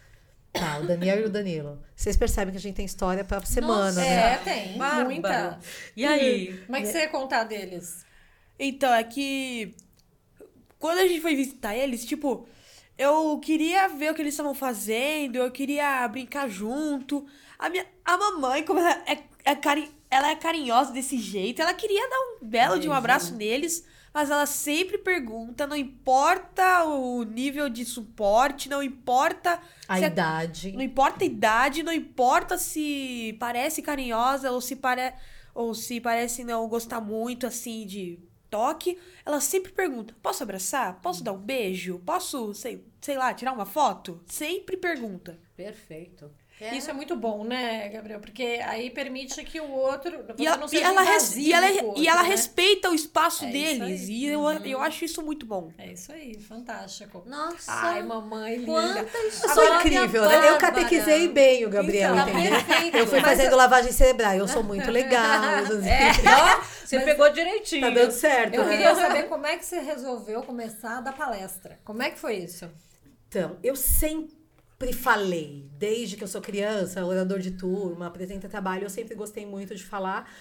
Tá, 0.53 0.79
o 0.79 0.87
Daniel 0.87 1.21
e 1.21 1.25
o 1.25 1.31
Danilo. 1.31 1.83
Vocês 1.97 2.17
percebem 2.17 2.53
que 2.53 2.59
a 2.59 2.61
gente 2.61 2.75
tem 2.75 2.85
história 2.85 3.25
pra 3.25 3.41
semana, 3.45 3.93
né? 3.93 4.35
É, 4.35 4.37
tem. 4.39 4.79
Bárbaro. 4.79 5.07
Muita. 5.07 5.59
E 5.97 6.05
aí? 6.05 6.59
Como 6.67 6.77
é 6.77 6.81
que 6.83 6.89
você 6.89 6.99
ia 6.99 7.09
contar 7.09 7.45
deles? 7.45 8.05
Então, 8.59 8.93
é 8.93 9.03
que 9.03 9.75
quando 10.79 10.99
a 10.99 11.07
gente 11.07 11.21
foi 11.21 11.35
visitar 11.35 11.75
eles, 11.75 12.05
tipo, 12.05 12.47
eu 12.99 13.39
queria 13.39 13.89
ver 13.89 14.11
o 14.11 14.15
que 14.15 14.21
eles 14.21 14.35
estavam 14.35 14.55
fazendo, 14.55 15.37
eu 15.37 15.51
queria 15.51 16.07
brincar 16.09 16.49
junto. 16.49 17.25
A, 17.59 17.71
minha, 17.71 17.87
a 18.05 18.19
mamãe, 18.19 18.65
como 18.65 18.81
ela 18.81 19.03
é, 19.07 19.19
é 19.45 19.55
cari, 19.55 19.91
ela 20.11 20.31
é 20.31 20.37
carinhosa 20.37 20.93
desse 20.93 21.19
jeito, 21.19 21.63
ela 21.63 21.73
queria 21.73 22.09
dar 22.11 22.19
um 22.19 22.47
belo 22.47 22.79
de 22.79 22.89
um 22.89 22.93
abraço 22.93 23.35
neles, 23.35 23.85
mas 24.13 24.31
ela 24.31 24.47
sempre 24.47 24.99
pergunta, 24.99 25.67
não 25.67 25.77
importa 25.77 26.85
o 26.85 27.23
nível 27.25 27.69
de 27.69 27.85
suporte, 27.85 28.69
não 28.69 28.83
importa 28.83 29.61
A 29.89 29.99
se 29.99 30.05
é 30.05 30.07
idade. 30.09 30.73
não 30.73 30.83
importa 30.83 31.25
a 31.25 31.27
idade, 31.27 31.83
não 31.83 31.93
importa 31.93 32.59
se 32.59 33.37
parece 33.41 33.83
carinhosa 33.83 34.51
ou 34.53 34.61
se, 34.61 34.77
pare... 34.77 35.15
ou 35.55 35.75
se 35.75 36.01
parece 36.01 36.45
não 36.45 36.69
gostar 36.69 37.01
muito 37.01 37.47
assim 37.47 37.87
de 37.87 38.19
toque. 38.51 38.99
Ela 39.25 39.41
sempre 39.41 39.73
pergunta: 39.73 40.15
posso 40.23 40.43
abraçar? 40.43 41.01
Posso 41.01 41.25
dar 41.25 41.33
um 41.33 41.39
beijo? 41.39 41.99
Posso, 42.05 42.53
sei, 42.55 42.85
sei 43.01 43.17
lá, 43.17 43.33
tirar 43.35 43.53
uma 43.53 43.67
foto? 43.67 44.23
Sempre 44.27 44.77
pergunta. 44.77 45.39
Perfeito. 45.57 46.31
Isso 46.77 46.91
é 46.91 46.93
muito 46.93 47.17
bom, 47.17 47.45
né, 47.45 47.89
Gabriel? 47.89 48.21
Porque 48.21 48.61
aí 48.65 48.91
permite 48.91 49.43
que 49.45 49.61
o 49.61 49.71
outro. 49.71 50.25
Você 50.27 50.43
E 50.43 50.47
ela, 50.47 50.57
não 50.57 50.67
e 50.73 50.79
ela, 50.79 51.03
res- 51.03 51.37
e 51.37 51.53
ela, 51.53 51.83
outro, 51.85 52.03
e 52.03 52.09
ela 52.09 52.23
né? 52.23 52.29
respeita 52.29 52.91
o 52.91 52.95
espaço 52.95 53.45
É 53.45 53.51
deles. 53.51 54.09
E 54.09 54.27
eu, 54.27 54.43
eu 54.65 54.81
acho 54.81 55.05
isso 55.05 55.23
muito 55.23 55.45
bom. 55.47 55.73
É 55.79 55.93
isso 55.93 56.13
aí, 56.13 56.39
fantástico. 56.41 57.23
Nossa. 57.27 57.73
Ai, 57.73 58.03
mamãe 58.03 58.57
linda. 58.57 59.07
Eu 59.43 59.49
sou 59.49 59.75
incrível, 59.77 60.29
né? 60.29 60.51
Eu 60.51 60.59
catequizei 60.59 61.29
bem 61.29 61.65
o 61.67 61.71
Gabriel, 61.71 62.15
Então, 62.15 62.29
entendeu? 62.29 62.51
perfeito. 62.65 62.97
Eu 62.97 63.07
fui 63.07 63.21
Mas 63.21 63.29
fazendo 63.29 63.57
lavagem 63.57 63.93
cerebral. 63.93 64.35
Eu 64.35 64.49
sou 64.49 64.63
muito 64.63 64.89
legal. 64.93 65.43
É, 65.85 66.61
você 66.85 67.01
pegou 67.01 67.31
direitinho. 67.31 67.83
Tá 67.83 67.91
dando 67.91 68.13
certo, 68.13 68.55
Eu 68.55 68.65
né? 68.65 68.71
queria 68.73 68.95
saber 68.95 69.23
como 69.25 69.47
é 69.47 69.57
que 69.57 69.65
você 69.65 69.81
resolveu 69.81 70.43
começar 70.43 70.99
a 70.99 71.01
dar 71.01 71.13
palestra. 71.13 71.79
Como 71.85 72.03
é 72.03 72.11
que 72.11 72.19
foi 72.19 72.37
isso? 72.37 72.69
Então, 73.29 73.57
eu 73.63 73.75
sempre 73.75 74.42
falei, 74.91 75.69
desde 75.77 76.17
que 76.17 76.25
eu 76.25 76.29
sou 76.29 76.41
criança, 76.41 77.05
orador 77.05 77.39
de 77.41 77.51
turma, 77.51 78.07
apresenta 78.07 78.49
trabalho, 78.49 78.85
eu 78.85 78.91
sempre 78.91 79.15
gostei 79.15 79.45
muito 79.45 79.75
de 79.75 79.85
falar. 79.85 80.33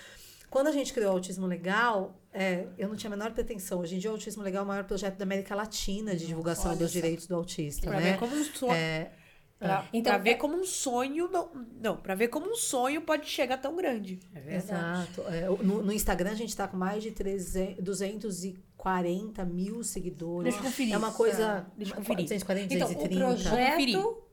Quando 0.49 0.67
a 0.67 0.71
gente 0.71 0.93
criou 0.93 1.11
o 1.11 1.13
Autismo 1.15 1.45
Legal, 1.47 2.17
é, 2.33 2.67
eu 2.77 2.87
não 2.87 2.95
tinha 2.95 3.09
a 3.09 3.15
menor 3.15 3.31
pretensão. 3.31 3.79
Hoje 3.81 3.95
em 3.95 3.99
dia, 3.99 4.09
o 4.09 4.13
Autismo 4.13 4.41
Legal 4.41 4.61
é 4.61 4.65
o 4.65 4.67
maior 4.67 4.83
projeto 4.85 5.17
da 5.17 5.23
América 5.25 5.53
Latina 5.53 6.15
de 6.15 6.25
divulgação 6.27 6.71
olha 6.71 6.79
dos 6.79 6.91
direitos 6.91 7.27
do 7.27 7.35
autista, 7.35 7.87
Pra 7.89 7.99
né? 7.99 8.13
ver 8.13 8.17
como 8.19 8.33
um 8.35 8.43
sonho. 8.45 8.71
É, 8.73 9.11
Pra, 9.59 9.87
Então, 9.93 10.11
pra 10.13 10.17
ver 10.17 10.31
é- 10.31 10.33
como 10.33 10.55
um 10.57 10.63
sonho. 10.65 11.29
Não, 11.31 11.51
não, 11.79 11.95
pra 11.95 12.15
ver 12.15 12.29
como 12.29 12.49
um 12.49 12.55
sonho 12.55 12.99
pode 13.03 13.29
chegar 13.29 13.57
tão 13.59 13.75
grande. 13.75 14.19
É 14.33 14.39
verdade. 14.39 15.07
Exato. 15.13 15.21
É, 15.31 15.45
no, 15.63 15.83
no 15.83 15.91
Instagram 15.93 16.31
a 16.31 16.35
gente 16.35 16.55
tá 16.55 16.67
com 16.67 16.75
mais 16.75 17.03
de 17.03 17.11
300, 17.11 17.75
240 17.83 19.45
mil 19.45 19.83
seguidores. 19.83 20.45
Deixa 20.53 20.59
eu 20.59 20.63
conferir. 20.71 20.93
É 20.93 20.97
uma 20.97 21.11
coisa. 21.11 21.67
Deixa 21.77 21.91
eu 21.93 21.97
conferir. 21.97 22.23
240, 22.25 22.73
Então, 22.73 22.87
o 22.87 22.93
230. 22.93 23.25
projeto 23.25 24.23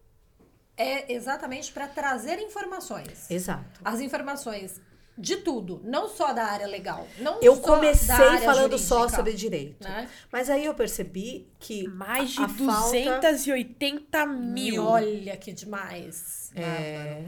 é 0.79 1.13
exatamente 1.13 1.73
para 1.73 1.87
trazer 1.89 2.39
informações. 2.39 3.29
Exato. 3.31 3.81
As 3.85 4.01
informações 4.01 4.81
de 5.21 5.39
tudo, 5.39 5.81
não 5.85 6.09
só 6.09 6.33
da 6.33 6.45
área 6.45 6.67
legal. 6.69 7.05
Não 7.19 7.41
Eu 7.43 7.57
só 7.57 7.63
comecei 7.63 8.07
da 8.07 8.15
área 8.17 8.41
falando 8.41 8.79
só 8.79 9.09
sobre 9.09 9.33
direito. 9.33 9.83
Né? 9.83 10.09
Mas 10.31 10.49
aí 10.49 10.65
eu 10.65 10.75
percebi 10.75 11.51
que 11.59 11.89
Mais 11.89 12.31
de 12.31 12.41
a 12.43 12.49
falta- 12.49 13.33
280 13.33 14.25
mil. 14.27 14.85
Olha 14.85 15.37
que 15.37 15.53
demais. 15.53 16.53
É, 16.55 17.25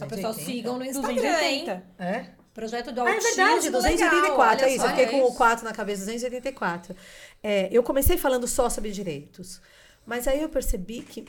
As 0.00 0.08
pessoas 0.08 0.36
sigam 0.36 0.78
no 0.78 0.84
Instagram, 0.84 1.14
280. 1.14 1.72
hein? 1.72 1.82
é? 1.98 2.30
Projeto 2.52 2.90
do 2.90 3.02
Ah, 3.02 3.10
é 3.10 3.12
autismo 3.14 3.36
verdade, 3.36 3.70
284, 3.70 4.66
legal, 4.66 4.68
é 4.68 4.72
isso. 4.72 4.80
só. 4.80 4.86
Eu 4.86 4.96
fiquei 4.96 5.06
com 5.06 5.18
isso. 5.18 5.32
o 5.32 5.34
4 5.36 5.64
na 5.64 5.72
cabeça, 5.72 6.00
284. 6.06 6.96
É, 7.42 7.68
eu 7.70 7.82
comecei 7.82 8.16
falando 8.16 8.48
só 8.48 8.68
sobre 8.70 8.90
direitos. 8.90 9.60
Mas 10.06 10.26
aí 10.26 10.40
eu 10.42 10.48
percebi 10.48 11.02
que 11.02 11.26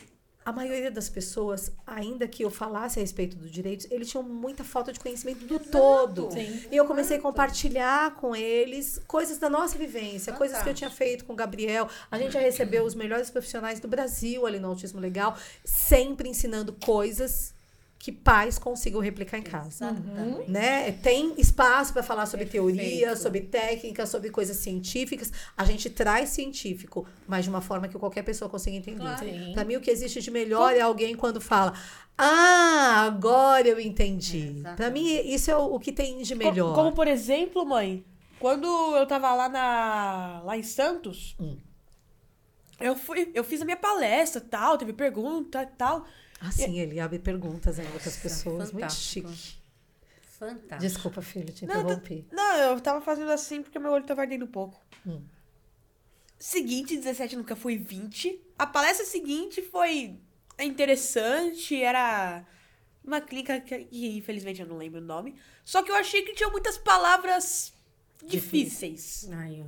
a 0.47 0.51
maioria 0.53 0.89
das 0.89 1.09
pessoas, 1.09 1.73
ainda 1.85 2.25
que 2.25 2.41
eu 2.41 2.49
falasse 2.49 2.97
a 2.97 3.01
respeito 3.01 3.35
dos 3.35 3.51
direitos, 3.51 3.85
eles 3.91 4.09
tinham 4.09 4.23
muita 4.23 4.63
falta 4.63 4.93
de 4.93 4.99
conhecimento 5.01 5.45
do 5.45 5.59
todo. 5.59 6.31
Sim. 6.31 6.61
E 6.71 6.77
eu 6.77 6.85
comecei 6.85 7.17
a 7.17 7.21
compartilhar 7.21 8.15
com 8.15 8.33
eles 8.33 8.97
coisas 9.05 9.37
da 9.39 9.49
nossa 9.49 9.77
vivência, 9.77 10.31
coisas 10.31 10.61
que 10.61 10.69
eu 10.69 10.73
tinha 10.73 10.89
feito 10.89 11.25
com 11.25 11.33
o 11.33 11.35
Gabriel. 11.35 11.89
A 12.09 12.17
gente 12.17 12.31
já 12.31 12.39
recebeu 12.39 12.85
os 12.85 12.95
melhores 12.95 13.29
profissionais 13.29 13.81
do 13.81 13.89
Brasil 13.89 14.45
ali 14.45 14.57
no 14.57 14.69
Autismo 14.69 15.01
Legal, 15.01 15.35
sempre 15.65 16.29
ensinando 16.29 16.71
coisas 16.71 17.53
que 17.99 18.11
pais 18.11 18.59
consigam 18.59 19.01
replicar 19.01 19.37
em 19.37 19.41
casa. 19.41 19.69
Exatamente. 19.85 20.49
Né? 20.51 20.91
Tem 20.91 21.33
espaço 21.37 21.91
para 21.93 22.03
falar 22.03 22.25
sobre 22.27 22.45
Perfeito. 22.45 22.75
teoria, 22.75 23.15
sobre 23.15 23.41
técnica, 23.41 24.05
sobre 24.05 24.29
coisas 24.29 24.57
científicas. 24.57 25.33
A 25.57 25.65
gente 25.65 25.89
traz 25.89 26.29
científico, 26.29 27.07
mas 27.27 27.43
de 27.45 27.49
uma 27.49 27.59
forma 27.59 27.87
que 27.87 27.97
qualquer 27.97 28.23
pessoa 28.23 28.49
consiga 28.49 28.77
entender. 28.77 28.99
Claro. 28.99 29.25
Para 29.53 29.65
mim, 29.65 29.75
o 29.77 29.81
que 29.81 29.89
existe 29.89 30.21
de 30.21 30.29
melhor 30.29 30.75
é 30.75 30.81
alguém 30.81 31.15
quando 31.15 31.41
fala: 31.41 31.73
Ah, 32.17 33.03
agora 33.07 33.67
eu 33.67 33.79
entendi. 33.79 34.59
Exatamente. 34.59 34.77
Para 34.77 34.89
mim, 34.91 35.05
isso 35.25 35.49
é 35.49 35.57
o, 35.57 35.79
que 35.79 35.91
tem 35.91 36.21
de 36.21 36.35
melhor. 36.35 36.75
Como, 36.75 36.91
por 36.93 37.07
exemplo, 37.07 37.65
mãe, 37.65 38.05
quando 38.39 38.67
eu 38.95 39.07
tava 39.07 39.33
lá 39.33 39.49
na 39.49 40.41
lá 40.45 40.55
em 40.55 40.63
Santos, 40.63 41.35
Hum. 41.39 41.57
eu 42.79 42.95
fui, 42.95 43.31
eu 43.33 43.43
fiz 43.43 43.59
a 43.61 43.65
minha 43.65 43.75
palestra, 43.77 44.39
tal, 44.39 44.77
teve 44.77 44.93
pergunta, 44.93 45.65
tal. 45.77 46.05
Assim, 46.39 46.79
ele 46.79 46.99
abre 46.99 47.19
perguntas 47.19 47.79
ainda 47.79 47.99
para 47.99 48.09
as 48.09 48.17
pessoas. 48.17 48.71
Muito 48.71 48.73
fantástico. 48.73 49.29
chique. 49.33 49.57
Fantástico. 50.37 50.77
Desculpa, 50.81 51.21
filho, 51.21 51.51
te 51.51 51.65
Não, 51.65 51.81
interrompi. 51.81 52.27
Não, 52.31 52.55
eu 52.57 52.79
tava 52.79 53.01
fazendo 53.01 53.31
assim 53.31 53.63
porque 53.63 53.79
meu 53.79 53.91
olho 53.91 54.05
tava 54.05 54.21
ardendo 54.21 54.45
um 54.45 54.49
pouco. 54.51 54.79
Hum. 55.05 55.21
Seguinte, 56.37 56.95
17 56.95 57.35
nunca 57.35 57.55
foi 57.55 57.75
20. 57.77 58.39
A 58.59 58.67
palestra 58.67 59.03
seguinte 59.05 59.61
foi 59.63 60.19
interessante, 60.59 61.81
era 61.81 62.45
uma 63.03 63.19
clínica 63.19 63.59
que, 63.59 63.87
infelizmente 63.91 64.61
eu 64.61 64.67
não 64.67 64.77
lembro 64.77 64.99
o 65.01 65.03
nome. 65.03 65.35
Só 65.65 65.81
que 65.81 65.89
eu 65.89 65.95
achei 65.95 66.21
que 66.21 66.33
tinha 66.35 66.49
muitas 66.49 66.77
palavras 66.77 67.73
difíceis. 68.25 69.27
Aí, 69.31 69.63
ó. 69.63 69.65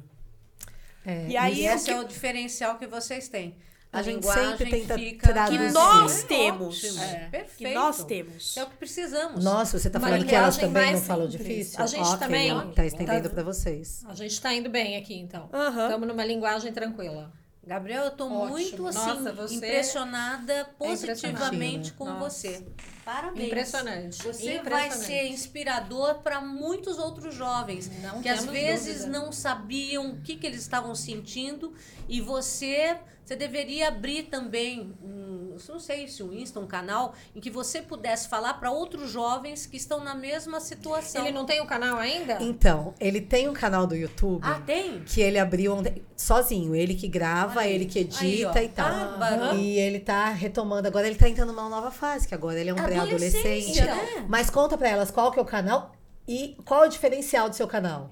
É, 1.05 1.27
E 1.29 1.37
aí 1.37 1.65
esse 1.65 1.85
que- 1.85 1.91
é 1.91 1.99
o 1.99 2.03
diferencial 2.03 2.77
que 2.77 2.85
vocês 2.85 3.27
têm. 3.27 3.55
A 3.91 3.99
A, 3.99 4.01
gente 4.03 4.15
linguagem 4.21 4.57
sempre 4.57 4.69
tenta 4.69 4.95
fica 4.99 5.33
traduzir. 5.33 5.57
Que 5.67 5.71
nós 5.73 6.23
É 6.23 6.27
temos. 6.27 6.83
ótimo, 6.83 7.01
É. 7.03 7.27
Perfeito. 7.31 7.57
que 7.57 7.73
nós 7.73 8.03
temos. 8.03 8.57
É 8.57 8.63
o 8.63 8.67
que 8.67 8.77
precisamos. 8.77 9.43
Nossa, 9.43 9.79
você 9.79 9.89
tá 9.89 9.97
Uma 9.97 10.07
falando 10.09 10.25
que 10.27 10.35
elas 10.35 10.57
também 10.57 10.93
não 10.93 11.01
falam 11.01 11.31
simples. 11.31 11.47
difícil? 11.47 11.83
A 11.83 11.87
gente 11.87 12.07
Ok, 12.07 12.17
também. 12.19 12.49
ela 12.49 12.65
Tá 12.67 12.85
estendendo 12.85 13.23
Tá- 13.29 13.33
pra 13.33 13.43
vocês. 13.43 14.03
A 14.07 14.13
gente 14.13 14.39
tá 14.39 14.53
indo 14.53 14.69
bem 14.69 14.95
aqui, 14.95 15.15
então. 15.19 15.49
Aham. 15.51 15.85
Estamos 15.87 16.07
numa 16.07 16.23
linguagem 16.23 16.71
tranquila. 16.71 17.31
Gabriel, 17.65 18.05
eu 18.05 18.11
Ótimo. 18.11 18.47
muito 18.49 18.87
assim, 18.87 18.99
Nossa, 19.23 19.53
impressionada 19.55 20.53
é 20.53 20.63
positivamente 20.63 21.27
impressionante. 21.27 21.93
com 21.93 22.05
Nossa. 22.05 22.19
você. 22.29 22.65
Parabéns. 23.13 23.47
Impressionante. 23.47 24.17
Você 24.23 24.45
vai 24.59 24.87
Impressionante. 24.87 25.05
ser 25.05 25.27
inspirador 25.27 26.15
para 26.19 26.39
muitos 26.41 26.97
outros 26.99 27.33
jovens 27.33 27.89
Não 28.01 28.21
que 28.21 28.29
às 28.29 28.45
vezes 28.45 28.99
dúvida. 29.05 29.19
não 29.19 29.31
sabiam 29.31 30.11
o 30.11 30.21
que, 30.21 30.35
que 30.35 30.45
eles 30.45 30.61
estavam 30.61 30.93
sentindo 30.93 31.73
e 32.07 32.21
você 32.21 32.97
você 33.25 33.35
deveria 33.35 33.89
abrir 33.89 34.23
também 34.23 34.91
um, 35.03 35.55
não 35.69 35.79
sei 35.79 36.07
se 36.07 36.23
um 36.23 36.33
Insta, 36.33 36.59
um 36.59 36.65
canal 36.65 37.13
em 37.35 37.39
que 37.39 37.51
você 37.51 37.79
pudesse 37.79 38.27
falar 38.27 38.55
para 38.55 38.71
outros 38.71 39.11
jovens 39.11 39.67
que 39.67 39.77
estão 39.77 40.03
na 40.03 40.15
mesma 40.15 40.59
situação. 40.59 41.21
Ele 41.27 41.31
não 41.37 41.45
tem 41.45 41.61
o 41.61 41.67
canal 41.67 41.99
ainda? 41.99 42.39
Então, 42.41 42.95
ele 42.99 43.21
tem 43.21 43.47
um 43.47 43.53
canal 43.53 43.85
do 43.85 43.95
YouTube 43.95 44.41
Ah, 44.43 44.59
tem? 44.65 45.03
que 45.03 45.21
ele 45.21 45.37
abriu 45.37 45.75
ontem- 45.75 46.01
sozinho. 46.17 46.73
Ele 46.75 46.95
que 46.95 47.07
grava, 47.07 47.59
Aí. 47.59 47.71
ele 47.75 47.85
que 47.85 47.99
Aí, 47.99 48.05
edita 48.05 48.59
ó. 48.59 48.63
e 48.63 48.67
tal. 48.69 49.19
Bárbaro. 49.19 49.57
E 49.59 49.77
ele 49.77 49.99
tá 49.99 50.29
retomando. 50.29 50.87
Agora 50.87 51.05
ele 51.05 51.15
tá 51.15 51.29
entrando 51.29 51.53
numa 51.53 51.69
nova 51.69 51.91
fase, 51.91 52.27
que 52.27 52.33
agora 52.33 52.59
ele 52.59 52.71
é 52.71 52.73
um 52.73 52.77
pré-adolescente. 52.77 52.98
Adolescência, 53.03 53.85
né? 53.85 54.25
Mas 54.27 54.49
conta 54.49 54.77
pra 54.77 54.89
elas 54.89 55.11
qual 55.11 55.31
que 55.31 55.39
é 55.39 55.41
o 55.41 55.45
canal 55.45 55.93
e 56.27 56.55
qual 56.65 56.83
é 56.83 56.87
o 56.87 56.89
diferencial 56.89 57.49
do 57.49 57.55
seu 57.55 57.67
canal. 57.67 58.11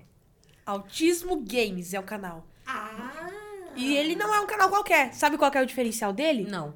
Autismo 0.66 1.44
Games 1.46 1.94
é 1.94 2.00
o 2.00 2.04
canal. 2.04 2.46
Ah! 2.66 3.30
E 3.76 3.96
ele 3.96 4.16
não 4.16 4.34
é 4.34 4.40
um 4.40 4.48
canal 4.48 4.70
qualquer. 4.70 5.14
Sabe 5.14 5.38
qual 5.38 5.52
que 5.52 5.58
é 5.58 5.62
o 5.62 5.66
diferencial 5.66 6.12
dele? 6.12 6.48
Não. 6.50 6.74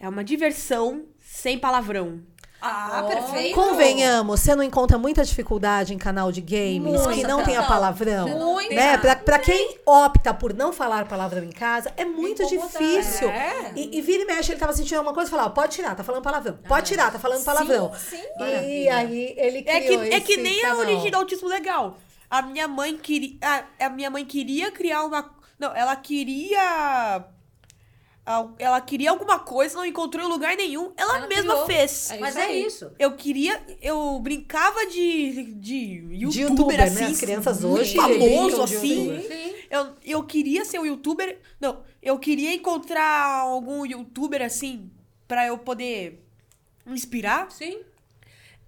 É 0.00 0.08
uma 0.08 0.24
diversão 0.24 1.06
sem 1.20 1.58
palavrão. 1.58 2.22
Ah, 2.60 3.02
Ó. 3.04 3.08
perfeito. 3.08 3.54
Convenhamos, 3.54 4.40
você 4.40 4.54
não 4.56 4.62
encontra 4.62 4.96
muita 4.98 5.22
dificuldade 5.24 5.92
em 5.94 5.98
canal 5.98 6.32
de 6.32 6.40
games 6.40 7.00
que 7.02 7.08
Muita. 7.08 7.28
não 7.28 7.44
tem 7.44 7.56
a 7.56 7.60
Não, 7.60 7.68
palavrão? 7.68 8.24
tem 8.58 8.76
Né? 8.76 8.96
Pra, 8.98 9.14
pra 9.16 9.38
quem 9.38 9.76
opta 9.84 10.32
por 10.32 10.54
não 10.54 10.72
falar 10.72 11.06
palavrão 11.06 11.44
em 11.44 11.52
casa, 11.52 11.92
é 11.96 12.04
muito 12.04 12.44
difícil. 12.46 13.28
É. 13.28 13.72
E, 13.76 13.98
e 13.98 14.00
vira 14.00 14.22
e 14.22 14.26
mexe, 14.26 14.52
ele 14.52 14.58
tava 14.58 14.72
sentindo 14.72 14.96
alguma 14.98 15.14
coisa 15.14 15.28
e 15.28 15.30
falava, 15.30 15.50
pode 15.50 15.74
tirar, 15.76 15.94
tá 15.94 16.02
falando 16.02 16.22
palavrão. 16.22 16.58
Pode 16.66 16.86
tirar, 16.86 17.12
tá 17.12 17.18
falando 17.18 17.44
palavrão. 17.44 17.92
Sim, 17.94 18.16
sim. 18.16 18.22
E 18.36 18.38
Maravilha. 18.38 18.96
aí 18.96 19.34
ele 19.36 19.58
É 19.66 19.80
que, 19.80 19.86
criou 19.86 20.02
é 20.04 20.20
que 20.20 20.32
esse 20.32 20.42
nem 20.42 20.60
canal. 20.62 20.76
a 20.76 20.80
origem 20.80 21.10
do 21.10 21.16
autismo 21.18 21.48
legal. 21.48 21.98
A 22.28 22.42
minha 22.42 22.66
mãe 22.66 22.96
queria. 22.96 23.36
A, 23.42 23.86
a 23.86 23.90
minha 23.90 24.10
mãe 24.10 24.24
queria 24.24 24.70
criar 24.72 25.04
uma. 25.04 25.30
Não, 25.58 25.72
ela 25.76 25.94
queria. 25.94 27.24
Ela 28.58 28.80
queria 28.80 29.10
alguma 29.10 29.38
coisa, 29.38 29.76
não 29.76 29.86
encontrou 29.86 30.26
em 30.26 30.28
lugar 30.28 30.56
nenhum. 30.56 30.92
Ela, 30.96 31.18
Ela 31.18 31.26
mesma 31.28 31.52
criou. 31.52 31.66
fez. 31.66 32.10
É 32.10 32.18
Mas 32.18 32.36
é 32.36 32.52
isso. 32.52 32.90
Eu 32.98 33.12
queria. 33.16 33.62
Eu 33.80 34.18
brincava 34.18 34.84
de. 34.86 35.52
De 35.54 35.76
youtuber, 36.10 36.30
De 36.30 36.40
youtuber, 36.40 36.82
assim. 36.82 36.94
né? 37.00 37.06
As 37.06 37.20
crianças 37.20 37.62
hoje 37.64 37.94
famoso, 37.94 38.62
assim. 38.62 39.20
Sim. 39.22 39.54
Eu, 39.70 39.94
eu 40.04 40.22
queria 40.24 40.64
ser 40.64 40.80
um 40.80 40.86
youtuber. 40.86 41.38
Não, 41.60 41.82
eu 42.02 42.18
queria 42.18 42.52
encontrar 42.52 43.40
algum 43.42 43.86
youtuber 43.86 44.42
assim. 44.42 44.90
Pra 45.28 45.46
eu 45.46 45.58
poder 45.58 46.24
me 46.84 46.94
inspirar. 46.94 47.50
Sim. 47.52 47.78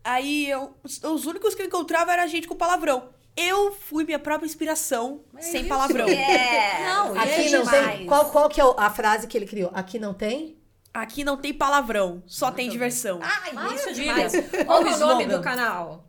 Aí 0.04 0.48
eu, 0.48 0.72
os, 0.84 1.02
os 1.02 1.26
únicos 1.26 1.54
que 1.54 1.62
eu 1.62 1.66
encontrava 1.66 2.12
era 2.12 2.26
gente 2.28 2.46
com 2.46 2.54
palavrão. 2.54 3.10
Eu 3.40 3.72
fui 3.72 4.04
minha 4.04 4.18
própria 4.18 4.46
inspiração 4.46 5.20
sem 5.40 5.60
isso. 5.60 5.68
palavrão. 5.68 6.08
É. 6.08 6.84
Não, 6.84 7.14
e 7.16 7.18
Aqui 7.18 7.30
é 7.46 7.50
não 7.50 7.64
demais. 7.64 7.96
tem. 7.98 8.06
Qual, 8.06 8.24
qual 8.30 8.48
que 8.48 8.60
é 8.60 8.64
a 8.76 8.90
frase 8.90 9.26
que 9.26 9.36
ele 9.38 9.46
criou? 9.46 9.70
Aqui 9.72 9.98
não 9.98 10.12
tem? 10.12 10.56
Aqui 10.92 11.22
não 11.22 11.36
tem 11.36 11.54
palavrão, 11.54 12.22
só 12.26 12.50
tem 12.50 12.68
diversão. 12.68 13.20
Ai, 13.22 13.74
isso 13.76 13.88
é 13.90 13.92
demais. 13.92 14.32
Qual 14.66 14.82
o 14.82 14.86
é 14.88 14.94
o 14.94 14.98
nome 14.98 15.26
do 15.26 15.40
canal? 15.40 16.04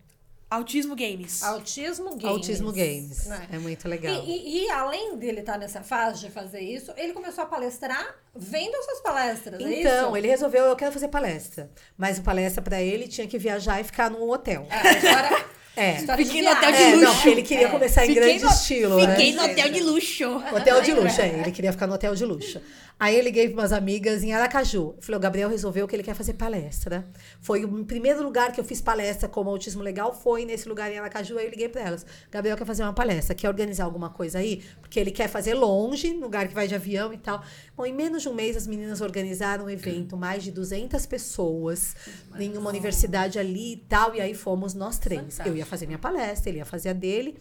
Autismo 0.50 0.96
Games. 0.96 1.44
Autismo 1.44 2.10
Games. 2.10 2.26
Autismo 2.26 2.72
Games. 2.72 3.28
Né? 3.28 3.48
É 3.52 3.60
muito 3.60 3.88
legal. 3.88 4.16
E, 4.16 4.32
e- 4.32 4.66
e 4.66 4.72
além 4.72 5.16
dele 5.16 5.42
estar 5.42 5.60
nessa 5.60 5.84
fase 5.84 6.22
de 6.22 6.32
fazer 6.32 6.62
isso, 6.62 6.92
ele 6.98 7.14
começou 7.14 7.44
a 7.44 7.48
palestrar 7.48 8.16
vendo 8.36 8.74
as 8.74 8.86
suas 8.86 9.02
palestras, 9.02 9.60
é 9.62 9.80
Então, 9.82 10.08
isso? 10.08 10.18
ele 10.18 10.28
resolveu, 10.28 10.64
eu 10.66 10.76
quero 10.76 10.92
fazer 10.92 11.10
palestra. 11.10 11.70
Mas 11.96 12.18
o 12.18 12.24
palestra 12.24 12.64
pra 12.64 12.82
ele 12.82 13.08
tinha 13.08 13.28
que 13.28 13.38
viajar 13.38 13.80
e 13.80 13.84
ficar 13.84 14.10
num 14.10 14.28
hotel. 14.28 14.66
É, 14.72 15.08
agora, 15.08 15.46
É. 15.80 15.96
história 15.98 16.26
Fiquei 16.26 16.42
no 16.42 16.52
hotel 16.52 16.72
de. 16.72 16.78
É, 16.82 16.96
luxo. 16.96 17.26
não, 17.26 17.32
ele 17.32 17.42
queria 17.44 17.66
É. 17.68 17.70
começar 17.70 18.06
em 18.06 18.08
Fiquei 18.10 18.24
grande 18.24 18.44
no- 18.44 18.50
estilo, 18.52 18.98
né? 19.08 19.16
Fiquei 19.16 19.34
no 19.34 19.44
hotel 19.44 19.70
de 19.72 19.80
luxo. 19.82 20.44
Hotel 20.54 20.82
de 20.82 20.94
luxo, 20.94 21.22
é. 21.22 21.28
Ele 21.28 21.52
queria 21.52 21.72
ficar 21.72 21.88
no 21.88 21.94
hotel 21.94 22.16
de 22.16 22.26
luxo. 22.26 22.62
Aí 23.00 23.18
eu 23.18 23.24
liguei 23.24 23.48
para 23.48 23.62
umas 23.62 23.72
amigas 23.72 24.24
em 24.24 24.34
Aracaju. 24.34 24.94
Eu 24.98 25.02
falei, 25.02 25.18
o 25.18 25.22
Gabriel 25.22 25.50
resolveu 25.50 25.88
que 25.88 25.96
ele 25.96 26.04
quer 26.04 26.14
fazer 26.14 26.34
palestra. 26.34 27.08
Foi 27.40 27.64
o 27.64 27.86
primeiro 27.86 28.22
lugar 28.22 28.52
que 28.52 28.60
eu 28.60 28.64
fiz 28.64 28.82
palestra 28.82 29.30
como 29.30 29.50
autismo 29.50 29.82
legal, 29.82 30.14
foi 30.14 30.44
nesse 30.44 30.68
lugar 30.68 30.92
em 30.92 31.00
Aracaju. 31.00 31.38
Aí 31.38 31.46
eu 31.46 31.50
liguei 31.50 31.70
para 31.70 31.82
elas. 31.82 32.06
Gabriel 32.30 32.58
quer 32.58 32.66
fazer 32.66 32.84
uma 32.84 32.92
palestra, 32.92 33.34
quer 33.34 33.48
organizar 33.48 33.86
alguma 33.86 34.10
coisa 34.10 34.40
aí? 34.40 34.62
Porque 34.82 35.00
ele 35.00 35.12
quer 35.12 35.30
fazer 35.30 35.54
longe, 35.54 36.12
lugar 36.12 36.50
que 36.50 36.54
vai 36.54 36.68
de 36.68 36.76
avião 36.76 37.14
e 37.14 37.18
tal. 37.18 37.42
Bom, 37.78 37.86
em 37.86 37.94
menos 37.94 38.24
de 38.24 38.28
um 38.28 38.34
mês 38.34 38.58
as 38.58 38.68
meninas 38.68 39.00
organizaram 39.00 39.66
um 39.66 39.70
evento, 39.70 40.18
mais 40.18 40.44
de 40.44 40.52
200 40.52 41.06
pessoas, 41.06 41.96
em 42.38 42.58
uma 42.58 42.70
universidade 42.70 43.40
ali 43.40 43.74
e 43.74 43.78
tal. 43.78 44.14
E 44.14 44.20
aí 44.20 44.34
fomos 44.34 44.74
nós 44.74 45.00
três. 45.00 45.22
Fantástico. 45.22 45.48
Eu 45.48 45.56
ia 45.56 45.66
fazer 45.66 45.86
minha 45.86 46.00
palestra, 46.00 46.50
ele 46.50 46.58
ia 46.58 46.66
fazer 46.66 46.90
a 46.90 46.94
dele. 46.94 47.40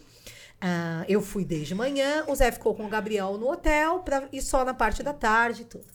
Ah, 0.61 1.05
eu 1.07 1.21
fui 1.21 1.45
desde 1.45 1.73
manhã, 1.73 2.25
o 2.27 2.35
Zé 2.35 2.51
ficou 2.51 2.75
com 2.75 2.85
o 2.85 2.89
Gabriel 2.89 3.37
no 3.37 3.49
hotel 3.49 3.99
pra, 3.99 4.27
e 4.31 4.41
só 4.41 4.65
na 4.65 4.73
parte 4.73 5.01
da 5.01 5.13
tarde 5.13 5.63
tudo. 5.65 5.87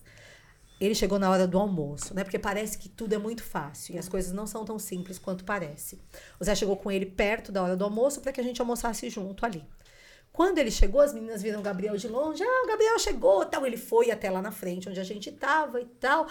Ele 0.81 0.95
chegou 0.95 1.19
na 1.19 1.31
hora 1.31 1.47
do 1.47 1.59
almoço, 1.59 2.15
né? 2.15 2.25
Porque 2.25 2.39
parece 2.39 2.77
que 2.77 2.89
tudo 2.89 3.15
é 3.15 3.19
muito 3.19 3.43
fácil 3.43 3.95
e 3.95 3.99
as 3.99 4.09
coisas 4.09 4.33
não 4.33 4.47
são 4.47 4.65
tão 4.65 4.79
simples 4.79 5.19
quanto 5.19 5.45
parece. 5.45 6.01
O 6.41 6.45
Zé 6.45 6.55
chegou 6.55 6.77
com 6.77 6.91
ele 6.91 7.07
perto 7.07 7.53
da 7.53 7.63
hora 7.63 7.77
do 7.77 7.85
almoço 7.85 8.21
para 8.21 8.33
que 8.33 8.41
a 8.41 8.45
gente 8.45 8.61
almoçasse 8.61 9.09
junto 9.09 9.47
ali. 9.47 9.65
Quando 10.33 10.59
ele 10.59 10.71
chegou, 10.71 11.01
as 11.01 11.15
meninas 11.15 11.43
viram 11.43 11.61
o 11.61 11.63
Gabriel 11.63 11.97
de 11.97 12.09
longe. 12.09 12.43
Ah, 12.43 12.63
o 12.65 12.67
Gabriel 12.67 12.99
chegou, 12.99 13.45
tal. 13.47 13.65
Ele 13.65 13.77
foi 13.77 14.11
até 14.11 14.29
lá 14.29 14.43
na 14.43 14.51
frente, 14.51 14.89
onde 14.89 14.99
a 14.99 15.05
gente 15.05 15.31
tava 15.31 15.81
e 15.81 15.85
tal. 15.85 16.27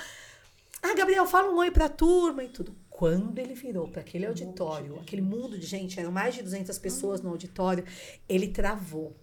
Ah, 0.82 0.94
Gabriel, 0.94 1.26
fala 1.26 1.50
um 1.50 1.56
oi 1.56 1.72
pra 1.72 1.88
turma 1.88 2.44
e 2.44 2.50
tudo. 2.50 2.76
Quando 3.04 3.38
ele 3.38 3.54
virou 3.54 3.86
para 3.90 4.00
aquele 4.00 4.26
auditório, 4.26 4.98
aquele 4.98 5.22
mundo 5.22 5.60
de 5.60 5.66
gente, 5.66 6.00
eram 6.00 6.10
mais 6.10 6.36
de 6.36 6.42
200 6.42 6.80
pessoas 6.80 7.22
no 7.22 7.32
auditório, 7.32 7.84
ele 8.30 8.48
travou. 8.48 9.14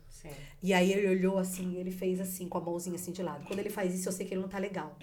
E 0.63 0.75
aí 0.75 0.93
ele 0.93 1.09
olhou 1.09 1.39
assim, 1.39 1.77
ele 1.77 1.91
fez 1.91 2.21
assim, 2.21 2.47
com 2.49 2.59
a 2.59 2.61
mãozinha 2.61 2.97
assim 2.97 3.13
de 3.13 3.23
lado. 3.23 3.45
Quando 3.47 3.59
ele 3.61 3.71
faz 3.71 3.95
isso, 3.95 4.09
eu 4.09 4.13
sei 4.13 4.27
que 4.27 4.35
ele 4.35 4.43
não 4.43 4.49
tá 4.49 4.59
legal. 4.59 4.95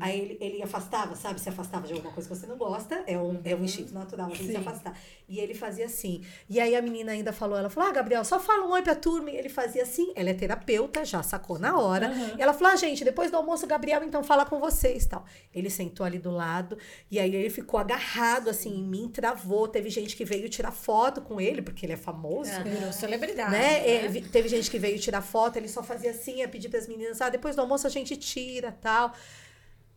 Aí 0.00 0.18
ele, 0.18 0.38
ele 0.40 0.62
afastava, 0.62 1.14
sabe? 1.14 1.40
Se 1.40 1.48
afastava 1.48 1.86
de 1.86 1.92
alguma 1.92 2.12
coisa 2.12 2.28
que 2.28 2.34
você 2.34 2.46
não 2.46 2.56
gosta, 2.56 3.02
é 3.06 3.18
um, 3.18 3.40
é 3.44 3.54
um 3.54 3.64
instinto 3.64 3.92
natural, 3.92 4.26
a 4.26 4.34
gente 4.34 4.46
se 4.46 4.56
afastar. 4.56 4.98
E 5.28 5.38
ele 5.40 5.52
fazia 5.54 5.84
assim. 5.86 6.22
E 6.48 6.58
aí 6.58 6.74
a 6.74 6.80
menina 6.80 7.12
ainda 7.12 7.32
falou, 7.32 7.58
ela 7.58 7.68
falou, 7.68 7.90
ah, 7.90 7.92
Gabriel, 7.92 8.24
só 8.24 8.40
fala 8.40 8.66
um 8.66 8.70
oi 8.72 8.82
pra 8.82 8.94
turma. 8.94 9.30
E 9.30 9.36
ele 9.36 9.48
fazia 9.48 9.82
assim, 9.82 10.12
ela 10.16 10.30
é 10.30 10.34
terapeuta, 10.34 11.04
já 11.04 11.22
sacou 11.22 11.58
na 11.58 11.78
hora. 11.78 12.08
E 12.38 12.40
ela 12.42 12.54
falou, 12.54 12.72
ah, 12.72 12.76
gente, 12.76 13.04
depois 13.04 13.30
do 13.30 13.36
almoço, 13.36 13.64
o 13.66 13.68
Gabriel 13.68 14.02
então 14.04 14.22
fala 14.24 14.46
com 14.46 14.58
vocês 14.58 15.04
tal. 15.06 15.24
Ele 15.54 15.68
sentou 15.68 16.06
ali 16.06 16.18
do 16.18 16.30
lado, 16.30 16.78
e 17.10 17.18
aí 17.18 17.34
ele 17.34 17.50
ficou 17.50 17.78
agarrado 17.78 18.48
assim 18.48 18.78
em 18.78 18.82
mim, 18.82 19.08
travou. 19.08 19.68
Teve 19.68 19.90
gente 19.90 20.16
que 20.16 20.24
veio 20.24 20.48
tirar 20.48 20.72
foto 20.72 21.20
com 21.20 21.38
ele, 21.40 21.60
porque 21.60 21.84
ele 21.84 21.92
é 21.92 21.96
famoso. 21.96 22.50
Virou 22.64 22.92
celebridade. 22.92 23.50
Né? 23.50 23.88
É, 24.04 24.08
vi- 24.08 24.22
teve 24.22 24.48
gente 24.48 24.70
que 24.70 24.77
veio 24.78 24.98
tirar 24.98 25.22
foto, 25.22 25.56
ele 25.56 25.68
só 25.68 25.82
fazia 25.82 26.10
assim, 26.10 26.38
ia 26.38 26.48
pedir 26.48 26.68
para 26.68 26.78
as 26.78 26.86
meninas, 26.86 27.20
ah, 27.20 27.28
depois 27.28 27.56
do 27.56 27.60
almoço 27.62 27.86
a 27.86 27.90
gente 27.90 28.16
tira, 28.16 28.72
tal. 28.72 29.12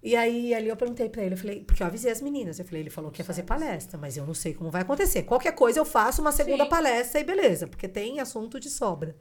E 0.04 0.16
aí, 0.16 0.54
ali 0.54 0.68
eu 0.68 0.76
perguntei 0.76 1.08
pra 1.10 1.24
ele, 1.24 1.36
eu 1.36 1.38
falei, 1.38 1.64
porque 1.64 1.84
eu 1.84 1.88
avisei 1.88 2.12
as 2.12 2.22
meninas, 2.22 2.58
eu 2.58 2.66
falei, 2.66 2.82
ele 2.82 2.90
falou 2.90 3.12
que 3.12 3.22
ia 3.22 3.26
fazer 3.26 3.44
palestra, 3.44 4.00
mas 4.00 4.18
eu 4.18 4.26
não 4.26 4.34
sei 4.34 4.54
como 4.54 4.72
vai 4.72 4.82
acontecer. 4.82 5.24
Qualquer 5.24 5.54
coisa 5.54 5.80
eu 5.80 5.86
faço 5.86 6.22
uma 6.22 6.32
segunda 6.32 6.64
Sim. 6.64 6.70
palestra 6.70 7.20
e 7.22 7.24
beleza, 7.24 7.68
porque 7.68 7.88
tem 7.88 8.20
assunto 8.20 8.60
de 8.60 8.70
sobra. 8.70 9.16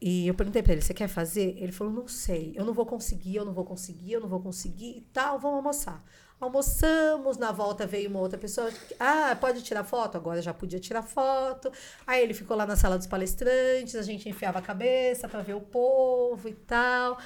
E 0.00 0.26
eu 0.26 0.34
perguntei 0.34 0.64
pra 0.64 0.72
ele, 0.72 0.82
você 0.82 0.92
quer 0.92 1.06
fazer? 1.06 1.54
Ele 1.58 1.70
falou, 1.70 1.92
não 1.92 2.08
sei, 2.08 2.52
eu 2.56 2.64
não 2.64 2.74
vou 2.74 2.84
conseguir, 2.84 3.36
eu 3.36 3.44
não 3.44 3.52
vou 3.52 3.64
conseguir, 3.64 4.12
eu 4.14 4.20
não 4.20 4.28
vou 4.28 4.40
conseguir 4.40 4.96
e 4.96 5.00
tal, 5.12 5.38
vamos 5.38 5.58
almoçar. 5.58 6.04
Almoçamos, 6.42 7.36
na 7.36 7.52
volta 7.52 7.86
veio 7.86 8.10
uma 8.10 8.18
outra 8.18 8.36
pessoa, 8.36 8.68
ah, 8.98 9.36
pode 9.40 9.62
tirar 9.62 9.84
foto? 9.84 10.16
Agora 10.16 10.42
já 10.42 10.52
podia 10.52 10.80
tirar 10.80 11.02
foto. 11.02 11.70
Aí 12.04 12.20
ele 12.20 12.34
ficou 12.34 12.56
lá 12.56 12.66
na 12.66 12.74
sala 12.74 12.98
dos 12.98 13.06
palestrantes, 13.06 13.94
a 13.94 14.02
gente 14.02 14.28
enfiava 14.28 14.58
a 14.58 14.62
cabeça 14.62 15.28
pra 15.28 15.40
ver 15.40 15.54
o 15.54 15.60
povo 15.60 16.48
e 16.48 16.52
tal. 16.54 17.16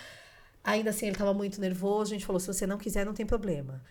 Ainda 0.62 0.90
assim, 0.90 1.06
ele 1.06 1.16
tava 1.16 1.32
muito 1.32 1.58
nervoso, 1.62 2.10
a 2.12 2.14
gente 2.14 2.26
falou, 2.26 2.38
se 2.38 2.46
você 2.46 2.66
não 2.66 2.76
quiser, 2.76 3.06
não 3.06 3.14
tem 3.14 3.24
problema. 3.24 3.82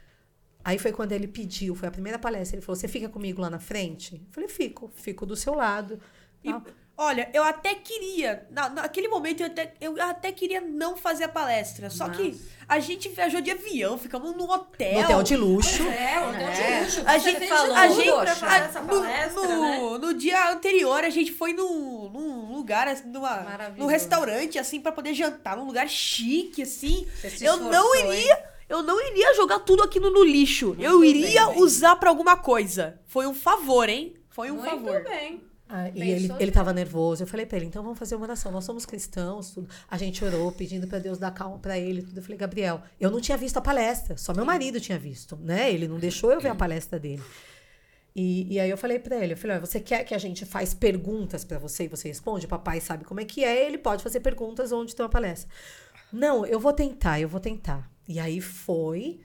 Aí 0.64 0.77
foi 0.77 0.91
quando 0.91 1.11
ele 1.11 1.27
pediu, 1.27 1.73
foi 1.73 1.88
a 1.88 1.91
primeira 1.91 2.19
palestra, 2.19 2.57
ele 2.57 2.65
falou, 2.65 2.76
você 2.76 2.88
fica 2.88 3.10
comigo 3.10 3.41
lá 3.41 3.49
na 3.49 3.60
frente? 3.60 4.15
Eu 4.27 4.31
falei, 4.31 4.47
fico, 4.47 4.91
fico 4.93 5.26
do 5.26 5.35
seu 5.35 5.56
lado. 5.56 5.99
E, 6.43 6.52
Ah, 6.52 6.61
olha, 6.97 7.30
eu 7.34 7.43
até 7.43 7.76
queria, 7.76 8.45
na, 8.51 8.69
naquele 8.69 9.07
momento 9.07 9.41
eu 9.41 9.47
até, 9.47 9.73
eu 9.81 10.01
até 10.01 10.31
queria 10.31 10.61
não 10.61 10.95
fazer 10.95 11.26
a 11.26 11.30
palestra. 11.30 11.89
Só 11.89 12.09
que 12.09 12.39
a 12.67 12.80
gente 12.80 13.09
viajou 13.09 13.41
de 13.41 13.51
avião, 13.51 13.97
ficamos 13.97 14.35
no 14.35 14.49
hotel. 14.49 14.93
no 14.93 14.99
hotel 15.01 15.23
de 15.23 15.35
luxo. 15.38 15.84
É, 15.84 16.19
o 16.19 16.30
hotel 16.30 16.47
É. 16.47 16.51
de 16.80 16.84
luxo. 16.85 17.03
A 17.05 17.17
gente 17.17 17.47
falou, 17.47 17.73
de 17.73 17.80
a 17.80 17.88
gente, 17.89 18.11
pra 18.11 18.35
fazer 18.35 18.45
a- 18.55 18.65
essa 18.65 18.81
no, 18.81 18.88
palestra, 18.88 19.41
no, 19.43 19.61
né? 19.61 19.97
no 19.99 20.13
dia 20.13 20.51
anterior, 20.51 21.03
a 21.03 21.09
gente 21.09 21.31
foi 21.31 21.53
num, 21.53 22.09
num 22.09 22.53
lugar, 22.55 22.88
assim, 22.88 23.07
numa, 23.07 23.45
num 23.77 23.85
restaurante, 23.85 24.57
assim, 24.57 24.80
pra 24.81 24.91
poder 24.91 25.13
jantar, 25.13 25.55
num 25.57 25.65
lugar 25.65 25.88
chique, 25.88 26.61
assim. 26.63 27.05
Você 27.22 27.30
se 27.30 27.45
Eu 27.45 27.57
não 27.57 27.93
hein? 27.95 28.09
iria. 28.11 28.55
Eu 28.67 28.81
não 28.81 28.99
iria 28.99 29.31
jogar 29.35 29.59
tudo 29.59 29.84
aquilo 29.84 30.09
no 30.09 30.23
lixo. 30.23 30.76
eu 30.80 31.03
iria 31.03 31.45
bem, 31.45 31.53
bem. 31.53 31.61
usar 31.63 31.97
pra 31.97 32.09
alguma 32.09 32.35
coisa. 32.35 32.99
Foi 33.05 33.27
um 33.27 33.34
favor, 33.35 33.88
hein? 33.88 34.15
Foi 34.31 34.49
um 34.49 34.55
Muito 34.55 34.69
favor. 34.72 35.03
bem. 35.03 35.43
Ah, 35.67 35.89
e 35.89 36.01
ele, 36.11 36.31
ele 36.39 36.51
tava 36.51 36.71
nervoso. 36.71 37.23
Eu 37.23 37.27
falei 37.27 37.45
pra 37.45 37.57
ele, 37.57 37.65
então 37.65 37.81
vamos 37.83 37.97
fazer 37.97 38.15
uma 38.15 38.25
oração. 38.25 38.51
Nós 38.51 38.63
somos 38.63 38.85
cristãos, 38.85 39.51
tudo. 39.51 39.67
A 39.89 39.97
gente 39.97 40.23
orou 40.23 40.51
pedindo 40.51 40.87
pra 40.87 40.99
Deus 40.99 41.17
dar 41.17 41.31
calma 41.31 41.57
pra 41.57 41.77
ele, 41.77 42.03
tudo. 42.03 42.17
Eu 42.17 42.23
falei, 42.23 42.37
Gabriel, 42.37 42.81
eu 42.99 43.09
não 43.09 43.19
tinha 43.19 43.37
visto 43.37 43.57
a 43.57 43.61
palestra, 43.61 44.15
só 44.15 44.33
meu 44.33 44.45
marido 44.45 44.79
tinha 44.79 44.99
visto, 44.99 45.35
né? 45.37 45.71
Ele 45.73 45.87
não 45.87 45.97
deixou 45.97 46.31
eu 46.31 46.39
ver 46.39 46.49
a 46.49 46.55
palestra 46.55 46.99
dele. 46.99 47.23
E, 48.15 48.53
e 48.53 48.59
aí 48.59 48.69
eu 48.69 48.77
falei 48.77 48.97
pra 48.97 49.17
ele, 49.17 49.33
eu 49.33 49.37
falei, 49.37 49.57
"Olha, 49.57 49.65
você 49.65 49.77
quer 49.79 50.05
que 50.05 50.13
a 50.15 50.17
gente 50.17 50.45
faz 50.45 50.73
perguntas 50.73 51.43
pra 51.43 51.59
você 51.59 51.83
e 51.83 51.87
você 51.89 52.07
responde? 52.07 52.47
Papai 52.47 52.79
sabe 52.79 53.03
como 53.03 53.19
é 53.19 53.25
que 53.25 53.43
é, 53.43 53.65
ele 53.65 53.77
pode 53.77 54.03
fazer 54.03 54.21
perguntas 54.21 54.71
onde 54.71 54.95
tem 54.95 55.03
uma 55.03 55.09
palestra. 55.09 55.49
Não, 56.13 56.45
eu 56.45 56.59
vou 56.59 56.71
tentar, 56.71 57.19
eu 57.19 57.27
vou 57.27 57.41
tentar. 57.41 57.91
E 58.07 58.17
aí 58.19 58.39
foi, 58.39 59.19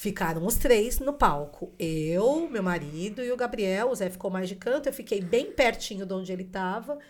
Ficaram 0.00 0.46
os 0.46 0.54
três 0.54 1.00
no 1.00 1.12
palco. 1.12 1.74
Eu, 1.76 2.48
meu 2.48 2.62
marido 2.62 3.20
e 3.20 3.32
o 3.32 3.36
Gabriel. 3.36 3.90
O 3.90 3.94
Zé 3.96 4.08
ficou 4.08 4.30
mais 4.30 4.48
de 4.48 4.54
canto. 4.54 4.88
Eu 4.88 4.92
fiquei 4.92 5.20
bem 5.20 5.50
pertinho 5.50 6.06
de 6.06 6.14
onde 6.14 6.32
ele 6.32 6.44
estava. 6.44 7.00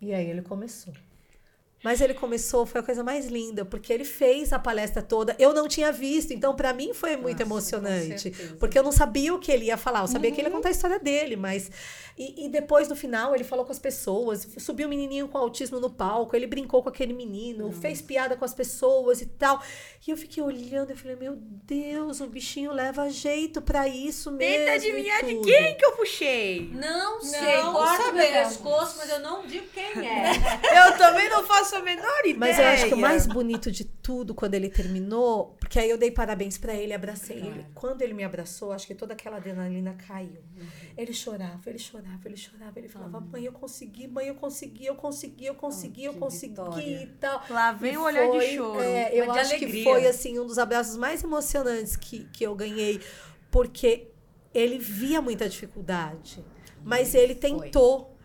E 0.00 0.12
aí 0.12 0.28
ele 0.28 0.42
começou. 0.42 0.92
Mas 1.86 2.00
ele 2.00 2.14
começou, 2.14 2.66
foi 2.66 2.80
a 2.80 2.82
coisa 2.82 3.04
mais 3.04 3.26
linda, 3.26 3.64
porque 3.64 3.92
ele 3.92 4.04
fez 4.04 4.52
a 4.52 4.58
palestra 4.58 5.00
toda. 5.00 5.36
Eu 5.38 5.54
não 5.54 5.68
tinha 5.68 5.92
visto, 5.92 6.32
então 6.32 6.52
para 6.56 6.72
mim 6.72 6.92
foi 6.92 7.16
muito 7.16 7.38
Nossa, 7.38 7.76
emocionante. 7.76 8.30
Porque 8.58 8.76
eu 8.76 8.82
não 8.82 8.90
sabia 8.90 9.32
o 9.32 9.38
que 9.38 9.52
ele 9.52 9.66
ia 9.66 9.76
falar. 9.76 10.00
Eu 10.00 10.08
sabia 10.08 10.32
que 10.32 10.40
ele 10.40 10.48
ia 10.48 10.52
contar 10.52 10.70
a 10.70 10.72
história 10.72 10.98
dele, 10.98 11.36
mas. 11.36 11.70
E, 12.18 12.46
e 12.46 12.48
depois, 12.48 12.88
no 12.88 12.96
final, 12.96 13.36
ele 13.36 13.44
falou 13.44 13.64
com 13.64 13.70
as 13.70 13.78
pessoas. 13.78 14.48
Subiu 14.58 14.88
um 14.88 14.90
menininho 14.90 15.28
com 15.28 15.38
autismo 15.38 15.78
no 15.78 15.88
palco, 15.88 16.34
ele 16.34 16.48
brincou 16.48 16.82
com 16.82 16.88
aquele 16.88 17.12
menino, 17.12 17.70
fez 17.70 18.02
piada 18.02 18.36
com 18.36 18.44
as 18.44 18.52
pessoas 18.54 19.20
e 19.20 19.26
tal. 19.26 19.62
E 20.04 20.10
eu 20.10 20.16
fiquei 20.16 20.42
olhando 20.42 20.90
e 20.92 20.96
falei: 20.96 21.14
Meu 21.14 21.36
Deus, 21.36 22.20
o 22.20 22.26
bichinho 22.26 22.72
leva 22.72 23.08
jeito 23.10 23.62
pra 23.62 23.86
isso 23.86 24.32
mesmo. 24.32 24.64
Tenta 24.64 24.72
adivinhar 24.72 25.24
de 25.24 25.34
tudo." 25.34 25.46
quem 25.46 25.76
que 25.76 25.84
eu 25.84 25.92
puxei. 25.92 26.68
Não 26.72 27.20
sei, 27.20 27.56
Não 27.58 27.72
corta 27.74 28.12
meu 28.12 28.24
sabemos. 28.24 28.48
pescoço, 28.56 28.96
mas 28.96 29.08
eu 29.08 29.20
não 29.20 29.46
digo 29.46 29.66
quem 29.72 30.08
é. 30.08 30.32
Eu 30.88 30.98
também 30.98 31.28
não 31.28 31.44
faço 31.44 31.75
a 31.76 31.82
menor 31.82 32.20
ideia. 32.24 32.36
Mas 32.38 32.58
eu 32.58 32.64
acho 32.66 32.86
que 32.88 32.94
o 32.94 32.98
mais 32.98 33.26
bonito 33.26 33.70
de 33.70 33.84
tudo, 33.84 34.34
quando 34.34 34.54
ele 34.54 34.68
terminou, 34.68 35.56
porque 35.60 35.78
aí 35.78 35.88
eu 35.90 35.96
dei 35.98 36.10
parabéns 36.10 36.58
pra 36.58 36.74
ele, 36.74 36.92
abracei 36.92 37.36
ele. 37.38 37.66
Quando 37.74 38.02
ele 38.02 38.14
me 38.14 38.24
abraçou, 38.24 38.72
acho 38.72 38.86
que 38.86 38.94
toda 38.94 39.12
aquela 39.14 39.36
adrenalina 39.36 39.94
caiu. 40.06 40.42
Ele 40.96 41.12
chorava, 41.12 41.60
ele 41.68 41.78
chorava, 41.78 42.20
ele 42.24 42.36
chorava, 42.36 42.78
ele 42.78 42.88
falava: 42.88 43.20
"Mãe, 43.20 43.44
eu 43.44 43.52
consegui, 43.52 44.06
mãe, 44.08 44.26
eu 44.28 44.34
consegui, 44.34 44.86
eu 44.86 44.94
consegui, 44.94 45.46
eu 45.46 45.54
consegui, 45.54 46.04
eu 46.04 46.12
que 46.14 46.18
consegui" 46.18 46.48
vitória. 46.54 47.02
e 47.02 47.06
tal. 47.20 47.42
Lá 47.50 47.72
vem 47.72 47.92
E 47.94 47.96
o 47.98 48.02
olhar 48.02 48.24
de 48.26 48.30
foi, 48.38 48.54
choro. 48.56 48.80
é, 48.80 49.10
eu 49.12 49.24
de 49.32 49.38
acho 49.38 49.50
alegria. 49.54 49.72
que 49.72 49.84
foi 49.84 50.06
assim 50.06 50.38
um 50.38 50.46
dos 50.46 50.58
abraços 50.58 50.96
mais 50.96 51.22
emocionantes 51.22 51.96
que, 51.96 52.24
que 52.32 52.44
eu 52.44 52.54
ganhei, 52.54 53.00
porque 53.50 54.08
ele 54.54 54.78
via 54.78 55.20
muita 55.20 55.48
dificuldade, 55.48 56.42
mas 56.82 57.14
ele 57.14 57.34
tentou. 57.34 58.15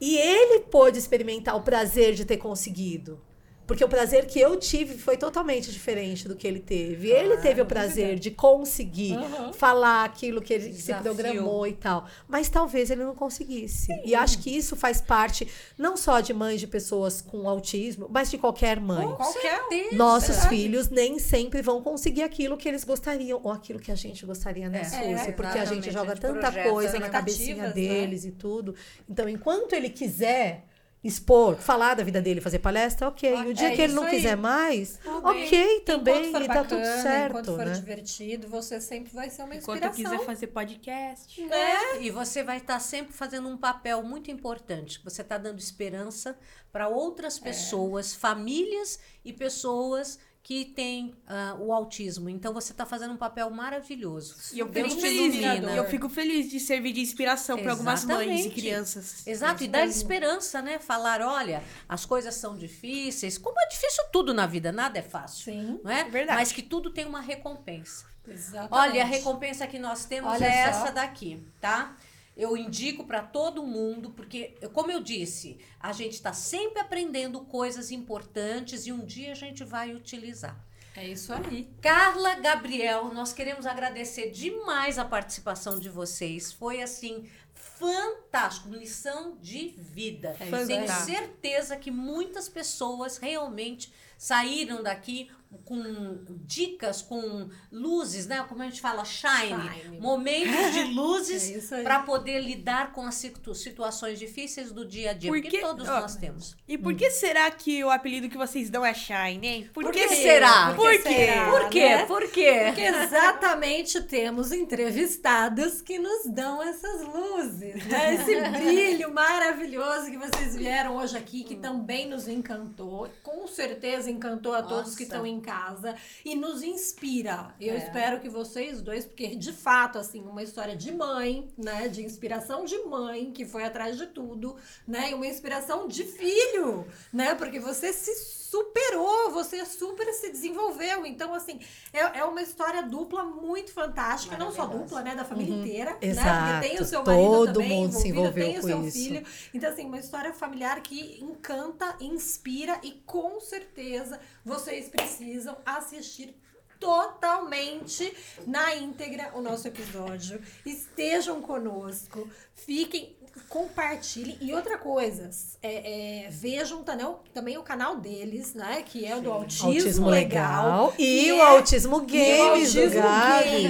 E 0.00 0.16
ele 0.16 0.60
pôde 0.60 0.98
experimentar 0.98 1.56
o 1.56 1.62
prazer 1.62 2.14
de 2.14 2.24
ter 2.24 2.36
conseguido. 2.36 3.20
Porque 3.68 3.84
o 3.84 3.88
prazer 3.88 4.26
que 4.26 4.40
eu 4.40 4.56
tive 4.56 4.96
foi 4.96 5.18
totalmente 5.18 5.70
diferente 5.70 6.26
do 6.26 6.34
que 6.34 6.46
ele 6.48 6.58
teve. 6.58 7.10
ele 7.10 7.36
teve 7.36 7.60
o 7.60 7.66
prazer 7.66 8.18
de 8.18 8.30
conseguir 8.30 9.14
Aham. 9.14 9.52
falar 9.52 10.04
aquilo 10.04 10.40
que 10.40 10.54
ele 10.54 10.70
Desafio. 10.70 10.96
se 10.96 11.02
programou 11.02 11.66
e 11.66 11.74
tal. 11.74 12.06
Mas 12.26 12.48
talvez 12.48 12.90
ele 12.90 13.04
não 13.04 13.14
conseguisse. 13.14 13.88
E 14.06 14.14
acho 14.14 14.38
que 14.38 14.48
isso 14.56 14.74
faz 14.74 15.02
parte 15.02 15.46
não 15.76 15.98
só 15.98 16.20
de 16.20 16.32
mães 16.32 16.60
de 16.60 16.66
pessoas 16.66 17.20
com 17.20 17.46
autismo, 17.46 18.08
mas 18.10 18.30
de 18.30 18.38
qualquer 18.38 18.80
mãe. 18.80 19.06
Qualquer 19.14 19.60
um. 19.92 19.96
Nossos 19.96 20.46
filhos 20.46 20.88
nem 20.88 21.18
sempre 21.18 21.60
vão 21.60 21.82
conseguir 21.82 22.22
aquilo 22.22 22.56
que 22.56 22.66
eles 22.68 22.84
gostariam 22.84 23.38
ou 23.44 23.52
aquilo 23.52 23.78
que 23.78 23.92
a 23.92 23.94
gente 23.94 24.24
gostaria, 24.24 24.70
né, 24.70 24.80
É, 24.80 24.84
Suzy? 25.18 25.32
Porque 25.32 25.58
a 25.58 25.66
gente 25.66 25.90
joga 25.90 26.12
A 26.12 26.14
gente 26.14 26.22
tanta 26.22 26.50
coisa 26.70 26.98
na 26.98 27.10
cabecinha 27.10 27.64
né? 27.64 27.72
deles 27.72 28.24
e 28.24 28.30
tudo. 28.30 28.74
Então, 29.06 29.28
enquanto 29.28 29.74
ele 29.74 29.90
quiser 29.90 30.64
expor, 31.02 31.56
falar 31.56 31.94
da 31.94 32.02
vida 32.02 32.20
dele, 32.20 32.40
fazer 32.40 32.58
palestra, 32.58 33.08
ok. 33.08 33.32
E 33.32 33.46
o 33.50 33.54
dia 33.54 33.68
É 33.72 33.76
que 33.76 33.82
ele 33.82 33.92
não 33.92 34.02
aí. 34.04 34.10
quiser 34.10 34.36
mais, 34.36 34.98
Tudo 35.02 35.26
ok 35.28 35.50
bem. 35.66 35.80
também. 35.84 36.28
Enquanto 36.28 36.32
for 36.32 36.42
E 36.42 36.48
tá 36.48 36.64
tudo 36.64 36.84
certo, 37.02 37.30
Enquanto 37.30 37.46
for 37.56 37.66
né? 37.66 37.72
divertido, 37.72 38.48
você 38.48 38.80
sempre 38.80 39.12
vai 39.14 39.30
ser 39.30 39.42
uma 39.42 39.54
Enquanto 39.54 39.76
inspiração. 39.84 40.04
eu 40.04 40.10
quiser 40.18 40.26
fazer 40.26 40.46
podcast. 40.48 41.42
É, 41.52 42.02
e 42.02 42.10
você 42.10 42.42
vai 42.42 42.56
estar 42.58 42.80
sempre 42.80 43.12
fazendo 43.12 43.48
um 43.48 43.56
papel 43.56 44.02
muito 44.02 44.30
importante. 44.30 45.00
Você 45.04 45.22
está 45.22 45.38
dando 45.38 45.58
esperança 45.58 46.36
para 46.72 46.88
outras 46.88 47.38
pessoas, 47.38 48.14
famílias 48.14 48.98
e 49.24 49.32
pessoas 49.32 50.18
que 50.48 50.64
têm 50.64 51.14
ah, 51.26 51.56
o 51.60 51.74
autismo. 51.74 52.30
Então 52.30 52.54
você 52.54 52.72
está 52.72 52.86
fazendo 52.86 53.12
um 53.12 53.18
papel 53.18 53.50
maravilhoso. 53.50 54.34
E 54.54 54.58
eu 54.58 54.66
Deus 54.66 54.94
fico 54.94 55.02
feliz, 55.02 55.34
ilumina. 55.34 55.76
eu 55.76 55.84
fico 55.84 56.08
feliz 56.08 56.48
de 56.48 56.58
servir 56.58 56.94
de 56.94 57.02
inspiração 57.02 57.58
para 57.58 57.72
algumas 57.72 58.02
mães 58.06 58.46
e 58.46 58.48
crianças. 58.48 59.26
Exato, 59.26 59.62
e 59.62 59.68
dar 59.68 59.84
esperança, 59.84 60.62
né? 60.62 60.78
Falar, 60.78 61.20
olha, 61.20 61.62
as 61.86 62.06
coisas 62.06 62.34
são 62.34 62.56
difíceis. 62.56 63.36
Como 63.36 63.60
é 63.60 63.68
difícil 63.68 64.02
tudo 64.10 64.32
na 64.32 64.46
vida, 64.46 64.72
nada 64.72 64.98
é 64.98 65.02
fácil. 65.02 65.52
Sim, 65.52 65.80
Não 65.84 65.90
é? 65.90 66.04
Verdade. 66.04 66.38
Mas 66.38 66.50
que 66.50 66.62
tudo 66.62 66.88
tem 66.88 67.04
uma 67.04 67.20
recompensa. 67.20 68.06
exatamente. 68.26 68.72
Olha, 68.72 69.02
a 69.02 69.06
recompensa 69.06 69.66
que 69.66 69.78
nós 69.78 70.06
temos 70.06 70.32
Olha 70.32 70.46
é 70.46 70.72
só. 70.72 70.80
essa 70.80 70.92
daqui, 70.92 71.46
tá? 71.60 71.94
Eu 72.38 72.56
indico 72.56 73.04
para 73.04 73.20
todo 73.20 73.66
mundo, 73.66 74.10
porque, 74.10 74.56
como 74.72 74.92
eu 74.92 75.02
disse, 75.02 75.58
a 75.80 75.92
gente 75.92 76.12
está 76.12 76.32
sempre 76.32 76.80
aprendendo 76.80 77.40
coisas 77.40 77.90
importantes 77.90 78.86
e 78.86 78.92
um 78.92 79.04
dia 79.04 79.32
a 79.32 79.34
gente 79.34 79.64
vai 79.64 79.92
utilizar. 79.92 80.56
É 80.94 81.06
isso 81.06 81.32
aí. 81.32 81.68
Carla, 81.80 82.36
Gabriel, 82.36 83.12
nós 83.12 83.32
queremos 83.32 83.66
agradecer 83.66 84.30
demais 84.30 84.98
a 84.98 85.04
participação 85.04 85.78
de 85.78 85.88
vocês. 85.88 86.52
Foi 86.52 86.80
assim 86.80 87.28
fantástico, 87.54 88.70
lição 88.70 89.36
de 89.40 89.74
vida. 89.76 90.36
É 90.40 90.64
Tenho 90.64 90.88
certeza 90.88 91.76
que 91.76 91.90
muitas 91.90 92.48
pessoas 92.48 93.18
realmente 93.18 93.92
saíram 94.16 94.82
daqui 94.82 95.30
com 95.64 96.18
dicas, 96.46 97.00
com 97.02 97.48
luzes, 97.72 98.26
né? 98.26 98.44
Como 98.48 98.62
a 98.62 98.66
gente 98.66 98.80
fala, 98.80 99.04
shine, 99.04 99.70
Shine. 99.82 100.00
momentos 100.00 100.72
de 100.72 100.78
É 100.80 100.84
luzes 100.84 101.72
aí. 101.72 101.82
para 101.82 102.00
poder 102.00 102.40
lidar 102.40 102.92
com 102.92 103.02
as 103.06 103.14
situ- 103.14 103.54
situações 103.54 104.18
difíceis 104.18 104.72
do 104.72 104.84
dia 104.86 105.10
a 105.10 105.12
dia, 105.14 105.30
porque, 105.30 105.48
Porque- 105.50 105.60
todos 105.64 105.88
ó, 105.88 106.00
nós 106.00 106.16
temos. 106.16 106.56
E 106.66 106.76
por 106.76 106.94
que 106.94 107.10
será 107.10 107.50
que 107.50 107.82
o 107.82 107.90
apelido 107.90 108.28
que 108.28 108.36
vocês 108.36 108.68
dão 108.70 108.84
é 108.84 108.92
Shine, 108.94 109.46
hein? 109.46 109.70
Por 109.72 109.90
que 109.90 110.08
será? 110.08 110.74
Por 110.74 110.90
que 110.90 110.98
quê? 110.98 111.08
será? 111.14 111.50
Por 111.50 111.68
quê? 111.70 111.88
né? 111.88 112.06
Por 112.06 112.30
quê? 112.30 112.62
Porque 112.66 112.82
exatamente 112.82 114.02
temos 114.02 114.52
entrevistadas 114.52 115.80
que 115.80 115.98
nos 115.98 116.26
dão 116.26 116.62
essas 116.62 117.02
luzes, 117.02 117.86
né? 117.86 118.14
Esse 118.14 118.40
brilho 118.50 119.12
maravilhoso 119.12 120.10
que 120.10 120.18
vocês 120.18 120.54
vieram 120.56 120.96
hoje 120.96 121.16
aqui, 121.16 121.44
que 121.44 121.56
também 121.56 122.06
nos 122.08 122.28
encantou, 122.28 123.08
com 123.22 123.46
certeza 123.46 124.10
encantou 124.10 124.54
a 124.54 124.62
todos 124.62 124.84
Nossa. 124.86 124.96
que 124.96 125.02
estão 125.04 125.26
em 125.26 125.37
casa 125.40 125.94
e 126.24 126.34
nos 126.34 126.62
inspira. 126.62 127.54
Eu 127.60 127.74
É. 127.74 127.78
espero 127.78 128.20
que 128.20 128.28
vocês 128.28 128.80
dois, 128.82 129.04
porque 129.04 129.34
de 129.36 129.52
fato, 129.52 129.98
assim, 129.98 130.22
uma 130.22 130.42
história 130.42 130.76
de 130.76 130.92
mãe, 130.92 131.48
né? 131.56 131.88
De 131.88 132.02
inspiração 132.04 132.64
de 132.64 132.78
mãe, 132.84 133.32
que 133.32 133.44
foi 133.44 133.64
atrás 133.64 133.96
de 133.96 134.06
tudo, 134.06 134.56
né? 134.86 135.10
E 135.10 135.14
uma 135.14 135.26
inspiração 135.26 135.86
de 135.88 136.04
filho, 136.04 136.86
né? 137.12 137.34
Porque 137.34 137.58
você 137.60 137.92
se 137.92 138.37
superou, 138.50 139.30
você 139.30 139.64
super 139.66 140.10
se 140.14 140.30
desenvolveu. 140.30 141.04
Então, 141.04 141.34
assim, 141.34 141.60
é, 141.92 142.20
é 142.20 142.24
uma 142.24 142.40
história 142.40 142.82
dupla 142.82 143.22
muito 143.22 143.72
fantástica, 143.72 144.38
não 144.38 144.50
só 144.50 144.64
dupla, 144.64 145.02
né? 145.02 145.14
Da 145.14 145.24
família 145.24 145.54
inteira, 145.54 145.90
né? 145.92 145.98
Exato. 146.00 146.52
Porque 146.52 146.68
tem 146.68 146.80
o 146.80 146.84
seu 146.84 147.04
marido 147.04 147.28
Todo 147.28 147.52
também 147.52 147.68
mundo 147.68 147.92
se 147.92 148.08
envolveu 148.08 148.46
tem 148.46 148.58
o 148.58 148.62
seu 148.62 148.84
isso. 148.84 148.98
filho. 148.98 149.26
Então, 149.52 149.70
assim, 149.70 149.84
uma 149.84 149.98
história 149.98 150.32
familiar 150.32 150.80
que 150.80 151.22
encanta, 151.22 151.94
inspira 152.00 152.80
e 152.82 152.92
com 153.04 153.38
certeza 153.38 154.18
vocês 154.44 154.88
precisam 154.88 155.56
assistir 155.66 156.34
totalmente 156.80 158.16
na 158.46 158.74
íntegra 158.76 159.32
o 159.34 159.42
nosso 159.42 159.68
episódio. 159.68 160.40
Estejam 160.64 161.42
conosco, 161.42 162.28
fiquem, 162.54 163.16
compartilhem. 163.48 164.36
E 164.40 164.52
outra 164.52 164.78
coisa, 164.78 165.30
é, 165.62 166.24
é, 166.26 166.30
vejam 166.30 166.82
também, 166.82 167.06
também 167.32 167.58
o 167.58 167.62
canal 167.62 167.96
deles, 167.96 168.54
né? 168.54 168.82
Que 168.82 169.04
é 169.06 169.16
o 169.16 169.20
do 169.20 169.32
Autismo, 169.32 169.68
Autismo 169.68 170.08
Legal. 170.10 170.64
Legal. 170.64 170.94
E 170.98 171.24
que 171.24 171.32
o 171.32 171.36
é- 171.36 171.40
Autismo 171.42 171.96
e 171.96 171.98
o 171.98 172.00
Games 172.06 172.76
autismo 172.76 173.00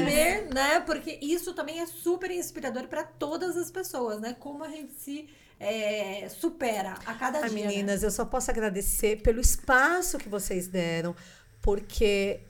gamer, 0.00 0.54
né? 0.54 0.80
Porque 0.80 1.18
isso 1.20 1.52
também 1.54 1.80
é 1.80 1.86
super 1.86 2.30
inspirador 2.30 2.88
para 2.88 3.02
todas 3.04 3.56
as 3.56 3.70
pessoas, 3.70 4.20
né? 4.20 4.36
Como 4.38 4.62
a 4.64 4.68
gente 4.68 4.92
se 4.94 5.28
é, 5.60 6.28
supera 6.28 6.94
a 7.04 7.14
cada 7.14 7.38
Ah, 7.40 7.48
dia. 7.48 7.64
né? 7.64 7.68
meninas, 7.68 8.02
eu 8.02 8.10
só 8.10 8.24
posso 8.24 8.50
agradecer 8.50 9.22
pelo 9.22 9.40
espaço 9.40 10.16
que 10.16 10.28
vocês 10.28 10.68
deram, 10.68 11.16
porque 11.60 12.40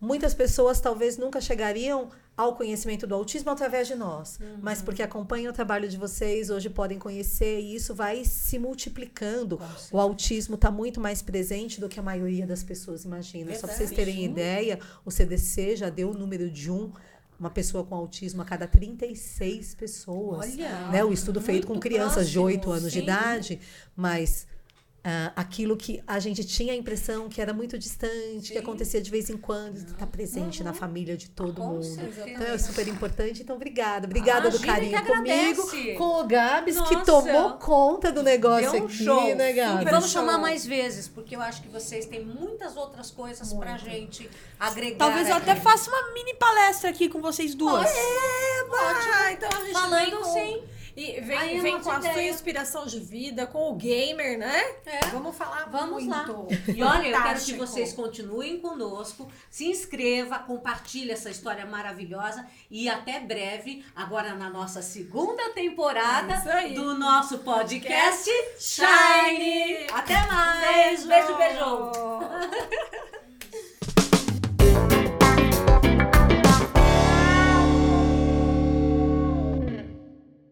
muitas 0.00 0.32
pessoas 0.34 0.80
talvez 0.80 1.18
nunca 1.18 1.40
chegariam 1.40 2.08
ao 2.36 2.54
conhecimento 2.54 3.06
do 3.06 3.14
autismo 3.14 3.50
através 3.50 3.88
de 3.88 3.94
nós, 3.94 4.38
Uhum. 4.40 4.58
mas 4.60 4.82
porque 4.82 5.02
acompanham 5.02 5.50
o 5.50 5.54
trabalho 5.54 5.88
de 5.88 5.96
vocês, 5.96 6.50
hoje 6.50 6.68
podem 6.68 6.98
conhecer 6.98 7.60
e 7.60 7.74
isso 7.74 7.94
vai 7.94 8.24
se 8.24 8.58
multiplicando. 8.58 9.58
O 9.90 9.98
autismo 9.98 10.54
está 10.56 10.70
muito 10.70 11.00
mais 11.00 11.22
presente 11.22 11.80
do 11.80 11.88
que 11.88 11.98
a 11.98 12.02
maioria 12.02 12.46
das 12.46 12.62
pessoas 12.62 13.04
imagina. 13.04 13.54
Só 13.54 13.66
para 13.66 13.76
vocês 13.76 13.90
terem 13.90 14.24
ideia, 14.24 14.78
o 15.04 15.10
CDC 15.10 15.76
já 15.76 15.88
deu 15.88 16.10
o 16.10 16.14
número 16.14 16.50
de 16.50 16.70
um 16.70 16.92
uma 17.38 17.50
pessoa 17.50 17.84
com 17.84 17.94
autismo 17.94 18.40
a 18.40 18.46
cada 18.46 18.66
36 18.66 19.74
pessoas. 19.74 20.54
Olha, 20.54 20.88
né? 20.88 21.04
O 21.04 21.12
estudo 21.12 21.38
feito 21.38 21.66
com 21.66 21.78
crianças 21.78 22.28
de 22.30 22.38
próximo, 22.38 22.44
8 22.46 22.70
anos 22.70 22.92
de 22.92 22.98
sim. 22.98 23.04
idade, 23.04 23.60
mas 23.94 24.46
ah, 25.08 25.32
aquilo 25.36 25.76
que 25.76 26.02
a 26.04 26.18
gente 26.18 26.42
tinha 26.44 26.72
a 26.72 26.76
impressão 26.76 27.28
que 27.28 27.40
era 27.40 27.52
muito 27.52 27.78
distante, 27.78 28.50
que 28.50 28.58
acontecia 28.58 29.00
de 29.00 29.08
vez 29.08 29.30
em 29.30 29.36
quando, 29.36 29.76
está 29.76 30.04
presente 30.04 30.64
na 30.64 30.72
família 30.72 31.16
de 31.16 31.28
todo 31.30 31.54
Com 31.62 31.68
mundo. 31.74 31.84
certeza. 31.84 32.28
Então 32.28 32.44
é 32.48 32.58
super 32.58 32.88
importante. 32.88 33.40
Então, 33.40 33.54
obrigada. 33.54 34.04
Obrigada 34.08 34.50
do 34.50 34.56
Imagina 34.56 34.72
carinho 34.74 34.98
que 35.04 35.06
comigo, 35.12 35.62
agradece. 35.62 35.94
com 35.94 36.20
o 36.20 36.24
Gabs, 36.26 36.74
que 36.80 36.94
Nossa. 36.96 37.04
tomou 37.04 37.52
conta 37.52 38.10
do 38.10 38.20
negócio 38.24 38.72
Deu 38.72 38.82
um 38.82 38.86
aqui, 38.86 39.04
show. 39.04 39.34
né, 39.36 39.50
E 39.50 39.54
Gabs? 39.54 39.84
vamos 39.84 40.10
show. 40.10 40.20
chamar 40.22 40.38
mais 40.38 40.66
vezes, 40.66 41.06
porque 41.06 41.36
eu 41.36 41.40
acho 41.40 41.62
que 41.62 41.68
vocês 41.68 42.06
têm 42.06 42.24
muitas 42.24 42.76
outras 42.76 43.08
coisas 43.08 43.52
pra 43.52 43.76
gente 43.76 44.28
agregar. 44.58 44.98
Talvez 44.98 45.28
eu 45.28 45.36
aqui. 45.36 45.50
até 45.50 45.60
faça 45.60 45.88
uma 45.88 46.12
mini 46.14 46.34
palestra 46.34 46.90
aqui 46.90 47.08
com 47.08 47.20
vocês 47.20 47.54
duas. 47.54 47.86
Ah, 47.88 49.32
então 49.32 49.48
a 49.52 49.60
gente 49.64 49.72
Falando 49.72 50.24
sim. 50.32 50.62
E 50.96 51.20
vem, 51.20 51.36
Aí 51.36 51.60
vem 51.60 51.78
com 51.78 51.90
a 51.90 52.00
sua 52.00 52.10
ideia. 52.10 52.30
inspiração 52.30 52.86
de 52.86 52.98
vida, 52.98 53.46
com 53.46 53.70
o 53.70 53.74
gamer, 53.74 54.38
né? 54.38 54.62
É. 54.86 55.00
Vamos 55.12 55.36
falar 55.36 55.68
Vamos 55.70 56.04
muito. 56.04 56.10
lá. 56.10 56.48
E 56.74 56.82
olha, 56.82 57.08
eu 57.08 57.22
quero 57.22 57.40
que 57.40 57.52
vocês 57.52 57.92
continuem 57.92 58.58
conosco, 58.58 59.30
se 59.50 59.66
inscreva, 59.66 60.38
compartilhe 60.38 61.10
essa 61.10 61.28
história 61.28 61.66
maravilhosa 61.66 62.46
e 62.70 62.88
até 62.88 63.20
breve, 63.20 63.84
agora 63.94 64.34
na 64.34 64.48
nossa 64.48 64.80
segunda 64.80 65.50
temporada 65.50 66.32
É 66.34 66.68
do 66.70 66.94
nosso 66.94 67.38
podcast 67.40 68.30
Shine. 68.58 69.86
Até 69.92 70.26
mais. 70.26 71.04
beijo. 71.04 71.36
beijo. 71.36 71.36
beijo. 71.36 73.16